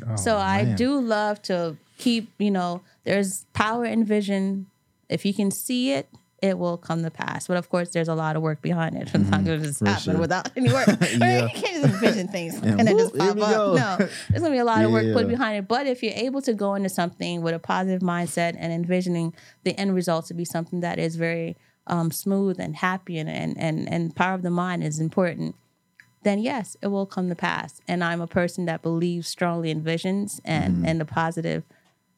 Oh, 0.08 0.16
so 0.16 0.38
I 0.38 0.64
man. 0.64 0.76
do 0.78 1.00
love 1.00 1.44
to 1.44 1.78
keep, 2.00 2.32
you 2.40 2.50
know, 2.50 2.82
there's 3.04 3.46
power 3.54 3.86
in 3.86 4.04
vision. 4.04 4.66
If 5.10 5.26
you 5.26 5.34
can 5.34 5.52
see 5.52 5.92
it, 5.92 6.10
it 6.42 6.58
will 6.58 6.78
come 6.78 7.02
to 7.04 7.10
pass. 7.10 7.48
But 7.48 7.58
of 7.58 7.70
course, 7.70 7.90
there's 7.90 8.08
a 8.08 8.14
lot 8.16 8.36
of 8.36 8.42
work 8.42 8.62
behind 8.62 8.96
it. 8.96 9.10
It's 9.14 9.30
not 9.30 9.44
going 9.46 9.62
to 9.62 9.66
just 9.68 9.80
for 9.80 9.88
happen 9.88 10.14
sure. 10.14 10.18
without 10.20 10.50
any 10.56 10.72
work. 10.72 10.88
Yeah. 11.16 11.44
You 11.44 11.50
can't 11.50 11.84
just 11.84 11.94
envision 12.04 12.28
things 12.28 12.56
and, 12.56 12.80
then 12.80 12.98
just 12.98 13.16
pop 13.16 13.30
up. 13.30 13.38
go. 13.38 13.76
No, 13.76 13.96
there's 13.98 14.42
going 14.42 14.44
to 14.44 14.50
be 14.52 14.58
a 14.58 14.66
lot 14.66 14.84
of 14.84 14.92
work 14.92 15.14
put 15.14 15.28
behind 15.28 15.58
it. 15.58 15.68
But 15.68 15.88
if 15.88 16.04
you're 16.04 16.14
able 16.14 16.42
to 16.44 16.54
go 16.54 16.76
into 16.76 16.90
something 16.90 17.42
with 17.42 17.54
a 17.56 17.60
positive 17.60 18.02
mindset 18.02 18.56
and 18.60 18.74
envisioning 18.74 19.34
the 19.64 19.78
end 19.80 19.96
result 19.96 20.26
to 20.28 20.34
be 20.34 20.46
something 20.46 20.82
that 20.82 21.00
is 21.00 21.16
very 21.16 21.56
um, 21.88 22.12
smooth 22.12 22.60
and 22.60 22.76
happy 22.76 23.18
and, 23.18 23.30
and, 23.30 23.58
and, 23.58 23.92
and 23.92 24.16
power 24.16 24.34
of 24.34 24.42
the 24.42 24.50
mind 24.50 24.84
is 24.84 25.00
important, 25.00 25.56
then 26.24 26.40
yes, 26.40 26.76
it 26.82 26.88
will 26.88 27.06
come 27.06 27.30
to 27.30 27.36
pass. 27.36 27.80
And 27.88 28.04
I'm 28.04 28.20
a 28.20 28.28
person 28.28 28.66
that 28.66 28.82
believes 28.82 29.28
strongly 29.28 29.70
in 29.72 29.82
visions 29.82 30.42
and, 30.44 30.76
Mm-hmm. 30.78 30.86
and 30.86 31.00
the 31.02 31.06
positive, 31.06 31.64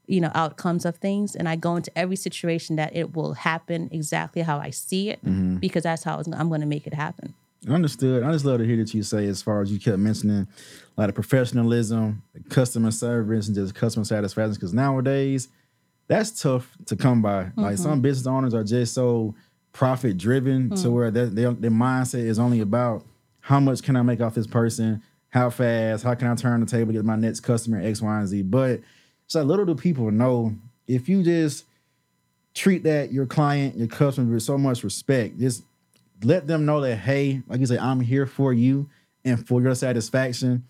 you 0.07 0.21
know, 0.21 0.31
outcomes 0.33 0.85
of 0.85 0.95
things. 0.97 1.35
And 1.35 1.47
I 1.49 1.55
go 1.55 1.75
into 1.75 1.91
every 1.97 2.15
situation 2.15 2.75
that 2.77 2.95
it 2.95 3.13
will 3.15 3.33
happen 3.33 3.89
exactly 3.91 4.41
how 4.41 4.57
I 4.57 4.69
see 4.71 5.09
it 5.09 5.23
Mm-hmm. 5.25 5.57
because 5.57 5.83
that's 5.83 6.03
how 6.03 6.21
I'm 6.33 6.47
going 6.49 6.61
to 6.61 6.67
make 6.67 6.87
it 6.87 6.93
happen. 6.93 7.33
Understood. 7.67 8.23
I 8.23 8.31
just 8.31 8.45
love 8.45 8.59
to 8.59 8.65
hear 8.65 8.77
that 8.77 8.93
you 8.93 9.03
say 9.03 9.27
as 9.27 9.41
far 9.41 9.61
as 9.61 9.71
you 9.71 9.79
kept 9.79 9.97
mentioning 9.97 10.47
like 10.95 11.07
the 11.07 11.13
professionalism, 11.13 12.21
customer 12.49 12.91
service, 12.91 13.47
and 13.47 13.55
just 13.55 13.75
customer 13.75 14.05
satisfaction. 14.05 14.53
Because 14.53 14.73
nowadays, 14.73 15.49
that's 16.07 16.41
tough 16.41 16.77
to 16.85 16.95
come 16.95 17.21
by. 17.21 17.51
Like 17.57 17.77
some 17.77 18.01
business 18.01 18.27
owners 18.27 18.53
are 18.53 18.63
just 18.63 18.93
so 18.93 19.35
profit 19.73 20.17
driven 20.17 20.69
to 20.77 20.89
where 20.89 21.11
their, 21.11 21.25
their 21.27 21.51
their 21.51 21.71
mindset 21.71 22.25
is 22.25 22.39
only 22.39 22.61
about 22.61 23.03
how 23.41 23.59
much 23.59 23.83
can 23.83 23.95
I 23.95 24.01
make 24.03 24.21
off 24.21 24.33
this 24.35 24.47
person, 24.47 25.01
how 25.29 25.49
fast, 25.49 26.03
how 26.03 26.13
can 26.15 26.27
I 26.29 26.35
turn 26.35 26.61
the 26.61 26.65
table, 26.65 26.93
get 26.93 27.03
my 27.05 27.15
next 27.15 27.41
customer, 27.41 27.81
X, 27.81 28.01
Y, 28.01 28.19
and 28.19 28.27
Z. 28.27 28.43
But 28.43 28.81
like 29.35 29.45
little 29.45 29.65
do 29.65 29.75
people 29.75 30.11
know 30.11 30.55
if 30.87 31.09
you 31.09 31.23
just 31.23 31.65
treat 32.53 32.83
that 32.83 33.11
your 33.11 33.25
client, 33.25 33.77
your 33.77 33.87
customer 33.87 34.33
with 34.33 34.43
so 34.43 34.57
much 34.57 34.83
respect, 34.83 35.39
just 35.39 35.63
let 36.23 36.47
them 36.47 36.65
know 36.65 36.81
that 36.81 36.95
hey, 36.97 37.41
like 37.47 37.59
you 37.59 37.65
say, 37.65 37.77
I'm 37.77 37.99
here 37.99 38.25
for 38.25 38.53
you 38.53 38.89
and 39.23 39.45
for 39.45 39.61
your 39.61 39.75
satisfaction. 39.75 40.63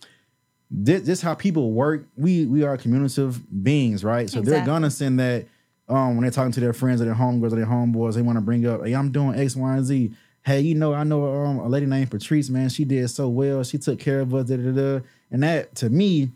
This, 0.69 1.03
this 1.03 1.21
how 1.21 1.33
people 1.33 1.71
work. 1.71 2.05
We 2.17 2.45
we 2.45 2.63
are 2.63 2.75
communicative 2.77 3.39
beings, 3.63 4.03
right? 4.03 4.29
So 4.29 4.41
they're 4.41 4.65
gonna 4.65 4.91
send 4.91 5.19
that 5.19 5.45
um 5.87 6.15
when 6.15 6.23
they're 6.23 6.31
talking 6.31 6.51
to 6.51 6.59
their 6.59 6.73
friends 6.73 7.01
or 7.01 7.05
their 7.05 7.15
homegirls 7.15 7.53
or 7.53 7.55
their 7.55 7.65
homeboys, 7.65 8.15
they 8.15 8.21
want 8.21 8.37
to 8.37 8.41
bring 8.41 8.65
up, 8.65 8.85
hey, 8.85 8.93
I'm 8.93 9.11
doing 9.11 9.39
X, 9.39 9.55
Y, 9.55 9.77
and 9.77 9.85
Z. 9.85 10.11
Hey, 10.45 10.61
you 10.61 10.75
know, 10.75 10.93
I 10.93 11.03
know 11.03 11.43
um, 11.45 11.59
a 11.59 11.67
lady 11.67 11.85
named 11.85 12.09
Patrice, 12.09 12.49
man. 12.49 12.69
She 12.69 12.85
did 12.85 13.09
so 13.09 13.27
well. 13.27 13.63
She 13.63 13.77
took 13.77 13.99
care 13.99 14.21
of 14.21 14.33
us, 14.33 14.47
da, 14.47 14.55
da, 14.55 14.71
da. 14.71 15.05
And 15.29 15.43
that 15.43 15.75
to 15.75 15.89
me, 15.89 16.31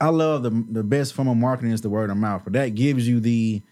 I 0.00 0.08
love 0.08 0.42
the 0.42 0.50
the 0.50 0.84
best 0.84 1.14
form 1.14 1.28
of 1.28 1.36
marketing 1.36 1.72
is 1.72 1.80
the 1.80 1.90
word 1.90 2.10
of 2.10 2.16
mouth. 2.16 2.42
But 2.44 2.52
that 2.54 2.74
gives 2.74 3.08
you 3.08 3.20
the 3.20 3.62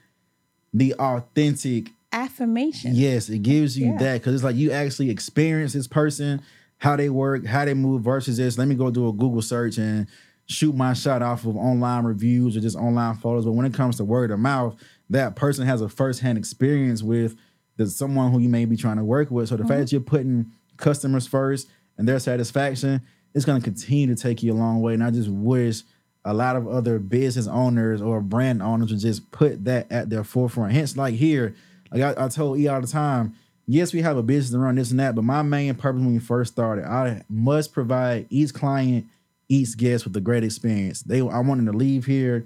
the 0.72 0.94
authentic 0.94 1.90
Affirmation. 2.12 2.92
Yes, 2.94 3.28
it 3.28 3.42
gives 3.42 3.76
you 3.78 3.88
Yeah. 3.88 3.98
that 3.98 4.14
because 4.14 4.34
it's 4.34 4.44
like 4.44 4.56
you 4.56 4.70
actually 4.70 5.10
experience 5.10 5.74
this 5.74 5.86
person, 5.86 6.40
how 6.78 6.96
they 6.96 7.10
work, 7.10 7.44
how 7.44 7.64
they 7.64 7.74
move 7.74 8.02
versus 8.02 8.38
this. 8.38 8.56
Let 8.56 8.68
me 8.68 8.74
go 8.74 8.90
do 8.90 9.08
a 9.08 9.12
Google 9.12 9.42
search 9.42 9.76
and 9.76 10.06
shoot 10.46 10.74
my 10.74 10.94
shot 10.94 11.20
off 11.20 11.44
of 11.44 11.56
online 11.56 12.04
reviews 12.04 12.56
or 12.56 12.60
just 12.60 12.76
online 12.76 13.16
photos. 13.16 13.44
But 13.44 13.52
when 13.52 13.66
it 13.66 13.74
comes 13.74 13.96
to 13.96 14.04
word 14.04 14.30
of 14.30 14.38
mouth, 14.38 14.76
that 15.10 15.36
person 15.36 15.66
has 15.66 15.82
a 15.82 15.88
firsthand 15.88 16.38
experience 16.38 17.02
with 17.02 17.36
the 17.76 17.86
someone 17.86 18.32
who 18.32 18.38
you 18.38 18.48
may 18.48 18.64
be 18.64 18.76
trying 18.76 18.96
to 18.96 19.04
work 19.04 19.30
with. 19.30 19.48
So 19.48 19.56
the 19.56 19.64
fact 19.64 19.72
mm-hmm. 19.72 19.80
that 19.80 19.92
you're 19.92 20.00
putting 20.00 20.52
customers 20.78 21.26
first 21.26 21.68
and 21.98 22.08
their 22.08 22.18
satisfaction, 22.18 23.02
it's 23.34 23.44
going 23.44 23.60
to 23.60 23.64
continue 23.64 24.06
to 24.14 24.20
take 24.20 24.42
you 24.42 24.52
a 24.52 24.54
long 24.54 24.80
way. 24.80 24.94
And 24.94 25.04
I 25.04 25.10
just 25.10 25.28
wish 25.28 25.82
a 26.26 26.34
lot 26.34 26.56
of 26.56 26.66
other 26.66 26.98
business 26.98 27.46
owners 27.46 28.02
or 28.02 28.20
brand 28.20 28.60
owners 28.60 28.90
would 28.90 29.00
just 29.00 29.30
put 29.30 29.64
that 29.64 29.90
at 29.90 30.10
their 30.10 30.24
forefront. 30.24 30.72
Hence, 30.72 30.96
like 30.96 31.14
here, 31.14 31.54
like 31.92 32.02
I, 32.02 32.24
I 32.24 32.28
told 32.28 32.58
E 32.58 32.66
all 32.66 32.80
the 32.80 32.86
time, 32.86 33.34
yes, 33.66 33.92
we 33.92 34.02
have 34.02 34.16
a 34.16 34.22
business 34.22 34.50
to 34.50 34.58
run 34.58 34.74
this 34.74 34.90
and 34.90 34.98
that, 34.98 35.14
but 35.14 35.22
my 35.22 35.42
main 35.42 35.74
purpose 35.76 36.02
when 36.02 36.12
we 36.12 36.18
first 36.18 36.52
started, 36.52 36.84
I 36.84 37.22
must 37.28 37.72
provide 37.72 38.26
each 38.28 38.52
client, 38.52 39.06
each 39.48 39.76
guest 39.76 40.04
with 40.04 40.16
a 40.16 40.20
great 40.20 40.42
experience. 40.42 41.02
They, 41.02 41.20
I 41.20 41.38
wanted 41.38 41.66
to 41.66 41.78
leave 41.78 42.06
here 42.06 42.44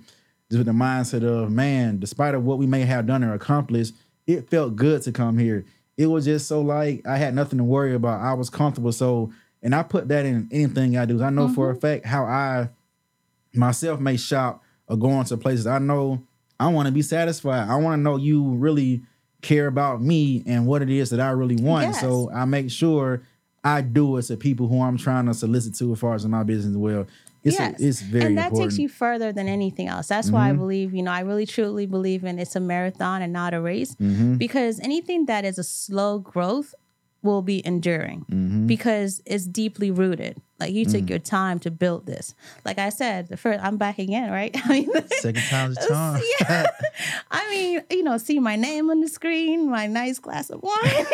just 0.51 0.59
with 0.59 0.67
the 0.67 0.73
mindset 0.73 1.25
of 1.25 1.51
man, 1.51 1.99
despite 1.99 2.35
of 2.35 2.45
what 2.45 2.59
we 2.59 2.67
may 2.67 2.83
have 2.83 3.07
done 3.07 3.25
or 3.25 3.33
accomplished, 3.33 3.95
it 4.27 4.51
felt 4.51 4.77
good 4.77 5.01
to 5.03 5.13
come 5.13 5.39
here. 5.39 5.65
It 5.97 6.07
was 6.07 6.27
just 6.27 6.49
so 6.49 6.61
like 6.61 7.07
I 7.07 7.17
had 7.17 7.35
nothing 7.35 7.59
to 7.59 7.65
worry 7.65 7.95
about. 7.95 8.21
I 8.21 8.35
was 8.35 8.51
comfortable. 8.51 8.93
So, 8.93 9.33
and 9.63 9.75
I 9.75 9.83
put 9.83 10.09
that 10.09 10.27
in 10.27 10.49
anything 10.53 10.99
I 10.99 11.07
do. 11.07 11.23
I 11.23 11.31
know 11.31 11.49
for 11.49 11.71
a 11.71 11.73
mm-hmm. 11.73 11.81
fact 11.81 12.07
how 12.07 12.25
I 12.25 12.69
myself 13.55 14.01
may 14.01 14.17
shop 14.17 14.63
or 14.89 14.97
go 14.97 15.11
into 15.21 15.37
places. 15.37 15.67
I 15.67 15.79
know 15.79 16.23
I 16.59 16.69
want 16.69 16.87
to 16.87 16.93
be 16.93 17.03
satisfied. 17.03 17.69
I 17.69 17.77
want 17.77 17.99
to 17.99 18.03
know 18.03 18.17
you 18.17 18.43
really 18.55 19.03
care 19.43 19.67
about 19.67 20.03
me 20.03 20.43
and 20.47 20.67
what 20.67 20.83
it 20.83 20.91
is 20.91 21.11
that 21.11 21.21
I 21.21 21.31
really 21.31 21.57
want. 21.57 21.87
Yes. 21.89 22.01
So 22.01 22.31
I 22.33 22.45
make 22.45 22.71
sure 22.71 23.23
I 23.65 23.81
do 23.81 24.17
it 24.19 24.23
to 24.25 24.37
people 24.37 24.69
who 24.69 24.83
I'm 24.83 24.97
trying 24.99 25.27
to 25.27 25.35
solicit 25.35 25.75
to 25.77 25.93
as 25.93 25.99
far 25.99 26.15
as 26.15 26.25
in 26.25 26.31
my 26.31 26.43
business 26.43 26.73
as 26.73 26.77
well. 26.77 27.07
It's 27.43 27.59
a- 27.59 27.75
it's 27.79 28.03
very 28.03 28.27
and 28.27 28.37
that 28.37 28.49
important. 28.49 28.53
Mm-hmm. 28.53 28.69
takes 28.69 28.79
you 28.79 28.89
further 28.91 29.33
than 29.33 29.49
anything 29.49 29.87
else. 29.89 30.09
That's 30.09 30.31
why 30.31 30.51
I 30.51 30.53
believe, 30.53 30.93
you 30.95 31.03
know, 31.03 31.11
I 31.11 31.21
really 31.21 31.47
truly 31.47 31.87
believe 31.87 32.23
in 32.25 32.39
it's 32.39 32.55
a 32.55 32.61
marathon 32.61 33.23
and 33.23 33.33
not 33.33 33.55
a 33.55 33.61
race 33.63 33.95
Mm-hmm. 33.95 34.35
because 34.37 34.79
anything 34.81 35.25
that 35.27 35.47
is 35.47 35.59
a 35.59 35.65
slow 35.65 36.19
growth 36.19 36.75
will 37.23 37.41
be 37.41 37.65
enduring 37.67 38.27
Mm-hmm. 38.31 38.67
because 38.67 39.23
it's 39.25 39.47
deeply 39.47 39.91
rooted. 39.91 40.37
Like 40.61 40.73
you 40.73 40.85
Mm. 40.87 40.93
took 40.93 41.11
your 41.11 41.19
time 41.19 41.59
to 41.61 41.71
build 41.71 42.07
this. 42.07 42.35
Like 42.65 42.79
I 42.79 42.91
said, 42.91 43.29
the 43.29 43.37
first 43.37 43.61
I'm 43.65 43.77
back 43.79 43.99
again, 43.99 44.31
right? 44.31 44.55
I 44.65 44.69
mean, 44.69 44.91
Second 45.21 45.43
time's 45.49 45.79
a 45.79 45.89
charm. 45.89 46.21
yeah. 46.41 46.67
I 47.31 47.49
mean, 47.51 47.83
you 47.91 48.03
know, 48.03 48.19
see 48.19 48.39
my 48.39 48.57
name 48.57 48.91
on 48.91 49.01
the 49.01 49.09
screen, 49.09 49.71
my 49.71 49.87
nice 49.87 50.19
glass 50.19 50.51
of 50.51 50.63
wine. 50.63 51.07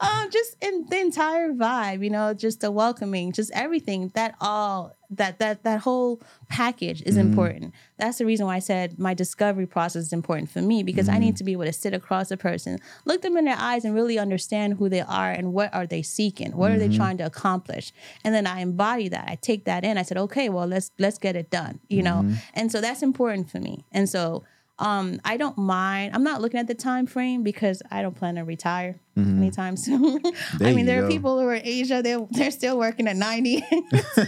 um, 0.00 0.30
just 0.30 0.56
in 0.62 0.86
the 0.88 0.98
entire 1.00 1.52
vibe, 1.52 2.02
you 2.02 2.10
know, 2.10 2.34
just 2.34 2.60
the 2.60 2.70
welcoming, 2.70 3.32
just 3.32 3.50
everything. 3.52 4.10
That 4.14 4.34
all 4.40 4.96
that 5.10 5.38
that 5.38 5.64
that 5.64 5.80
whole 5.80 6.20
package 6.48 7.02
is 7.02 7.16
important. 7.16 7.72
That's 7.98 8.18
the 8.18 8.26
reason 8.26 8.46
why 8.46 8.56
I 8.56 8.58
said 8.58 8.98
my 8.98 9.14
discovery 9.14 9.66
process 9.66 10.02
is 10.06 10.12
important 10.12 10.50
for 10.50 10.60
me 10.60 10.82
because 10.82 11.08
I 11.08 11.18
need 11.18 11.36
to 11.38 11.44
be 11.44 11.52
able 11.52 11.64
to 11.64 11.72
sit 11.72 11.94
across 11.94 12.30
a 12.30 12.36
person, 12.36 12.78
look 13.06 13.22
them 13.22 13.36
in 13.36 13.44
their 13.46 13.56
eyes, 13.58 13.84
and 13.84 13.94
really 13.94 14.18
understand 14.18 14.74
who 14.74 14.88
they 14.88 15.00
are 15.00 15.30
and 15.30 15.52
what 15.52 15.72
are 15.74 15.86
they 15.86 16.02
seeking, 16.02 16.52
what 16.56 16.70
are 16.70 16.78
they 16.78 16.88
trying 16.88 17.16
to 17.18 17.24
accomplish, 17.26 17.92
and 18.24 18.34
then 18.38 18.46
I 18.46 18.60
embody 18.60 19.08
that. 19.08 19.26
I 19.28 19.34
take 19.34 19.64
that 19.64 19.84
in. 19.84 19.98
I 19.98 20.02
said, 20.02 20.16
okay, 20.16 20.48
well, 20.48 20.66
let's 20.66 20.90
let's 20.98 21.18
get 21.18 21.36
it 21.36 21.50
done, 21.50 21.80
you 21.88 22.02
know. 22.02 22.24
And 22.54 22.72
so 22.72 22.80
that's 22.80 23.02
important 23.02 23.50
for 23.50 23.58
me. 23.58 23.84
And 23.92 24.08
so 24.08 24.44
um, 24.78 25.20
I 25.24 25.36
don't 25.36 25.58
mind. 25.58 26.14
I'm 26.14 26.22
not 26.22 26.40
looking 26.40 26.60
at 26.60 26.68
the 26.68 26.74
time 26.74 27.06
frame 27.06 27.42
because 27.42 27.82
I 27.90 28.00
don't 28.00 28.14
plan 28.14 28.36
to 28.36 28.42
retire 28.42 29.00
anytime 29.16 29.76
soon. 29.86 30.22
I 30.60 30.72
mean, 30.72 30.86
there 30.86 31.00
go. 31.00 31.06
are 31.06 31.10
people 31.10 31.38
who 31.40 31.46
are 31.48 31.54
in 31.54 31.66
Asia. 31.66 32.00
They're 32.02 32.24
they're 32.30 32.52
still 32.52 32.78
working 32.78 33.08
at 33.08 33.16
90. 33.16 33.64
So, 34.14 34.24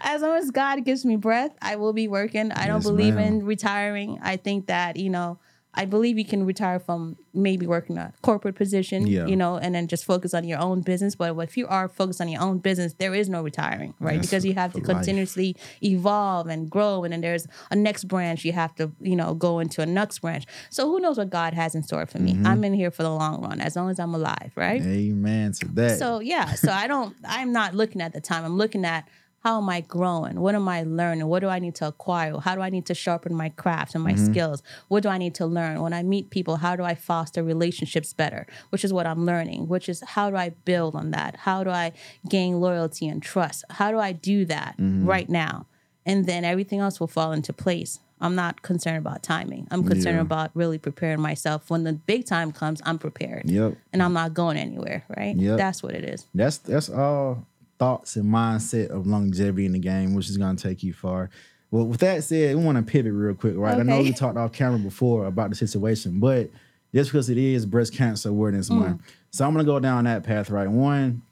as 0.00 0.22
long 0.22 0.38
as 0.38 0.50
God 0.50 0.84
gives 0.84 1.04
me 1.04 1.16
breath, 1.16 1.52
I 1.60 1.76
will 1.76 1.92
be 1.92 2.08
working. 2.08 2.52
I 2.52 2.66
don't 2.66 2.82
believe 2.82 3.14
ma'am. 3.14 3.40
in 3.40 3.46
retiring. 3.46 4.18
I 4.22 4.36
think 4.36 4.66
that 4.66 4.96
you 4.96 5.10
know. 5.10 5.38
I 5.76 5.84
believe 5.84 6.18
you 6.18 6.24
can 6.24 6.46
retire 6.46 6.78
from 6.78 7.16
maybe 7.34 7.66
working 7.66 7.98
a 7.98 8.12
corporate 8.22 8.54
position, 8.54 9.06
Yeah. 9.06 9.26
you 9.26 9.36
know, 9.36 9.56
and 9.58 9.74
then 9.74 9.88
just 9.88 10.04
focus 10.06 10.32
on 10.32 10.44
your 10.44 10.58
own 10.58 10.80
business. 10.80 11.14
But 11.14 11.36
if 11.40 11.56
you 11.56 11.66
are 11.66 11.86
focused 11.86 12.20
on 12.20 12.28
your 12.28 12.40
own 12.42 12.58
business, 12.58 12.94
there 12.94 13.14
is 13.14 13.28
no 13.28 13.42
retiring, 13.42 13.92
right? 14.00 14.16
That's 14.16 14.28
because 14.28 14.44
you 14.46 14.54
have 14.54 14.72
to 14.72 14.78
life. 14.78 14.86
continuously 14.86 15.54
evolve 15.82 16.46
and 16.48 16.70
grow, 16.70 17.04
and 17.04 17.12
then 17.12 17.20
there's 17.20 17.46
a 17.70 17.76
next 17.76 18.04
branch 18.04 18.44
you 18.44 18.52
have 18.52 18.74
to, 18.76 18.90
you 19.00 19.16
know, 19.16 19.34
go 19.34 19.58
into 19.58 19.82
a 19.82 19.86
next 19.86 20.20
branch. 20.20 20.46
So 20.70 20.88
who 20.88 20.98
knows 20.98 21.18
what 21.18 21.30
God 21.30 21.52
has 21.54 21.74
in 21.74 21.82
store 21.82 22.06
for 22.06 22.18
me? 22.18 22.32
Mm-hmm. 22.32 22.46
I'm 22.46 22.64
in 22.64 22.74
here 22.74 22.90
for 22.90 23.02
the 23.02 23.10
long 23.10 23.42
run, 23.42 23.60
as 23.60 23.76
long 23.76 23.90
as 23.90 23.98
I'm 24.00 24.14
alive, 24.14 24.52
right? 24.56 24.80
Amen 24.82 25.52
to 25.52 25.68
that. 25.74 25.98
So 25.98 26.20
yeah, 26.20 26.54
so 26.54 26.72
I 26.72 26.86
don't. 26.86 27.14
I'm 27.24 27.52
not 27.52 27.74
looking 27.74 28.00
at 28.00 28.12
the 28.12 28.20
time. 28.20 28.44
I'm 28.44 28.56
looking 28.56 28.84
at 28.84 29.06
how 29.46 29.58
am 29.58 29.68
I 29.68 29.80
growing? 29.80 30.40
What 30.40 30.56
am 30.56 30.66
I 30.68 30.82
learning? 30.82 31.24
What 31.28 31.38
do 31.38 31.48
I 31.48 31.60
need 31.60 31.76
to 31.76 31.86
acquire? 31.86 32.36
How 32.40 32.56
do 32.56 32.62
I 32.62 32.68
need 32.68 32.84
to 32.86 32.94
sharpen 32.94 33.32
my 33.32 33.50
craft 33.50 33.94
and 33.94 34.02
my 34.02 34.14
Mm-hmm. 34.14 34.32
skills? 34.32 34.60
What 34.88 35.04
do 35.04 35.08
I 35.08 35.18
need 35.18 35.36
to 35.36 35.46
learn? 35.46 35.80
When 35.80 35.92
I 35.92 36.02
meet 36.02 36.30
people, 36.30 36.56
how 36.56 36.74
do 36.74 36.82
I 36.82 36.96
foster 36.96 37.44
relationships 37.44 38.12
better? 38.12 38.48
Which 38.70 38.84
is 38.84 38.92
what 38.92 39.06
I'm 39.06 39.24
learning. 39.24 39.68
Which 39.68 39.88
is 39.88 40.00
how 40.14 40.30
do 40.30 40.36
I 40.36 40.48
build 40.64 40.96
on 40.96 41.12
that? 41.12 41.36
How 41.36 41.62
do 41.62 41.70
I 41.70 41.92
gain 42.28 42.60
loyalty 42.60 43.06
and 43.06 43.22
trust? 43.22 43.64
How 43.70 43.92
do 43.92 44.00
I 44.00 44.10
do 44.10 44.44
that 44.46 44.74
Mm-hmm. 44.80 45.06
right 45.06 45.28
now? 45.28 45.66
And 46.04 46.26
then 46.26 46.44
everything 46.44 46.80
else 46.80 46.98
will 46.98 47.06
fall 47.18 47.30
into 47.30 47.52
place. 47.52 48.00
I'm 48.20 48.34
not 48.34 48.62
concerned 48.62 48.98
about 48.98 49.22
timing. 49.22 49.68
I'm 49.70 49.84
concerned 49.84 50.16
Yeah. 50.16 50.22
about 50.22 50.50
really 50.54 50.78
preparing 50.78 51.20
myself. 51.20 51.70
When 51.70 51.84
the 51.84 51.92
big 51.92 52.24
time 52.34 52.50
comes, 52.50 52.80
I'm 52.84 52.98
prepared 52.98 53.48
Yep. 53.48 53.76
and 53.92 54.02
I'm 54.02 54.14
not 54.14 54.34
going 54.34 54.56
anywhere, 54.56 55.04
right? 55.16 55.36
Yep. 55.36 55.56
That's 55.56 55.84
what 55.84 55.94
it 55.94 56.04
is. 56.14 56.26
That's 56.34 56.58
that's 56.58 56.88
all 56.90 57.46
thoughts 57.78 58.16
and 58.16 58.24
mindset 58.26 58.88
of 58.88 59.06
longevity 59.06 59.66
in 59.66 59.72
the 59.72 59.78
game, 59.78 60.14
which 60.14 60.28
is 60.30 60.36
gonna 60.36 60.56
take 60.58 60.82
you 60.82 60.92
far. 60.92 61.30
Well, 61.70 61.86
with 61.86 62.00
that 62.00 62.22
said, 62.24 62.56
we 62.56 62.64
want 62.64 62.78
to 62.78 62.82
pivot 62.90 63.12
real 63.12 63.34
quick, 63.34 63.54
right? 63.56 63.78
I 63.78 63.82
know 63.82 63.96
Okay. 63.96 64.04
we 64.10 64.12
talked 64.12 64.38
off 64.38 64.52
camera 64.52 64.78
before 64.78 65.26
about 65.26 65.50
the 65.50 65.56
situation, 65.56 66.20
but 66.20 66.50
just 66.94 67.10
because 67.10 67.28
it 67.28 67.36
is 67.38 67.66
breast 67.66 67.92
cancer 67.92 68.28
awareness 68.30 68.70
Mm. 68.70 68.76
month, 68.76 69.02
so 69.30 69.44
I'm 69.46 69.52
gonna 69.52 69.64
go 69.64 69.80
down 69.80 70.04
that 70.04 70.22
path, 70.22 70.50
right? 70.50 70.70
One, 70.70 71.22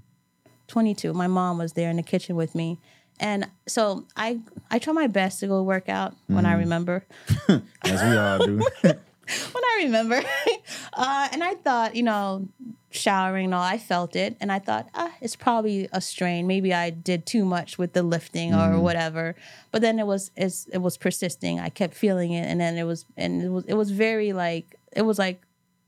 22. 0.66 1.12
My 1.12 1.26
mom 1.26 1.58
was 1.58 1.74
there 1.74 1.90
in 1.90 1.96
the 1.96 2.02
kitchen 2.02 2.36
with 2.36 2.54
me. 2.54 2.78
And 3.20 3.46
so 3.68 4.06
I 4.16 4.40
I 4.70 4.78
try 4.78 4.94
my 4.94 5.06
best 5.06 5.40
to 5.40 5.46
go 5.46 5.62
work 5.62 5.88
out 5.88 6.16
when 6.26 6.46
I 6.46 6.54
remember 6.54 7.04
As 7.82 8.02
we 8.02 8.16
all 8.16 8.38
do. 8.38 8.62
when 9.52 9.64
I 9.64 9.80
remember. 9.84 10.22
uh, 10.92 11.28
and 11.32 11.42
I 11.42 11.54
thought, 11.54 11.94
you 11.94 12.02
know, 12.02 12.48
showering 12.90 13.46
and 13.46 13.54
all, 13.54 13.62
I 13.62 13.78
felt 13.78 14.16
it. 14.16 14.36
And 14.40 14.50
I 14.50 14.58
thought, 14.58 14.88
ah, 14.94 15.12
it's 15.20 15.36
probably 15.36 15.88
a 15.92 16.00
strain. 16.00 16.46
Maybe 16.46 16.74
I 16.74 16.90
did 16.90 17.26
too 17.26 17.44
much 17.44 17.78
with 17.78 17.92
the 17.92 18.02
lifting 18.02 18.54
or 18.54 18.78
whatever. 18.80 19.36
But 19.70 19.82
then 19.82 19.98
it 19.98 20.06
was 20.06 20.30
it's, 20.36 20.66
it 20.72 20.78
was 20.78 20.96
persisting. 20.96 21.60
I 21.60 21.68
kept 21.68 21.94
feeling 21.94 22.32
it. 22.32 22.46
And 22.46 22.60
then 22.60 22.76
it 22.76 22.84
was 22.84 23.04
and 23.16 23.42
it 23.42 23.48
was 23.48 23.64
it 23.66 23.74
was 23.74 23.90
very 23.90 24.32
like 24.32 24.76
it 24.92 25.02
was 25.02 25.18
like 25.18 25.42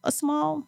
a 0.05 0.13
small 0.13 0.67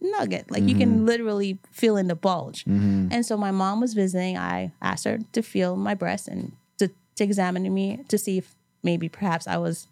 nugget. 0.00 0.50
Like 0.50 0.62
you 0.64 0.74
can 0.74 1.06
literally 1.06 1.58
feel 1.72 1.96
in 1.96 2.08
the 2.08 2.14
bulge. 2.14 2.64
And 3.12 3.26
so 3.26 3.36
my 3.36 3.50
mom 3.50 3.80
was 3.80 3.94
visiting. 3.94 4.36
I 4.36 4.72
asked 4.80 5.04
her 5.04 5.18
to 5.32 5.42
feel 5.42 5.76
my 5.76 5.94
breast 5.94 6.28
and 6.28 6.52
to, 6.78 6.88
to 7.16 7.24
examine 7.24 7.72
me 7.72 8.04
to 8.08 8.18
see 8.18 8.38
if 8.38 8.54
maybe 8.82 9.08
perhaps 9.08 9.46
I 9.48 9.56
was 9.56 9.88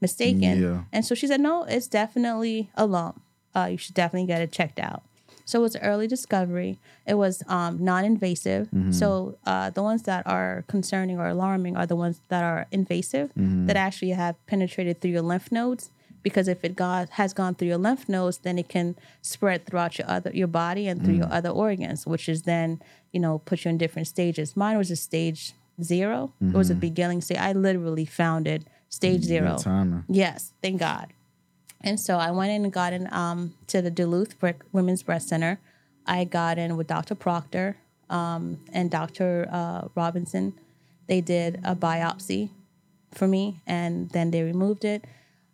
mistaken. 0.00 0.62
Yeah. 0.62 0.82
And 0.92 1.04
so 1.04 1.14
she 1.14 1.26
said, 1.26 1.40
no, 1.40 1.64
it's 1.64 1.86
definitely 1.86 2.70
a 2.74 2.86
lump. 2.86 3.20
Uh, 3.54 3.68
you 3.72 3.78
should 3.78 3.94
definitely 3.94 4.26
get 4.26 4.42
it 4.42 4.52
checked 4.52 4.78
out. 4.78 5.02
So 5.46 5.60
it 5.60 5.62
was 5.62 5.76
early 5.76 6.08
discovery. 6.08 6.78
It 7.06 7.14
was 7.14 7.42
um, 7.48 7.78
non-invasive. 7.82 8.68
So 8.92 9.38
uh, 9.46 9.70
the 9.70 9.82
ones 9.82 10.02
that 10.02 10.26
are 10.26 10.64
concerning 10.66 11.18
or 11.20 11.28
alarming 11.28 11.76
are 11.76 11.86
the 11.86 11.94
ones 11.94 12.20
that 12.28 12.42
are 12.42 12.66
invasive, 12.72 13.30
that 13.66 13.76
actually 13.76 14.10
have 14.10 14.34
penetrated 14.46 15.00
through 15.00 15.12
your 15.12 15.22
lymph 15.22 15.52
nodes. 15.52 15.90
Because 16.22 16.48
if 16.48 16.64
it 16.64 16.74
got, 16.74 17.10
has 17.10 17.32
gone 17.32 17.54
through 17.54 17.68
your 17.68 17.78
lymph 17.78 18.08
nodes, 18.08 18.38
then 18.38 18.58
it 18.58 18.68
can 18.68 18.96
spread 19.22 19.64
throughout 19.64 19.96
your 19.98 20.10
other 20.10 20.32
your 20.34 20.48
body 20.48 20.88
and 20.88 21.04
through 21.04 21.14
your 21.14 21.32
other 21.32 21.50
organs, 21.50 22.04
which 22.04 22.28
is 22.28 22.42
then 22.42 22.82
you 23.12 23.20
know 23.20 23.38
put 23.38 23.64
you 23.64 23.68
in 23.68 23.78
different 23.78 24.08
stages. 24.08 24.56
Mine 24.56 24.76
was 24.76 24.90
a 24.90 24.96
stage 24.96 25.52
0 25.80 26.32
It 26.54 26.56
was 26.56 26.68
a 26.70 26.74
beginning 26.74 27.20
stage. 27.20 27.38
I 27.38 27.52
literally 27.52 28.06
found 28.06 28.48
it 28.48 28.64
stage 28.96 29.22
zero. 29.22 29.58
Timing. 29.58 30.04
Yes, 30.08 30.52
thank 30.62 30.80
God. 30.80 31.12
And 31.82 32.00
so 32.00 32.16
I 32.16 32.30
went 32.30 32.50
in 32.50 32.64
and 32.64 32.72
got 32.72 32.92
in 32.92 33.12
um, 33.12 33.54
to 33.68 33.82
the 33.82 33.90
Duluth 33.90 34.38
Brick 34.40 34.60
Women's 34.72 35.02
Breast 35.02 35.28
Center. 35.28 35.60
I 36.06 36.24
got 36.24 36.58
in 36.58 36.76
with 36.76 36.86
Dr. 36.86 37.14
Proctor 37.14 37.76
um, 38.08 38.58
and 38.72 38.90
Dr. 38.90 39.48
Uh, 39.50 39.88
Robinson. 39.94 40.54
They 41.06 41.20
did 41.20 41.60
a 41.62 41.76
biopsy 41.76 42.48
for 43.12 43.28
me, 43.28 43.60
and 43.66 44.10
then 44.10 44.30
they 44.30 44.42
removed 44.42 44.84
it. 44.84 45.04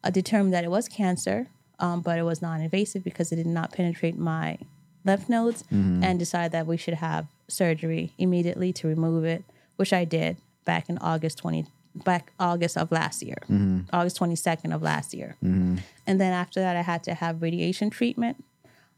I 0.04 0.10
determined 0.10 0.54
that 0.54 0.64
it 0.64 0.70
was 0.70 0.88
cancer, 0.88 1.48
um, 1.78 2.00
but 2.00 2.18
it 2.18 2.22
was 2.22 2.40
non-invasive 2.40 3.02
because 3.04 3.32
it 3.32 3.36
did 3.36 3.46
not 3.46 3.72
penetrate 3.72 4.16
my 4.16 4.58
lymph 5.04 5.28
nodes, 5.28 5.64
and 5.70 6.18
decided 6.18 6.52
that 6.52 6.66
we 6.66 6.76
should 6.76 6.94
have 6.94 7.26
surgery 7.48 8.12
immediately 8.18 8.72
to 8.74 8.86
remove 8.88 9.24
it, 9.24 9.42
which 9.76 9.92
I 9.92 10.04
did 10.04 10.36
back 10.64 10.88
in 10.88 10.96
August 10.98 11.38
twenty 11.38 11.66
back 11.94 12.32
August 12.38 12.76
of 12.76 12.90
last 12.90 13.22
year, 13.22 13.38
mm-hmm. 13.44 13.80
August 13.92 14.16
twenty 14.16 14.36
second 14.36 14.72
of 14.72 14.82
last 14.82 15.14
year, 15.14 15.36
mm-hmm. 15.42 15.76
and 16.06 16.20
then 16.20 16.32
after 16.32 16.60
that 16.60 16.76
I 16.76 16.82
had 16.82 17.02
to 17.04 17.14
have 17.14 17.42
radiation 17.42 17.90
treatment. 17.90 18.42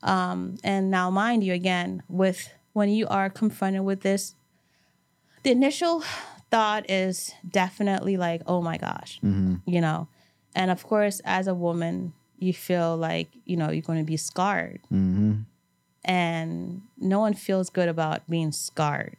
Um, 0.03 0.59
and 0.63 0.91
now, 0.91 1.11
mind 1.11 1.45
you, 1.45 1.53
again, 1.55 2.03
with 2.09 2.53
when 2.73 2.91
you 2.91 3.07
are 3.09 3.31
confronted 3.31 3.83
with 3.83 4.03
this, 4.03 4.35
the 5.43 5.51
initial 5.51 6.03
thought 6.51 6.91
is 6.91 7.33
definitely 7.49 8.17
like, 8.17 8.43
oh 8.47 8.61
my 8.61 8.77
gosh, 8.77 9.19
mm-hmm. 9.25 9.57
you 9.67 9.81
know. 9.81 10.09
And 10.55 10.71
of 10.71 10.85
course, 10.85 11.21
as 11.25 11.47
a 11.49 11.55
woman, 11.55 12.13
you 12.39 12.53
feel 12.53 12.97
like, 12.97 13.29
you 13.45 13.57
know, 13.57 13.71
you're 13.71 13.83
going 13.83 13.99
to 13.99 14.05
be 14.05 14.17
scarred. 14.17 14.81
And 16.05 16.83
no 16.99 17.19
one 17.19 17.35
feels 17.35 17.71
good 17.71 17.89
about 17.89 18.29
being 18.29 18.53
scarred. 18.53 19.17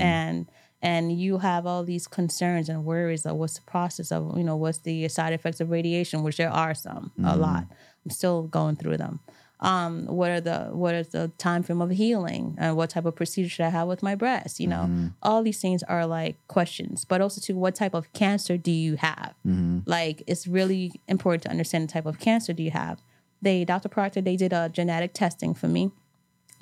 And 0.00 0.46
and 0.82 1.18
you 1.18 1.38
have 1.38 1.66
all 1.66 1.84
these 1.84 2.06
concerns 2.06 2.68
and 2.68 2.84
worries 2.84 3.24
of 3.24 3.36
what's 3.36 3.54
the 3.54 3.62
process 3.62 4.10
of, 4.10 4.36
you 4.36 4.44
know, 4.44 4.56
what's 4.56 4.78
the 4.78 5.08
side 5.08 5.32
effects 5.32 5.60
of 5.60 5.70
radiation, 5.70 6.22
which 6.22 6.36
there 6.36 6.50
are 6.50 6.74
some, 6.74 7.12
a 7.18 7.20
mm-hmm. 7.20 7.40
lot. 7.40 7.66
I'm 8.04 8.10
still 8.10 8.42
going 8.42 8.76
through 8.76 8.96
them 8.96 9.20
um, 9.62 10.06
what 10.06 10.30
are 10.30 10.40
the 10.40 10.64
what 10.72 10.94
is 10.94 11.08
the 11.08 11.30
time 11.38 11.62
frame 11.62 11.80
of 11.80 11.90
healing 11.90 12.56
and 12.58 12.76
what 12.76 12.90
type 12.90 13.04
of 13.04 13.14
procedure 13.14 13.48
should 13.48 13.64
I 13.64 13.68
have 13.68 13.86
with 13.86 14.02
my 14.02 14.16
breast? 14.16 14.58
You 14.58 14.66
know, 14.66 14.82
mm-hmm. 14.82 15.08
all 15.22 15.42
these 15.44 15.60
things 15.60 15.84
are 15.84 16.04
like 16.04 16.36
questions, 16.48 17.04
but 17.04 17.20
also 17.20 17.40
to 17.42 17.52
what 17.52 17.76
type 17.76 17.94
of 17.94 18.12
cancer 18.12 18.56
do 18.56 18.72
you 18.72 18.96
have? 18.96 19.34
Mm-hmm. 19.46 19.80
Like 19.86 20.24
it's 20.26 20.48
really 20.48 21.00
important 21.06 21.44
to 21.44 21.50
understand 21.50 21.88
the 21.88 21.92
type 21.92 22.06
of 22.06 22.18
cancer 22.18 22.52
do 22.52 22.62
you 22.62 22.72
have. 22.72 23.00
They, 23.40 23.64
Dr. 23.64 23.88
Proctor, 23.88 24.20
they 24.20 24.36
did 24.36 24.52
a 24.52 24.68
genetic 24.68 25.14
testing 25.14 25.54
for 25.54 25.68
me 25.68 25.92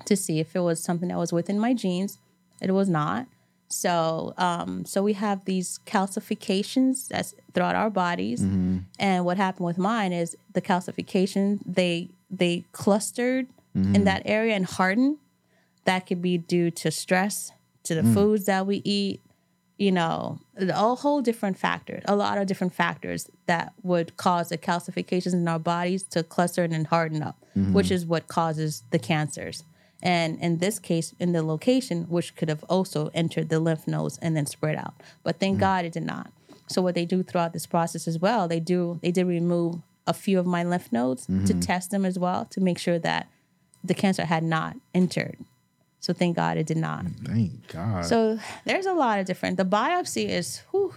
to 0.05 0.14
see 0.14 0.39
if 0.39 0.55
it 0.55 0.61
was 0.61 0.83
something 0.83 1.09
that 1.09 1.18
was 1.18 1.33
within 1.33 1.59
my 1.59 1.73
genes. 1.73 2.18
It 2.61 2.73
was 2.73 2.89
not. 2.89 3.27
So, 3.71 4.35
um, 4.37 4.85
so 4.85 5.03
we 5.03 5.12
have 5.12 5.45
these 5.45 5.79
calcifications 5.87 7.09
that's 7.09 7.35
throughout 7.55 7.77
our 7.77 7.91
bodies, 7.91 8.43
mm-hmm. 8.43 8.79
and 8.99 9.25
what 9.25 9.37
happened 9.37 9.66
with 9.66 9.79
mine 9.79 10.12
is 10.12 10.37
the 10.53 10.61
calcification 10.61 11.61
they 11.64 12.09
they 12.31 12.64
clustered 12.73 13.47
in 13.75 13.85
mm-hmm. 13.85 14.05
that 14.05 14.23
area 14.25 14.55
and 14.55 14.66
hardened. 14.66 15.18
That 15.85 16.07
could 16.07 16.21
be 16.21 16.37
due 16.37 16.71
to 16.73 16.91
stress, 16.91 17.53
to 17.85 17.95
the 17.95 18.03
mm. 18.03 18.12
foods 18.12 18.45
that 18.45 18.66
we 18.66 18.83
eat, 18.85 19.21
you 19.79 19.91
know, 19.91 20.39
a 20.57 20.95
whole 20.95 21.23
different 21.23 21.57
factors, 21.57 22.03
a 22.07 22.14
lot 22.14 22.37
of 22.39 22.47
different 22.47 22.75
factors 22.75 23.31
that 23.47 23.73
would 23.83 24.16
cause 24.16 24.51
the 24.51 24.59
calcifications 24.59 25.33
in 25.33 25.49
our 25.49 25.59
bodies 25.59 26.03
to 26.03 26.23
cluster 26.23 26.64
and 26.64 26.87
harden 26.89 27.23
up, 27.23 27.37
mm-hmm. 27.57 27.73
which 27.73 27.91
is 27.91 28.05
what 28.05 28.29
causes 28.29 28.83
the 28.91 28.99
cancers. 28.99 29.64
And 30.03 30.38
in 30.40 30.59
this 30.59 30.78
case, 30.78 31.14
in 31.18 31.32
the 31.32 31.42
location, 31.42 32.05
which 32.05 32.34
could 32.36 32.48
have 32.48 32.64
also 32.64 33.11
entered 33.12 33.48
the 33.48 33.61
lymph 33.61 33.86
nodes 33.86 34.18
and 34.22 34.36
then 34.36 34.46
spread 34.46 34.76
out. 34.76 34.94
But 35.22 35.38
thank 35.38 35.59
mm. 35.59 35.61
God 35.61 35.84
it 35.84 35.92
did 35.92 36.05
not. 36.05 36.32
So 36.68 36.80
what 36.80 36.94
they 36.94 37.05
do 37.05 37.22
throughout 37.22 37.53
this 37.53 37.66
process 37.66 38.07
as 38.07 38.18
well, 38.18 38.48
they 38.48 38.61
do 38.61 38.98
they 39.03 39.11
did 39.11 39.26
remove 39.26 39.76
a 40.07 40.14
few 40.14 40.38
of 40.38 40.46
my 40.46 40.64
lymph 40.64 40.92
nodes 40.92 41.26
to 41.26 41.32
mm-hmm. 41.32 41.61
test 41.61 41.90
them 41.90 42.05
as 42.05 42.18
well 42.18 42.46
to 42.46 42.61
make 42.61 42.78
sure 42.78 42.98
that 42.98 43.28
the 43.84 43.94
cancer 43.94 44.24
had 44.24 44.42
not 44.42 44.76
entered. 44.94 45.36
So 46.01 46.12
thank 46.12 46.36
God 46.36 46.57
it 46.57 46.66
did 46.66 46.78
not. 46.78 47.05
Thank 47.24 47.68
God. 47.68 48.07
So 48.07 48.38
there's 48.64 48.86
a 48.86 48.94
lot 48.94 49.20
of 49.20 49.26
different. 49.26 49.59
The 49.59 49.64
biopsy 49.64 50.28
is, 50.28 50.62
whew, 50.70 50.94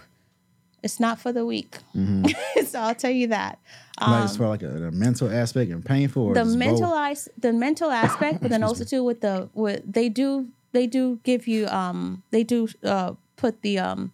it's 0.84 1.00
not 1.00 1.18
for 1.18 1.32
the 1.32 1.44
weak. 1.44 1.78
so 2.66 2.78
I'll 2.78 2.94
tell 2.94 3.10
you 3.10 3.28
that. 3.28 3.58
like 4.00 4.24
as 4.24 4.36
far 4.36 4.48
like 4.48 4.62
a, 4.62 4.68
the 4.68 4.90
mental 4.92 5.28
aspect 5.30 5.70
and 5.70 5.84
painful. 5.84 6.22
Or 6.24 6.38
um, 6.38 6.50
the 6.52 6.56
mental 6.56 6.92
the 7.38 7.52
mental 7.52 7.90
aspect, 7.90 8.40
but 8.42 8.50
then 8.50 8.62
also 8.62 8.84
too 8.84 9.02
with 9.02 9.20
the 9.20 9.48
with 9.54 9.82
they 9.90 10.08
do 10.08 10.48
they 10.72 10.86
do 10.86 11.18
give 11.22 11.46
you 11.48 11.66
um 11.68 12.22
they 12.30 12.42
do 12.44 12.68
uh 12.82 13.12
put 13.36 13.62
the 13.62 13.78
um 13.78 14.12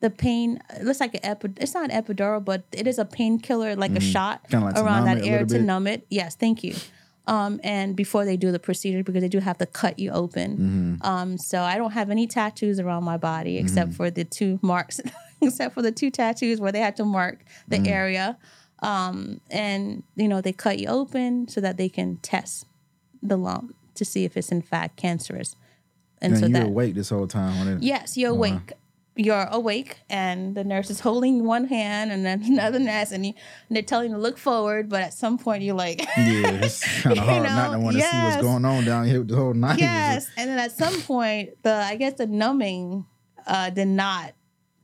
the 0.00 0.10
pain 0.10 0.60
it 0.76 0.82
looks 0.84 0.98
like 0.98 1.14
an 1.14 1.20
epi, 1.22 1.48
it's 1.58 1.74
not 1.74 1.88
an 1.88 1.94
epidural 2.02 2.44
but 2.44 2.64
it 2.72 2.86
is 2.88 2.98
a 2.98 3.04
painkiller 3.04 3.76
like 3.76 3.92
a 3.92 4.00
shot 4.00 4.40
like 4.52 4.76
around 4.76 5.04
that 5.04 5.18
area 5.24 5.46
to 5.46 5.58
numb 5.62 5.86
it 5.86 6.04
yes 6.10 6.34
thank 6.34 6.64
you 6.64 6.74
um 7.28 7.60
and 7.62 7.94
before 7.94 8.24
they 8.24 8.36
do 8.36 8.50
the 8.50 8.58
procedure 8.58 9.04
because 9.04 9.22
they 9.22 9.28
do 9.28 9.38
have 9.38 9.58
to 9.58 9.66
cut 9.66 9.94
you 10.00 10.10
open 10.10 10.48
Mm-hmm. 10.58 11.06
um 11.12 11.38
so 11.38 11.62
I 11.62 11.76
don't 11.78 11.92
have 11.92 12.10
any 12.10 12.26
tattoos 12.26 12.80
around 12.80 13.04
my 13.04 13.16
body 13.16 13.58
except 13.58 13.92
for 13.94 14.10
the 14.10 14.24
two 14.24 14.58
marks 14.60 15.00
except 15.48 15.74
for 15.74 15.82
the 15.82 15.92
two 15.92 16.10
tattoos 16.10 16.60
where 16.60 16.72
they 16.72 16.80
had 16.80 16.96
to 16.96 17.04
mark 17.04 17.44
the 17.68 17.76
Mm-hmm. 17.78 17.86
area 17.86 18.38
um 18.80 19.40
and 19.50 20.02
you 20.16 20.26
know 20.28 20.40
they 20.40 20.52
cut 20.52 20.78
you 20.78 20.88
open 20.88 21.46
so 21.48 21.60
that 21.60 21.76
they 21.76 21.88
can 21.88 22.16
test 22.18 22.66
the 23.22 23.36
lump 23.36 23.74
to 23.94 24.04
see 24.04 24.24
if 24.24 24.36
it's 24.36 24.50
in 24.50 24.62
fact 24.62 24.96
cancerous 24.96 25.54
and 26.20 26.32
And 26.34 26.40
so 26.40 26.46
you 26.46 26.52
that 26.54 26.66
awake 26.66 26.94
this 26.94 27.10
whole 27.10 27.26
time. 27.26 27.78
Yes, 27.80 28.16
you're 28.16 28.30
awake. 28.30 28.72
You're 29.14 29.46
awake, 29.50 29.98
and 30.08 30.54
the 30.54 30.64
nurse 30.64 30.88
is 30.88 31.00
holding 31.00 31.44
one 31.44 31.66
hand 31.66 32.10
and 32.12 32.24
then 32.24 32.42
another 32.46 32.78
nurse, 32.78 33.10
and, 33.12 33.26
you, 33.26 33.34
and 33.68 33.76
they're 33.76 33.82
telling 33.82 34.08
you 34.10 34.16
to 34.16 34.22
look 34.22 34.38
forward. 34.38 34.88
But 34.88 35.02
at 35.02 35.12
some 35.12 35.36
point, 35.36 35.62
you're 35.64 35.74
like, 35.74 35.98
Yeah, 36.16 36.62
it's 36.62 36.80
kind 37.02 37.18
of 37.18 37.24
hard 37.24 37.42
not 37.42 37.72
to 37.72 37.78
want 37.80 37.96
to 37.96 38.02
see 38.02 38.18
what's 38.22 38.36
going 38.40 38.64
on 38.64 38.84
down 38.86 39.06
here 39.06 39.18
with 39.18 39.28
the 39.28 39.36
whole 39.36 39.52
night. 39.52 39.80
yes. 39.80 40.30
And 40.38 40.48
then 40.48 40.58
at 40.58 40.72
some 40.72 41.02
point, 41.02 41.50
the 41.62 41.74
I 41.74 41.96
guess 41.96 42.14
the 42.14 42.26
numbing 42.26 43.04
uh, 43.46 43.68
did 43.70 43.88
not. 43.88 44.32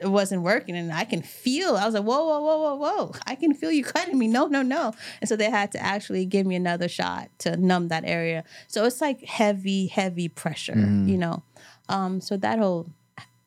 It 0.01 0.09
wasn't 0.09 0.43
working, 0.43 0.77
and 0.77 0.93
I 0.93 1.05
can 1.05 1.23
feel. 1.23 1.77
I 1.77 1.85
was 1.85 1.95
like, 1.95 2.05
"Whoa, 2.05 2.25
whoa, 2.25 2.41
whoa, 2.41 2.59
whoa, 2.59 2.75
whoa! 2.77 3.13
I 3.27 3.35
can 3.35 3.53
feel 3.55 3.73
you 3.73 3.85
cutting 3.85 4.19
me. 4.19 4.29
No, 4.29 4.47
no, 4.47 4.63
no!" 4.63 4.95
And 5.21 5.29
so 5.29 5.35
they 5.37 5.51
had 5.51 5.73
to 5.73 5.83
actually 5.83 6.25
give 6.25 6.47
me 6.47 6.55
another 6.55 6.89
shot 6.89 7.31
to 7.41 7.57
numb 7.57 7.89
that 7.89 8.05
area. 8.05 8.45
So 8.69 8.85
it's 8.85 9.01
like 9.01 9.25
heavy, 9.25 9.87
heavy 9.89 10.29
pressure, 10.29 10.75
you 11.09 11.19
know. 11.19 11.43
Um, 11.89 12.21
so 12.21 12.37
that 12.37 12.59
whole 12.59 12.91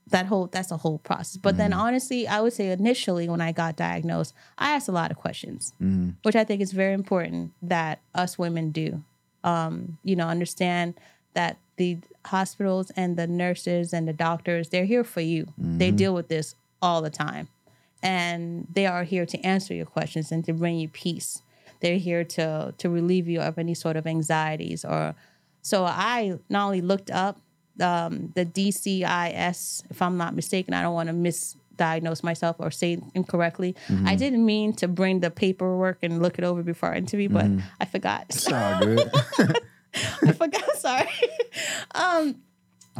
that 0.07 0.25
whole 0.25 0.47
that's 0.47 0.71
a 0.71 0.77
whole 0.77 0.97
process. 0.99 1.37
But 1.37 1.55
then 1.57 1.71
honestly, 1.73 2.27
I 2.27 2.41
would 2.41 2.51
say 2.53 2.69
initially 2.71 3.29
when 3.29 3.39
I 3.39 3.53
got 3.53 3.77
diagnosed, 3.77 4.33
I 4.57 4.73
asked 4.73 4.89
a 4.89 4.91
lot 4.91 5.09
of 5.11 5.17
questions, 5.17 5.73
which 6.23 6.35
I 6.35 6.43
think 6.43 6.61
is 6.61 6.73
very 6.73 6.93
important 6.93 7.53
that 7.61 7.99
us 8.13 8.37
women 8.37 8.71
do. 8.71 9.03
Um, 9.43 9.97
you 10.03 10.15
know, 10.17 10.27
understand 10.27 10.95
that 11.33 11.57
the 11.77 11.99
hospitals 12.25 12.91
and 12.95 13.17
the 13.17 13.27
nurses 13.27 13.93
and 13.93 14.07
the 14.07 14.13
doctors, 14.13 14.69
they're 14.69 14.85
here 14.85 15.03
for 15.03 15.21
you. 15.21 15.47
They 15.57 15.89
mm-hmm. 15.89 15.95
deal 15.95 16.13
with 16.13 16.27
this 16.27 16.55
all 16.81 17.01
the 17.01 17.09
time. 17.09 17.47
And 18.03 18.67
they 18.73 18.87
are 18.87 19.03
here 19.03 19.25
to 19.25 19.39
answer 19.45 19.73
your 19.73 19.85
questions 19.85 20.31
and 20.31 20.43
to 20.45 20.53
bring 20.53 20.77
you 20.77 20.87
peace. 20.87 21.41
They're 21.81 21.97
here 21.97 22.23
to 22.23 22.73
to 22.77 22.89
relieve 22.89 23.27
you 23.27 23.41
of 23.41 23.57
any 23.57 23.73
sort 23.73 23.95
of 23.95 24.07
anxieties 24.07 24.85
or 24.85 25.15
so 25.61 25.85
I 25.85 26.39
not 26.49 26.65
only 26.65 26.81
looked 26.81 27.11
up 27.11 27.39
um, 27.79 28.31
the 28.35 28.45
DCIS, 28.45 29.83
if 29.89 30.01
I'm 30.01 30.17
not 30.17 30.35
mistaken, 30.35 30.73
I 30.73 30.81
don't 30.81 30.93
want 30.93 31.09
to 31.09 31.15
misdiagnose 31.15 32.23
myself 32.23 32.57
or 32.59 32.71
say 32.71 32.99
incorrectly. 33.13 33.75
Mm-hmm. 33.87 34.07
I 34.07 34.15
didn't 34.15 34.45
mean 34.45 34.73
to 34.73 34.87
bring 34.87 35.19
the 35.19 35.31
paperwork 35.31 35.99
and 36.01 36.21
look 36.21 36.37
it 36.37 36.43
over 36.43 36.63
before 36.63 36.89
our 36.89 36.95
interview, 36.95 37.29
but 37.29 37.45
mm-hmm. 37.45 37.59
I 37.79 37.85
forgot. 37.85 38.25
It's 38.29 38.51
all 38.51 38.79
good. 38.79 39.11
I 40.23 40.31
forgot. 40.31 40.75
Sorry. 40.77 41.09
um, 41.95 42.41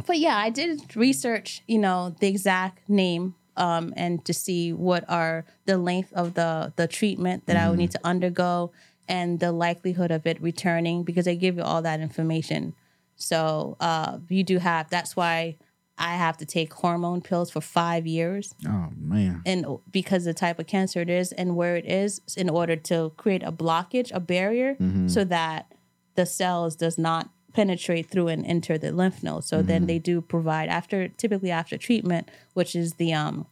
but 0.06 0.18
yeah, 0.18 0.36
I 0.36 0.50
did 0.50 0.96
research, 0.96 1.62
you 1.66 1.78
know, 1.78 2.14
the 2.20 2.28
exact 2.28 2.88
name 2.88 3.34
um, 3.56 3.92
and 3.96 4.24
to 4.24 4.32
see 4.32 4.72
what 4.72 5.04
are 5.08 5.44
the 5.66 5.78
length 5.78 6.12
of 6.12 6.34
the 6.34 6.72
the 6.76 6.86
treatment 6.86 7.46
that 7.46 7.56
I 7.56 7.68
would 7.68 7.78
need 7.78 7.90
to 7.92 8.00
undergo 8.04 8.72
and 9.08 9.40
the 9.40 9.52
likelihood 9.52 10.10
of 10.10 10.26
it 10.26 10.40
returning 10.40 11.02
because 11.02 11.24
they 11.26 11.36
give 11.36 11.56
you 11.56 11.62
all 11.62 11.82
that 11.82 12.00
information. 12.00 12.74
So 13.16 13.76
uh, 13.80 14.18
you 14.28 14.42
do 14.42 14.58
have. 14.58 14.88
That's 14.88 15.14
why 15.14 15.58
I 15.98 16.16
have 16.16 16.36
to 16.38 16.46
take 16.46 16.72
hormone 16.72 17.20
pills 17.20 17.50
for 17.50 17.60
five 17.60 18.06
years 18.06 18.54
oh 18.66 18.88
man. 18.96 19.42
and 19.44 19.66
because 19.90 20.24
the 20.24 20.34
type 20.34 20.58
of 20.58 20.66
cancer 20.66 21.00
it 21.00 21.10
is 21.10 21.32
and 21.32 21.54
where 21.54 21.76
it 21.76 21.84
is 21.84 22.20
in 22.36 22.48
order 22.48 22.76
to 22.76 23.12
create 23.16 23.42
a 23.42 23.52
blockage 23.52 24.10
a 24.12 24.18
barrier 24.18 24.76
so 25.06 25.22
that 25.24 25.70
the 26.14 26.26
cells 26.26 26.76
does 26.76 26.98
not 26.98 27.30
penetrate 27.52 28.10
through 28.10 28.28
and 28.28 28.46
enter 28.46 28.78
the 28.78 28.90
lymph 28.92 29.22
node 29.22 29.44
so 29.44 29.60
then 29.60 29.86
they 29.86 29.98
do 29.98 30.20
provide 30.20 30.68
after 30.68 31.08
typically 31.08 31.50
after 31.50 31.76
treatment 31.76 32.30
which 32.54 32.74
is 32.74 32.94
the 32.94 33.12
um 33.12 33.46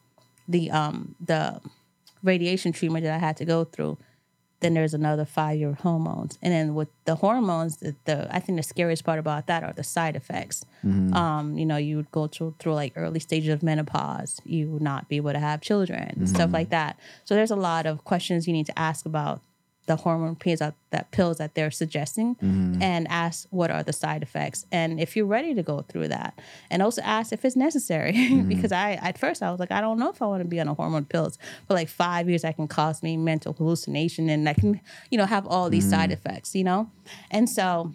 the 0.49 0.71
um 0.71 1.15
the 1.21 1.61
radiation 2.23 2.73
treatment 2.73 3.05
that 3.05 3.15
i 3.15 3.19
had 3.19 3.37
to 3.37 3.45
go 3.45 3.65
through 3.65 3.99
then 4.61 4.75
there's 4.75 4.95
another 4.95 5.25
five 5.25 5.59
year 5.59 5.73
hormones. 5.73 6.39
And 6.43 6.53
then 6.53 6.75
with 6.75 6.89
the 7.07 7.17
hormones 7.17 7.79
the, 7.79 7.97
the 8.05 8.35
i 8.35 8.39
think 8.41 8.59
the 8.59 8.63
scariest 8.63 9.05
part 9.05 9.19
about 9.19 9.47
that 9.47 9.63
are 9.65 9.73
the 9.73 9.83
side 9.83 10.17
effects. 10.17 10.65
Um 11.15 11.59
you 11.59 11.67
know 11.67 11.77
you 11.77 11.97
would 11.97 12.11
go 12.11 12.27
through 12.27 12.55
through 12.59 12.75
like 12.75 12.93
early 12.97 13.21
stages 13.21 13.53
of 13.53 13.63
menopause 13.63 14.41
you 14.45 14.69
would 14.69 14.83
not 14.83 15.09
be 15.09 15.17
able 15.17 15.33
to 15.33 15.39
have 15.39 15.61
children 15.61 16.03
and 16.17 16.29
stuff 16.29 16.53
like 16.53 16.71
that. 16.71 16.99
So 17.25 17.35
there's 17.35 17.51
a 17.51 17.57
lot 17.57 17.87
of 17.87 18.05
questions 18.05 18.47
you 18.47 18.53
need 18.53 18.67
to 18.67 18.79
ask 18.79 19.07
about 19.07 19.41
the 19.91 19.97
hormone 19.97 20.37
pills 20.37 20.61
that, 20.61 20.75
that 20.91 21.11
pills 21.11 21.39
that 21.39 21.57
they're 21.57 21.73
suggesting 21.73 22.37
mm-hmm. 22.37 22.81
and 22.81 23.09
ask 23.09 23.49
what 23.51 23.73
are 23.73 23.83
the 23.83 23.93
side 23.93 24.23
effects. 24.23 24.65
And 24.71 25.01
if 25.01 25.17
you're 25.17 25.27
ready 25.27 25.53
to 25.53 25.65
go 25.65 25.81
through 25.83 26.07
that 26.09 26.39
and 26.71 26.81
also 26.81 27.03
ask 27.03 27.33
if 27.33 27.45
it's 27.45 27.57
necessary. 27.57 28.13
Mm-hmm. 28.31 28.49
Because 28.49 28.71
i 28.71 28.93
at 28.93 29.19
first 29.19 29.43
i 29.43 29.51
was 29.51 29.59
like 29.59 29.73
i 29.73 29.81
don't 29.81 29.99
know 29.99 30.11
if 30.11 30.23
i 30.23 30.27
want 30.27 30.41
to 30.43 30.49
be 30.49 30.61
on 30.61 30.69
a 30.69 30.75
hormone 30.75 31.05
pills 31.05 31.37
for 31.67 31.75
like 31.75 31.89
five 31.89 32.29
years 32.29 32.43
that 32.43 32.55
can 32.55 32.69
cause 32.69 33.03
me 33.03 33.17
mental 33.17 33.55
hallucination 33.55 34.29
and 34.29 34.49
i 34.49 34.53
can 34.53 34.81
you 35.11 35.19
know 35.19 35.27
have 35.27 35.47
all 35.47 35.69
these 35.69 35.89
side 35.89 36.11
mm-hmm. 36.11 36.29
effects 36.29 36.55
you 36.55 36.63
know? 36.63 36.89
And 37.31 37.49
so 37.49 37.93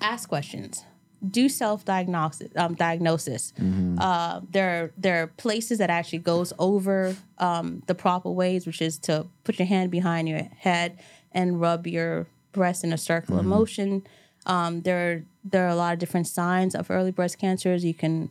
ask 0.00 0.28
questions 0.28 0.84
do 1.30 1.48
self 1.48 1.84
diagnosis 1.84 2.48
um, 2.56 2.74
diagnosis. 2.74 3.52
Uh, 3.98 4.40
there 4.50 4.92
there 4.96 5.22
are 5.22 5.26
places 5.28 5.78
that 5.78 5.90
actually 5.90 6.18
goes 6.18 6.52
over 6.58 7.16
um, 7.38 7.82
the 7.86 7.94
proper 7.94 8.30
ways 8.30 8.66
which 8.66 8.82
is 8.82 8.98
to 8.98 9.26
put 9.44 9.58
your 9.58 9.66
hand 9.66 9.90
behind 9.90 10.28
your 10.28 10.42
head 10.58 10.98
and 11.32 11.60
rub 11.60 11.86
your 11.86 12.26
breast 12.52 12.84
in 12.84 12.92
a 12.92 12.98
circular 12.98 13.42
motion. 13.42 14.06
Um, 14.46 14.82
there 14.82 15.24
there 15.44 15.64
are 15.66 15.70
a 15.70 15.76
lot 15.76 15.92
of 15.92 15.98
different 15.98 16.26
signs 16.26 16.74
of 16.74 16.90
early 16.90 17.12
breast 17.12 17.38
cancers. 17.38 17.84
You 17.84 17.94
can 17.94 18.30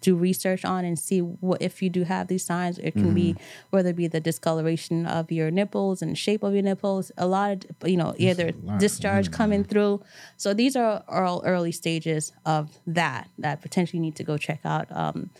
do 0.00 0.16
research 0.16 0.64
on 0.64 0.84
and 0.84 0.98
see 0.98 1.20
what 1.20 1.62
if 1.62 1.80
you 1.82 1.90
do 1.90 2.02
have 2.04 2.26
these 2.28 2.44
signs. 2.44 2.78
It 2.78 2.92
can 2.92 3.14
be 3.14 3.36
whether 3.70 3.90
it 3.90 3.96
be 3.96 4.06
the 4.08 4.20
discoloration 4.20 5.06
of 5.06 5.30
your 5.30 5.50
nipples 5.50 6.02
and 6.02 6.16
shape 6.18 6.42
of 6.42 6.52
your 6.52 6.62
nipples. 6.62 7.12
A 7.16 7.26
lot 7.26 7.52
of 7.52 7.88
you 7.88 7.96
know 7.96 8.14
either 8.18 8.52
discharge 8.78 9.30
coming 9.30 9.64
through. 9.64 10.02
So 10.36 10.52
these 10.54 10.74
are 10.76 11.02
all 11.08 11.42
early 11.44 11.72
stages 11.72 12.32
of 12.44 12.78
that 12.86 13.28
that 13.38 13.62
potentially 13.62 14.00
need 14.00 14.16
to 14.16 14.24
go 14.24 14.36
check 14.36 14.60
out. 14.64 14.86
Um, 14.90 15.30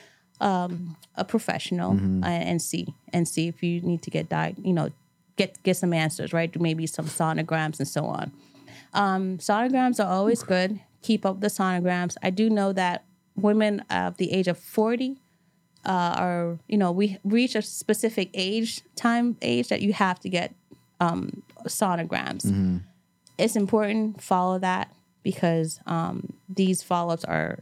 um, 0.41 0.97
a 1.17 1.25
professional 1.25 1.91
and, 2.23 2.25
and 2.25 2.63
see 2.63 2.95
and 3.13 3.27
see 3.27 3.49
if 3.49 3.61
you 3.63 3.81
need 3.81 4.03
to 4.03 4.11
get 4.11 4.29
di- 4.29 4.55
you 4.63 4.73
know 4.73 4.91
get 5.35 5.61
get 5.65 5.77
some 5.77 5.93
answers 5.93 6.33
right 6.33 6.61
maybe 6.61 6.87
some 6.87 7.07
sonograms 7.07 7.81
and 7.81 7.89
so 7.89 8.05
on 8.05 8.31
um, 8.95 9.39
sonograms 9.39 9.99
are 9.99 10.09
always 10.09 10.45
good 10.45 10.79
keep 11.03 11.27
up 11.27 11.41
the 11.41 11.49
sonograms 11.49 12.17
i 12.23 12.31
do 12.31 12.49
know 12.49 12.73
that 12.73 13.05
women 13.43 13.81
of 13.91 14.17
the 14.17 14.33
age 14.33 14.49
of 14.49 14.59
40 14.59 15.19
uh, 15.85 15.91
are 15.91 16.59
you 16.69 16.77
know 16.77 16.93
we 16.93 17.19
reach 17.25 17.55
a 17.55 17.63
specific 17.63 18.31
age 18.35 18.83
time 18.97 19.37
age 19.43 19.69
that 19.69 19.81
you 19.81 19.93
have 19.93 20.19
to 20.21 20.29
get 20.29 20.55
um, 21.01 21.43
sonograms. 21.67 22.83
It's 23.39 23.57
important 23.57 24.21
follow 24.21 24.59
that 24.59 24.93
because 25.23 25.81
um, 25.87 26.33
these 26.49 26.83
follow-ups 26.83 27.25
are 27.25 27.61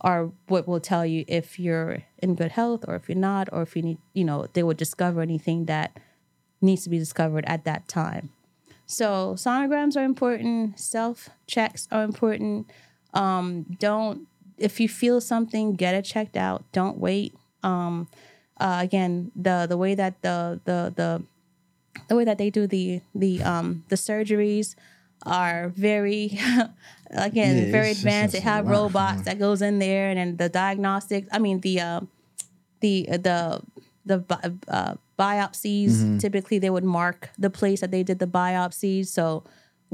are 0.00 0.30
what 0.48 0.68
will 0.68 0.80
tell 0.80 1.06
you 1.06 1.24
if 1.26 1.58
you're 1.58 2.02
in 2.18 2.34
good 2.34 2.52
health 2.52 2.84
or 2.86 2.94
if 2.94 3.08
you're 3.08 3.16
not 3.16 3.48
or 3.52 3.62
if 3.62 3.74
you 3.74 3.82
need 3.82 3.98
you 4.12 4.24
know 4.24 4.46
they 4.52 4.62
will 4.62 4.74
discover 4.74 5.20
anything 5.22 5.64
that 5.64 5.98
needs 6.60 6.84
to 6.84 6.90
be 6.90 6.98
discovered 6.98 7.44
at 7.46 7.64
that 7.64 7.88
time. 7.88 8.30
So 8.86 9.34
sonograms 9.36 9.96
are 9.96 10.04
important 10.04 10.78
self 10.78 11.30
checks 11.46 11.88
are 11.90 12.04
important. 12.04 12.70
Um, 13.14 13.64
don't 13.78 14.26
if 14.58 14.80
you 14.80 14.88
feel 14.88 15.20
something 15.20 15.74
get 15.74 15.94
it 15.94 16.02
checked 16.02 16.36
out 16.36 16.64
don't 16.72 16.98
wait 16.98 17.34
um, 17.62 18.08
uh, 18.60 18.78
again 18.80 19.30
the 19.34 19.66
the 19.68 19.76
way 19.76 19.94
that 19.94 20.20
the 20.22 20.60
the 20.64 20.92
the 20.96 21.22
the 22.08 22.16
way 22.16 22.24
that 22.24 22.38
they 22.38 22.50
do 22.50 22.66
the 22.66 23.00
the 23.14 23.42
um 23.42 23.84
the 23.88 23.96
surgeries 23.96 24.74
are 25.24 25.68
very 25.68 26.38
again 27.10 27.56
Yeah, 27.56 27.72
very 27.72 27.90
advanced. 27.92 28.34
They 28.34 28.40
have 28.40 28.66
robots 28.66 29.22
that 29.22 29.38
goes 29.38 29.62
in 29.62 29.78
there, 29.78 30.08
and 30.10 30.18
then 30.18 30.36
the 30.36 30.48
diagnostics. 30.48 31.28
I 31.32 31.38
mean 31.38 31.60
the 31.60 31.80
uh, 31.80 32.00
the 32.80 33.06
the 33.10 33.62
the 34.04 34.24
uh, 34.68 34.94
biopsies. 35.18 35.92
Mm-hmm. 35.92 36.18
Typically, 36.18 36.58
they 36.58 36.70
would 36.70 36.84
mark 36.84 37.30
the 37.38 37.50
place 37.50 37.80
that 37.80 37.90
they 37.90 38.02
did 38.02 38.18
the 38.18 38.26
biopsies. 38.26 39.06
So 39.08 39.44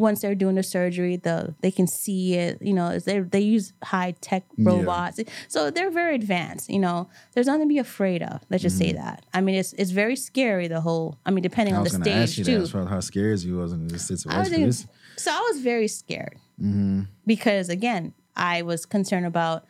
once 0.00 0.20
they're 0.22 0.34
doing 0.34 0.54
the 0.56 0.62
surgery, 0.62 1.16
the 1.16 1.54
they 1.60 1.70
can 1.70 1.86
see 1.86 2.34
it. 2.34 2.60
You 2.62 2.72
know, 2.72 2.98
they 2.98 3.20
they 3.20 3.40
use 3.40 3.72
high 3.84 4.12
tech 4.20 4.44
robots, 4.58 5.20
so 5.48 5.70
they're 5.70 5.90
very 5.90 6.14
advanced. 6.14 6.70
You 6.70 6.78
know, 6.80 7.08
there's 7.32 7.46
nothing 7.46 7.62
to 7.62 7.68
be 7.68 7.78
afraid 7.78 8.22
of. 8.22 8.40
Let's 8.50 8.62
just 8.62 8.78
say 8.78 8.92
that. 8.92 9.24
I 9.34 9.40
mean, 9.40 9.54
it's 9.54 9.72
it's 9.74 9.90
very 9.90 10.16
scary. 10.16 10.66
The 10.68 10.80
whole. 10.80 11.18
I 11.26 11.30
mean, 11.30 11.42
depending 11.42 11.74
Mm-hmm. 11.74 11.86
I 11.92 11.94
on 11.94 12.00
the 12.02 12.10
to 12.10 12.16
ask 12.16 12.32
stage 12.32 12.38
you 12.38 12.44
too. 12.44 12.58
that 12.58 12.62
as 12.64 12.70
far 12.70 12.82
as 12.82 12.88
how 12.88 13.00
scared 13.00 13.38
you 13.40 13.56
was 13.58 13.72
in 13.72 13.86
this 13.88 14.10
I 14.10 14.14
was 14.14 14.48
situation. 14.48 14.88
so 15.16 15.30
I 15.30 15.40
was 15.52 15.60
very 15.60 15.88
scared 15.88 16.38
Mm-hmm. 16.60 17.02
because 17.26 17.68
again, 17.68 18.12
I 18.36 18.62
was 18.62 18.84
concerned 18.86 19.26
about 19.26 19.64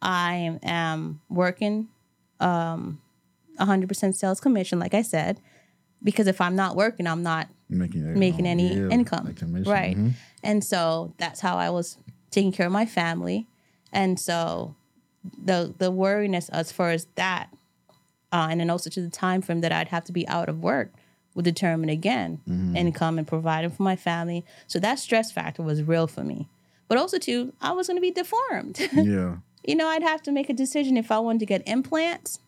I 0.00 0.34
am, 0.34 0.58
am 0.62 1.20
working 1.28 1.88
um 2.40 3.00
100% 3.60 4.14
sales 4.14 4.40
commission 4.40 4.78
like 4.78 4.94
I 4.94 5.02
said 5.02 5.40
because 6.02 6.26
if 6.26 6.40
I'm 6.40 6.56
not 6.56 6.74
working, 6.74 7.06
I'm 7.06 7.22
not 7.22 7.46
making, 7.78 8.18
making 8.18 8.46
any 8.46 8.74
yeah, 8.74 8.88
income. 8.88 9.24
like 9.26 9.66
Right. 9.66 9.96
mhm. 9.96 10.14
And 10.42 10.64
so 10.64 11.14
that's 11.18 11.40
how 11.40 11.56
I 11.56 11.70
was 11.70 11.96
taking 12.30 12.52
care 12.52 12.66
of 12.66 12.72
my 12.72 12.86
family. 12.86 13.46
And 13.92 14.18
so 14.18 14.74
the 15.44 15.72
the 15.78 15.90
worriness 15.90 16.48
as 16.50 16.72
far 16.72 16.90
as 16.90 17.06
that, 17.14 17.48
uh, 18.32 18.48
and 18.50 18.60
then 18.60 18.70
also 18.70 18.90
to 18.90 19.00
the 19.00 19.10
time 19.10 19.42
frame 19.42 19.60
that 19.60 19.72
I'd 19.72 19.88
have 19.88 20.04
to 20.04 20.12
be 20.12 20.26
out 20.26 20.48
of 20.48 20.62
work 20.62 20.92
would 21.34 21.44
determine 21.44 21.88
again 21.88 22.40
income 22.76 23.18
and 23.18 23.26
providing 23.26 23.70
for 23.70 23.82
my 23.82 23.96
family. 23.96 24.44
So 24.66 24.78
that 24.80 24.98
stress 24.98 25.30
factor 25.32 25.62
was 25.62 25.82
real 25.82 26.06
for 26.06 26.22
me. 26.24 26.48
But 26.88 26.98
also 26.98 27.18
too, 27.18 27.52
I 27.60 27.72
was 27.72 27.86
gonna 27.86 28.00
be 28.00 28.10
deformed. 28.10 28.80
Yeah. 28.92 29.36
you 29.64 29.76
know, 29.76 29.86
I'd 29.88 30.02
have 30.02 30.22
to 30.24 30.32
make 30.32 30.50
a 30.50 30.54
decision 30.54 30.96
if 30.96 31.10
I 31.10 31.18
wanted 31.20 31.38
to 31.40 31.46
get 31.46 31.62
implants 31.66 32.40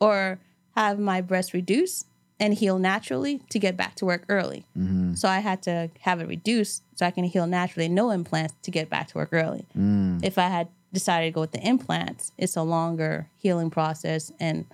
or 0.00 0.40
have 0.76 0.98
my 0.98 1.20
breast 1.20 1.52
reduced 1.54 2.06
and 2.40 2.54
heal 2.54 2.78
naturally 2.78 3.40
to 3.50 3.58
get 3.58 3.76
back 3.76 3.94
to 3.96 4.04
work 4.04 4.24
early. 4.28 4.64
Mm-hmm. 4.76 5.14
So 5.14 5.28
I 5.28 5.40
had 5.40 5.62
to 5.62 5.90
have 6.00 6.20
it 6.20 6.28
reduced 6.28 6.82
so 6.94 7.06
I 7.06 7.10
can 7.10 7.24
heal 7.24 7.46
naturally, 7.46 7.88
no 7.88 8.10
implants 8.10 8.54
to 8.62 8.70
get 8.70 8.88
back 8.88 9.08
to 9.08 9.18
work 9.18 9.30
early. 9.32 9.66
Mm. 9.76 10.24
If 10.24 10.38
I 10.38 10.48
had 10.48 10.68
decided 10.92 11.26
to 11.26 11.32
go 11.32 11.40
with 11.40 11.52
the 11.52 11.66
implants, 11.66 12.32
it's 12.38 12.56
a 12.56 12.62
longer 12.62 13.28
healing 13.38 13.70
process 13.70 14.32
and 14.38 14.66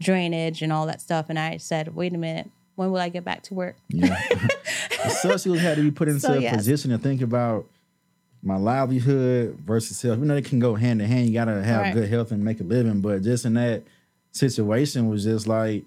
drainage 0.00 0.62
and 0.62 0.72
all 0.72 0.86
that 0.86 1.00
stuff. 1.00 1.26
And 1.28 1.38
I 1.38 1.56
said, 1.56 1.94
wait 1.94 2.14
a 2.14 2.18
minute, 2.18 2.50
when 2.76 2.90
will 2.92 3.00
I 3.00 3.08
get 3.08 3.24
back 3.24 3.42
to 3.44 3.54
work? 3.54 3.76
Yeah. 3.88 4.16
you 5.44 5.54
had 5.54 5.76
to 5.76 5.82
be 5.82 5.90
put 5.90 6.08
into 6.08 6.20
So, 6.20 6.34
a 6.34 6.40
yes. 6.40 6.56
position 6.56 6.92
to 6.92 6.98
think 6.98 7.20
about 7.20 7.66
my 8.42 8.56
livelihood 8.56 9.58
versus 9.66 10.00
health. 10.00 10.20
You 10.20 10.24
know, 10.24 10.34
they 10.34 10.42
can 10.42 10.60
go 10.60 10.76
hand 10.76 11.02
in 11.02 11.08
hand. 11.08 11.26
You 11.26 11.32
gotta 11.32 11.62
have 11.62 11.82
Right. 11.82 11.94
good 11.94 12.08
health 12.08 12.30
and 12.30 12.44
make 12.44 12.60
a 12.60 12.64
living. 12.64 13.00
But 13.00 13.22
just 13.22 13.44
in 13.44 13.54
that 13.54 13.82
situation 14.30 15.08
was 15.08 15.24
just 15.24 15.48
like 15.48 15.84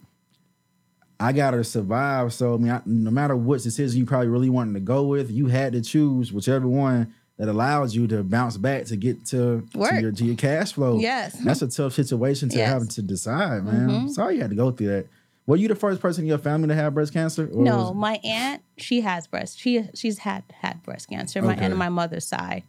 I 1.21 1.31
gotta 1.33 1.63
survive. 1.63 2.33
So 2.33 2.55
I 2.55 2.57
mean, 2.57 2.71
I, 2.71 2.81
no 2.85 3.11
matter 3.11 3.35
what 3.35 3.61
decision 3.61 3.99
you 3.99 4.05
probably 4.05 4.27
really 4.27 4.49
wanted 4.49 4.73
to 4.73 4.79
go 4.79 5.03
with, 5.05 5.29
you 5.31 5.47
had 5.47 5.73
to 5.73 5.81
choose 5.81 6.33
whichever 6.33 6.67
one 6.67 7.13
that 7.37 7.47
allows 7.47 7.95
you 7.95 8.07
to 8.07 8.23
bounce 8.23 8.57
back 8.57 8.85
to 8.85 8.95
get 8.95 9.25
to, 9.27 9.65
to 9.73 9.99
your 10.01 10.11
to 10.11 10.25
your 10.25 10.35
cash 10.35 10.73
flow. 10.73 10.99
Yes. 10.99 11.33
that's 11.43 11.61
a 11.61 11.67
tough 11.67 11.93
situation 11.93 12.49
to 12.49 12.57
Yes. 12.57 12.69
Mm-hmm. 12.69 12.79
have 12.79 12.89
to 12.89 13.01
decide, 13.01 13.63
man. 13.65 14.09
Sorry 14.09 14.35
you 14.35 14.41
had 14.41 14.49
to 14.51 14.55
go 14.55 14.71
through 14.71 14.87
that. 14.87 15.07
Were 15.47 15.55
you 15.57 15.67
the 15.67 15.75
first 15.75 15.99
person 16.01 16.23
in 16.23 16.27
your 16.27 16.37
family 16.37 16.67
to 16.67 16.75
have 16.75 16.93
breast 16.93 17.13
cancer? 17.13 17.49
Or 17.51 17.63
No, 17.63 17.77
was- 17.77 17.95
my 17.95 18.19
aunt, 18.23 18.61
she 18.77 19.01
has 19.01 19.25
breast. 19.27 19.59
She 19.59 19.87
she's 19.95 20.19
had 20.19 20.43
had 20.61 20.83
breast 20.83 21.09
cancer. 21.09 21.41
My 21.41 21.53
Okay. 21.53 21.63
aunt 21.65 21.73
on 21.73 21.79
my 21.79 21.89
mother's 21.89 22.25
side, 22.27 22.63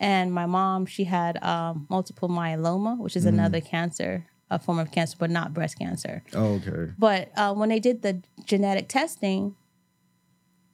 and 0.00 0.32
my 0.32 0.46
mom, 0.46 0.86
she 0.86 1.04
had 1.04 1.42
um, 1.44 1.86
multiple 1.90 2.28
myeloma, 2.30 2.98
which 2.98 3.14
is 3.16 3.26
another 3.26 3.60
cancer, 3.60 4.24
a 4.54 4.58
form 4.58 4.78
of 4.78 4.90
cancer, 4.90 5.16
but 5.18 5.30
not 5.30 5.52
breast 5.52 5.78
cancer. 5.78 6.22
Oh, 6.34 6.54
okay. 6.54 6.92
But 6.98 7.30
uh, 7.36 7.54
when 7.54 7.68
they 7.68 7.80
did 7.80 8.02
the 8.02 8.22
genetic 8.44 8.88
testing, 8.88 9.56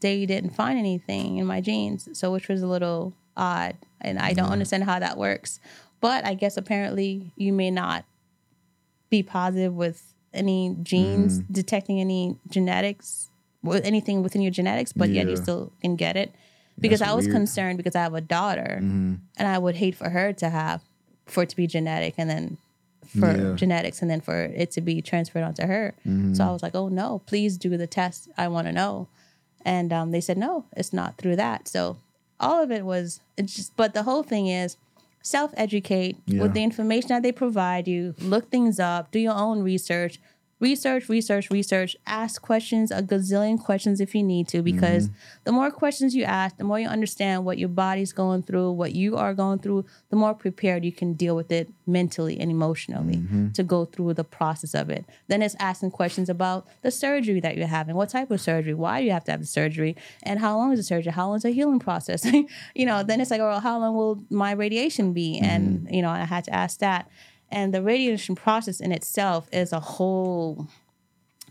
they 0.00 0.26
didn't 0.26 0.50
find 0.50 0.78
anything 0.78 1.38
in 1.38 1.46
my 1.46 1.60
genes, 1.60 2.08
so 2.12 2.32
which 2.32 2.48
was 2.48 2.62
a 2.62 2.66
little 2.66 3.14
odd, 3.36 3.76
and 4.00 4.18
I 4.18 4.32
don't 4.32 4.50
understand 4.50 4.84
how 4.84 4.98
that 4.98 5.16
works. 5.16 5.60
But 6.00 6.24
I 6.24 6.34
guess 6.34 6.56
apparently 6.56 7.32
you 7.36 7.52
may 7.52 7.70
not 7.70 8.04
be 9.10 9.22
positive 9.22 9.74
with 9.74 10.14
any 10.32 10.76
genes 10.82 11.40
detecting 11.50 12.00
any 12.00 12.36
genetics, 12.48 13.28
with 13.62 13.84
anything 13.84 14.22
within 14.22 14.40
your 14.40 14.52
genetics, 14.52 14.92
but 14.92 15.10
yet 15.10 15.28
you 15.28 15.36
still 15.36 15.72
can 15.82 15.96
get 15.96 16.16
it. 16.16 16.34
Because 16.78 17.00
That's 17.00 17.10
I 17.10 17.14
was 17.14 17.26
weird. 17.26 17.36
Concerned 17.36 17.76
because 17.76 17.94
I 17.94 18.00
have 18.00 18.14
a 18.14 18.22
daughter, 18.22 18.78
and 18.80 19.20
I 19.38 19.58
would 19.58 19.76
hate 19.76 19.94
for 19.94 20.08
her 20.08 20.32
to 20.34 20.48
have 20.48 20.82
for 21.26 21.42
it 21.42 21.50
to 21.50 21.56
be 21.56 21.66
genetic, 21.66 22.14
and 22.16 22.30
then 22.30 22.56
for 23.18 23.30
Yeah. 23.30 23.36
Mm-hmm. 23.36 23.56
genetics, 23.56 24.02
and 24.02 24.10
then 24.10 24.20
for 24.20 24.42
it 24.44 24.70
to 24.72 24.80
be 24.80 25.02
transferred 25.02 25.42
onto 25.42 25.66
her. 25.66 25.94
So 26.34 26.44
I 26.44 26.50
was 26.52 26.62
like, 26.62 26.74
"Oh 26.74 26.88
no, 26.88 27.22
please 27.26 27.56
do 27.56 27.76
the 27.76 27.86
test. 27.86 28.28
I 28.36 28.48
want 28.48 28.66
to 28.68 28.72
know." 28.72 29.08
And 29.64 29.92
um, 29.92 30.10
they 30.10 30.20
said, 30.20 30.38
"No, 30.38 30.64
it's 30.76 30.92
not 30.92 31.18
through 31.18 31.36
that." 31.36 31.68
So 31.68 31.96
all 32.38 32.62
of 32.62 32.70
it 32.70 32.84
was 32.84 33.20
it's 33.36 33.54
just, 33.56 33.76
but 33.76 33.92
the 33.94 34.04
whole 34.04 34.22
thing 34.22 34.46
is 34.46 34.76
self 35.22 35.52
educate 35.56 36.16
Yeah. 36.26 36.42
with 36.42 36.54
the 36.54 36.62
information 36.62 37.08
that 37.08 37.22
they 37.22 37.32
provide 37.32 37.86
you. 37.86 38.14
Look 38.20 38.50
things 38.50 38.80
up. 38.80 39.10
Do 39.10 39.18
your 39.18 39.34
own 39.34 39.62
research. 39.62 40.18
Research, 40.60 41.08
research, 41.08 41.50
research. 41.50 41.96
Ask 42.06 42.40
questions, 42.42 42.90
a 42.90 43.02
gazillion 43.02 43.58
questions 43.58 44.00
if 44.00 44.14
you 44.14 44.22
need 44.22 44.46
to, 44.48 44.62
because 44.62 45.08
mm-hmm. 45.08 45.16
the 45.44 45.52
more 45.52 45.70
questions 45.70 46.14
you 46.14 46.24
ask, 46.24 46.56
the 46.58 46.64
more 46.64 46.78
you 46.78 46.86
understand 46.86 47.44
what 47.44 47.58
your 47.58 47.68
body's 47.68 48.12
going 48.12 48.42
through, 48.42 48.72
what 48.72 48.94
you 48.94 49.16
are 49.16 49.34
going 49.34 49.58
through, 49.58 49.86
the 50.10 50.16
more 50.16 50.34
prepared 50.34 50.84
you 50.84 50.92
can 50.92 51.14
deal 51.14 51.34
with 51.34 51.50
it 51.50 51.70
mentally 51.86 52.38
and 52.38 52.50
emotionally 52.50 53.16
mm-hmm. 53.16 53.50
to 53.52 53.62
go 53.62 53.86
through 53.86 54.14
the 54.14 54.24
process 54.24 54.74
of 54.74 54.90
it. 54.90 55.04
Then 55.28 55.42
it's 55.42 55.56
asking 55.58 55.90
questions 55.92 56.28
about 56.28 56.68
the 56.82 56.90
surgery 56.90 57.40
that 57.40 57.56
you're 57.56 57.66
having. 57.66 57.96
What 57.96 58.10
type 58.10 58.30
of 58.30 58.40
surgery? 58.40 58.74
Why 58.74 59.00
do 59.00 59.06
you 59.06 59.12
have 59.12 59.24
to 59.24 59.30
have 59.32 59.40
the 59.40 59.46
surgery? 59.46 59.96
And 60.22 60.38
how 60.38 60.56
long 60.56 60.72
is 60.72 60.78
the 60.78 60.84
surgery? 60.84 61.12
How 61.12 61.28
long 61.28 61.36
is 61.36 61.42
the 61.42 61.50
healing 61.50 61.78
process? 61.78 62.24
you 62.74 62.86
know, 62.86 63.02
then 63.02 63.20
it's 63.20 63.30
like, 63.30 63.40
oh, 63.40 63.58
how 63.60 63.78
long 63.78 63.96
will 63.96 64.22
my 64.28 64.52
radiation 64.52 65.12
be? 65.12 65.38
And, 65.38 65.80
mm-hmm. 65.80 65.94
you 65.94 66.02
know, 66.02 66.10
I 66.10 66.24
had 66.24 66.44
to 66.44 66.54
ask 66.54 66.80
that. 66.80 67.10
And 67.50 67.74
the 67.74 67.82
radiation 67.82 68.34
process 68.34 68.80
in 68.80 68.92
itself 68.92 69.48
is 69.52 69.72
a 69.72 69.80
whole 69.80 70.68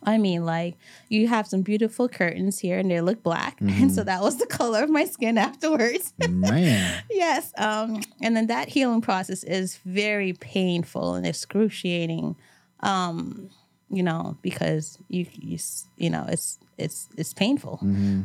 I 0.04 0.18
mean, 0.18 0.46
like 0.46 0.76
you 1.10 1.28
have 1.28 1.48
some 1.48 1.62
beautiful 1.62 2.08
curtains 2.08 2.60
here 2.60 2.80
and 2.80 2.90
they 2.90 3.02
look 3.02 3.22
black. 3.24 3.58
And 3.80 3.92
so 3.92 4.04
that 4.04 4.22
was 4.22 4.38
the 4.38 4.46
color 4.60 4.84
of 4.84 4.90
my 4.90 5.06
skin 5.06 5.38
afterwards. 5.38 6.14
Man. 6.28 7.04
yes. 7.12 7.54
Um, 7.58 8.02
and 8.22 8.36
then 8.36 8.48
that 8.48 8.68
healing 8.70 9.02
process 9.02 9.44
is 9.44 9.78
very 9.86 10.34
painful 10.34 11.16
and 11.16 11.26
excruciating. 11.26 12.36
Um, 12.82 13.50
you 13.90 14.04
know, 14.04 14.38
because 14.42 15.00
you, 15.08 15.26
you 15.34 15.58
you 15.98 16.10
know, 16.10 16.26
it's 16.30 16.60
it's 16.78 17.10
it's 17.18 17.34
painful. 17.34 17.80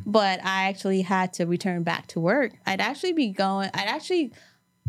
But 0.05 0.45
I 0.45 0.69
actually 0.69 1.03
had 1.03 1.33
to 1.35 1.47
return 1.47 1.83
back 1.83 2.07
to 2.09 2.21
work. 2.21 2.53
I'd 2.67 2.81
actually 2.81 3.15
be 3.15 3.29
going 3.29 3.71
I'd 3.73 3.89
actually 3.89 4.33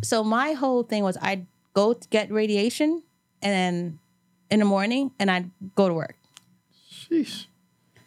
so 0.04 0.24
my 0.24 0.52
whole 0.54 0.84
thing 0.84 1.04
was 1.04 1.18
I'd 1.22 1.48
go 1.76 1.94
to 1.94 2.08
get 2.10 2.32
radiation 2.32 3.04
and 3.42 3.54
then 3.54 4.00
in 4.50 4.60
the 4.60 4.66
morning 4.66 5.12
and 5.20 5.30
I'd 5.30 5.52
go 5.76 5.88
to 5.88 5.94
work. 5.94 6.16
Sheesh. 6.92 7.46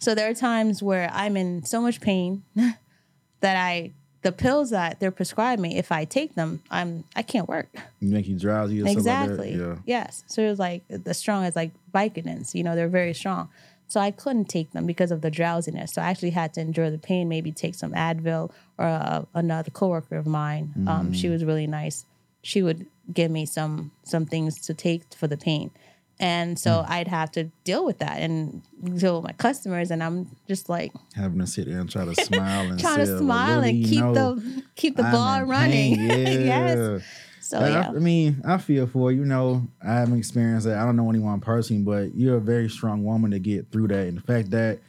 So 0.00 0.14
there 0.14 0.28
are 0.30 0.34
times 0.34 0.82
where 0.82 1.10
I'm 1.12 1.36
in 1.36 1.64
so 1.64 1.80
much 1.80 2.00
pain 2.00 2.42
that 3.40 3.56
I 3.56 3.92
the 4.22 4.32
pills 4.32 4.70
that 4.70 4.98
they're 4.98 5.12
prescribing 5.12 5.62
me, 5.62 5.78
if 5.78 5.92
I 5.92 6.04
take 6.04 6.34
them, 6.34 6.60
I'm 6.70 7.04
I 7.14 7.22
can't 7.22 7.48
work. 7.48 7.68
Make 8.00 8.26
you 8.26 8.38
drowsy 8.38 8.80
or 8.80 8.86
something 8.86 8.98
Exactly. 8.98 9.56
like. 9.56 9.60
Yeah. 9.60 9.76
Yes. 9.86 10.24
So 10.26 10.42
it 10.42 10.48
was 10.48 10.58
like 10.58 10.82
the 10.88 11.14
strong 11.14 11.44
as 11.44 11.54
like 11.54 11.70
Vicodins, 11.94 12.54
you 12.54 12.64
know, 12.64 12.74
they're 12.74 12.88
very 12.88 13.14
strong. 13.14 13.48
So 13.86 14.00
I 14.00 14.10
couldn't 14.10 14.46
take 14.50 14.72
them 14.72 14.86
because 14.86 15.10
of 15.10 15.22
the 15.22 15.30
drowsiness. 15.30 15.94
So 15.94 16.02
I 16.02 16.10
actually 16.10 16.30
had 16.30 16.52
to 16.54 16.60
endure 16.60 16.90
the 16.90 16.98
pain, 16.98 17.28
maybe 17.28 17.52
take 17.52 17.74
some 17.74 17.92
Advil 17.92 18.50
or 18.76 18.84
uh, 18.84 19.24
another 19.34 19.70
coworker 19.70 20.16
of 20.16 20.26
mine. 20.26 20.74
Um, 20.86 21.14
she 21.14 21.30
was 21.30 21.42
really 21.42 21.66
nice. 21.66 22.04
She 22.42 22.60
would 22.62 22.86
give 23.12 23.30
me 23.30 23.46
some 23.46 23.90
some 24.04 24.26
things 24.26 24.60
to 24.66 24.74
take 24.74 25.14
for 25.14 25.26
the 25.26 25.36
pain. 25.36 25.70
And 26.20 26.58
so 26.58 26.82
hmm. 26.82 26.92
I'd 26.92 27.08
have 27.08 27.30
to 27.32 27.44
deal 27.64 27.84
with 27.84 27.98
that 27.98 28.20
and 28.20 28.62
deal 28.98 29.16
with 29.16 29.24
my 29.24 29.32
customers. 29.32 29.90
And 29.90 30.02
I'm 30.02 30.26
just 30.48 30.68
like 30.68 30.92
Having 31.14 31.38
to 31.38 31.46
sit 31.46 31.66
there 31.68 31.78
and 31.78 31.90
try 31.90 32.04
to 32.04 32.14
smile 32.14 32.66
and 32.70 32.80
trying 32.80 32.98
to 32.98 33.18
smile 33.18 33.60
and 33.60 33.84
keep 33.84 34.00
the 34.00 34.62
keep 34.74 34.96
the 34.96 35.04
I'm 35.04 35.12
ball 35.12 35.42
running. 35.44 35.96
pain. 36.08 36.08
Yeah. 36.08 36.64
yes. 36.66 37.04
So 37.40 37.58
I- 37.60 37.68
yeah. 37.68 37.88
I, 37.88 37.92
mean, 37.92 38.42
I 38.44 38.58
feel 38.58 38.86
for 38.86 39.12
you. 39.12 39.20
You 39.20 39.24
know, 39.24 39.66
I 39.82 39.94
haven't 39.94 40.18
experienced 40.18 40.66
that. 40.66 40.78
I 40.78 40.84
don't 40.84 40.96
know 40.96 41.08
anyone 41.08 41.40
personally, 41.40 41.82
but 41.82 42.14
you're 42.14 42.36
a 42.36 42.40
very 42.40 42.68
strong 42.68 43.04
woman 43.04 43.30
to 43.30 43.38
get 43.38 43.70
through 43.70 43.88
that. 43.88 44.06
And 44.06 44.18
the 44.18 44.22
fact 44.22 44.50
that, 44.50 44.80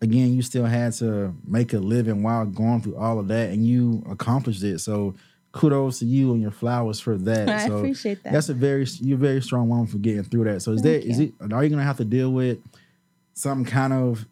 again, 0.00 0.34
you 0.34 0.42
still 0.42 0.64
had 0.64 0.94
to 0.94 1.34
make 1.46 1.72
a 1.74 1.78
living 1.78 2.22
while 2.22 2.44
going 2.44 2.80
through 2.80 2.96
all 2.96 3.20
of 3.20 3.28
that, 3.28 3.50
and 3.50 3.64
you 3.64 4.02
accomplished 4.10 4.64
it. 4.64 4.80
So, 4.80 5.14
kudos 5.52 6.00
to 6.00 6.04
you 6.04 6.32
and 6.32 6.42
your 6.42 6.50
flowers 6.50 7.00
for 7.00 7.16
that. 7.16 7.48
I 7.62 7.66
so 7.66 7.78
appreciate 7.78 8.22
that. 8.24 8.32
That's 8.32 8.48
a 8.48 8.54
very 8.54 8.86
you're 9.00 9.16
a 9.16 9.20
very 9.20 9.42
strong 9.42 9.68
woman 9.68 9.86
for 9.86 9.98
getting 9.98 10.22
through 10.24 10.44
that. 10.44 10.60
So, 10.62 10.72
is 10.72 10.82
Thank 10.82 11.02
that 11.02 11.08
is 11.10 11.20
you. 11.20 11.32
it? 11.40 11.52
Are 11.52 11.62
you 11.64 11.70
gonna 11.70 11.82
have 11.82 11.96
to 11.98 12.04
deal 12.04 12.30
with 12.32 12.58
some 13.34 13.64
kind 13.64 13.92
of 13.92 14.26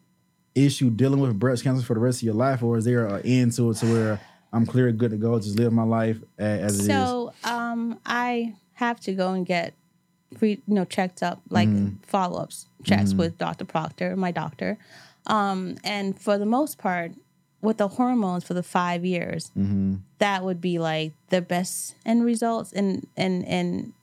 issue 0.53 0.89
dealing 0.89 1.19
with 1.19 1.37
breast 1.37 1.63
cancer 1.63 1.85
for 1.85 1.93
the 1.95 1.99
rest 1.99 2.19
of 2.19 2.23
your 2.23 2.33
life, 2.33 2.63
or 2.63 2.77
is 2.77 2.85
there 2.85 3.05
an 3.07 3.21
end 3.25 3.51
to 3.53 3.71
it 3.71 3.77
to 3.77 3.85
where 3.91 4.19
I'm 4.53 4.65
clear, 4.65 4.91
good 4.91 5.11
to 5.11 5.17
go, 5.17 5.37
just 5.39 5.57
live 5.57 5.73
my 5.73 5.83
life 5.83 6.17
as 6.37 6.79
it 6.79 6.83
is? 6.83 6.87
So 6.87 7.33
um, 7.43 7.99
I 8.05 8.55
have 8.73 8.99
to 9.01 9.13
go 9.13 9.33
and 9.33 9.45
get 9.45 9.73
re, 10.39 10.61
you 10.67 10.73
know 10.73 10.85
checked 10.85 11.21
up 11.23 11.41
like 11.49 11.67
Mm-hmm. 11.67 11.97
follow 12.03 12.41
ups 12.41 12.67
checks 12.83 13.13
with 13.13 13.37
Dr. 13.37 13.65
Proctor, 13.65 14.15
my 14.15 14.31
doctor, 14.31 14.77
um, 15.27 15.75
and 15.83 16.19
for 16.19 16.37
the 16.37 16.45
most 16.45 16.77
part, 16.77 17.11
with 17.61 17.77
the 17.77 17.87
hormones 17.87 18.43
for 18.43 18.53
the 18.53 18.63
five 18.63 19.03
years, 19.05 19.51
Mm-hmm. 19.57 19.95
that 20.19 20.43
would 20.43 20.61
be 20.61 20.77
like 20.79 21.13
the 21.29 21.41
best 21.41 21.95
end 22.05 22.23
results 22.25 22.71
and 22.73 23.07
and 23.17 23.43
and 23.45 23.93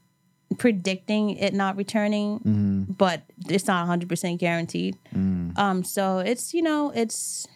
predicting 0.59 1.31
it 1.31 1.55
not 1.55 1.77
returning, 1.77 2.39
Mm-hmm. 2.41 2.93
but 2.93 3.23
it's 3.49 3.67
not 3.67 3.81
100 3.83 4.09
percent 4.09 4.41
guaranteed. 4.41 4.97
Mm. 5.15 5.57
Um, 5.59 5.85
so 5.85 6.19
it's 6.19 6.53
you 6.55 6.63
know 6.63 6.91
it's 6.95 7.47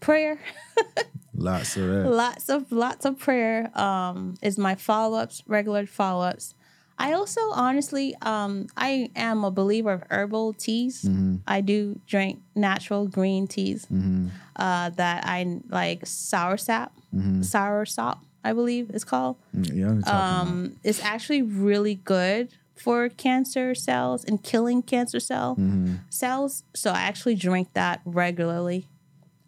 prayer. 0.00 0.38
Lots 1.34 1.76
of 1.78 1.88
that. 1.88 2.10
lots 2.10 2.48
of 2.50 2.70
lots 2.70 3.04
of 3.06 3.18
prayer 3.18 3.70
um 3.78 4.34
is 4.42 4.58
my 4.58 4.74
follow-ups 4.74 5.42
regular 5.46 5.86
follow-ups 5.86 6.54
i 6.98 7.12
also 7.12 7.40
honestly 7.52 8.14
um 8.22 8.66
i 8.76 9.10
am 9.16 9.44
a 9.44 9.50
believer 9.50 9.92
of 9.92 10.02
herbal 10.10 10.52
teas. 10.54 11.04
I 11.46 11.60
do 11.60 12.00
drink 12.06 12.40
natural 12.54 13.06
green 13.08 13.46
teas 13.46 13.86
uh 14.56 14.90
that 14.90 15.24
i 15.26 15.60
like 15.68 16.06
sour 16.06 16.56
sap 16.56 16.92
sour 17.42 17.84
sop 17.86 18.24
i 18.44 18.52
believe 18.52 18.90
it's 18.90 19.04
called. 19.04 19.36
Mm, 19.56 19.70
Yeah, 19.74 19.88
I'm 19.90 20.02
talking 20.02 20.08
about. 20.08 20.42
um 20.48 20.76
it's 20.82 21.02
actually 21.02 21.42
really 21.42 21.94
good 21.96 22.48
for 22.74 23.08
cancer 23.08 23.74
cells 23.74 24.24
and 24.24 24.42
killing 24.42 24.82
cancer 24.82 25.20
cell 25.20 25.56
cells. 26.10 26.64
So 26.74 26.90
i 26.90 27.02
actually 27.02 27.34
drink 27.36 27.68
that 27.74 28.00
regularly 28.04 28.88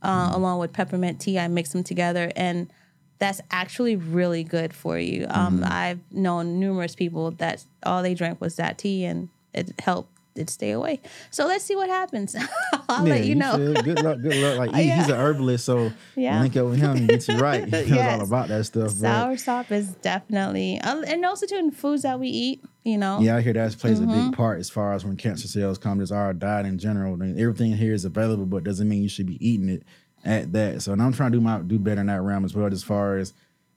uh, 0.03 0.31
along 0.35 0.59
with 0.61 0.73
peppermint 0.73 1.19
tea. 1.21 1.39
I 1.39 1.49
mix 1.49 1.71
them 1.73 1.83
together 1.83 2.31
and 2.37 2.71
that's 3.19 3.41
actually 3.51 3.97
really 3.97 4.43
good 4.45 4.73
for 4.75 4.99
you 4.99 5.27
um, 5.31 5.63
i've 5.67 6.01
known 6.13 6.59
numerous 6.61 6.95
people 6.95 7.31
that 7.33 7.65
all 7.85 8.03
they 8.03 8.15
drank 8.15 8.41
was 8.41 8.57
that 8.57 8.77
tea 8.79 9.05
and 9.05 9.29
it 9.53 9.73
helped 9.81 10.11
it 10.37 10.51
stay 10.51 10.73
away 10.73 11.01
so 11.31 11.47
let's 11.47 11.65
see 11.65 11.77
what 11.77 11.89
happens 11.89 12.35
i'll 12.89 13.05
let 13.05 13.25
you 13.25 13.37
know 13.37 13.57
should. 13.57 13.85
Good 13.85 14.03
luck, 14.03 14.21
good 14.21 14.35
luck. 14.35 14.59
Like 14.59 14.75
he- 14.75 14.91
he's 14.91 15.09
an 15.09 15.15
herbalist, 15.15 15.65
so 15.65 15.93
Yeah. 16.17 16.41
link 16.41 16.57
up 16.57 16.67
with 16.67 16.79
him 16.81 16.97
and 16.97 17.09
get 17.09 17.29
you 17.29 17.39
right. 17.39 17.65
He 17.69 17.71
knows 17.71 17.89
Yes. 17.91 18.19
all 18.21 18.27
about 18.27 18.49
that 18.49 18.65
stuff. 18.67 18.89
But 18.89 18.95
sour 18.95 19.37
sop 19.37 19.71
is 19.71 19.91
definitely 20.03 20.81
uh, 20.81 21.03
and 21.03 21.25
also 21.25 21.47
in 21.57 21.71
foods 21.71 22.03
that 22.03 22.19
we 22.19 22.27
eat 22.29 22.65
you 22.83 22.99
know 22.99 23.21
yeah, 23.21 23.37
I 23.37 23.43
hear 23.43 23.53
that 23.53 23.79
plays 23.79 24.01
a 24.01 24.03
Mm-hmm. 24.03 24.31
big 24.31 24.37
part 24.37 24.59
as 24.59 24.69
far 24.71 24.93
as 24.93 25.05
when 25.05 25.17
cancer 25.17 25.47
cells 25.47 25.79
come. 25.79 26.01
Just 26.01 26.11
our 26.13 26.33
diet 26.35 26.67
in 26.67 26.79
general. 26.81 27.13
I 27.13 27.17
mean, 27.17 27.39
everything 27.39 27.73
here 27.77 27.95
is 27.95 28.05
available, 28.05 28.45
but 28.45 28.65
doesn't 28.65 28.89
mean 28.89 29.03
you 29.05 29.09
should 29.09 29.27
be 29.27 29.39
eating 29.47 29.69
it 29.69 29.85
at 30.25 30.53
that. 30.53 30.83
So, 30.83 30.93
and 30.93 31.03
I'm 31.03 31.13
trying 31.13 31.33
to 31.33 31.39
do 31.39 31.43
my 31.43 31.59
do 31.61 31.79
better 31.79 32.01
in 32.01 32.07
that 32.09 32.23
realm 32.23 32.45
as 32.45 32.55
well. 32.55 32.67
As 32.67 32.83
far 32.83 33.17
as 33.17 33.33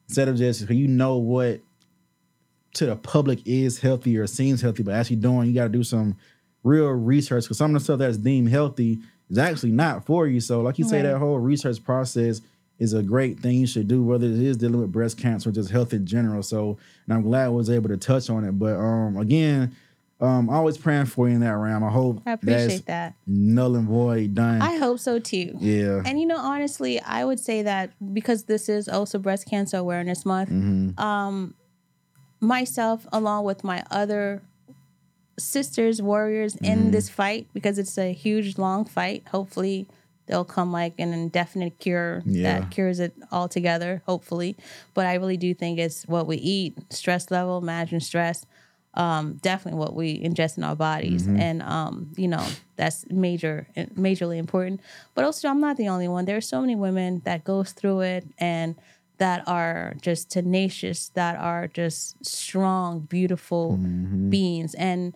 instead 0.07 0.27
of 0.27 0.37
just 0.37 0.69
you 0.69 0.87
know 0.87 1.17
what 1.17 1.59
to 2.75 2.85
the 2.85 2.95
public 2.95 3.39
is 3.45 3.79
healthy 3.79 4.17
or 4.17 4.27
seems 4.27 4.61
healthy, 4.61 4.83
but 4.83 4.93
actually 4.93 5.17
doing, 5.17 5.47
you 5.47 5.53
got 5.53 5.63
to 5.63 5.69
do 5.69 5.83
some 5.83 6.15
real 6.63 6.87
research 6.89 7.43
because 7.45 7.57
some 7.57 7.75
of 7.75 7.81
the 7.81 7.83
stuff 7.83 7.99
that's 7.99 8.17
deemed 8.17 8.49
healthy 8.49 8.99
is 9.29 9.37
actually 9.37 9.71
not 9.71 10.05
for 10.05 10.27
you. 10.27 10.39
So, 10.39 10.61
like 10.61 10.77
you 10.77 10.85
say, 10.85 11.01
that 11.01 11.17
whole 11.17 11.39
research 11.39 11.83
process 11.83 12.41
is 12.79 12.93
a 12.93 13.01
great 13.01 13.39
thing 13.39 13.57
you 13.57 13.67
should 13.67 13.87
do, 13.87 14.03
whether 14.03 14.27
it 14.27 14.33
is 14.33 14.57
dealing 14.57 14.79
with 14.79 14.91
breast 14.91 15.17
cancer 15.17 15.49
or 15.49 15.51
just 15.51 15.71
health 15.71 15.93
in 15.93 16.05
general. 16.05 16.43
So, 16.43 16.77
and 17.05 17.13
I'm 17.15 17.23
glad 17.23 17.45
I 17.45 17.49
was 17.49 17.69
able 17.69 17.89
to 17.89 17.97
touch 17.97 18.29
on 18.29 18.43
it. 18.45 18.51
But 18.51 18.75
um, 18.75 19.17
again, 19.17 19.75
um, 20.19 20.49
always 20.49 20.77
praying 20.77 21.05
for 21.05 21.27
you 21.29 21.35
in 21.35 21.41
that 21.41 21.51
realm. 21.55 21.83
I 21.83 21.89
hope 21.91 22.21
i 22.25 22.31
appreciate 22.31 22.85
that 22.87 23.13
null 23.27 23.75
and 23.75 23.87
void 23.87 24.33
done. 24.33 24.61
i 24.61 24.75
hope 24.77 24.99
so 24.99 25.19
too 25.19 25.55
yeah. 25.59 26.01
And 26.05 26.19
you 26.19 26.25
know, 26.25 26.37
honestly, 26.37 26.99
I 27.01 27.23
would 27.25 27.39
say 27.39 27.61
that 27.63 27.91
because 28.13 28.45
this 28.45 28.67
is 28.69 28.87
also 28.89 29.19
Breast 29.19 29.47
Cancer 29.47 29.77
Awareness 29.77 30.25
Month, 30.25 30.49
Mm-hmm. 30.49 30.99
um, 30.99 31.53
myself, 32.39 33.05
along 33.11 33.45
with 33.45 33.63
my 33.63 33.83
other 33.91 34.41
sisters, 35.37 36.01
warriors 36.01 36.55
Mm-hmm. 36.55 36.65
in 36.65 36.91
this 36.91 37.09
fight, 37.09 37.47
because 37.53 37.77
it's 37.77 37.97
a 37.97 38.13
huge, 38.13 38.57
long 38.57 38.85
fight. 38.85 39.23
Hopefully, 39.29 39.87
there'll 40.25 40.43
come 40.45 40.71
like 40.71 40.93
an 40.99 41.13
indefinite 41.13 41.79
cure 41.79 42.21
Yeah. 42.25 42.59
that 42.59 42.71
cures 42.71 42.99
it 42.99 43.13
altogether. 43.31 44.01
Hopefully, 44.05 44.55
but 44.93 45.05
I 45.05 45.15
really 45.15 45.37
do 45.37 45.53
think 45.53 45.79
it's 45.79 46.07
what 46.07 46.27
we 46.27 46.37
eat, 46.37 46.75
stress 46.91 47.29
level, 47.31 47.61
managing 47.61 47.99
stress. 48.01 48.45
Um, 48.97 49.35
definitely 49.43 49.77
what 49.79 49.93
we 49.93 50.19
ingest 50.19 50.57
in 50.57 50.63
our 50.63 50.75
bodies, 50.75 51.27
and 51.27 51.61
um, 51.61 52.09
you 52.17 52.27
know 52.27 52.43
that's 52.77 53.05
major, 53.11 53.67
majorly 53.95 54.37
important. 54.37 54.81
But 55.13 55.23
also, 55.23 55.47
I'm 55.49 55.61
not 55.61 55.77
the 55.77 55.87
only 55.87 56.07
one. 56.07 56.25
There 56.25 56.35
are 56.35 56.41
so 56.41 56.59
many 56.61 56.75
women 56.75 57.21
that 57.23 57.43
goes 57.43 57.73
through 57.73 58.01
it 58.01 58.25
and 58.39 58.75
that 59.19 59.47
are 59.47 59.95
just 60.01 60.31
tenacious, 60.31 61.09
that 61.09 61.35
are 61.37 61.67
just 61.67 62.25
strong, 62.25 63.01
beautiful 63.01 63.77
beings, 64.31 64.73
and 64.73 65.13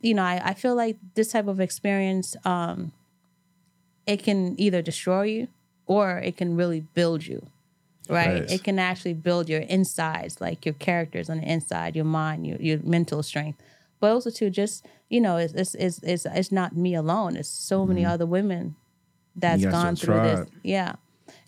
you 0.00 0.14
know, 0.14 0.22
I, 0.22 0.40
I 0.50 0.54
feel 0.54 0.76
like 0.76 0.96
this 1.14 1.32
type 1.32 1.48
of 1.48 1.60
experience, 1.60 2.36
um, 2.44 2.92
it 4.06 4.22
can 4.22 4.54
either 4.60 4.82
destroy 4.82 5.22
you 5.22 5.48
or 5.86 6.18
it 6.18 6.36
can 6.36 6.56
really 6.56 6.80
build 6.94 7.26
you 7.26 7.46
right 8.08 8.40
Facts. 8.40 8.52
it 8.52 8.64
can 8.64 8.78
actually 8.78 9.14
build 9.14 9.48
your 9.48 9.60
insides 9.62 10.40
like 10.40 10.66
your 10.66 10.74
characters 10.74 11.30
on 11.30 11.38
the 11.38 11.44
inside 11.44 11.96
your 11.96 12.04
mind 12.04 12.46
your, 12.46 12.58
your 12.58 12.78
mental 12.80 13.22
strength 13.22 13.58
but 14.04 14.12
also 14.12 14.28
too 14.30 14.50
just 14.50 14.86
you 15.08 15.20
know 15.20 15.36
it's 15.38 15.54
it's 15.54 15.74
it's 15.76 15.98
it's, 16.02 16.26
it's 16.26 16.52
not 16.52 16.76
me 16.76 16.94
alone. 16.94 17.36
It's 17.36 17.48
so 17.48 17.86
many 17.86 18.04
other 18.04 18.26
women 18.26 18.76
that's 19.34 19.62
Mm-hmm. 19.62 19.70
Gone 19.70 19.96
through 19.96 20.20
this. 20.22 20.48
Yeah. 20.62 20.96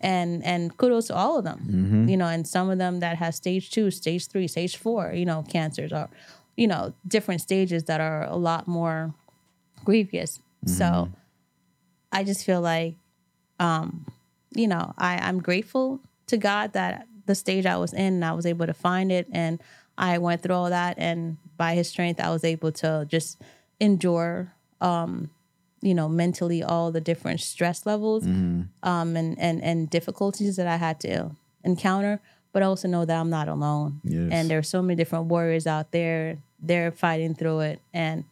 And 0.01 0.43
and 0.43 0.75
kudos 0.75 1.07
to 1.07 1.15
all 1.15 1.37
of 1.37 1.43
them. 1.43 1.59
Mm-hmm. 1.59 2.09
You 2.09 2.17
know, 2.17 2.27
and 2.27 2.47
some 2.47 2.69
of 2.69 2.77
them 2.79 2.99
that 2.99 3.17
has 3.17 3.35
stage 3.35 3.69
two, 3.69 3.91
stage 3.91 4.27
three, 4.27 4.47
stage 4.47 4.75
four, 4.77 5.13
you 5.13 5.25
know, 5.25 5.43
cancers 5.47 5.93
are, 5.93 6.09
you 6.55 6.67
know, 6.67 6.93
different 7.07 7.41
stages 7.41 7.83
that 7.83 8.01
are 8.01 8.23
a 8.23 8.35
lot 8.35 8.67
more 8.67 9.13
grievous. 9.85 10.39
Mm-hmm. 10.65 10.73
So 10.73 11.09
I 12.11 12.23
just 12.23 12.43
feel 12.43 12.61
like 12.61 12.95
um, 13.59 14.05
you 14.55 14.67
know, 14.67 14.93
I, 14.97 15.17
I'm 15.17 15.41
grateful 15.41 15.99
to 16.27 16.37
God 16.37 16.73
that 16.73 17.07
the 17.25 17.35
stage 17.35 17.65
I 17.65 17.77
was 17.77 17.93
in, 17.93 18.23
I 18.23 18.33
was 18.33 18.45
able 18.45 18.65
to 18.67 18.73
find 18.73 19.11
it 19.11 19.27
and 19.31 19.59
I 19.97 20.17
went 20.19 20.41
through 20.43 20.55
all 20.55 20.69
that 20.69 20.95
and 20.97 21.37
by 21.57 21.73
his 21.75 21.89
strength 21.89 22.19
I 22.21 22.29
was 22.29 22.43
able 22.43 22.71
to 22.73 23.05
just 23.09 23.41
endure 23.79 24.53
um, 24.79 25.29
you 25.81 25.93
know, 25.93 26.07
mentally 26.09 26.63
all 26.63 26.91
the 26.91 27.01
different 27.01 27.39
stress 27.39 27.85
levels 27.85 28.23
Mm-hmm. 28.23 28.61
um 28.83 29.15
and, 29.15 29.37
and 29.39 29.63
and 29.63 29.89
difficulties 29.89 30.55
that 30.55 30.67
I 30.67 30.77
had 30.77 30.99
to 31.01 31.31
encounter, 31.63 32.19
but 32.53 32.63
also 32.63 32.87
know 32.87 33.05
that 33.05 33.15
I'm 33.19 33.29
not 33.29 33.47
alone. 33.47 34.01
Yes. 34.03 34.29
And 34.31 34.49
there's 34.49 34.69
so 34.69 34.81
many 34.81 34.95
different 34.95 35.25
warriors 35.25 35.67
out 35.67 35.91
there. 35.91 36.37
They're 36.59 36.91
fighting 36.91 37.35
through 37.35 37.59
it 37.61 37.81
and 37.93 38.23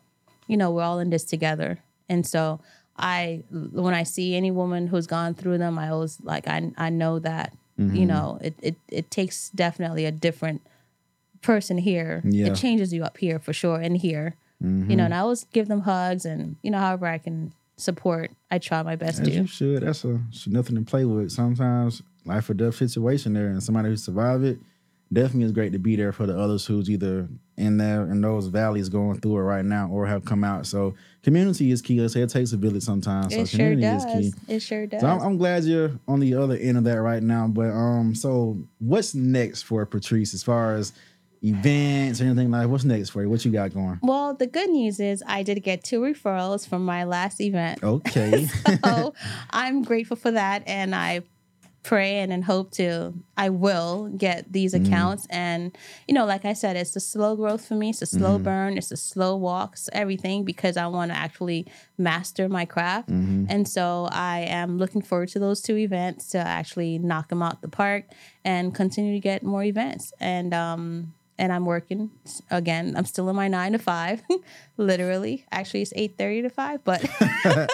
you 0.47 0.57
know, 0.57 0.71
we're 0.71 0.83
all 0.83 0.99
in 0.99 1.09
this 1.09 1.23
together. 1.23 1.79
And 2.07 2.25
so 2.25 2.59
I 2.97 3.43
when 3.51 3.93
I 3.93 4.03
see 4.03 4.35
any 4.35 4.51
woman 4.51 4.87
who's 4.87 5.07
gone 5.07 5.33
through 5.35 5.57
them, 5.57 5.77
I 5.77 5.89
always 5.89 6.17
like 6.21 6.47
I 6.47 6.71
I 6.77 6.89
know 6.89 7.19
that 7.19 7.53
Mm-hmm. 7.79 7.95
you 7.95 8.05
know 8.05 8.39
it, 8.41 8.55
it 8.61 8.75
it 8.87 9.11
takes 9.11 9.49
definitely 9.49 10.05
a 10.05 10.11
different 10.11 10.61
person 11.41 11.77
here. 11.77 12.21
Yeah. 12.23 12.47
It 12.47 12.55
changes 12.55 12.93
you 12.93 13.03
up 13.03 13.17
here 13.17 13.37
for 13.39 13.53
sure 13.53 13.79
and 13.79 13.97
here. 13.97 14.35
You 14.61 14.95
know, 14.95 15.03
and 15.03 15.13
I 15.13 15.19
always 15.19 15.43
give 15.53 15.67
them 15.67 15.81
hugs 15.81 16.25
and 16.25 16.55
you 16.63 16.71
know 16.71 16.79
however 16.79 17.05
I 17.05 17.19
can 17.19 17.51
support. 17.77 18.31
I 18.49 18.57
try 18.57 18.81
my 18.81 18.95
best 18.95 19.19
As 19.19 19.27
to. 19.27 19.33
you 19.33 19.45
should. 19.45 19.83
That's 19.83 20.03
a 20.05 20.19
nothing 20.47 20.75
to 20.75 20.81
play 20.81 21.05
with. 21.05 21.31
Sometimes 21.31 22.01
life 22.25 22.49
or 22.49 22.55
death 22.55 22.75
situation 22.75 23.33
there, 23.33 23.47
and 23.47 23.61
somebody 23.61 23.89
who 23.89 23.97
survived 23.97 24.43
it 24.43 24.57
definitely 25.13 25.43
is 25.45 25.51
great 25.51 25.71
to 25.73 25.79
be 25.79 25.95
there 25.95 26.11
for 26.11 26.25
the 26.25 26.37
others 26.37 26.65
who's 26.65 26.89
either 26.89 27.29
in 27.57 27.77
there 27.77 28.01
in 28.09 28.19
those 28.21 28.47
valleys 28.47 28.89
going 28.89 29.19
through 29.21 29.37
it 29.37 29.41
right 29.41 29.63
now 29.63 29.87
or 29.89 30.05
have 30.05 30.25
come 30.25 30.43
out. 30.43 30.65
So 30.65 30.93
community 31.23 31.71
is 31.71 31.81
key. 31.81 32.03
I 32.03 32.07
say 32.07 32.21
it 32.21 32.29
takes 32.29 32.51
a 32.53 32.57
village 32.57 32.83
sometimes. 32.83 33.33
So 33.33 33.41
It 33.41 33.47
sure 33.47 33.59
community 33.59 33.81
does. 33.81 34.05
is 34.05 34.35
key. 34.35 34.53
It 34.53 34.59
sure 34.59 34.87
does. 34.87 35.01
So 35.01 35.07
I'm, 35.07 35.21
I'm 35.21 35.37
glad 35.37 35.63
you're 35.63 35.91
on 36.07 36.19
the 36.19 36.35
other 36.35 36.55
end 36.55 36.77
of 36.77 36.83
that 36.85 37.01
right 37.01 37.23
now. 37.23 37.47
But 37.47 37.69
um, 37.69 38.13
so 38.15 38.57
what's 38.79 39.15
next 39.15 39.61
for 39.63 39.85
Patrice 39.85 40.33
as 40.33 40.43
far 40.43 40.75
as 40.75 40.91
events 41.41 42.19
or 42.19 42.25
anything 42.25 42.51
like? 42.51 42.67
What's 42.67 42.83
next 42.83 43.09
for 43.11 43.21
you? 43.21 43.29
What 43.29 43.45
you 43.45 43.51
got 43.51 43.73
going? 43.73 43.99
well, 44.01 44.33
the 44.33 44.47
good 44.47 44.69
news 44.69 44.99
is 44.99 45.23
I 45.27 45.43
did 45.43 45.61
get 45.63 45.83
two 45.83 46.01
referrals 46.01 46.67
from 46.67 46.83
my 46.83 47.03
last 47.03 47.39
event. 47.39 47.83
Okay. 47.83 48.47
so 48.83 49.13
I'm 49.51 49.83
grateful 49.83 50.17
for 50.17 50.31
that, 50.31 50.63
and 50.67 50.93
I 50.95 51.21
pray 51.85 52.19
and, 52.19 52.33
and 52.33 52.43
hope 52.45 52.71
to 52.71 53.13
I 53.37 53.49
will 53.49 54.09
get 54.17 54.51
these 54.51 54.73
Mm-hmm. 54.73 54.85
accounts. 54.85 55.27
And 55.29 55.77
you 56.07 56.13
know, 56.13 56.25
like 56.25 56.45
I 56.45 56.53
said, 56.53 56.75
it's 56.75 56.95
a 56.95 56.99
slow 56.99 57.35
growth 57.35 57.65
for 57.67 57.75
me. 57.75 57.89
It's 57.91 58.01
a 58.01 58.05
slow 58.05 58.35
Mm-hmm. 58.35 58.43
burn. 58.43 58.77
It's 58.77 58.91
a 58.91 58.97
slow 58.97 59.35
walk. 59.35 59.73
It's 59.73 59.89
everything 59.93 60.45
because 60.45 60.77
I 60.77 60.87
want 60.87 61.11
to 61.11 61.17
actually 61.17 61.65
master 61.97 62.47
my 62.49 62.65
craft. 62.65 63.09
Mm-hmm. 63.09 63.45
And 63.49 63.67
so 63.67 64.07
I 64.11 64.39
am 64.41 64.77
looking 64.77 65.01
forward 65.01 65.29
to 65.29 65.39
those 65.39 65.61
two 65.61 65.77
events 65.77 66.29
to 66.29 66.37
actually 66.39 66.97
knock 66.99 67.29
them 67.29 67.41
out 67.41 67.61
the 67.61 67.67
park 67.69 68.05
and 68.43 68.73
continue 68.75 69.13
to 69.13 69.19
get 69.19 69.43
more 69.43 69.63
events. 69.63 70.13
And 70.19 70.53
um 70.53 71.13
and 71.37 71.51
I'm 71.51 71.65
working 71.65 72.11
again. 72.51 72.95
I'm 72.97 73.05
still 73.05 73.29
in 73.29 73.35
my 73.35 73.47
nine 73.47 73.73
to 73.73 73.79
five, 73.79 74.21
literally. 74.77 75.45
Actually, 75.51 75.81
it's 75.83 75.93
eight 75.95 76.17
thirty 76.17 76.41
to 76.41 76.49
five, 76.49 76.83
but 76.83 77.01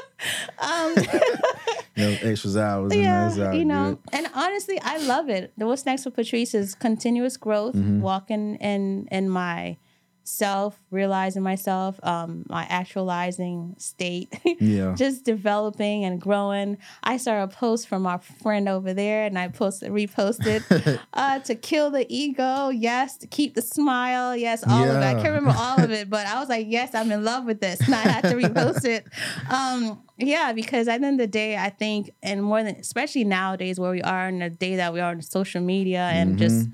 Those 1.97 2.23
extras 2.23 2.57
hours. 2.57 2.93
in 2.93 3.03
there, 3.03 3.31
yeah, 3.35 3.51
you 3.51 3.65
know, 3.65 3.99
good. 4.11 4.19
and 4.19 4.27
honestly, 4.33 4.79
I 4.81 4.97
love 4.99 5.29
it. 5.29 5.51
The 5.57 5.67
What's 5.67 5.85
next 5.85 6.03
for 6.03 6.09
Patrice 6.11 6.53
is 6.53 6.73
continuous 6.73 7.37
growth, 7.37 7.75
Mm-hmm. 7.75 8.01
walking 8.01 8.55
in 8.55 9.07
in 9.11 9.29
my 9.29 9.77
self, 10.23 10.79
realizing 10.91 11.43
myself, 11.43 11.99
um, 12.03 12.45
my 12.49 12.65
actualizing 12.69 13.75
state. 13.77 14.29
Yeah. 14.61 14.93
just 14.95 15.25
developing 15.25 16.05
and 16.05 16.21
growing. 16.21 16.77
I 17.03 17.17
saw 17.17 17.41
a 17.41 17.47
post 17.47 17.87
from 17.87 18.05
our 18.05 18.19
friend 18.19 18.69
over 18.69 18.93
there, 18.93 19.25
and 19.25 19.39
I 19.39 19.47
posted, 19.47 19.91
reposted, 19.91 20.99
uh, 21.13 21.39
to 21.39 21.55
kill 21.55 21.89
the 21.89 22.05
ego, 22.13 22.69
yes, 22.69 23.17
to 23.17 23.27
keep 23.27 23.55
the 23.55 23.61
smile, 23.61 24.35
yes, 24.35 24.63
all 24.67 24.83
of 24.83 24.97
it. 24.97 25.03
I 25.03 25.13
can't 25.13 25.33
remember 25.33 25.55
all 25.57 25.79
of 25.81 25.91
it, 25.91 26.09
but 26.09 26.27
I 26.27 26.39
was 26.39 26.47
like, 26.49 26.67
yes, 26.69 26.93
I'm 26.93 27.11
in 27.11 27.23
love 27.23 27.45
with 27.45 27.59
this, 27.59 27.81
and 27.81 27.95
I 27.95 28.01
had 28.01 28.21
to 28.25 28.35
repost 28.35 28.85
it. 28.85 29.05
Um, 29.49 30.03
yeah, 30.17 30.53
because 30.53 30.87
at 30.87 31.01
the 31.01 31.07
end 31.07 31.19
of 31.19 31.25
the 31.25 31.31
day, 31.31 31.57
I 31.57 31.69
think, 31.69 32.11
and 32.21 32.43
more 32.43 32.63
than, 32.63 32.75
especially 32.75 33.23
nowadays 33.23 33.79
where 33.79 33.91
we 33.91 34.01
are 34.01 34.27
in 34.27 34.39
the 34.39 34.49
day 34.49 34.75
that 34.75 34.93
we 34.93 34.99
are 34.99 35.11
in 35.11 35.21
social 35.21 35.61
media 35.61 36.01
and 36.13 36.37
just 36.37 36.69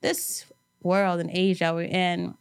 this 0.00 0.44
world 0.82 1.20
and 1.20 1.30
age 1.32 1.60
that 1.60 1.74
we're 1.74 1.82
in, 1.84 2.34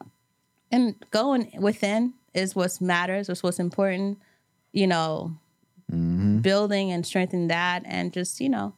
and 0.73 0.95
going 1.11 1.51
within 1.59 2.13
is 2.33 2.55
what 2.55 2.81
matters, 2.81 3.29
is 3.29 3.43
what's 3.43 3.59
important. 3.59 4.17
You 4.71 4.87
know, 4.87 5.37
mm-hmm. 5.91 6.39
building 6.39 6.91
and 6.91 7.05
strengthening 7.05 7.47
that, 7.49 7.83
and 7.85 8.11
just 8.11 8.41
you 8.41 8.49
know, 8.49 8.73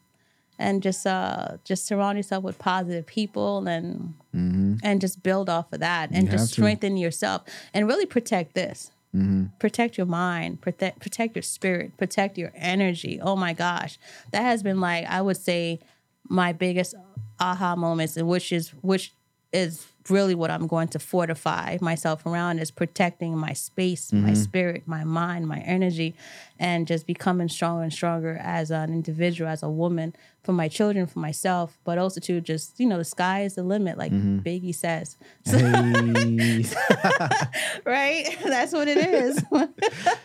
and 0.60 0.84
just 0.84 1.08
uh, 1.08 1.58
just 1.64 1.86
surround 1.86 2.18
yourself 2.18 2.44
with 2.44 2.60
positive 2.60 3.06
people 3.06 3.66
and 3.68 4.14
mm-hmm. 4.36 4.76
and 4.84 5.00
just 5.00 5.24
build 5.24 5.50
off 5.50 5.72
of 5.72 5.80
that, 5.80 6.10
and 6.12 6.26
You 6.26 6.32
just 6.32 6.42
have 6.42 6.50
to. 6.50 6.54
strengthen 6.54 6.98
yourself 6.98 7.44
and 7.74 7.88
really 7.88 8.06
protect 8.06 8.56
this. 8.56 8.92
Mm-hmm. 9.16 9.46
Protect 9.60 9.98
your 9.98 10.06
mind, 10.06 10.60
protect 10.60 11.00
protect 11.00 11.38
your 11.38 11.44
spirit, 11.44 11.96
protect 11.98 12.38
your 12.38 12.52
energy. 12.56 13.22
Oh 13.22 13.38
my 13.38 13.54
gosh, 13.54 13.98
that 14.32 14.42
has 14.42 14.62
been 14.62 14.82
like 14.82 15.06
I 15.06 15.22
would 15.22 15.38
say 15.38 15.80
my 16.28 16.52
biggest 16.52 16.94
aha 17.40 17.78
moments, 17.78 18.18
and 18.18 18.28
which 18.28 18.52
is 18.52 18.72
which 18.82 19.14
is 19.54 19.88
really 20.10 20.36
what 20.36 20.52
I'm 20.52 20.68
going 20.68 20.88
to 20.90 21.00
fortify 21.00 21.78
myself 21.82 22.26
around 22.26 22.60
is 22.60 22.72
protecting 22.72 23.38
my 23.38 23.54
space, 23.54 24.12
my 24.14 24.30
mm-hmm. 24.30 24.36
spirit, 24.36 24.84
my 24.86 25.04
mind, 25.04 25.48
my 25.48 25.60
energy, 25.60 26.16
and 26.60 26.88
just 26.88 27.08
becoming 27.08 27.50
stronger 27.50 27.84
and 27.84 27.92
stronger 27.92 28.38
as 28.42 28.72
an 28.72 28.92
individual, 28.92 29.50
as 29.50 29.64
a 29.64 29.70
woman, 29.70 30.16
for 30.46 30.54
my 30.54 30.68
children, 30.68 31.08
for 31.08 31.20
myself, 31.20 31.78
but 31.84 31.98
also 31.98 32.20
to 32.22 32.40
just 32.40 32.80
you 32.80 32.86
know 32.86 32.98
the 32.98 33.04
sky 33.04 33.42
is 33.42 33.56
the 33.56 33.64
limit, 33.64 33.98
like 33.98 34.12
mm-hmm. 34.12 34.40
Biggie 34.40 34.76
says. 34.76 35.18
So, 35.44 35.58
Hey, 35.58 36.64
right? 37.86 38.38
That's 38.44 38.72
what 38.72 38.88
it 38.88 38.98
is. 38.98 39.44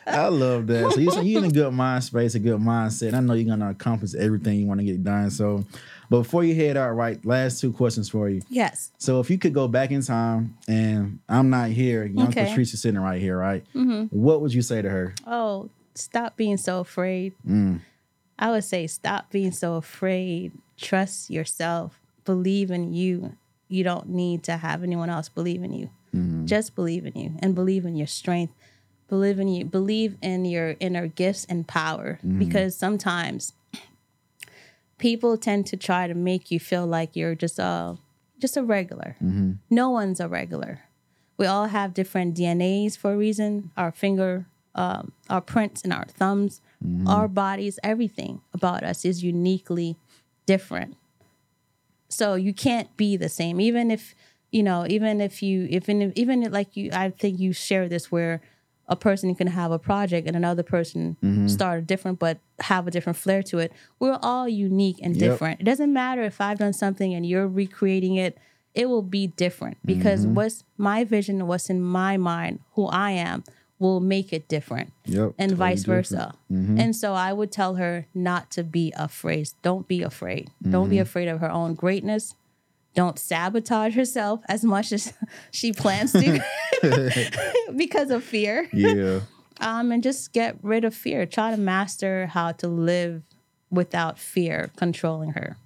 I 0.06 0.28
love 0.28 0.66
that. 0.66 0.92
So 0.92 1.00
you 1.00 1.10
so 1.10 1.20
you 1.22 1.38
in 1.38 1.44
a 1.44 1.50
good 1.50 1.72
mind 1.72 2.04
space, 2.04 2.34
a 2.34 2.38
good 2.38 2.60
mindset. 2.60 3.14
I 3.14 3.20
know 3.20 3.32
you're 3.32 3.48
gonna 3.48 3.70
accomplish 3.70 4.14
everything 4.14 4.60
you 4.60 4.66
want 4.66 4.80
to 4.80 4.86
get 4.86 5.02
done. 5.02 5.30
So, 5.30 5.64
but 6.10 6.18
before 6.18 6.42
you 6.42 6.56
head 6.56 6.76
out, 6.76 6.90
right? 6.90 7.24
Last 7.24 7.60
two 7.60 7.72
questions 7.72 8.10
for 8.10 8.28
you. 8.28 8.42
yes. 8.50 8.90
So 8.98 9.20
if 9.20 9.30
you 9.30 9.38
could 9.38 9.54
go 9.54 9.68
back 9.68 9.92
in 9.92 10.02
time 10.02 10.58
and 10.68 11.20
I'm 11.28 11.48
not 11.50 11.70
here, 11.70 12.04
young 12.04 12.28
Okay. 12.28 12.46
Patrice 12.46 12.74
is 12.74 12.82
sitting 12.82 13.00
right 13.00 13.20
here, 13.20 13.38
right? 13.38 13.64
Mm-hmm. 13.74 14.06
What 14.06 14.40
would 14.42 14.52
you 14.52 14.62
say 14.62 14.82
to 14.82 14.90
her? 14.90 15.14
Oh, 15.24 15.70
stop 15.94 16.36
being 16.36 16.56
so 16.56 16.80
afraid. 16.80 17.34
Mm. 17.48 17.80
I 18.38 18.50
would 18.50 18.64
say 18.64 18.88
stop 18.88 19.30
being 19.30 19.52
so 19.52 19.76
afraid. 19.76 20.52
Trust 20.76 21.30
yourself. 21.30 22.00
Believe 22.24 22.72
in 22.72 22.92
you. 22.92 23.36
You 23.68 23.84
don't 23.84 24.08
need 24.08 24.42
to 24.44 24.56
have 24.56 24.82
anyone 24.82 25.10
else 25.10 25.28
believe 25.28 25.62
in 25.62 25.72
you. 25.72 25.90
Mm-hmm. 26.14 26.46
Just 26.46 26.74
believe 26.74 27.06
in 27.06 27.16
you 27.16 27.34
and 27.38 27.54
believe 27.54 27.86
in 27.86 27.94
your 27.94 28.08
strength. 28.08 28.52
Believe 29.08 29.38
in 29.38 29.46
you. 29.46 29.64
Believe 29.64 30.16
in 30.22 30.44
your 30.44 30.74
inner 30.80 31.06
gifts 31.06 31.44
and 31.48 31.68
power 31.68 32.18
mm-hmm. 32.24 32.40
because 32.40 32.76
sometimes 32.76 33.52
people 35.00 35.36
tend 35.36 35.66
to 35.66 35.76
try 35.76 36.06
to 36.06 36.14
make 36.14 36.50
you 36.52 36.60
feel 36.60 36.86
like 36.86 37.16
you're 37.16 37.34
just 37.34 37.58
a 37.58 37.96
just 38.38 38.56
a 38.56 38.62
regular. 38.62 39.16
No 39.68 39.90
one's 39.90 40.20
a 40.20 40.28
regular. 40.28 40.80
We 41.36 41.46
all 41.46 41.66
have 41.66 41.92
different 41.94 42.36
DNAs 42.36 42.96
for 42.96 43.12
a 43.14 43.16
reason. 43.16 43.70
Our 43.76 43.90
finger, 43.90 44.46
um, 44.74 45.12
our 45.28 45.40
prints, 45.40 45.82
and 45.82 45.92
our 45.92 46.04
thumbs, 46.06 46.60
our 47.06 47.28
bodies, 47.28 47.78
everything 47.82 48.40
about 48.54 48.82
us 48.84 49.04
is 49.04 49.22
uniquely 49.24 49.96
different. 50.46 50.96
So 52.08 52.34
you 52.34 52.52
can't 52.54 52.94
be 52.96 53.16
the 53.16 53.28
same, 53.28 53.60
even 53.60 53.90
if 53.90 54.14
you 54.50 54.62
know, 54.62 54.84
even 54.88 55.20
if 55.20 55.42
you, 55.42 55.66
even 55.70 56.12
even 56.16 56.50
like 56.50 56.76
you, 56.76 56.90
I 56.92 57.10
think 57.10 57.38
you 57.40 57.52
share 57.52 57.88
this 57.88 58.10
where 58.12 58.40
a 58.90 58.96
person 58.96 59.34
can 59.34 59.46
have 59.46 59.70
a 59.70 59.78
project 59.78 60.26
and 60.26 60.36
another 60.36 60.62
person 60.64 61.16
mm-hmm. 61.22 61.46
start 61.46 61.78
a 61.78 61.82
different, 61.82 62.18
but 62.18 62.38
have 62.58 62.86
a 62.86 62.90
different 62.90 63.16
flair 63.16 63.42
to 63.44 63.58
it. 63.58 63.72
We're 64.00 64.18
all 64.20 64.48
unique 64.48 64.98
and 65.02 65.16
Yep. 65.16 65.30
different. 65.30 65.60
It 65.60 65.64
doesn't 65.64 65.92
matter 65.92 66.22
if 66.22 66.40
I've 66.40 66.58
done 66.58 66.72
something 66.72 67.14
and 67.14 67.24
you're 67.24 67.46
recreating 67.48 68.16
it. 68.16 68.36
It 68.74 68.88
will 68.88 69.02
be 69.02 69.28
different 69.28 69.78
because 69.84 70.24
mm-hmm. 70.24 70.34
what's 70.34 70.64
my 70.76 71.04
vision, 71.04 71.46
what's 71.46 71.70
in 71.70 71.80
my 71.80 72.16
mind, 72.16 72.60
who 72.74 72.86
I 72.86 73.12
am, 73.12 73.44
will 73.78 74.00
make 74.00 74.32
it 74.32 74.46
different 74.48 74.92
Yep. 75.06 75.34
and 75.38 75.50
totally 75.52 75.54
vice 75.56 75.80
different. 75.84 76.08
versa. 76.08 76.34
Mm-hmm. 76.52 76.80
And 76.80 76.94
so 76.94 77.14
I 77.14 77.32
would 77.32 77.50
tell 77.50 77.76
her 77.76 78.06
not 78.14 78.50
to 78.52 78.62
be 78.62 78.92
afraid. 78.96 79.50
Don't 79.62 79.88
be 79.88 80.02
afraid. 80.02 80.50
Don't 80.68 80.90
be 80.90 80.98
afraid 80.98 81.28
of 81.28 81.40
her 81.40 81.50
own 81.50 81.74
greatness. 81.74 82.34
Don't 82.94 83.18
sabotage 83.18 83.94
herself 83.94 84.40
as 84.48 84.64
much 84.64 84.92
as 84.92 85.12
she 85.50 85.72
plans 85.72 86.12
to. 86.12 86.40
because 87.76 88.10
of 88.10 88.24
fear. 88.24 88.68
Yeah. 88.72 89.20
Um, 89.60 89.92
and 89.92 90.02
just 90.02 90.32
get 90.32 90.56
rid 90.62 90.84
of 90.84 90.94
fear. 90.94 91.26
Try 91.26 91.50
to 91.50 91.56
master 91.56 92.26
how 92.26 92.52
to 92.52 92.68
live 92.68 93.22
without 93.70 94.18
fear 94.18 94.70
controlling 94.76 95.32
her. 95.32 95.56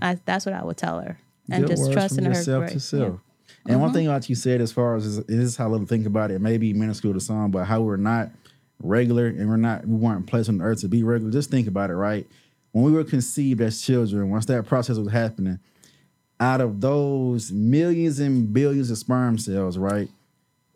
I, 0.00 0.18
that's 0.24 0.44
what 0.44 0.54
I 0.54 0.64
would 0.64 0.76
tell 0.76 1.00
her. 1.00 1.18
And 1.50 1.64
Good 1.64 1.70
just 1.70 1.82
words 1.84 1.94
trust 1.94 2.14
from 2.16 2.24
in 2.24 2.32
her. 2.32 2.38
yourself 2.38 2.70
to 2.70 2.80
self. 2.80 3.00
Yeah. 3.00 3.08
Mm-hmm. 3.08 3.70
And 3.70 3.80
one 3.80 3.92
thing 3.92 4.06
about 4.06 4.28
you 4.28 4.34
said, 4.34 4.60
as 4.60 4.72
far 4.72 4.96
as 4.96 5.06
is, 5.06 5.24
this 5.24 5.38
is 5.38 5.56
how 5.56 5.68
little 5.68 5.86
think 5.86 6.06
about 6.06 6.30
it, 6.30 6.34
it 6.34 6.40
may 6.40 6.58
be 6.58 6.72
minuscule 6.72 7.14
to 7.14 7.20
some, 7.20 7.50
but 7.50 7.64
how 7.64 7.80
we're 7.80 7.96
not 7.96 8.30
regular 8.82 9.26
and 9.26 9.48
we're 9.48 9.56
not 9.56 9.86
we 9.86 9.96
weren't 9.96 10.26
placed 10.26 10.48
on 10.48 10.60
earth 10.62 10.80
to 10.80 10.88
be 10.88 11.02
regular. 11.02 11.32
Just 11.32 11.50
think 11.50 11.66
about 11.68 11.90
it, 11.90 11.94
right? 11.94 12.26
When 12.72 12.84
we 12.84 12.92
were 12.92 13.04
conceived 13.04 13.60
as 13.60 13.80
children, 13.80 14.30
once 14.30 14.46
that 14.46 14.66
process 14.66 14.98
was 14.98 15.10
happening, 15.10 15.58
out 16.40 16.60
of 16.60 16.80
those 16.80 17.50
millions 17.52 18.20
and 18.20 18.52
billions 18.52 18.90
of 18.90 18.98
sperm 18.98 19.38
cells, 19.38 19.76
right? 19.78 20.08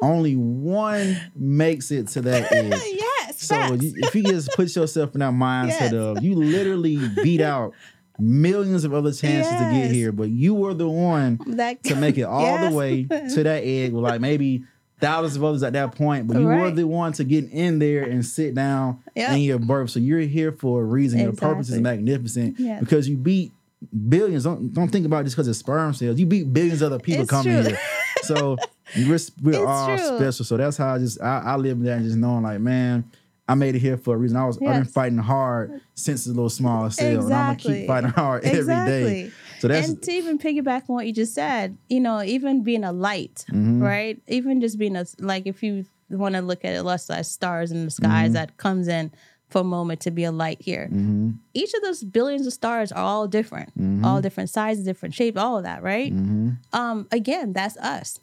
Only 0.01 0.35
one 0.35 1.17
makes 1.37 1.91
it 1.93 2.09
to 2.09 2.23
that 2.23 2.51
edge. 2.53 2.73
yes. 2.73 3.41
So 3.43 3.75
you, 3.75 3.93
if 3.97 4.15
you 4.15 4.25
just 4.25 4.51
put 4.53 4.75
yourself 4.75 5.15
in 5.15 5.21
that 5.21 5.33
mindset 5.33 5.81
Yes. 5.81 5.93
of 5.93 6.23
you 6.23 6.35
literally 6.35 6.97
beat 7.23 7.41
out 7.53 7.75
millions 8.19 8.85
of 8.85 8.93
other 8.95 9.13
chances 9.13 9.53
to 9.53 9.71
get 9.73 9.91
here, 9.91 10.13
but 10.13 10.29
you 10.29 10.55
were 10.55 10.75
the 10.75 10.89
one 10.89 11.39
That- 11.47 11.83
to 11.85 11.95
make 11.97 12.19
it 12.19 12.23
all 12.25 12.43
Yes. 12.43 12.71
the 12.71 12.77
way 12.77 13.03
to 13.05 13.43
that 13.45 13.63
edge 13.65 13.93
with 13.93 14.03
like 14.03 14.21
maybe 14.21 14.65
thousands 15.01 15.37
of 15.37 15.43
others 15.45 15.63
at 15.65 15.73
that 15.73 15.95
point, 15.97 16.29
but 16.29 16.39
you 16.39 16.47
were 16.47 16.71
the 16.71 16.87
one 16.87 17.13
to 17.15 17.25
get 17.25 17.49
in 17.51 17.79
there 17.81 18.05
and 18.05 18.25
sit 18.25 18.55
down 18.55 19.03
Yep. 19.17 19.31
in 19.33 19.39
your 19.41 19.59
birth. 19.59 19.91
So 19.91 19.99
you're 20.01 20.21
here 20.21 20.53
for 20.53 20.81
a 20.83 20.85
reason. 20.85 21.19
Your 21.21 21.33
purpose 21.33 21.71
is 21.71 21.81
magnificent 21.81 22.57
Yes. 22.59 22.81
because 22.81 23.09
you 23.09 23.17
beat 23.17 23.53
billions. 24.09 24.45
Don't 24.45 24.73
don't 24.73 24.89
think 24.89 25.07
about 25.07 25.21
it 25.21 25.25
just 25.25 25.37
because 25.37 25.49
it's 25.49 25.59
sperm 25.59 25.95
cells. 25.95 26.19
You 26.19 26.27
beat 26.27 26.53
billions 26.53 26.83
of 26.83 26.93
other 26.93 27.03
people 27.03 27.23
It's 27.23 27.31
coming 27.31 27.53
true. 27.63 27.63
here. 27.71 27.79
So 28.23 28.57
we're, 28.97 29.19
we're 29.43 29.51
It's 29.51 29.59
all 29.59 29.97
true. 29.97 30.17
special. 30.19 30.45
So 30.45 30.57
that's 30.57 30.77
how 30.77 30.95
I 30.95 30.99
just 30.99 31.21
I, 31.21 31.43
I 31.45 31.57
live 31.57 31.81
there 31.81 31.97
and 31.97 32.05
just 32.05 32.17
knowing 32.17 32.45
like, 32.45 32.61
man, 32.61 33.05
I 33.49 33.55
made 33.57 33.75
it 33.75 33.81
here 33.81 33.97
for 33.97 34.15
a 34.15 34.17
reason. 34.17 34.37
I 34.37 34.45
was 34.47 34.57
I've 34.59 34.63
been 34.75 34.85
fighting 34.85 35.19
hard 35.19 35.81
since 35.97 36.25
the 36.27 36.31
little 36.33 36.49
small 36.49 36.89
cell, 36.91 37.25
and 37.25 37.35
I'm 37.35 37.57
gonna 37.57 37.57
keep 37.57 37.87
fighting 37.89 38.11
hard 38.11 38.45
every 38.45 38.63
day. 38.75 39.21
Exactly. 39.21 39.33
So 39.59 39.69
that's 39.69 39.89
and 39.89 40.03
to 40.05 40.13
even 40.13 40.39
piggyback 40.39 40.83
on 40.89 40.95
what 40.95 41.07
you 41.07 41.13
just 41.13 41.35
said, 41.35 41.77
you 41.89 41.99
know, 42.01 42.23
even 42.23 42.63
being 42.63 42.85
a 42.85 42.93
light, 42.93 43.45
Mm-hmm. 43.51 43.83
right? 43.83 44.23
Even 44.29 44.61
just 44.61 44.79
being 44.79 44.95
a 44.95 45.05
like, 45.19 45.47
if 45.47 45.63
you 45.65 45.85
want 46.09 46.35
to 46.37 46.41
look 46.43 46.65
at 46.65 46.75
it 46.75 46.83
less 46.85 47.11
as 47.11 47.29
stars 47.29 47.73
in 47.73 47.85
the 47.87 47.91
skies 47.91 48.27
Mm-hmm. 48.27 48.33
that 48.35 48.57
comes 48.57 48.87
in 48.87 49.11
for 49.53 49.61
a 49.61 49.65
moment 49.65 50.01
to 50.01 50.11
be 50.11 50.25
a 50.25 50.33
light 50.33 50.61
here. 50.61 50.89
Each 51.55 51.75
of 51.75 51.83
those 51.83 52.03
billions 52.03 52.47
of 52.47 52.53
stars 52.53 52.91
are 52.91 53.05
all 53.05 53.29
different, 53.29 53.69
Mm-hmm. 53.79 54.05
all 54.05 54.21
different 54.21 54.51
sizes, 54.51 54.85
different 54.85 55.15
shapes, 55.15 55.39
all 55.39 55.59
of 55.59 55.65
that, 55.65 55.83
right? 55.83 56.13
Um, 56.73 57.07
again, 57.13 57.53
that's 57.53 57.77
us. 57.77 58.19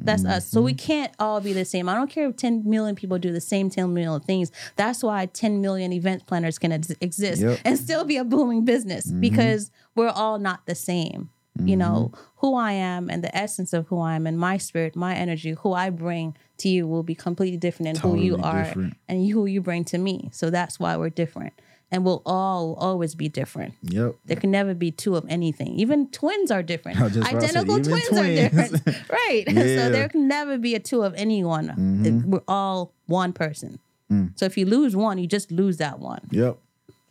That's 0.00 0.24
us. 0.24 0.48
So 0.48 0.58
Mm-hmm. 0.58 0.64
we 0.66 0.74
can't 0.74 1.12
all 1.20 1.40
be 1.40 1.52
the 1.52 1.64
same. 1.64 1.88
I 1.88 1.94
don't 1.94 2.10
care 2.10 2.28
if 2.28 2.36
10 2.36 2.68
million 2.68 2.96
people 2.96 3.16
do 3.18 3.30
the 3.32 3.40
same 3.40 3.70
10 3.70 3.94
million 3.94 4.20
things. 4.20 4.50
That's 4.74 5.02
why 5.04 5.26
10 5.26 5.60
million 5.60 5.92
event 5.92 6.26
planners 6.26 6.58
can 6.58 6.72
ex- 6.72 6.90
exist 7.00 7.40
Yep. 7.40 7.60
and 7.64 7.78
still 7.78 8.04
be 8.04 8.16
a 8.16 8.24
booming 8.24 8.64
business 8.64 9.06
because 9.10 9.70
we're 9.94 10.08
all 10.08 10.38
not 10.40 10.66
the 10.66 10.74
same. 10.74 11.30
You 11.66 11.76
know, 11.76 12.12
who 12.36 12.54
I 12.54 12.72
am 12.72 13.08
and 13.10 13.22
the 13.24 13.34
essence 13.36 13.72
of 13.72 13.86
who 13.88 13.98
I 14.00 14.14
am 14.16 14.26
and 14.26 14.38
my 14.38 14.56
spirit, 14.58 14.94
my 14.96 15.14
energy, 15.14 15.52
who 15.52 15.72
I 15.72 15.90
bring 15.90 16.36
to 16.58 16.68
you 16.68 16.86
will 16.86 17.02
be 17.02 17.14
completely 17.14 17.56
different 17.58 18.00
than 18.00 18.10
who 18.10 18.16
you 18.18 18.36
are 18.42 18.64
different. 18.64 18.94
and 19.08 19.28
who 19.30 19.46
you 19.46 19.60
bring 19.60 19.84
to 19.86 19.98
me. 19.98 20.30
So 20.32 20.50
that's 20.50 20.78
why 20.78 20.96
we're 20.96 21.10
different. 21.10 21.52
And 21.90 22.04
we'll 22.04 22.22
all 22.26 22.74
always 22.74 23.14
be 23.14 23.28
different. 23.28 23.74
yep. 23.82 24.16
There 24.24 24.36
can 24.36 24.50
never 24.50 24.74
be 24.74 24.90
two 24.90 25.14
of 25.16 25.24
anything. 25.28 25.78
Even 25.78 26.08
twins 26.10 26.50
are 26.50 26.62
different. 26.62 26.98
I 27.00 27.04
was 27.04 27.14
just 27.14 27.30
about 27.30 27.40
to 27.40 27.46
say, 27.48 27.58
Identical 27.58 27.82
twins, 27.84 28.08
twins. 28.08 28.20
are 28.20 28.34
different. 28.58 28.86
right. 29.10 29.44
Yeah. 29.46 29.52
Mm-hmm. 29.52 29.78
So 29.78 29.90
there 29.90 30.08
can 30.08 30.26
never 30.28 30.58
be 30.58 30.74
a 30.74 30.80
two 30.80 31.02
of 31.02 31.14
anyone. 31.14 31.70
It- 32.04 32.26
We're 32.28 32.40
all 32.48 32.92
one 33.06 33.32
person. 33.32 33.78
Mm. 34.10 34.32
So 34.38 34.44
if 34.46 34.58
you 34.58 34.66
lose 34.66 34.96
one, 34.96 35.18
you 35.18 35.26
just 35.26 35.50
lose 35.52 35.76
that 35.78 35.98
one. 36.00 36.20
Yep. 36.30 36.58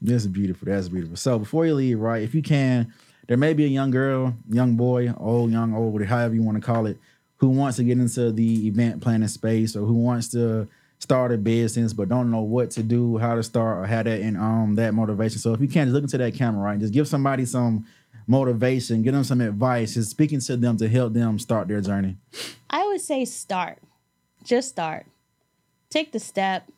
That's 0.01 0.27
beautiful. 0.27 0.65
That's 0.67 0.89
beautiful. 0.89 1.15
So 1.15 1.39
before 1.39 1.65
you 1.65 1.75
leave, 1.75 1.99
right, 1.99 2.21
if 2.21 2.35
you 2.35 2.41
can, 2.41 2.93
there 3.27 3.37
may 3.37 3.53
be 3.53 3.65
a 3.65 3.69
young 3.69 3.91
girl, 3.91 4.35
young 4.49 4.75
boy, 4.75 5.13
old, 5.17 5.51
young, 5.51 5.73
old, 5.73 6.03
however 6.05 6.35
you 6.35 6.43
want 6.43 6.57
to 6.57 6.65
call 6.65 6.85
it, 6.85 6.97
who 7.37 7.49
wants 7.49 7.77
to 7.77 7.83
get 7.83 7.97
into 7.97 8.31
the 8.31 8.67
event 8.67 9.01
planning 9.01 9.27
space 9.27 9.75
or 9.75 9.85
who 9.85 9.95
wants 9.95 10.29
to 10.29 10.67
start 10.99 11.33
a 11.33 11.37
business 11.37 11.91
but 11.91 12.07
don't 12.07 12.31
know 12.31 12.41
what 12.41 12.71
to 12.71 12.81
do, 12.81 13.17
how 13.17 13.35
to 13.35 13.43
start, 13.43 13.79
or 13.79 13.85
how 13.85 14.03
that 14.03 14.21
and 14.21 14.37
um 14.37 14.75
that 14.75 14.93
motivation. 14.93 15.39
So 15.39 15.53
if 15.53 15.61
you 15.61 15.67
can, 15.67 15.87
just 15.87 15.93
look 15.93 16.03
into 16.03 16.17
that 16.17 16.33
camera, 16.33 16.61
right? 16.61 16.79
Just 16.79 16.93
give 16.93 17.07
somebody 17.07 17.45
some 17.45 17.85
motivation, 18.27 19.03
give 19.03 19.13
them 19.13 19.23
some 19.23 19.41
advice, 19.41 19.95
just 19.95 20.11
speaking 20.11 20.39
to 20.39 20.57
them 20.57 20.77
to 20.77 20.87
help 20.87 21.13
them 21.13 21.37
start 21.39 21.67
their 21.67 21.81
journey. 21.81 22.17
I 22.69 22.85
would 22.85 23.01
say 23.01 23.25
start. 23.25 23.79
Just 24.43 24.69
start. 24.69 25.05
Take 25.89 26.11
the 26.11 26.19
step. 26.19 26.69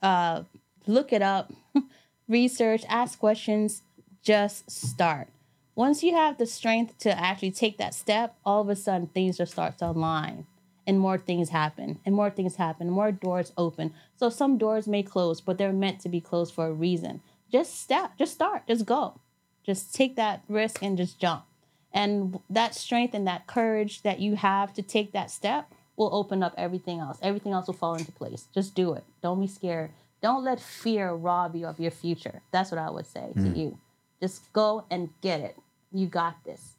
Uh, 0.00 0.42
look 0.86 1.12
it 1.12 1.22
up. 1.22 1.52
research. 2.28 2.84
Ask 2.88 3.18
questions. 3.18 3.82
Just 4.22 4.70
start. 4.70 5.28
Once 5.74 6.02
you 6.02 6.14
have 6.14 6.36
the 6.36 6.46
strength 6.46 6.98
to 6.98 7.18
actually 7.18 7.50
take 7.50 7.78
that 7.78 7.94
step, 7.94 8.36
all 8.44 8.60
of 8.60 8.68
a 8.68 8.76
sudden 8.76 9.06
things 9.06 9.38
just 9.38 9.52
start 9.52 9.78
to 9.78 9.86
align, 9.86 10.46
and 10.86 10.98
more 10.98 11.16
things 11.16 11.48
happen, 11.48 11.98
and 12.04 12.14
more 12.14 12.30
things 12.30 12.56
happen, 12.56 12.90
more 12.90 13.10
doors 13.10 13.52
open. 13.56 13.92
So 14.16 14.28
some 14.28 14.58
doors 14.58 14.86
may 14.86 15.02
close, 15.02 15.40
but 15.40 15.56
they're 15.56 15.72
meant 15.72 16.00
to 16.00 16.08
be 16.08 16.20
closed 16.20 16.52
for 16.52 16.66
a 16.66 16.72
reason. 16.72 17.22
Just 17.50 17.80
step. 17.80 18.12
Just 18.18 18.32
start. 18.32 18.66
Just 18.66 18.86
go. 18.86 19.20
Just 19.64 19.94
take 19.94 20.16
that 20.16 20.42
risk 20.48 20.82
and 20.82 20.96
just 20.96 21.18
jump. 21.18 21.44
And 21.92 22.40
that 22.48 22.74
strength 22.74 23.14
and 23.14 23.26
that 23.26 23.46
courage 23.46 24.02
that 24.02 24.18
you 24.18 24.36
have 24.36 24.72
to 24.74 24.82
take 24.82 25.12
that 25.12 25.30
step 25.30 25.70
will 25.96 26.14
open 26.14 26.42
up 26.42 26.54
everything 26.56 27.00
else. 27.00 27.18
Everything 27.22 27.52
else 27.52 27.66
will 27.66 27.74
fall 27.74 27.94
into 27.94 28.10
place. 28.12 28.48
Just 28.54 28.74
do 28.74 28.94
it. 28.94 29.04
Don't 29.22 29.40
be 29.40 29.46
scared. 29.46 29.90
Don't 30.22 30.42
let 30.42 30.60
fear 30.60 31.12
rob 31.12 31.54
you 31.54 31.66
of 31.66 31.78
your 31.78 31.90
future. 31.90 32.40
That's 32.50 32.70
what 32.70 32.78
I 32.78 32.90
would 32.90 33.06
say 33.06 33.32
to 33.34 33.40
mm. 33.40 33.56
you. 33.56 33.78
Just 34.22 34.50
go 34.52 34.84
and 34.88 35.10
get 35.20 35.40
it. 35.40 35.56
You 35.92 36.06
got 36.06 36.44
this. 36.44 36.76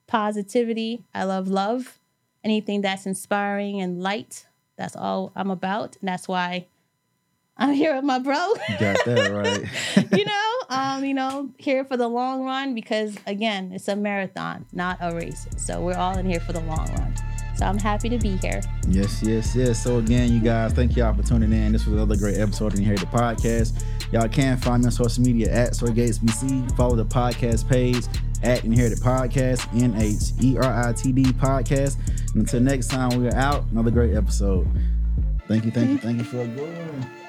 positivity. 0.06 1.04
I 1.14 1.24
love 1.24 1.48
love. 1.48 1.98
Anything 2.44 2.80
that's 2.80 3.06
inspiring 3.06 3.80
and 3.80 4.02
light. 4.02 4.46
That's 4.76 4.96
all 4.96 5.32
I'm 5.36 5.50
about, 5.50 5.96
and 6.00 6.08
that's 6.08 6.26
why 6.26 6.66
I'm 7.56 7.72
here 7.72 7.94
with 7.94 8.04
my 8.04 8.18
bro. 8.18 8.34
You 8.68 8.78
got 8.80 9.04
that 9.04 9.32
right. 9.32 10.12
you 10.18 10.24
know, 10.24 10.41
um, 10.72 11.04
you 11.04 11.14
know, 11.14 11.50
here 11.58 11.84
for 11.84 11.96
the 11.96 12.08
long 12.08 12.44
run 12.44 12.74
because 12.74 13.16
again, 13.26 13.72
it's 13.72 13.88
a 13.88 13.96
marathon, 13.96 14.64
not 14.72 14.98
a 15.00 15.14
race. 15.14 15.46
So 15.56 15.80
we're 15.80 15.96
all 15.96 16.16
in 16.18 16.26
here 16.26 16.40
for 16.40 16.52
the 16.52 16.60
long 16.60 16.92
run. 16.94 17.14
So 17.56 17.66
I'm 17.66 17.78
happy 17.78 18.08
to 18.08 18.18
be 18.18 18.36
here. 18.38 18.62
Yes, 18.88 19.22
yes, 19.22 19.54
yes. 19.54 19.82
So 19.82 19.98
again, 19.98 20.32
you 20.32 20.40
guys, 20.40 20.72
thank 20.72 20.96
y'all 20.96 21.14
for 21.14 21.22
tuning 21.22 21.52
in. 21.52 21.72
This 21.72 21.86
was 21.86 21.94
another 21.94 22.16
great 22.16 22.38
episode 22.38 22.68
of 22.68 22.72
the 22.72 22.78
Inherited 22.78 23.08
Podcast. 23.08 23.84
Y'all 24.12 24.28
can 24.28 24.56
find 24.56 24.82
me 24.82 24.86
on 24.86 24.92
social 24.92 25.22
media 25.22 25.52
at 25.52 25.72
Sorgates 25.72 26.18
BC. 26.18 26.74
Follow 26.76 26.96
the 26.96 27.04
podcast 27.04 27.68
page 27.68 28.04
at 28.42 28.64
Inherited 28.64 28.98
Podcast, 28.98 29.68
N 29.80 29.94
H 30.00 30.32
E 30.42 30.56
R 30.56 30.88
I 30.88 30.92
T 30.92 31.12
D 31.12 31.24
Podcast. 31.24 31.98
And 32.32 32.42
until 32.42 32.60
next 32.60 32.88
time, 32.88 33.20
we 33.20 33.28
are 33.28 33.36
out. 33.36 33.64
Another 33.70 33.90
great 33.90 34.14
episode. 34.14 34.66
Thank 35.46 35.64
you, 35.64 35.70
thank 35.70 35.90
you, 35.90 35.98
thank 35.98 36.18
you 36.18 36.24
for 36.24 36.40
a 36.40 37.21